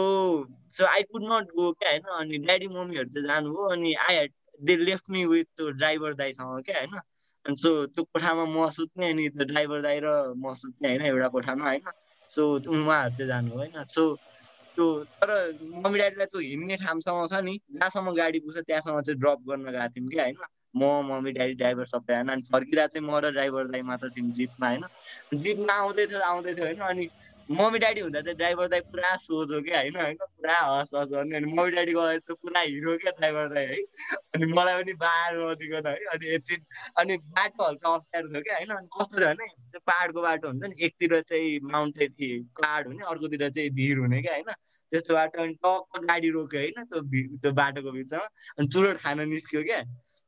so 0.68 0.84
I 0.86 1.02
could 1.02 1.22
not 1.24 1.50
go 1.50 1.72
क्या 1.72 1.90
होइन 1.90 2.02
अनि 2.02 2.38
ड्याडी 2.38 2.68
मम्मीहरू 2.68 3.08
चाहिँ 3.08 3.26
जानु 3.26 3.52
हो 3.54 3.64
अनि 3.64 3.92
I 3.94 4.14
had 4.14 4.32
they 4.60 4.76
left 4.76 5.10
me 5.10 5.24
with 5.24 5.44
त्यो 5.56 5.70
ड्राइभर 5.70 6.14
दाईसँग 6.14 6.62
क्या 6.64 6.78
होइन? 6.78 6.98
अनि 7.46 7.56
सो 7.56 7.86
त्यो 7.86 8.04
कोठामा 8.04 8.44
म 8.44 8.68
सुत्ने 8.70 9.10
अनि 9.10 9.28
त्यो 9.28 9.44
ड्राइभर 9.44 9.82
दाई 9.82 10.00
र 10.00 10.34
म 10.36 10.54
सुत्ने 10.54 10.88
होइन 10.88 11.02
एउटा 11.02 11.28
कोठामा 11.28 11.64
होइन? 11.64 11.90
सो 12.30 12.42
उहाँहरू 12.68 13.10
चाहिँ 13.10 13.28
जानु 13.28 13.50
हो 13.50 13.56
होइन? 13.56 13.84
सो 13.84 14.04
त्यो 14.76 15.04
तर 15.04 15.30
मम्मी 15.62 15.98
ड्याडीलाई 15.98 16.26
त्यो 16.26 16.40
हिँड्ने 16.40 16.76
ठाउँसम्म 16.76 17.26
छ 17.26 17.42
नि 17.42 17.60
जहाँसम्म 17.72 18.14
गाडी 18.14 18.38
पुग्छ 18.40 18.58
त्यहाँसम्म 18.58 19.00
चाहिँ 19.00 19.18
ड्रप 19.20 19.38
गर्न 19.48 19.64
गएको 19.70 19.88
थियौँ 19.88 20.08
कि 20.08 20.18
होइन? 20.18 20.36
म 20.74 20.84
मम्मी 21.04 21.32
ड्याडी 21.32 21.54
ड्राइभर 21.54 21.86
सबैजना 21.86 22.32
अनि 22.32 22.42
फर्किँदा 22.52 22.86
चाहिँ 22.86 23.06
म 23.06 23.18
र 23.18 23.30
ड्राइभर 23.30 23.68
दाइ 23.68 23.82
मात्र 23.82 24.10
थियौँ 24.10 24.30
जिपमा 24.32 24.68
होइन? 24.68 24.84
जिपमा 25.34 25.74
आउँदै 25.74 26.06
थियो 26.06 26.20
आउँदै 26.20 26.54
थियो 26.54 26.64
होइन? 26.64 26.80
अनि 26.80 27.08
मम्मी 27.50 27.78
ड्याडी 27.78 28.00
हुँदा 28.00 28.20
चाहिँ 28.20 28.36
ड्राइभर 28.36 28.68
दाइ 28.68 28.80
पुरा 28.80 29.16
सोझो 29.16 29.60
क्या 29.60 29.78
होइन? 29.78 29.96
होइन? 29.96 30.16
पुरा 30.16 30.58
हस 30.60 30.90
हस 30.94 31.08
गर्ने। 31.12 31.36
अनि 31.36 31.52
मम्मी 31.52 31.70
ड्याडी 31.70 31.92
गएर 31.92 32.18
त 32.18 32.32
पुरा 32.42 32.60
हिरो 32.60 32.96
क्या 32.96 33.10
ड्राइभर 33.10 33.48
दाइ 33.54 33.66
है? 33.66 33.82
अनि 34.34 34.46
मलाई 34.52 34.82
पनि 34.82 34.92
बार 34.94 35.34
नदिकन 35.38 35.88
है? 35.88 35.94
अनि 36.14 36.34
एकछिन 36.34 36.64
अनि 36.98 37.16
बाटो 37.16 37.66
हल्का 37.68 37.94
अप्ठ्यारो 37.94 38.28
थियो 38.28 38.42
क्या 38.42 38.56
होइन? 38.56 38.70
अनि 38.70 38.88
कस्तो 38.94 39.18
थियो 39.18 39.28
भने 39.28 39.78
पाहाडको 39.86 40.22
बाटो 40.22 40.48
हुन्छ 40.48 40.64
नि 40.64 40.84
एकतिर 40.84 41.20
चाहिँ 41.20 41.58
माउन्टेन 41.72 42.44
पाहाड 42.60 42.86
हुने 42.86 43.04
अर्कोतिर 43.04 43.48
चाहिँ 43.48 43.70
भिर 43.70 43.98
हुने 43.98 44.22
क्या 44.22 44.32
होइन? 44.32 44.52
त्यस्तो 44.92 45.14
बाटो 45.14 45.42
अनि 45.42 45.54
टक्क 45.66 46.04
गाडी 46.06 46.30
रोक्यो 46.30 46.60
होइन? 46.60 46.84
त्यो 46.84 47.00
भि 47.02 47.22
त्यो 47.42 47.52
बाटोको 47.52 47.92
बिचमा 47.92 48.24
अनि 48.58 48.66
चुरोट 48.68 48.96
खान 48.96 49.28
निस्क्यो 49.28 49.62
क्या। 49.62 49.82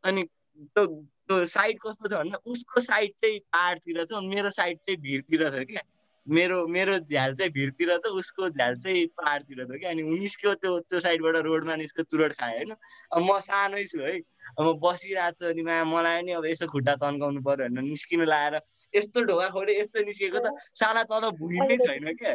अनि 0.04 0.22
त्यो 0.58 0.86
त्यो 0.86 1.46
साइड 1.46 1.78
कस्तो 1.82 2.08
छ 2.08 2.12
भन्दा 2.12 2.38
उसको 2.52 2.80
साइड 2.80 3.12
चाहिँ 3.20 3.38
पाहाडतिर 3.52 4.04
छ 4.04 4.22
मेरो 4.24 4.50
साइड 4.50 4.78
चाहिँ 4.78 5.00
भिरतिर 5.00 5.50
छ 5.50 5.64
क्या। 5.70 5.82
मेरो 6.26 6.66
मेरो 6.66 6.98
झ्याल 6.98 7.34
चाहिँ 7.34 7.52
भिरतिर 7.52 7.96
त 7.98 8.06
उसको 8.18 8.48
झ्याल 8.50 8.74
चाहिँ 8.82 9.06
पाहाडतिर 9.18 9.64
थियो 9.64 9.78
कि 9.78 9.86
अनि 9.86 10.02
निस्क्यो 10.02 10.54
त्यो 10.54 10.78
त्यो 10.90 11.00
साइडबाट 11.00 11.36
रोडमा 11.46 11.76
निस्क्यो 11.76 12.04
चुरोट 12.10 12.32
खायो 12.38 12.56
होइन। 12.56 12.70
अब 13.12 13.22
म 13.22 13.38
सानै 13.40 13.84
छु 13.86 13.98
है। 13.98 14.18
अब 14.58 14.64
म 14.66 14.78
बसिरहेको 14.82 15.38
छु 15.38 15.46
अनि 15.50 15.62
मा 15.62 15.82
मलाई 15.84 16.22
नि 16.22 16.32
अब 16.38 16.46
यसो 16.46 16.66
खुट्टा 16.74 16.94
तन्काउनु 17.02 17.42
पर्यो 17.42 17.68
भनेर 17.68 17.82
निस्किनु 17.82 18.24
लगाएर 18.24 18.60
यस्तो 18.94 19.24
ढोका 19.30 19.48
खोले 19.50 19.78
यस्तो 19.80 20.04
निस्केको 20.06 20.38
त 20.38 20.54
साला 20.78 21.02
तल 21.10 21.30
भुइँ 21.42 21.60
नै 21.68 21.76
छैन 21.82 22.14
क्या। 22.14 22.34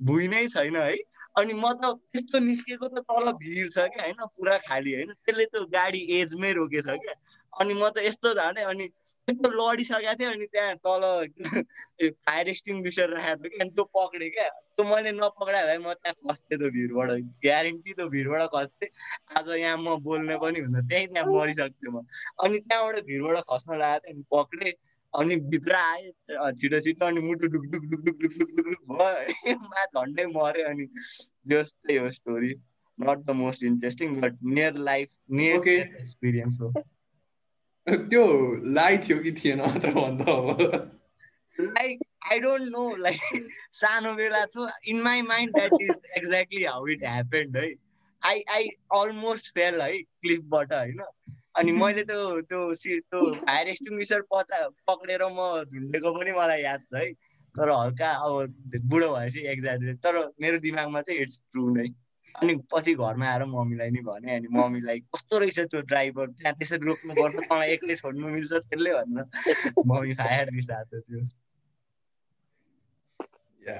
भुइँ 0.00 0.28
नै 0.28 0.46
छैन 0.48 0.76
है। 0.76 0.96
अनि 1.38 1.52
म 1.54 1.72
त 1.72 1.92
त्यस्तो 2.12 2.38
निस्केको 2.40 2.88
त 2.88 3.02
तल 3.08 3.32
भिड 3.38 3.70
छ 3.72 3.86
क्या 3.88 4.04
होइन? 4.04 4.20
पुरा 4.36 4.56
खाली 4.66 4.94
होइन? 4.94 5.12
त्यसले 5.24 5.44
त्यो 5.46 5.64
गाडी 5.70 6.00
एजमै 6.18 6.52
रोकेछ 6.52 6.86
क्या। 6.86 7.14
अनि 7.52 7.74
म 7.74 7.88
त 7.88 8.04
यस्तो 8.04 8.32
झन् 8.34 8.58
अनि 8.64 8.86
त्यस्तो 9.28 9.48
लडिसकेको 9.50 10.14
थिएँ 10.14 10.30
अनि 10.30 10.46
त्यहाँ 10.46 10.74
तल 10.78 11.04
फायर 12.24 12.48
एक्सटिङ्ग्विसर 12.48 13.10
राखेको 13.10 13.42
थियो 13.42 13.50
कि 13.50 13.60
अनि 13.60 13.70
त्यो 13.70 13.84
पक्रेँ 13.94 14.30
क्या। 14.30 14.48
त्यो 14.76 14.84
मैले 14.84 15.12
नपक्रायो 15.12 15.66
भए 15.66 15.78
म 15.78 15.92
त्यहाँ 15.94 16.14
खस्थेँ 16.24 16.58
त्यो 16.58 16.70
भिडबाट। 16.70 17.10
ग्यारेन्टी 17.42 17.92
त्यो 17.92 18.08
भिडबाट 18.08 18.42
खस्थेँ। 18.48 18.90
आज 19.36 19.48
यहाँ 19.58 19.76
म 19.76 19.96
बोल्ने 20.00 20.36
पनि 20.38 20.60
हुँदा 20.60 20.80
त्यहीँ 20.88 21.06
त्यहाँ 21.08 21.26
मरिसक्थेँ 21.28 21.92
म। 21.92 22.02
अनि 22.40 22.58
त्यहाँबाट 22.60 22.96
भिडबाट 23.04 23.36
खस्न 23.50 23.70
लागेको 23.76 24.06
थिएँ 24.06 24.14
अनि 24.14 24.22
पक्रेँ 24.30 24.72
अनि 25.14 25.36
भित्र 25.52 25.74
आए 25.74 26.10
छिटो 26.52 26.80
छिटो 26.80 27.06
अनि 27.06 27.20
मुटु 27.20 27.46
डुक 27.46 27.64
डुक 27.66 27.84
डुक 27.84 28.00
डुक 28.04 28.16
डुक 28.22 28.32
डुक 28.38 28.50
डुक 28.56 28.82
भयो। 28.92 29.54
मा 29.70 29.84
झन्डै 29.84 30.26
मऱ्यो 30.26 30.68
अनि 30.68 30.86
जस्तै 31.48 31.96
हो 31.96 32.10
story 32.12 32.52
not 32.98 33.18
the 33.18 33.30
most 33.40 33.62
interesting 33.64 34.20
but 34.20 34.38
near 34.44 34.74
life 34.90 35.08
near 35.30 35.68
experience 35.68 36.60
हो। 36.60 36.72
त्यो 37.86 38.24
लाइ 38.72 38.98
थियो 38.98 39.18
कि 39.22 39.32
थिएन 39.32 39.60
मात्र 39.60 39.92
भन्दा 39.92 40.32
like 41.60 42.00
I 42.32 42.38
don't 42.40 42.70
know 42.70 42.84
like 42.96 43.48
सानो 43.80 44.14
बेला 44.14 44.44
थियो। 44.46 44.68
In 44.88 45.02
my 45.02 45.22
mind 45.22 45.54
that 45.54 45.72
is 45.80 46.04
exactly 46.16 46.64
how 46.64 46.86
it 46.86 47.04
happened 47.04 47.56
है। 47.56 47.68
आई 48.22 48.42
आई 48.50 48.68
अलमोस्ट 49.00 49.54
फेल 49.54 49.80
है 49.82 49.98
क्लिफबाट 49.98 50.72
होइन। 50.72 51.02
अनि 51.58 51.72
मैले 51.72 52.02
त्यो 52.10 52.40
त्यो 52.50 52.60
सि 52.74 52.98
त्यो 53.10 53.20
फायर 53.44 53.68
एक्सटिङ्ग्विसर 53.68 54.20
पचा 54.32 54.58
पक्रेर 54.90 55.22
म 55.30 55.64
झुन्डेको 55.64 56.12
पनि 56.18 56.32
मलाई 56.32 56.62
याद 56.62 56.84
छ 56.90 56.94
है। 56.94 57.12
तर 57.54 57.70
हल्का 57.70 58.10
अब 58.26 58.32
बुढो 58.90 59.08
भएपछि 59.14 59.40
एक्जाजुरेट 59.54 59.96
तर 60.04 60.18
मेरो 60.40 60.58
दिमागमा 60.66 61.00
चाहिँ 61.00 61.20
इट्स 61.22 61.40
ट्रु 61.52 61.64
नै। 61.76 61.88
अनि 62.28 62.54
पछि 62.72 62.94
घरमा 62.94 63.26
आएर 63.28 63.44
मम्मीलाई 63.50 63.90
नि 63.90 64.00
भने 64.06 64.34
अनि 64.36 64.48
मम्मीलाई 64.52 64.98
कस्तो 65.14 65.38
रहेछ 65.38 65.58
त्यो 65.72 65.80
ड्राइभर 65.90 66.26
त्यहाँ 66.38 66.54
त्यसरी 66.58 66.86
रोक्नुपर्छ 66.86 67.36
तँलाई 67.36 67.70
एक्लै 67.72 67.94
छोड्नु 67.96 68.28
मिल्छ 68.28 68.52
त्यसले 68.52 68.92
भनेर 68.94 69.24
मम्मी 69.86 70.14
फायर 70.14 70.50
रिसाएको 70.54 71.00
थियो। 71.00 71.20
या 73.68 73.78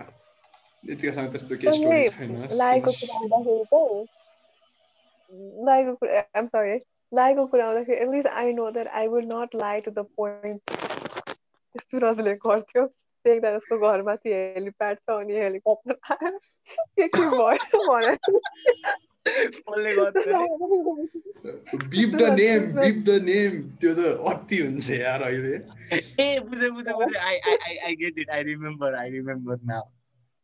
यतिकासँग 0.84 1.30
त्यस्तो 1.32 1.56
केही 1.56 1.78
स्टोरी 1.78 2.08
छैन। 2.08 2.30
लागेको 2.60 2.92
कुरा 3.00 3.14
आउँदाखेरि 3.18 3.64
चाहिँ 3.72 4.06
लागेको 5.68 5.94
कुरा 5.94 6.20
आइम 6.20 6.46
सरी 6.54 6.78
लागेको 7.12 7.46
कुरा 7.52 7.66
आउँदाखेरि 7.66 7.98
at least 8.04 8.28
I 8.42 8.52
know 8.52 8.70
that 8.70 8.88
I 9.00 9.08
will 9.08 9.26
not 9.32 9.54
lie 9.62 9.80
to 9.86 9.90
the 9.90 10.06
point 10.16 10.60
सुरजले 11.90 12.34
गर्थ्यो 12.46 12.84
देख्दा 13.24 13.50
उसको 13.56 13.78
घरमाथि 13.88 14.32
हेलिप्याड 14.32 14.96
छ 14.98 15.10
अनि 15.20 15.34
हेलिकप्टर 15.40 15.94
आयो 16.14 16.38
के 16.98 17.08
के 17.08 17.24
भयो 17.34 18.48
beep 21.92 22.14
the 22.20 22.28
name 22.38 22.62
beep 22.76 23.02
the 23.08 23.16
name 23.24 23.60
त्यो 23.80 23.92
त 23.94 24.04
अति 24.32 24.58
हुन्छ 24.62 24.90
यार 24.90 25.22
अहिले। 25.22 25.54
ए 26.24 26.38
बुझे 26.48 26.70
बुझे 26.76 26.92
बुझे 27.00 27.18
I 27.18 27.36
I 27.52 27.76
I 27.88 27.96
get 28.02 28.18
it 28.18 28.30
I 28.36 28.42
remember 28.52 28.94
I 29.00 29.10
remember 29.10 29.58
now 29.72 29.84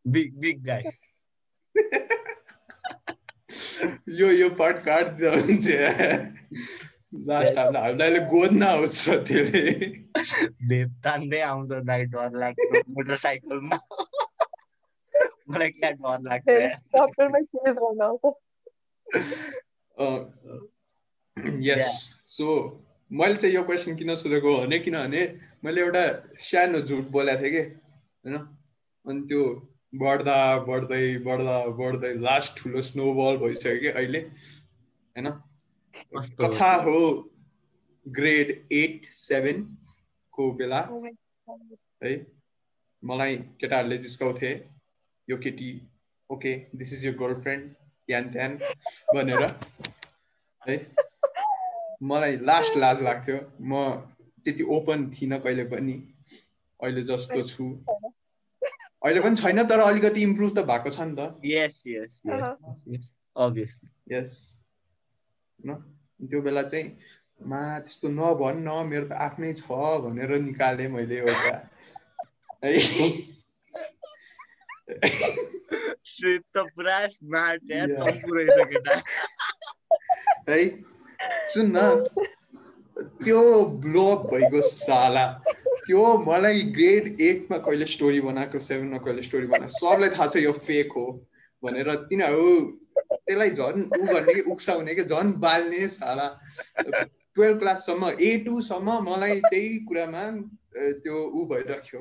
big 0.04 0.34
big 0.44 0.64
guy 0.66 0.82
यो 4.18 4.30
यो 4.30 4.48
पार्ट 4.58 4.76
काट्दिँदा 4.84 5.30
हुन्छ 5.36 5.66
लास्ट 7.28 7.58
हामीलाई 7.58 7.82
हामीलाई 7.82 8.08
अहिले 8.08 8.20
गोद्न 8.30 8.62
आउँछ 8.62 8.96
त्यसले। 9.28 9.62
भेप 10.68 10.90
तान्दै 11.04 11.40
आउँछ 11.40 11.70
दाइ 11.90 12.04
डर 12.14 12.30
लाग्छ। 12.42 12.82
मोटरसाइकलमा। 12.88 13.76
मलाई 15.50 15.70
क्या 15.70 15.90
डर 15.90 16.18
लाग्छ? 16.28 16.48
यस 21.60 21.86
सो 22.26 22.46
मैले 23.10 23.36
चाहिँ 23.36 23.54
यो 23.54 23.62
क्वेसन 23.62 23.94
किन 23.96 24.14
सोधेको 24.16 24.50
भने 24.58 24.78
किनभने 24.78 25.22
मैले 25.64 25.80
एउटा 25.80 26.04
सानो 26.40 26.78
झुट 26.80 27.06
बोलेको 27.14 27.42
थिएँ 27.42 27.52
कि 27.52 27.62
होइन? 28.24 28.36
अनि 29.06 29.20
त्यो 29.28 29.42
बढ्दा 30.02 30.36
बढ्दै 30.66 31.04
बढ्दा 31.26 31.56
बढ्दै 31.80 32.12
लास्ट 32.20 32.56
ठुलो 32.58 32.82
स्नोबल 32.82 33.36
भइसक्यो 33.42 33.80
कि 33.80 33.88
अहिले 33.88 34.20
होइन? 34.20 35.28
कथा 36.40 36.72
हो 36.86 36.98
ग्रेड 38.06 38.50
एट 38.72 39.08
सेभेनको 39.14 40.50
बेला 40.52 40.80
है? 42.04 42.14
मलाई 43.02 43.36
केटाहरूले 43.60 43.98
जिस्काउँथे 43.98 44.52
यो 45.28 45.36
केटी 45.46 45.70
ओके 46.30 46.54
दिस 46.76 46.92
इज 46.92 47.04
यो 47.06 47.12
गर्लफ्रेन्ड 47.20 47.74
यान 48.08 48.30
त्यान 48.30 48.56
भनेर 49.14 49.42
है? 50.62 50.76
मलाई 52.02 52.36
लास्ट 52.50 52.76
लाज 52.76 53.02
लाग्थ्यो। 53.02 53.38
म 53.62 53.84
त्यति 54.44 54.64
ओपन 54.76 55.10
थिइनँ 55.10 55.38
कहिले 55.40 55.64
पनि। 55.64 55.92
अहिले 56.80 57.02
जस्तो 57.10 57.42
छु। 57.48 57.64
अहिले 59.04 59.20
पनि 59.20 59.36
छैन 59.36 59.64
तर 59.68 59.80
अलिकति 59.80 60.22
इम्प्रुभ 60.22 60.50
त 60.58 60.64
भएको 60.64 60.90
छ 60.90 61.00
नि 61.00 61.14
त। 61.18 61.20
यस 61.44 61.76
यस 61.86 62.22
यस 62.26 63.14
अभियसली 63.36 64.14
यस 64.14 64.32
होइन 65.60 66.28
त्यो 66.28 66.40
बेला 66.42 66.62
चाहिँ 66.62 66.96
मा 67.40 67.60
त्यस्तो 67.78 68.08
नभन् 68.08 68.64
न 68.64 68.68
मेरो 68.88 69.06
त 69.08 69.12
आफ्नै 69.26 69.52
छ 69.52 69.66
भनेर 70.04 70.30
निकालेँ 70.40 70.88
मैले 70.88 71.18
एउटा। 71.18 71.54
है। 72.64 72.72
त 76.54 76.56
पुरा 76.74 76.98
स्मार्ट 77.06 77.62
यार 77.70 77.88
Yeah. 77.88 78.00
चम्पु 78.00 78.34
रहेछ 78.34 78.58
केटा 78.72 78.94
है 80.48 80.58
सुन 81.48 81.72
न 81.76 81.78
त्यो 83.24 83.40
ब्लोअप 83.84 84.20
भइगयो 84.32 84.60
साला। 84.62 85.26
त्यो 85.86 86.02
मलाई 86.26 86.62
ग्रेड 86.76 87.20
एटमा 87.20 87.58
कहिले 87.66 87.86
स्टोरी 87.94 88.20
बनाएको 88.20 88.58
सेभेनमा 88.58 88.98
कहिले 89.04 89.22
स्टोरी 89.22 89.46
बनाएको? 89.46 89.74
सबलाई 89.78 90.10
थाहा 90.16 90.26
छ 90.32 90.36
यो 90.44 90.52
फेक 90.52 90.92
हो 90.96 91.06
भनेर 91.62 91.88
तिनीहरू 92.08 92.48
त्यसलाई 92.96 93.50
झन् 93.50 93.80
ऊ 93.98 94.06
गर्ने 94.06 94.34
कि 94.34 94.42
उक्साउने 94.52 94.94
कि 94.94 95.04
झन् 95.04 95.32
बाल्ने 95.44 95.88
साला। 95.88 96.28
टुवेल्भ 97.34 97.58
क्लाससम्म 97.58 98.10
ए 98.20 98.30
टूसम्म 98.46 98.98
मलाई 99.08 99.40
त्यही 99.50 99.78
कुरामा 99.88 100.24
त्यो 101.04 101.16
ऊ 101.28 101.44
भइराख्यो। 101.52 102.00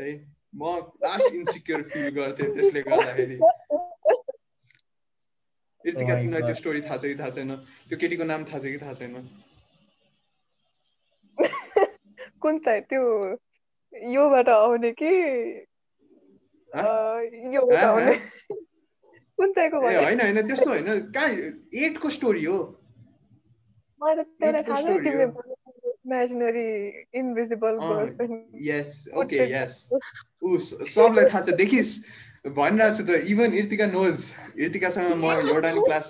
है 0.00 0.12
म 0.54 0.62
लास्ट 1.04 1.34
इन्सिक्योर 1.34 1.82
फिल 1.92 2.08
गर्थेँ 2.16 2.48
त्यसले 2.54 2.80
गर्दाखेरि। 2.82 3.38
यतिका 5.84 6.14
Oh 6.14 6.20
तिमीलाई 6.20 6.40
त्यो 6.40 6.48
God. 6.48 6.56
स्टोरी 6.56 6.80
थाहा 6.82 6.96
छ 6.96 7.02
कि 7.02 7.14
थाहा 7.18 7.30
छैन? 7.30 7.50
त्यो 7.88 7.98
केटीको 7.98 8.24
नाम 8.24 8.44
थाहा 8.44 8.58
छ 8.58 8.64
कि 8.72 8.78
थाहा 8.82 8.94
छैन? 8.94 9.14
कुन 12.42 12.58
चाहिँ 12.64 12.82
त्यो 12.90 13.02
योबाट 14.12 14.48
आउने 14.48 14.90
कि? 15.02 15.12
योबाट 17.54 17.84
आउने? 17.84 18.14
कुन 19.38 19.52
चाहिँको 19.52 19.76
होइन 19.80 20.20
होइन 20.20 20.46
त्यस्तो 20.46 20.70
होइन। 20.70 20.88
कहाँ 21.12 21.28
एटको 21.84 22.10
स्टोरी 22.10 22.44
हो। 22.44 22.58
मलाई 24.00 24.14
त 24.14 24.26
त्यसलाई 24.40 24.62
थाहा 24.62 24.80
story 24.80 25.04
तिमीले 25.04 25.26
imaginary 26.00 26.68
invisible 27.20 27.74
yes 28.68 28.90
okay 29.14 29.38
yes 29.52 29.72
ऊ 30.42 30.56
सबलाई 30.58 31.24
थाहा 31.24 31.42
छ। 31.44 31.56
देखिस् 31.60 31.92
भनिरहेको 32.56 32.96
छु 32.96 33.02
त 33.04 33.10
इभन 33.32 33.50
इर्तिका 33.60 33.86
नोज 33.92 34.16
इर्तिकासँग 34.56 35.12
म 35.20 35.24
एउटा 35.48 35.70
नि 35.72 35.80
क्लास 35.84 36.06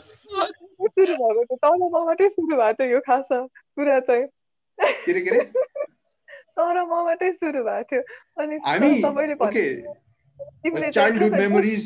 सुरु 0.80 1.14
भएको 1.22 1.42
थियो 1.44 1.56
तल 1.64 1.82
मबाटै 1.94 2.28
सुरु 2.28 2.56
भएको 2.56 2.74
थियो 2.82 2.88
यो 2.94 3.00
खास 3.08 3.28
कुरा 3.32 3.98
चाहिँ। 4.00 4.26
के 4.78 5.12
अरे 5.12 5.20
के 5.20 5.30
अरे 5.30 5.40
तर 6.60 6.84
मबाटै 6.84 7.32
सुरु 7.32 7.64
भएको 7.64 7.88
थियो 7.90 8.02
अनि 8.36 8.60
हामी 8.64 8.90
तिमीले 10.62 10.90
childhood 10.90 11.34
memories 11.34 11.84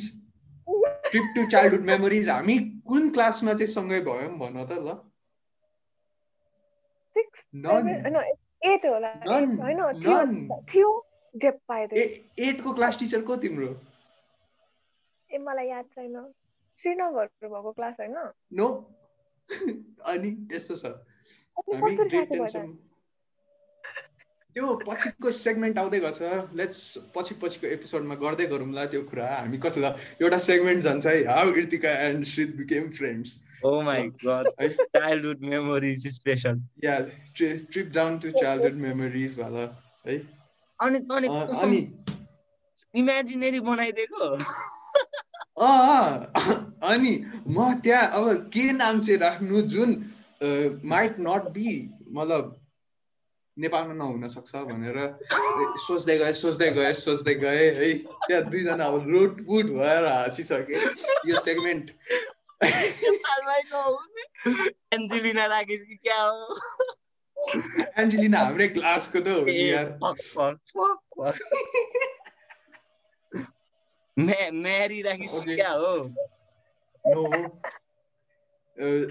trip 1.07 1.27
to 1.35 1.45
childhood 1.47 1.85
memories 1.85 2.29
हामी 2.29 2.57
कुन 2.87 3.11
क्लासमा 3.11 3.55
चाहिँ 3.55 3.73
सँगै 3.73 4.01
भयौँ 4.03 4.31
भन 4.39 4.57
त 4.65 4.79
ल 4.81 4.97
एटको 12.41 12.73
क्लास 12.73 12.99
टिचर 12.99 13.23
को 13.23 13.37
तिम्रो 13.37 13.69
ए 15.31 15.39
मलाई 15.41 15.69
याद 15.69 15.85
छैन 15.95 16.17
श्रीनगर 16.81 17.31
भएको 17.45 17.73
क्लास 17.73 17.95
होइन 18.01 18.19
नो 18.53 18.69
अनि 20.07 20.31
त्यस्तो 20.51 20.77
छ 20.77 20.85
अनि 21.57 21.77
हामी 21.77 21.97
कसरी 21.97 22.09
ग्रेड 22.09 22.27
साथी 22.27 22.39
भयो 22.39 22.47
टेनसम्म 22.47 22.73
त्यो 24.55 24.75
पछिको 24.89 25.31
सेगमेन्ट 25.31 25.79
आउँदै 25.79 25.99
गर्छ। 26.01 26.23
लेट्स 26.59 26.99
पछि 27.17 27.35
पछिको 27.35 27.67
एपिसोडमा 27.67 28.15
गर्दै 28.15 28.47
गरौँला 28.47 28.85
त्यो 28.87 29.03
कुरा। 29.03 29.27
हामी 29.35 29.59
कसैलाई 29.59 29.91
एउटा 30.23 30.39
सेगमेन्ट 30.39 30.83
जान्छ 30.83 31.07
है 31.07 31.17
how 31.29 31.55
Irtika 31.55 31.91
and 31.91 32.25
Shrit 32.25 32.57
became 32.57 32.91
friends 32.91 33.41
Oh 33.67 33.81
my 33.83 34.01
god. 34.23 34.49
Childhood 34.63 35.45
memories 35.51 36.03
special. 36.15 36.57
Yeah 36.85 36.99
trip 37.37 37.91
down 37.95 38.19
to 38.19 38.31
childhood 38.31 38.73
memories 38.73 39.39
वाला 39.39 39.61
है। 40.07 40.19
अनि 40.81 40.99
अनि 40.99 41.29
अ- 41.29 41.63
अनि 41.63 41.79
इमेजिनेरी 42.95 43.61
बनाइदिएको? 43.61 44.37
अँ 45.65 46.33
अनि 46.83 47.25
म 47.49 47.81
त्यहाँ 47.81 48.11
अब 48.13 48.51
के 48.55 48.73
नाम 48.73 49.01
चाहिँ 49.01 49.19
राख्नु 49.21 49.63
जुन 49.63 50.05
माइट 50.85 51.17
नट 51.21 51.49
बी 51.57 51.91
मतलब 52.13 52.64
नेपालमा 53.57 53.95
नहुन 53.95 54.29
सक्छ 54.29 54.53
भनेर 54.69 54.97
सोच्दै 55.83 56.17
गएँ 56.19 56.33
सोच्दै 56.35 56.71
गएँ 56.75 56.93
सोच्दै 57.01 57.35
गएँ 57.35 57.69
है 57.77 57.93
त्यहाँ 58.27 58.43
दुईजना 58.51 58.85
अब 58.87 59.09
रोटपुट 59.11 59.67
भएर 59.77 60.07
हाँसिसके 60.07 60.75
यो 61.31 61.41
सेगमेन्ट 61.41 61.91
एन्जेलिना 64.95 65.45
राखेस 65.47 65.83
कि 65.83 65.97
क्या 65.97 66.21
हो 66.23 66.57
एन्जेलिना 67.99 68.39
हाम्रै 68.39 68.69
क्लासको 68.75 69.21
त 69.21 69.29
हो 69.29 69.47
यार 69.49 69.87
म्यारी. 74.17 75.03
क्या 75.55 75.71
हो 75.73 75.95
नो 77.05 77.23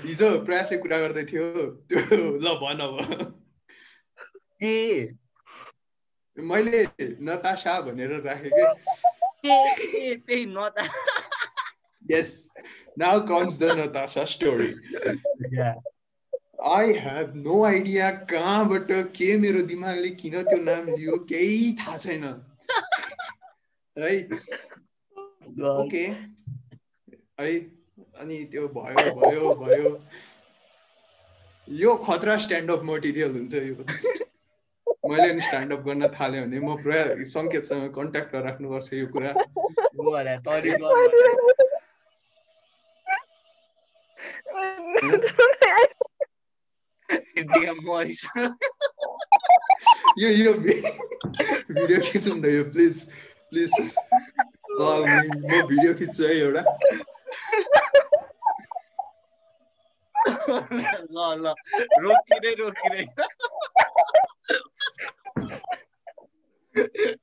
हिजो 0.03 0.30
प्रयासले 0.45 0.78
कुरा 0.84 0.98
गर्दै 0.98 1.24
थियो 1.32 1.45
त्यो 1.90 2.20
ल 2.40 2.56
भन 2.64 2.80
अब 2.88 3.43
के 4.64 4.76
मैले 6.38 6.88
नतासा 6.99 7.80
भनेर 7.81 8.11
राखेँ 8.27 8.52
कि 8.52 8.65
के 9.45 9.57
के 9.76 10.15
त्यही 10.15 10.45
न 10.49 10.69
त 10.77 10.90
Yes, 12.06 12.49
now 12.98 13.22
comes 13.22 13.57
the 13.57 13.73
Natasha 13.76 14.27
story. 14.27 14.76
I 16.61 16.84
have 17.03 17.34
no 17.34 17.64
idea 17.65 18.11
कहाँबाट 18.31 18.91
के 19.15 19.38
मेरो 19.38 19.61
दिमागले 19.72 20.10
किन 20.19 20.35
त्यो 20.44 20.57
नाम 20.64 20.88
लियो 20.88 21.18
केही 21.31 21.72
थाहा 21.80 21.98
छैन। 21.98 22.23
है? 23.98 24.11
ओके 25.72 26.06
है? 27.40 27.53
अनि 28.19 28.44
त्यो 28.52 28.68
भयो 28.76 29.15
भयो 29.15 29.56
भयो। 29.64 29.90
यो 31.69 31.95
खतरा 32.03 32.38
स्ट्यान्डअप 32.38 32.84
मटेरियल 32.84 33.31
हुन्छ 33.31 33.53
यो। 33.53 33.76
मैले 35.04 35.34
नि 35.34 35.42
स्ट्यान्डअप 35.42 35.80
गर्न 35.80 36.08
थाल्यो 36.08 36.42
भने 36.44 36.60
म 36.60 36.76
पुरा 36.84 37.00
सङ्केतसँग 37.28 37.88
कन्ट्याक्ट 37.96 38.36
राख्नुपर्छ 38.36 38.94
यो 38.94 39.08
कुरा। 39.08 39.32
यो 50.20 50.30
यो 50.30 50.54
भिडियो 50.54 52.00
खिचौँ 52.02 52.36
न 52.38 52.46
यो 52.46 52.64
प्लिज 52.72 53.04
प्लिज 53.52 53.72
म 54.80 55.62
भिडियो 55.68 55.94
खिच्छु 55.94 56.24
है 56.24 56.34
एउटा। 56.38 56.64
ल 61.12 61.18
ल। 61.44 61.54
रोकिँदै 62.00 62.54
रोकिँदै। 62.54 63.04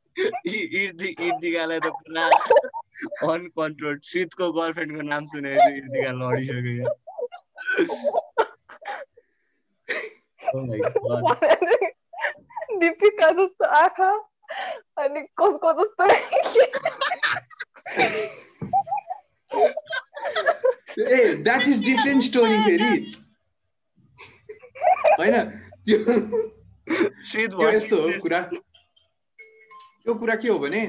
इ- 0.47 0.71
इर्दी 0.81 1.09
इर्दिकालाई 1.21 1.81
त 1.81 1.83
पुरा 1.99 2.25
अनकन्ट्रोल 3.33 3.97
शीतको 4.05 4.47
गर्लफ्रेन्डको 4.53 5.03
नाम 5.09 5.25
सुनेर 5.27 5.59
चाहिँ 5.59 5.77
इर्दिका 5.77 6.11
लडिसक्यो 6.19 6.73
यार 6.77 6.97
Oh. 10.51 10.63
दिपिका 12.81 13.29
जस्तो 13.33 13.65
आँखा 13.77 14.11
अनि 14.99 15.21
कसको 15.41 15.71
जस्तो 15.79 16.05
ए 21.11 21.13
द्याट 21.43 21.63
इज 21.69 21.79
डिफ्रेन्ट 21.85 22.23
स्टोरी 22.23 22.59
फेरि 22.65 22.91
होइन 25.13 25.37
त्यो 25.87 25.99
शीत 26.91 27.51
त्यो 27.51 27.69
यस्तो 27.77 27.97
हो 28.03 28.09
कुरा 28.23 28.41
त्यो 28.51 30.15
कुरा 30.21 30.35
के 30.43 30.49
हो 30.49 30.59
भने 30.59 30.81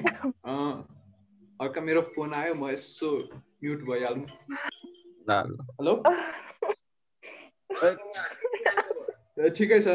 अर्का 1.59 1.81
मेरो 1.87 2.01
फोन 2.15 2.33
आयो 2.33 2.53
म 2.61 2.69
यसो 2.73 3.09
म्युट 3.63 3.79
भइहालौँ 3.89 4.25
हेलो 5.79 5.93
ए, 7.83 9.49
ठिकै 9.57 9.79
छ 9.85 9.87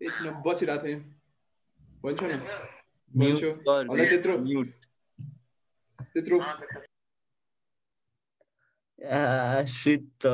एकछिन 0.00 0.32
बसिरहेको 0.46 0.86
थिएँ 0.86 0.98
भन्छु 2.04 2.26
न 2.26 2.40
भन्छु 3.12 3.48
होला 3.90 4.04
त्यत्रो 4.10 4.34
म्युट 4.48 4.68
त्यत्रो 6.14 6.38
शीत 9.74 10.26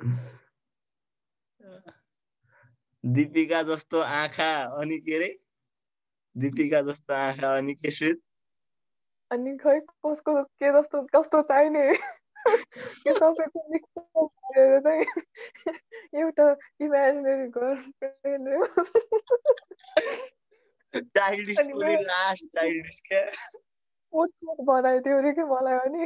दिपिका 3.04 3.62
जस्तो 3.62 4.00
आँखा 4.00 4.80
अनि 4.80 4.98
के 4.98 5.14
अरे 5.14 5.38
दिपिका 6.36 6.82
जस्तो 6.82 7.14
आँखा 7.14 7.56
अनि 7.56 7.74
के 7.74 7.90
शीत 7.90 8.22
अनि 9.30 9.56
खै 9.56 9.80
कसको 9.80 10.42
के 10.42 10.72
जस्तो 10.72 11.02
कस्तो 11.02 11.42
चाहिने? 11.42 11.98
के 12.78 13.14
सबैको 13.14 13.74
mix 13.74 13.82
up 13.98 14.24
गरेर 14.24 14.80
चाहिँ 14.80 15.04
एउटा 16.22 16.56
imaginary 16.80 17.48
girlfriend 17.48 18.66
childish 21.06 21.60
last 21.60 22.54
childish 22.54 23.02
क्या? 23.08 23.30
पोर्ट्रेट 24.12 24.64
बनाइदियो 24.66 25.18
अरे 25.18 25.32
कि 25.38 25.44
मलाई 25.52 25.78
अनि 25.86 26.04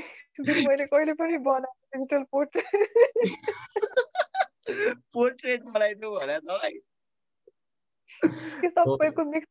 मैले 0.69 0.85
कहिले 0.95 1.13
पनि 1.21 1.39
बनाएको 1.49 1.99
डिजिटल 1.99 2.23
पोर्ट्रेट 2.33 2.67
पोर्ट्रेट 5.15 5.63
बनाइदियो 5.77 6.11
भने 6.19 6.39
त 6.39 6.61
के 8.63 8.69
सबैको 8.69 9.25
मिक्स 9.31 9.51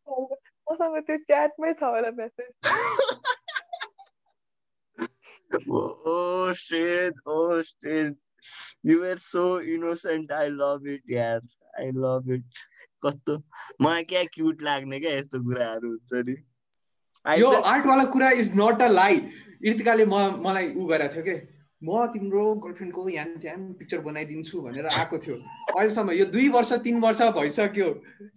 मसँग 0.72 0.98
त्यो 1.08 1.18
च्याटमै 1.32 1.74
छ 1.74 1.94
होला 1.96 2.12
message 2.22 2.52
Oh 5.68 6.54
shit, 6.54 7.14
oh 7.26 7.62
shit. 7.62 8.16
You 8.84 9.02
were 9.02 9.18
so 9.18 9.62
innocent. 9.62 10.32
I 10.32 10.48
love 10.48 10.86
it, 10.86 11.02
यार. 11.10 11.42
I 11.78 11.92
love 11.94 12.30
it. 12.30 12.44
कस्तो 13.06 13.38
मलाई 13.82 14.04
क्या 14.04 14.24
क्युट 14.34 14.62
लाग्ने 14.62 15.00
क्या 15.00 15.12
यस्तो 15.12 15.40
कुराहरू 15.44 15.90
हुन्छ 15.90 16.24
नि 16.28 16.36
यो 17.26 17.50
आर्टवाला 17.72 18.04
कुरा 18.14 18.30
इज 18.42 18.52
नट 18.58 18.82
अ 18.82 18.88
लाई 18.90 19.16
इर्तिकाले 19.64 20.06
म 20.06 20.42
मलाई 20.42 20.68
उ 20.74 20.86
गरेको 20.90 21.14
थियो 21.14 21.24
कि? 21.24 21.38
म 21.82 22.06
तिम्रो 22.14 22.44
गर्लफ्रेन्डको 22.64 23.08
यहाँ 23.10 23.40
त्यहाँ 23.42 23.58
पिक्चर 23.78 24.00
बनाइदिन्छु 24.02 24.62
भनेर 24.62 24.86
आएको 24.88 25.18
थियो। 25.18 25.36
अहिलेसम्म 25.78 26.12
यो 26.12 26.26
दुई 26.34 26.48
वर्ष 26.58 26.74
तिन 26.86 27.00
वर्ष 27.02 27.22
भइसक्यो। 27.38 27.88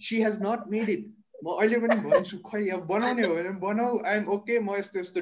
She 0.00 0.22
has 0.22 0.38
not 0.42 0.68
made 0.72 0.88
it 0.88 1.02
म 1.44 1.56
अहिले 1.60 1.78
पनि 1.80 1.96
भन्छु 2.04 2.36
खै 2.44 2.62
अब 2.76 2.86
बनाउने 2.88 3.22
हो 3.24 3.34
भने 3.34 3.50
बनाऊ। 3.60 3.98
आइएम 4.04 4.24
ओके 4.36 4.60
म 4.60 4.76
यस्तो 4.76 5.00
यस्तो 5.00 5.20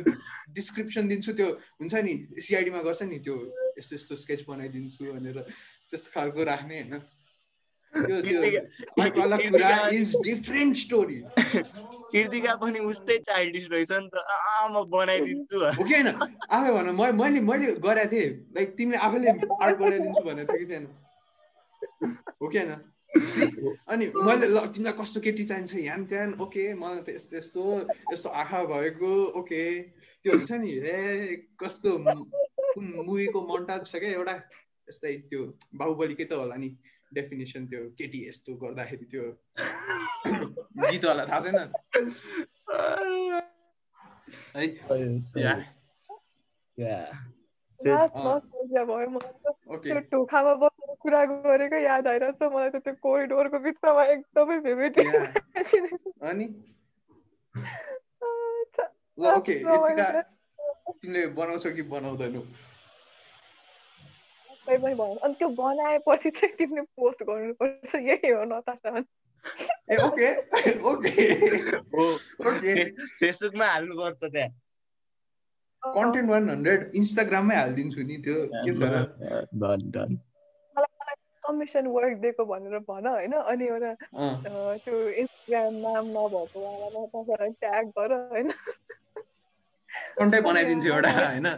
डिस्क्रिप्सन 0.54 1.08
दिन्छु। 1.08 1.32
त्यो 1.38 1.48
हुन्छ 1.82 1.94
नि 2.06 2.14
सिआइडीमा 2.38 2.82
गर्छ 2.82 3.02
नि 3.10 3.18
त्यो 3.26 3.36
यस्तो 3.78 3.94
यस्तो 3.94 4.14
स्केच 4.22 4.44
बनाइदिन्छु 4.48 5.04
भनेर 5.06 5.38
त्यस्तो 5.90 6.08
खालको 6.14 6.44
राख्ने 6.50 6.78
होइन? 6.80 7.02
डिफरेन्ट 10.24 10.76
स्टोरी 10.76 11.22
कृतिका 12.12 12.54
पनि 12.56 12.78
उस्तै 12.78 13.18
चाइल्डिस 13.18 13.68
रहेछ 13.70 13.92
नि 13.92 14.08
त। 14.08 14.16
म 14.70 14.84
बनाइदिन्छु। 14.84 15.58
हो 15.76 15.84
कि 15.84 15.94
होइन? 15.94 16.08
आफै 16.50 16.72
भन 16.72 16.88
म 16.92 17.12
मैले 17.16 17.40
मैले 17.40 17.72
गरेको 17.80 18.10
थिएँ। 18.12 18.28
लाइक 18.56 18.68
तिमीले 18.76 18.98
आफैले 18.98 19.28
आर्ट 19.62 19.76
बनाइदिन्छु 19.78 20.22
भनेको 20.22 20.52
थियो 20.52 20.66
कि 20.66 20.72
थिएन? 20.72 20.84
हो 22.42 22.48
कि 22.48 22.58
होइन 22.58 22.72
अनि 23.88 24.04
मैले 24.16 24.46
ल 24.48 24.66
तिमीलाई 24.72 24.92
कस्तो 24.92 25.20
केटी 25.20 25.44
चाहिन्छ? 25.44 25.74
यहाँ 25.74 26.04
त्यहाँ 26.04 26.32
ओके 26.40 26.74
मलाई 26.74 27.02
त 27.02 27.08
यस्तो 27.16 27.36
यस्तो 27.36 27.62
यस्तो 28.12 28.28
आँखा 28.28 28.64
भएको 28.64 29.12
ओके। 29.40 29.62
त्यो 30.24 30.32
हुन्छ 30.32 30.52
नि 30.52 30.70
ए 30.80 31.36
कस्तो 31.60 31.98
मुभीको 32.78 33.40
मन्टाज 33.52 33.80
छ 33.86 33.96
क्या 33.96 34.10
एउटा। 34.10 34.36
यस्तै 34.88 35.16
त्यो 35.28 35.40
बाहुबलीकै 35.74 36.24
त 36.24 36.32
होला 36.32 36.56
नि। 36.56 36.76
डेफिनेसन 37.12 37.66
त्यो 37.66 37.80
केटी 37.98 38.28
यस्तो 38.28 38.54
गर्दाखेरि 38.56 39.04
त्यो 39.04 39.24
गीतवाला 40.90 41.24
थाहा 41.26 41.40
छैन। 41.40 41.58
है 44.56 44.66
या। 46.78 46.98
लास्ट 47.80 48.14
अँ। 48.14 48.22
नस्टल्जिया 48.26 48.84
भयो 48.84 49.08
मलाई 49.08 49.32
त 49.44 49.54
ओके। 49.68 49.88
त्यो 49.88 49.98
ढोकामा 50.12 50.54
बसेर 50.54 50.94
कुरा 51.00 51.24
गरेको 51.46 51.76
याद 51.76 52.06
आइरहेछ 52.06 52.42
मलाई 52.54 52.70
त 52.70 52.82
त्यो 52.84 52.94
कोरिडोरको 53.02 53.58
बिचमा 53.58 54.04
एकदमै 54.04 54.58
भिभिड 54.58 54.98
या। 54.98 55.22
अनि? 56.30 56.46
ल 59.18 59.26
ओके 59.36 59.54
यतिका 59.60 60.10
तिमीले 60.92 61.26
बनाउँछौ 61.36 61.70
कि 61.70 61.82
बनाउँदैनौ? 61.90 62.42
पनि 64.66 64.94
भयो 64.94 65.14
अनि 65.18 65.34
त्यो 65.34 65.48
बनाएपछि 65.56 66.30
चाहिँ 66.30 66.54
तिमीले 66.56 66.82
पोस्ट 66.96 67.22
गर्नुपर्छ 67.22 67.94
यही 68.02 68.30
हो 68.30 68.44
नतासा 68.46 69.04
ए 69.90 69.96
ओके 69.98 70.28
ओके 70.88 71.28
हो 71.92 72.04
ओके 72.48 72.74
फेसबुकमा 73.14 73.66
हाल्नुपर्छ 73.66 74.24
त्यहाँ 74.26 74.50
कन्टेन्ट 75.82 76.30
वान 76.30 76.50
हन्ड्रेड 76.50 76.90
इन्स्टाग्राममै 76.94 77.56
हालिदिन्छु 77.56 78.02
नि 78.02 78.18
त्यो 78.18 78.36
के 78.52 78.74
छ 78.74 78.92
र 78.92 79.46
डन 79.56 79.90
डन 79.90 80.20
कमिसन 81.44 81.86
वर्क 81.88 82.18
दिएको 82.18 82.44
भनेर 82.44 82.78
भन 82.86 83.06
होइन 83.06 83.32
अनि 83.34 83.66
एउटा 83.66 83.94
त्यो 84.44 85.00
इन्स्टाग्राम 85.22 85.74
नाम 85.86 86.04
नभएको 86.08 86.60
वाला 86.60 86.88
नतासालाई 86.96 87.50
ट्याग 87.60 87.88
गर 87.98 88.14
होइन 88.28 88.52
कन्टेन्ट 90.18 90.44
बनाइदिन्छु 90.46 90.88
एउटा 90.88 91.10
होइन 91.18 91.48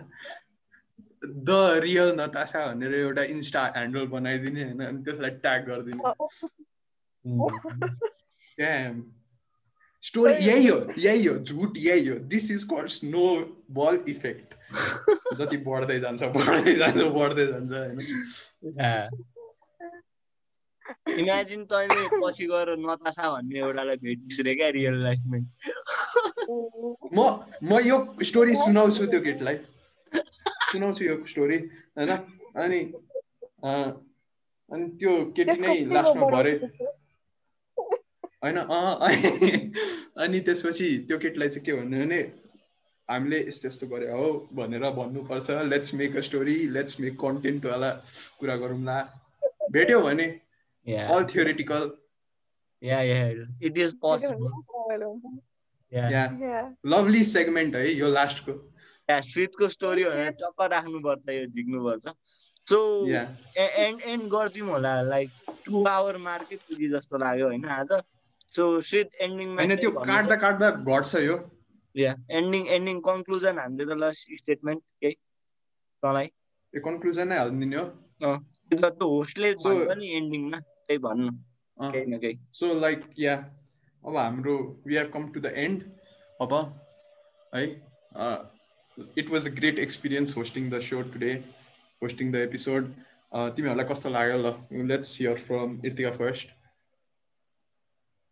द 1.25 1.81
रियल 1.83 2.15
नतासा 2.21 2.67
भनेर 2.67 2.95
एउटा 2.95 3.23
इन्स्टा 3.35 3.63
ह्यान्डल 3.67 4.07
बनाइदिने 4.07 4.63
होइन 4.65 4.81
अनि 4.85 5.03
त्यसलाई 5.05 5.31
ट्याग 5.45 5.61
गरिदिने। 5.69 6.03
स्टोरी 10.05 10.35
यही 10.35 10.67
हो 10.67 10.79
यही 10.99 11.27
हो 11.27 11.35
झुट 11.37 11.73
यही 11.79 12.09
हो। 12.09 12.17
This 12.33 12.51
is 12.51 12.65
called 12.65 12.89
snowball 13.71 13.95
effect 14.09 14.55
जति 15.39 15.57
बढ्दै 15.69 15.99
जान्छ 16.01 16.23
बढ्दै 16.35 16.75
जान्छ 16.75 17.01
बढ्दै 17.15 17.47
जान्छ 17.47 17.73
होइन। 17.73 17.99
इमेजिन 21.19 21.65
तैँले 21.65 22.03
पछि 22.23 22.47
गएर 22.47 22.69
नतासा 22.79 23.31
भन्ने 23.31 23.59
एउटालाई 23.59 23.97
भेटिस् 23.97 24.41
रे 24.41 24.55
क्या 24.55 24.69
रियल 24.69 24.97
लाइफमै 25.03 25.41
म। 27.17 27.19
म 27.63 27.79
यो 27.85 27.97
स्टोरी 28.23 28.55
सुनाउँछु 28.55 29.07
त्यो 29.07 29.21
केटीलाई 29.21 29.57
सुनाउँछु 30.75 31.05
यो 31.05 31.17
स्टोरी 31.27 31.57
होइन 31.97 32.11
अनि 32.57 32.81
अँ, 33.65 33.89
अनि 34.71 34.85
त्यो 35.01 35.13
केटी 35.37 35.59
नै 35.61 35.75
लास्टमा 35.93 36.27
भरे 36.31 36.53
होइन 38.43 38.57
अँ 38.59 38.95
अनि 39.01 39.29
अनि 40.17 40.41
त्यसपछि 40.41 40.87
त्यो 41.09 41.19
केटीलाई 41.19 41.49
चाहिँ 41.51 41.65
के 41.67 41.73
भन्नु 41.75 41.99
भने 41.99 42.21
हामीले 43.09 43.39
यस्तो 43.41 43.69
यस्तो 43.69 43.87
गरे 43.87 44.11
हो 44.13 44.27
भनेर 44.53 44.85
भन्नुपर्छ 44.93 45.51
let's 45.69 45.95
make 45.95 46.17
a 46.17 46.21
story 46.29 46.57
let's 46.71 47.01
make 47.01 47.15
कन्टेन्टवाला 47.21 47.91
कुरा 48.41 48.57
गरौँला 48.57 48.97
भेट्यो 49.73 50.01
भने 50.01 50.27
all 51.09 51.25
theoretical 51.27 51.91
yeah 52.83 53.01
yeah 53.03 53.19
it 53.63 53.79
is 53.79 53.95
possible 53.97 54.45
yeah 54.45 54.97
yeah 54.97 55.09
lovely 55.95 57.23
segment 57.25 57.75
है 57.77 57.91
यो 57.93 58.09
लास्टको 58.09 58.53
या 59.09 59.21
श्रितको 59.21 59.69
स्टोरी 59.69 60.05
भनेर 60.05 60.31
टक्क 60.41 60.63
राख्नुपर्छ 60.73 61.29
यो 61.31 61.47
झिक्नुपर्छ 61.47 62.15
सो 62.67 62.79
या 63.09 63.23
एन्ड 63.57 64.01
एन्ड 64.03 64.23
गरिदिउँ 64.33 64.69
होला 64.71 65.01
लाइक 65.03 65.33
टु 65.65 65.85
आवर 65.87 66.17
मार्कै 66.19 66.57
पुगी 66.57 66.89
जस्तो 66.89 67.19
लाग्यो 67.19 67.47
होइन 67.47 67.65
आज। 67.65 67.91
सो 68.55 68.81
श्रित 68.81 69.09
एन्डिङमा 69.21 69.63
होइन 69.63 69.77
त्यो 69.77 69.91
काट्दा 69.91 70.37
काट्दा 70.37 70.71
घट्छ 70.71 71.15
यो। 71.17 71.37
या 71.95 72.15
एन्डिङ 72.31 72.67
एन्डिङ 72.77 73.01
कन्क्लुजन 73.01 73.59
हामीले 73.59 73.85
त 73.85 73.97
लास्ट 73.99 74.35
स्टेटमेन्ट 74.41 74.83
केही 75.01 75.15
तँलाई। 76.03 76.27
यो 76.75 76.81
कन्क्लुजन 76.85 77.29
नै 77.29 77.39
हालिदिने 77.39 77.77
हो। 77.77 77.87
त्यो 78.21 78.79
त 78.91 79.03
होस्टले 79.03 79.53
भन्छ 79.65 79.97
नि 79.99 80.09
एन्डिङमा 80.17 80.59
त्यही 80.61 80.99
भन्नु। 81.07 81.33
केही 81.79 82.07
न 82.07 82.19
केही। 82.19 82.39
सो 82.53 82.65
लाइक 82.81 83.01
या 83.19 83.35
अब 84.07 84.17
हाम्रो 84.17 84.57
we 84.87 84.97
have 84.97 85.11
come 85.13 85.29
to 85.35 85.41
the 85.41 85.53
end 85.67 85.83
अब 86.47 86.53
है 87.55 87.65
it 89.19 89.31
was 89.31 89.49
a 89.49 89.55
great 89.61 89.79
experience 89.87 90.37
hosting 90.37 90.71
the 90.71 90.81
so 90.91 91.03
today 91.15 91.33
hosting 92.03 92.33
the 92.33 92.45
episode 92.51 92.93
तिमीहरूलाई 93.57 93.87
कस्तो 93.95 94.11
लाग्यो 94.19 94.37
ल 94.43 94.87
let's 94.93 95.17
hear 95.21 95.37
from 95.47 95.81
Irtika 95.93 96.13
first 96.21 96.49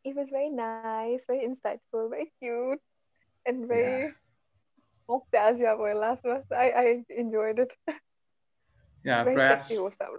It 0.05 0.17
was 0.19 0.31
very 0.35 0.49
nice, 0.55 1.27
very 1.27 1.43
insightful, 1.47 2.07
very 2.13 2.25
cute, 2.43 2.81
and 3.47 3.69
very 3.73 4.09
nostalgia 5.09 5.75
for 5.81 5.91
last 5.95 6.25
month. 6.25 6.55
I, 6.63 6.65
I 6.81 7.05
enjoyed 7.23 7.61
it. 7.65 7.77
Yeah 9.05 9.19
very 9.29 9.37
Prayas 9.37 9.61
sexy 9.61 9.79
host 9.83 10.03
अब 10.07 10.19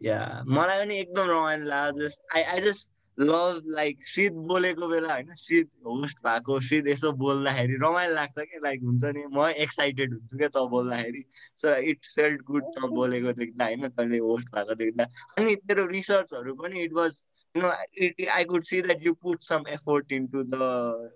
या 0.00 0.18
मलाई 0.56 0.82
पनि 0.82 0.98
एकदम 1.04 1.30
रमाइलो 1.30 1.68
लाग्यो। 1.68 2.00
Just 2.00 2.34
I 2.36 2.42
I 2.54 2.60
just 2.66 2.90
love 3.18 3.62
like 3.74 4.06
Shrit 4.06 4.32
बोलेको 4.50 4.88
बेला 4.88 5.12
होइन 5.12 5.34
शीत 5.38 5.70
होस्ट 5.86 6.18
भएको 6.26 6.60
शीत 6.60 6.86
यसो 6.88 7.12
बोल्दाखेरि 7.20 7.76
रमाइलो 7.82 8.14
लाग्छ 8.14 8.34
क्या 8.38 8.60
लाइक 8.64 8.80
हुन्छ 8.84 9.04
नि 9.04 9.24
म 9.32 9.46
एक्साइटेड 9.64 10.12
हुन्छु 10.12 10.38
क्या 10.38 10.48
त 10.48 10.66
बोल्दाखेरि? 10.70 11.24
सो 11.56 11.74
इट्स 11.90 12.14
फेल्ट 12.16 12.42
गुड 12.50 12.64
त 12.76 12.90
बोलेको 12.94 13.32
देख्दा 13.32 13.64
होइन? 13.64 13.88
तैँले 13.88 14.18
होस्ट 14.18 14.48
भएको 14.54 14.74
देख्दा। 14.74 15.04
अनि 15.38 15.54
तेरो 15.68 15.86
रिसर्चहरू 15.86 16.54
पनि 16.54 16.82
it 16.84 16.92
was 16.92 17.24
you 17.54 17.62
know 17.62 17.70
it 18.02 18.28
I 18.28 18.44
could 18.44 18.64
see 18.64 18.80
that 18.82 19.06
you 19.06 19.12
put 19.22 19.42
some 19.42 19.68
effort 19.70 20.12
into 20.26 20.42
the 20.42 20.58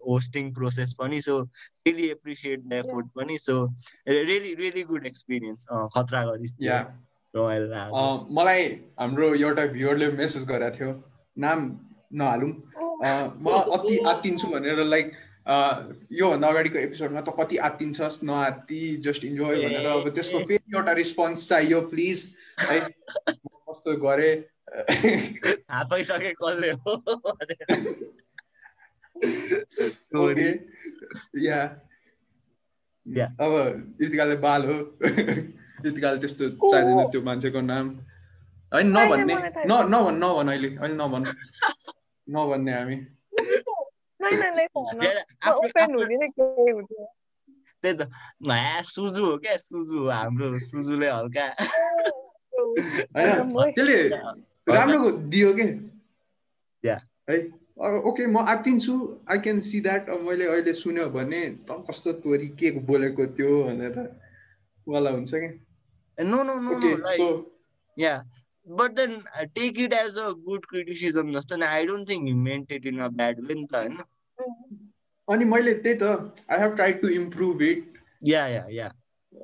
hosting 0.07 0.53
process 0.55 0.95
पनि 1.01 1.21
so 1.23 1.41
really 1.41 2.09
appreciate 2.11 2.61
the 2.61 2.73
effort 2.75 3.07
पनि 3.17 3.39
so 3.39 3.59
really 4.09 4.55
really 4.55 4.83
good 4.93 5.07
experience 5.07 5.67
खतरा 5.97 6.25
गरिस् 6.31 6.55
रमाइलो 7.35 8.07
मलाई 8.35 8.65
हाम्रो 8.99 9.35
एउटा 9.35 9.67
भ्युवरले 9.73 10.09
मेसेज 10.23 10.45
गरेको 10.49 10.77
थियो। 10.79 10.93
नाम 11.37 11.69
नहालौँ। 12.13 12.53
म 13.43 13.47
अति 13.77 13.99
आत्तिन्छु 14.09 14.47
भनेर 14.49 14.79
लाइक 14.85 15.13
योभन्दा 16.13 16.49
अगाडिको 16.49 16.79
एपिसोडमा 16.79 17.21
त 17.21 17.35
कति 17.41 17.57
आत्तिन्छस् 17.69 18.25
नआत्ति 18.25 18.83
जस्ट 19.05 19.25
इन्जोय 19.25 19.57
भनेर 19.65 19.87
अब 19.87 20.09
त्यसको 20.15 20.39
फेरि 20.45 20.77
एउटा 20.77 20.93
रिस्पोन्स 20.93 21.49
चाहियो 21.49 21.81
प्लिज 21.89 22.19
है 22.61 22.81
कस्तो 22.81 23.97
गरेँ? 23.97 24.35
कसले 26.43 26.71
हो 30.15 30.31
या 31.45 31.61
Yeah. 33.09 33.33
अब 33.41 33.97
इतिकाले 34.05 34.37
बाल 34.37 34.65
हो। 34.69 34.75
इतिकाले 35.81 36.19
त्यस्तो 36.21 36.45
चाहिँदैन 36.61 37.09
त्यो 37.09 37.21
मान्छेको 37.25 37.61
नाम। 37.65 37.87
होइन 38.73 38.87
नभन्ने। 38.93 39.35
न 39.65 39.73
नभन् 39.89 40.21
नभन् 40.21 40.49
अहिले। 40.53 40.69
अहिले 40.77 40.97
नभन्। 41.01 41.25
नभन्ने 42.29 42.73
हामी 42.73 42.97
म 44.21 44.31
केही 46.37 46.71
हुँदैन 46.73 47.07
त्यही 47.83 47.95
त 47.95 48.03
म्या 48.43 48.83
सुजु 48.83 49.25
हो 49.25 49.37
क्या 49.39 49.57
सुजु 49.57 49.99
हो 49.99 50.11
हाम्रो 50.11 50.59
सुजुले 50.59 51.09
हल्का 51.09 51.47
त्यसले 53.77 53.97
राम्रो 54.69 55.11
दियो 55.33 55.53
के. 55.55 55.67
है 56.85 57.39
ओके 57.79 58.27
म 58.27 58.39
आत्तिन्छु 58.53 58.95
आई 59.31 59.39
क्यान 59.39 59.61
सी 59.61 59.81
द्याट 59.81 60.11
मैले 60.27 60.47
अहिले 60.47 60.73
सुन्यो 60.73 61.07
भने 61.15 61.41
त 61.69 61.85
कस्तो 61.91 62.13
तोरी 62.25 62.49
के 62.59 62.71
बोलेको 62.83 63.27
त्यो 63.39 63.51
भनेर 63.65 63.97
वाला 64.87 65.11
हुन्छ 65.11 65.35
कि 65.35 65.49
no 66.19 66.43
no 66.43 66.55
no 66.61 66.73
so 66.75 66.97
like 66.97 68.21
yeah 68.69 68.77
but 68.77 68.93
then 68.93 69.21
take 69.55 69.79
it 69.79 69.93
as 69.93 70.19
a 70.19 70.29
good 70.31 70.67
criticism 70.67 71.33
जस्तो 71.33 71.57
नि 71.57 71.67
I 71.67 71.87
don't 71.87 72.09
think 72.09 72.35
meant 72.37 72.73
it 72.73 72.87
in 72.87 72.99
a 72.99 73.09
bad 73.09 73.41
way 73.41 73.55
नि 73.55 73.67
त 73.67 73.75
होइन 73.75 73.99
अनि 75.29 75.45
मैले 75.45 75.75
त्यही 75.75 75.99
त 76.03 76.45
I 76.51 76.59
have 76.59 76.75
try 76.75 76.93
to 76.93 77.09
improve 77.09 77.63
it 77.63 77.99
yeah 78.25 78.47
yeah 78.47 78.67
yeah 78.71 78.87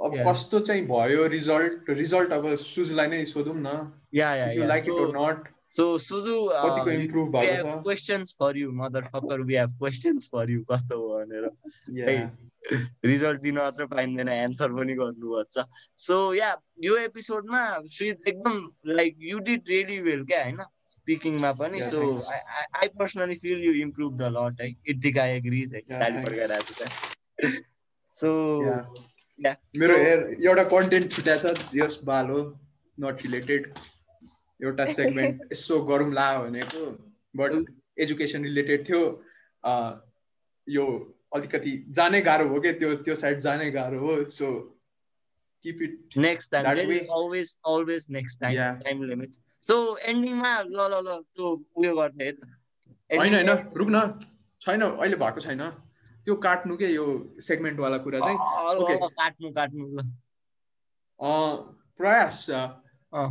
अब. 0.04 0.14
कस्तो 0.28 0.60
चाहिँ 0.60 0.86
भयो 0.86 1.26
रिजल्ट 1.26 1.90
रिजल्ट 1.90 2.32
अब 2.32 2.54
सुजलाई 2.54 3.06
नै 3.06 3.24
सोधौँ 3.24 3.54
न 3.56 3.92
yeah 4.14 4.34
yeah 4.34 4.50
you 4.50 4.64
like 4.64 4.84
it 4.84 4.90
or 4.90 5.16
not 5.16 5.48
So 5.76 5.98
Suzu, 5.98 6.34
uh, 6.48 6.64
कतिको 6.64 6.84
we 6.84 6.94
इम्प्रुभ 6.94 7.30
भएको 7.30 7.66
have 7.66 7.82
questions 7.82 8.32
for 8.32 8.56
you, 8.56 8.72
motherfucker. 8.72 9.44
We 9.44 9.54
have 9.54 9.72
questions 9.78 10.28
for 10.28 10.48
you. 10.50 10.64
कस्तो 10.70 10.98
हो 10.98 11.18
भनेर 11.18 11.48
छ. 11.48 12.28
रिजल्ट 12.64 13.40
दिन 13.40 13.54
मात्र 13.54 13.86
पाइँदैन 13.86 14.28
एन्सर 14.28 14.72
पनि 14.72 14.94
गर्नुपर्छ। 14.94 15.64
सो 15.98 16.16
या 16.34 16.56
यो 16.84 16.96
एपिसोडमा 16.98 17.62
श्री 17.92 18.08
एकदम 18.08 18.56
like 18.86 19.16
you 19.22 19.38
did 19.48 19.68
really 19.68 19.98
well 20.00 20.24
क्या 20.24 20.42
होइन? 20.42 20.60
स्पिकिङमा 20.90 21.52
पनि 21.52 21.82
so. 21.82 22.00
I 22.76 22.88
personally 22.98 23.34
feel 23.36 23.64
you 23.64 23.72
improve 23.80 24.16
the 24.18 24.32
lot 24.36 24.60
है 24.60 24.68
इटिका 24.88 25.24
एग्रिज 25.38 25.74
है 25.74 25.80
ताली 25.92 26.18
छ 26.62 26.88
सो 28.12 28.30
मेरो 29.78 29.96
एउटा 29.96 30.64
कन्टेन्ट 30.70 31.12
छुट्या 31.12 31.36
छ 31.36 31.74
यस 31.76 31.98
बाल 32.04 32.26
हो 32.30 32.40
नट 32.98 33.22
रिलेटेड 33.22 33.72
एउटा 34.60 34.86
सेगमेन्ट 34.92 35.42
यसो 35.52 35.80
गरौँला 35.84 36.26
भनेको 36.38 36.86
बट 37.36 37.64
एजुकेसन 38.00 38.44
रिलेटेड 38.44 38.88
थियो। 38.88 39.02
यो 40.66 40.84
अलिकति 41.34 41.72
जानै 41.90 42.20
गाह्रो 42.20 42.48
हो 42.48 42.60
क्या 42.60 42.72
त्यो 42.72 42.94
त्यो 43.06 43.14
साइड 43.14 43.40
जानै 43.40 43.70
गाह्रो 43.70 43.98
हो 44.00 44.12
so 44.30 44.50
keep 45.64 45.82
it 45.82 46.16
next 46.16 46.52
time 46.52 46.66
always 46.66 47.58
always 47.66 48.06
next 48.10 48.40
time. 48.40 48.80
Time 48.82 49.02
limit 49.02 49.34
so 49.68 49.78
एन्डिङमा 49.96 50.52
ल 50.62 50.78
ल 50.92 51.00
ल 51.08 51.16
त्यो 51.34 51.50
उयो 51.76 51.94
गर्ने 51.96 52.24
है 52.24 52.32
त। 52.32 52.40
होइन 53.10 53.34
होइन 53.34 53.48
Ending- 53.48 53.76
रुक 53.76 53.88
न 53.90 54.20
छैन 54.62 54.82
अहिले 54.82 55.16
भएको 55.16 55.40
छैन। 55.40 55.62
त्यो 56.26 56.34
काट्नु 56.36 56.76
के 56.76 56.88
यो 56.88 57.06
सेगमेन्टवाला 57.40 57.98
कुरा 57.98 58.20
चाहिँ. 58.20 58.38
ल, 58.38 59.08
काट्नु 59.18 59.50
काट्नु 59.52 59.84
ल। 59.88 59.98
अँ, 61.20 61.56
प्रयास 61.98 62.50
अँ 62.50 63.28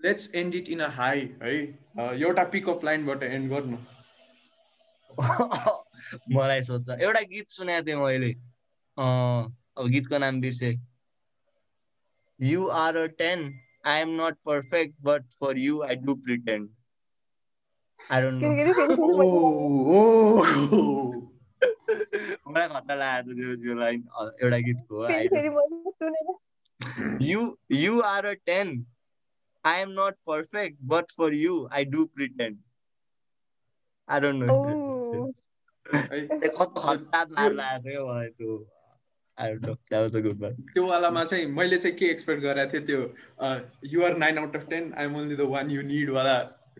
let's 0.00 0.34
end 0.34 0.54
it 0.54 0.68
in 0.68 0.80
a 0.80 0.88
high 0.90 1.20
है। 1.42 1.54
एउटा 2.22 2.44
पिकअप 2.44 2.84
लाइनबाट 2.84 3.22
एन्ड 3.22 3.52
गर्नु। 3.52 3.78
मलाई 6.36 6.62
सोध्छ। 6.62 6.88
एउटा 6.90 7.20
गीत 7.32 7.48
सुनेको 7.50 7.86
थिएँ 7.86 7.96
मैले। 8.02 8.32
अब 9.78 9.86
गीतको 9.92 10.18
नाम 10.18 10.40
बिर्से। 10.40 10.70
You 12.40 12.60
are 12.82 12.96
a 12.96 13.06
ten 13.20 13.40
I 13.86 14.00
am 14.00 14.10
not 14.20 14.36
perfect 14.46 14.94
but 15.08 15.22
for 15.40 15.58
you 15.58 15.82
I 15.82 15.94
do 16.04 16.14
pretend 16.26 16.68
I 18.00 18.22
don't 18.22 18.38
know. 18.42 18.48
मलाई 22.46 22.68
खतरा 22.68 22.94
लागेको 22.94 23.30
थियो 23.36 23.56
त्यो 23.62 23.74
लाइन। 23.80 23.98
एउटा 24.42 24.58
गीतको 24.68 24.94
you 27.22 27.40
you 27.72 28.00
are 28.10 28.26
a 28.26 28.32
ten 28.46 28.66
I 29.64 29.80
am 29.80 29.90
not 29.98 30.14
perfect 30.26 30.76
but 30.92 31.10
for 31.16 31.34
you 31.34 31.54
I 31.72 31.84
do 31.94 32.04
pretend 32.14 32.56
I 34.08 34.20
don't 34.20 34.44
know 34.44 34.48
कस्तो 35.94 36.80
खतरा 36.80 37.24
मार 37.38 37.52
लागेको 37.52 37.88
थियो 37.88 38.06
मलाई 38.08 38.28
त्यो 38.40 38.58
I 39.38 39.52
don't 39.52 39.66
know 39.66 39.74
that 39.74 40.00
was 40.02 40.16
a 40.16 40.20
good 40.26 40.42
one 40.42 40.54
त्यो 40.74 40.86
वालामा 40.86 41.24
चाहिँ 41.32 41.46
मैले 41.58 41.78
चाहिँ 41.78 41.96
के 41.96 42.06
एक्सपेक्ट 42.10 42.42
गरेको 42.42 42.72
थिएँ 42.72 42.84
त्यो 42.86 43.00
you're 43.94 44.16
nine 44.24 44.38
out 44.38 44.56
of 44.56 44.66
ten 44.70 44.92
I'm 44.98 45.16
only 45.16 45.36
the 45.36 45.48
one 45.54 45.70
you 45.70 45.82
need 45.90 46.10
वाला 46.18 46.36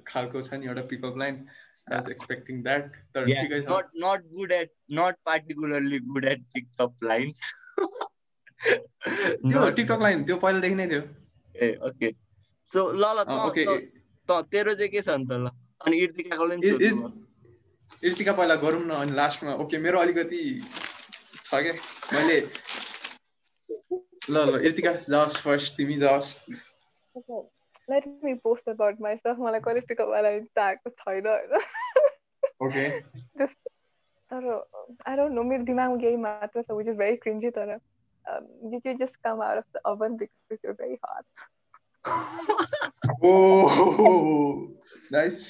खालको 0.08 0.42
छ 0.42 0.60
नि 0.60 0.66
एउटा 0.66 0.82
pickup 0.92 1.18
line 1.18 1.34
I 1.36 1.94
was 1.94 2.08
expecting 2.10 2.62
that 2.62 2.92
तर 3.14 3.28
Yeah, 3.28 3.42
ठिकै 3.46 3.60
छ 3.62 3.68
not 3.70 3.94
not 4.04 4.28
good 4.36 4.52
at 4.58 4.74
not 5.00 5.18
particularly 5.30 6.00
good 6.12 6.28
at 6.34 6.44
TikTok 6.56 6.92
lines. 7.12 7.40
त्यो 8.60 9.60
Not- 9.60 9.76
टिकटक 9.76 10.00
लाइन 10.02 10.24
त्यो 10.30 10.36
पहिलादेखि 10.44 10.74
नै 10.74 10.86
थियो 10.92 11.02
ए 11.54 11.72
ओके 11.88 12.12
सो 12.68 12.86
ल 12.92 13.04
ल 13.18 13.24
त 14.28 14.40
तेरो 14.52 14.74
चाहिँ 14.74 14.90
के 14.90 15.02
छ 15.02 15.16
नि 15.18 15.26
त 15.26 15.38
ल 15.44 15.50
अनि 15.86 15.96
इर्तिकाको 16.06 16.46
पनि। 16.48 17.00
यतिका 18.04 18.32
पहिला 18.32 18.54
गरौँ 18.64 18.80
न 18.80 18.90
अनि 19.04 19.12
लास्टमा 19.16 19.54
ओके 19.64 19.78
मेरो 19.86 20.00
अलिकति 20.00 20.42
छ 21.44 21.62
क्या 21.66 21.72
मैले 22.14 22.40
ल 24.30 24.44
ल 24.50 24.60
यतिका 24.66 24.92
जाओस् 25.08 25.42
फर्स्ट 25.46 25.76
तिमी 25.76 25.96
जाओस् 26.06 26.34
Let 27.88 28.04
me 28.24 28.32
post 28.46 28.68
about 28.70 29.00
myself. 29.04 29.38
मलाई 29.44 29.60
कहिले 29.60 29.80
पिकअप 29.86 30.08
वाला 30.08 30.30
चाहिएको 30.58 30.90
छैन 30.98 31.26
होइन 31.26 31.54
ओके 32.66 32.84
just 33.40 33.58
तर 34.30 34.44
I 35.10 35.16
don't 35.20 35.34
know 35.38 35.44
मेरो 35.44 35.64
दिमागमा 35.70 36.02
यही 36.06 36.16
मात्र 36.26 36.62
छ 36.62 36.76
which 36.80 36.90
is 36.92 36.98
very 37.00 37.16
cringy 37.24 37.50
तर 37.56 37.72
um, 38.24 38.44
did 38.72 38.86
you 38.90 38.94
just 39.00 39.18
come 39.26 39.42
out 39.48 39.58
of 39.58 39.66
the 39.74 39.82
oven 39.92 40.16
because 40.20 40.60
you're 40.62 40.76
very 40.82 40.98
hot? 41.04 41.26
Oh 43.24 43.32
nice 45.12 45.40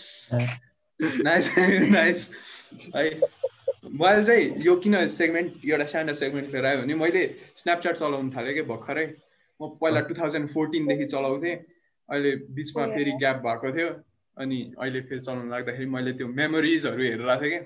nice 1.02 1.59
nice 1.90 2.28
है। 2.97 3.20
मैले 3.85 4.24
चाहिँ 4.24 4.55
यो 4.62 4.77
किन 4.77 5.06
सेगमेन्ट 5.09 5.64
एउटा 5.64 5.85
सानो 5.85 6.14
सेगमेन्ट 6.14 6.52
लिएर 6.52 6.66
आयो 6.66 6.78
भने 6.82 6.94
मैले 6.94 7.27
स्न्यापच्याट 7.56 7.97
चलाउनु 7.97 8.31
थालेँ 8.36 8.55
कि 8.55 8.62
भर्खरै। 8.62 9.06
म 9.60 9.68
पहिला 9.81 10.01
टु 10.01 10.14
थाउजन्ड 10.14 10.48
फोर्टिनदेखि 10.48 11.05
चलाउँथेँ। 11.05 11.56
अहिले 12.09 12.36
बिचमा 12.36 12.86
फेरि 12.86 13.12
ग्याप 13.12 13.36
भएको 13.36 13.77
थियो। 13.77 13.89
अनि 14.36 14.74
अहिले 14.78 15.01
फेरि 15.01 15.20
चलाउनु 15.20 15.51
लाग्दाखेरि 15.51 15.86
मैले 15.86 16.12
त्यो 16.12 16.28
मेमोरिजहरू 16.28 17.02
हेरेर 17.02 17.40
थिएँ 17.43 17.51
कि. 17.51 17.60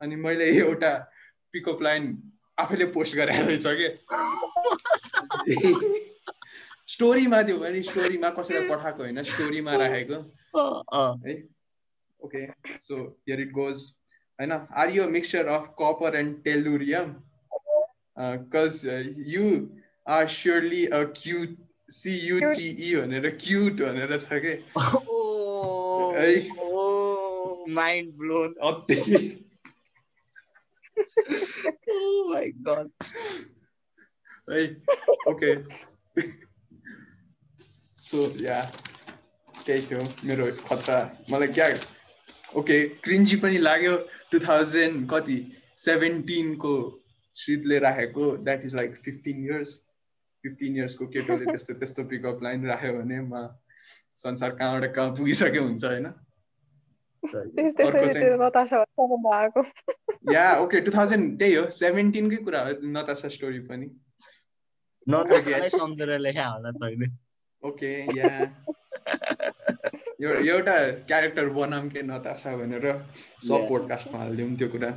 अनि 0.00 0.16
मैले 0.16 0.44
एउटा 0.44 0.92
पिकअप 1.52 1.82
लाइन 1.82 2.32
आफैले 2.58 2.86
पोस्ट 2.86 3.16
गरेर 3.16 3.44
रहेछ 3.44 3.66
कि। 3.66 3.88
स्टोरीमा 6.88 7.42
त्यो 7.48 7.58
पनि 7.58 7.82
स्टोरीमा 7.82 8.30
कसैलाई 8.30 8.68
पठाएको 8.68 9.02
होइन 9.02 9.22
स्टोरीमा 9.22 9.76
राखेको। 9.76 10.18
अँ, 12.23 12.29
अँ। 12.29 12.35
है 12.35 12.47
okay 12.47 12.77
so 12.79 12.95
here 12.95 13.41
it 13.41 13.51
goes 13.51 13.93
होइन 14.39 14.51
are 14.51 14.89
you 14.89 15.09
mixture 15.09 15.47
of 15.47 15.67
copper 15.67 16.15
and 16.15 16.43
tellurium 16.43 17.15
cause 18.19 18.81
you 19.27 19.69
are 20.07 20.27
surely 20.27 20.85
a 20.85 21.03
cute 21.03 21.57
C U T E 21.91 22.95
भनेर 22.95 23.29
क्युट 23.29 23.73
भनेर 23.73 24.17
छ 24.17 24.27
कि 24.31 24.63
ओ 25.09 26.11
है। 26.15 26.49
ओ 26.59 27.65
माइन्ड 27.69 28.13
ब्लोन 28.13 28.53
अति 28.53 28.99
ओ 31.91 32.29
माय 32.29 32.45
गॉड 32.49 32.91
है 34.51 34.81
ओके 35.27 35.55
सो 37.97 38.41
या 38.41 38.71
त्यही 39.65 39.81
थियो 39.81 39.99
मेरो 40.25 40.45
खतरा 40.67 41.17
मलाई 41.31 41.47
क्या 41.47 41.67
ओके 42.56 42.88
क्रिन्जी 42.88 43.36
पनि 43.36 43.58
लाग्यो। 43.58 43.96
टु 44.32 44.38
थाउजन्ड 44.38 45.10
कति? 45.10 45.38
सेभेन्टिनको 45.76 46.74
श्रीतले 47.36 47.78
राखेको। 47.78 48.36
That 48.36 48.64
is 48.64 48.74
like 48.74 48.96
fifteen 48.96 49.44
years 49.44 49.82
fifteen 50.42 50.76
इयर्सको 50.76 51.06
केटोले 51.06 51.44
त्यस्तो 51.44 51.74
त्यस्तो 51.74 52.04
पिकअप 52.04 52.42
लाइन 52.42 52.66
राख्यो 52.66 52.92
भने 52.92 53.20
म 53.20 53.48
संसार 54.16 54.50
कहाँबाट 54.50 54.94
कहाँ 54.94 55.10
पुगिसक्यो 55.10 55.62
हुन्छ 55.62 55.84
होइन? 55.84 56.06
या 60.32 60.44
ओके 60.58 60.80
टु 60.80 60.90
थाउजन्ड 60.90 61.38
त्यही 61.38 61.54
हो। 61.54 61.70
सेभेन्टिनकै 61.70 62.36
कुरा 62.36 62.60
हो 62.60 62.72
नतासा 62.82 63.28
स्टोरी 63.28 63.58
पनि। 63.58 63.86
ओके 67.62 67.92
या 68.18 68.30
यो 70.20 70.30
एउटा 70.30 70.90
क्यारेक्टर 70.90 71.48
बनाऊँ 71.48 71.88
के 71.88 72.02
नतासा 72.02 72.56
भनेर 72.56 73.06
सब. 73.48 73.68
पोडकास्टमा 73.68 74.18
हालिदिउँ 74.18 74.56
त्यो 74.56 74.68
कुरा। 74.68 74.88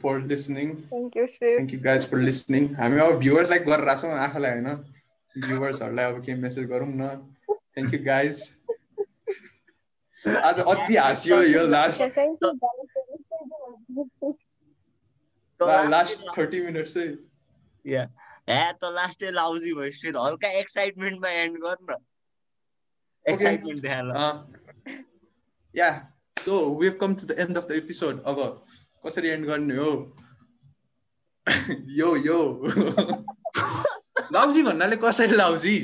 for 0.03 0.19
listening 0.27 0.74
Thank 0.74 1.16
you, 1.16 1.27
Shiv. 1.27 1.57
Thank 1.57 1.73
you 1.74 1.81
guys 1.81 2.11
for 2.11 2.19
listening 2.19 2.69
हामी 2.74 3.01
अब 3.01 3.19
भ्युवर्सलाई 3.19 3.59
गरेर 3.59 3.97
छौँ 3.99 4.11
आँखालाई 4.27 4.51
होइन 4.53 4.69
भ्युवर्सहरूलाई 5.47 6.05
अब 6.12 6.24
केही 6.24 6.39
मेसेज 6.41 6.65
गरौँ 6.70 6.89
न 6.89 7.09
थ्याङ्क 7.51 7.95
यू 7.95 8.01
गाइज 8.05 8.55
आज 10.27 10.61
अति 10.61 10.97
हाँसियो 10.97 11.43
यो 11.43 11.66
last 11.66 12.01
Yeah, 12.01 12.11
thank 12.15 12.39
you 12.43 12.53
guys. 15.69 15.91
Last 15.91 16.19
thirty 16.39 16.61
minute 16.62 16.87
चाहिँ 16.87 17.19
Yeah. 17.86 18.08
ह्या 18.49 18.72
त 18.82 18.86
लास्टै 18.94 19.32
लाउजी 19.32 19.74
भइसक्यो 19.74 20.12
त 20.12 20.16
हल्का 20.26 20.49
एक्साइटमेन्टमा 20.60 21.30
एन्ड 21.30 21.58
गर 21.64 21.78
न। 21.90 21.95
एक्साइटमेन्ट 23.26 23.80
देखाएर। 23.82 24.08
Uh, 24.22 24.36
yeah, 25.74 26.02
so 26.41 26.70
we've 26.72 26.98
come 26.98 27.16
to 27.16 27.26
the 27.26 27.38
end 27.40 27.58
of 27.58 27.68
the 27.68 27.76
episode. 27.84 28.20
अब 28.26 28.64
कसरी 29.06 29.30
एन्ड 29.30 29.45
गर्ने 29.45 29.76
हो? 29.76 29.91
यो 31.99 32.16
यो 32.26 32.40
लाउजी 34.34 34.64
भन्नाले 34.64 34.95
कसरी 35.03 35.36
लाउजी 35.36 35.78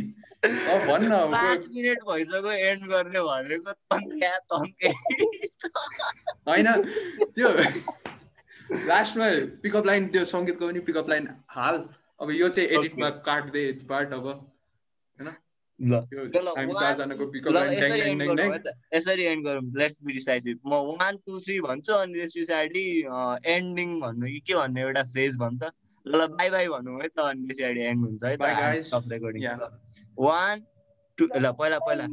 अब 0.46 0.86
भन्न 0.88 1.18
पाँच 1.32 1.68
मिनट 1.76 2.04
भइसक्यो 2.10 2.52
एन्ड 2.52 2.86
गर्ने 2.88 3.22
भनेको 3.30 3.72
तन्के 3.72 4.32
तन्के। 4.54 4.90
होइन 6.50 6.68
त्यो 7.38 7.50
लास्टमा 8.72 9.30
पिकअप 9.64 9.86
लाइन 9.86 10.08
त्यो 10.08 10.26
सङ्गीतको 10.26 10.68
पनि 10.68 10.80
पिकअप 10.80 11.10
लाइन 11.10 11.28
हाल। 11.50 11.84
अब 12.22 12.32
यो 12.32 12.50
चाहिँ 12.50 12.70
एडिटमा 12.70 13.10
काट्दै 13.10 13.72
पार्ट 13.90 14.14
अब 14.14 14.28
लाइन 17.54 17.74
यसरी 18.94 19.24
त। 19.24 19.26
एन्ड 19.26 19.46
गरौँ। 19.46 19.64
लेट्स 19.78 19.98
बी 20.04 20.14
डिसाइसिभ 20.14 20.60
म 20.68 20.74
वान 20.74 21.18
टू 21.18 21.40
थ्री 21.40 21.60
भन्छु 21.62 21.94
अनि 21.94 22.14
त्यस 22.14 22.34
पछाडि 22.38 22.86
एन्डिङ 23.46 24.00
भन्नु 24.00 24.26
कि 24.28 24.40
के 24.40 24.56
भन्ने 24.56 24.82
एउटा 24.82 25.04
फ्रेज 25.04 25.38
भन्छ। 25.38 25.64
ल 26.06 26.16
ल 26.16 26.28
बाई 26.28 26.50
बाई 26.50 26.68
भनौँ 26.68 27.02
है 27.02 27.08
त 27.08 27.20
अनि 27.20 27.48
त्यस 27.48 27.58
पछाडि 27.58 27.82
एन्ड 27.82 28.06
हुन्छ 28.06 28.24
है. 28.24 28.38
त. 28.38 29.72
वान 30.20 30.66
टू 31.18 31.28
ल 31.36 31.52
पहिला 31.60 31.80
पहिला 31.80 32.06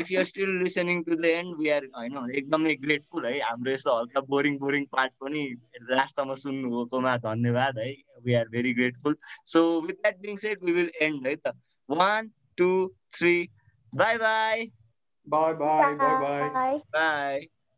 if 0.00 0.10
you're 0.10 0.24
still 0.24 0.50
listening 0.62 1.02
to 1.02 1.16
the 1.16 1.24
end 1.32 1.56
we 1.58 1.68
are 1.70 1.88
होइन 1.96 2.30
एकदमै 2.32 2.74
ग्रेटफुल 2.84 3.26
है 3.26 3.38
हाम्रो 3.40 3.72
यस्तो 3.72 3.96
हल्का 3.98 4.20
बोरिङ 4.28 4.58
बोरिङ 4.58 4.84
पार्ट 4.92 5.12
पनि 5.20 5.44
लास्टसम्म 5.90 6.34
सुन्नुभएकोमा 6.44 7.16
धन्यवाद 7.26 7.78
है 7.78 7.90
we 8.24 8.34
are 8.34 8.48
very 8.48 8.72
grateful 8.74 9.16
so 9.54 9.64
with 9.80 10.02
that 10.02 10.20
being 10.20 10.36
said 10.46 10.64
we 10.64 10.72
will 10.72 10.90
end 11.02 11.26
है 11.26 11.36
त 11.36 11.54
one 11.88 12.30
two 12.58 12.70
three 13.18 13.36
bye 13.92 14.18
bye 14.18 14.70
bye 15.26 15.52
bye 15.54 15.94
bye 15.96 16.78
bye 16.94 17.46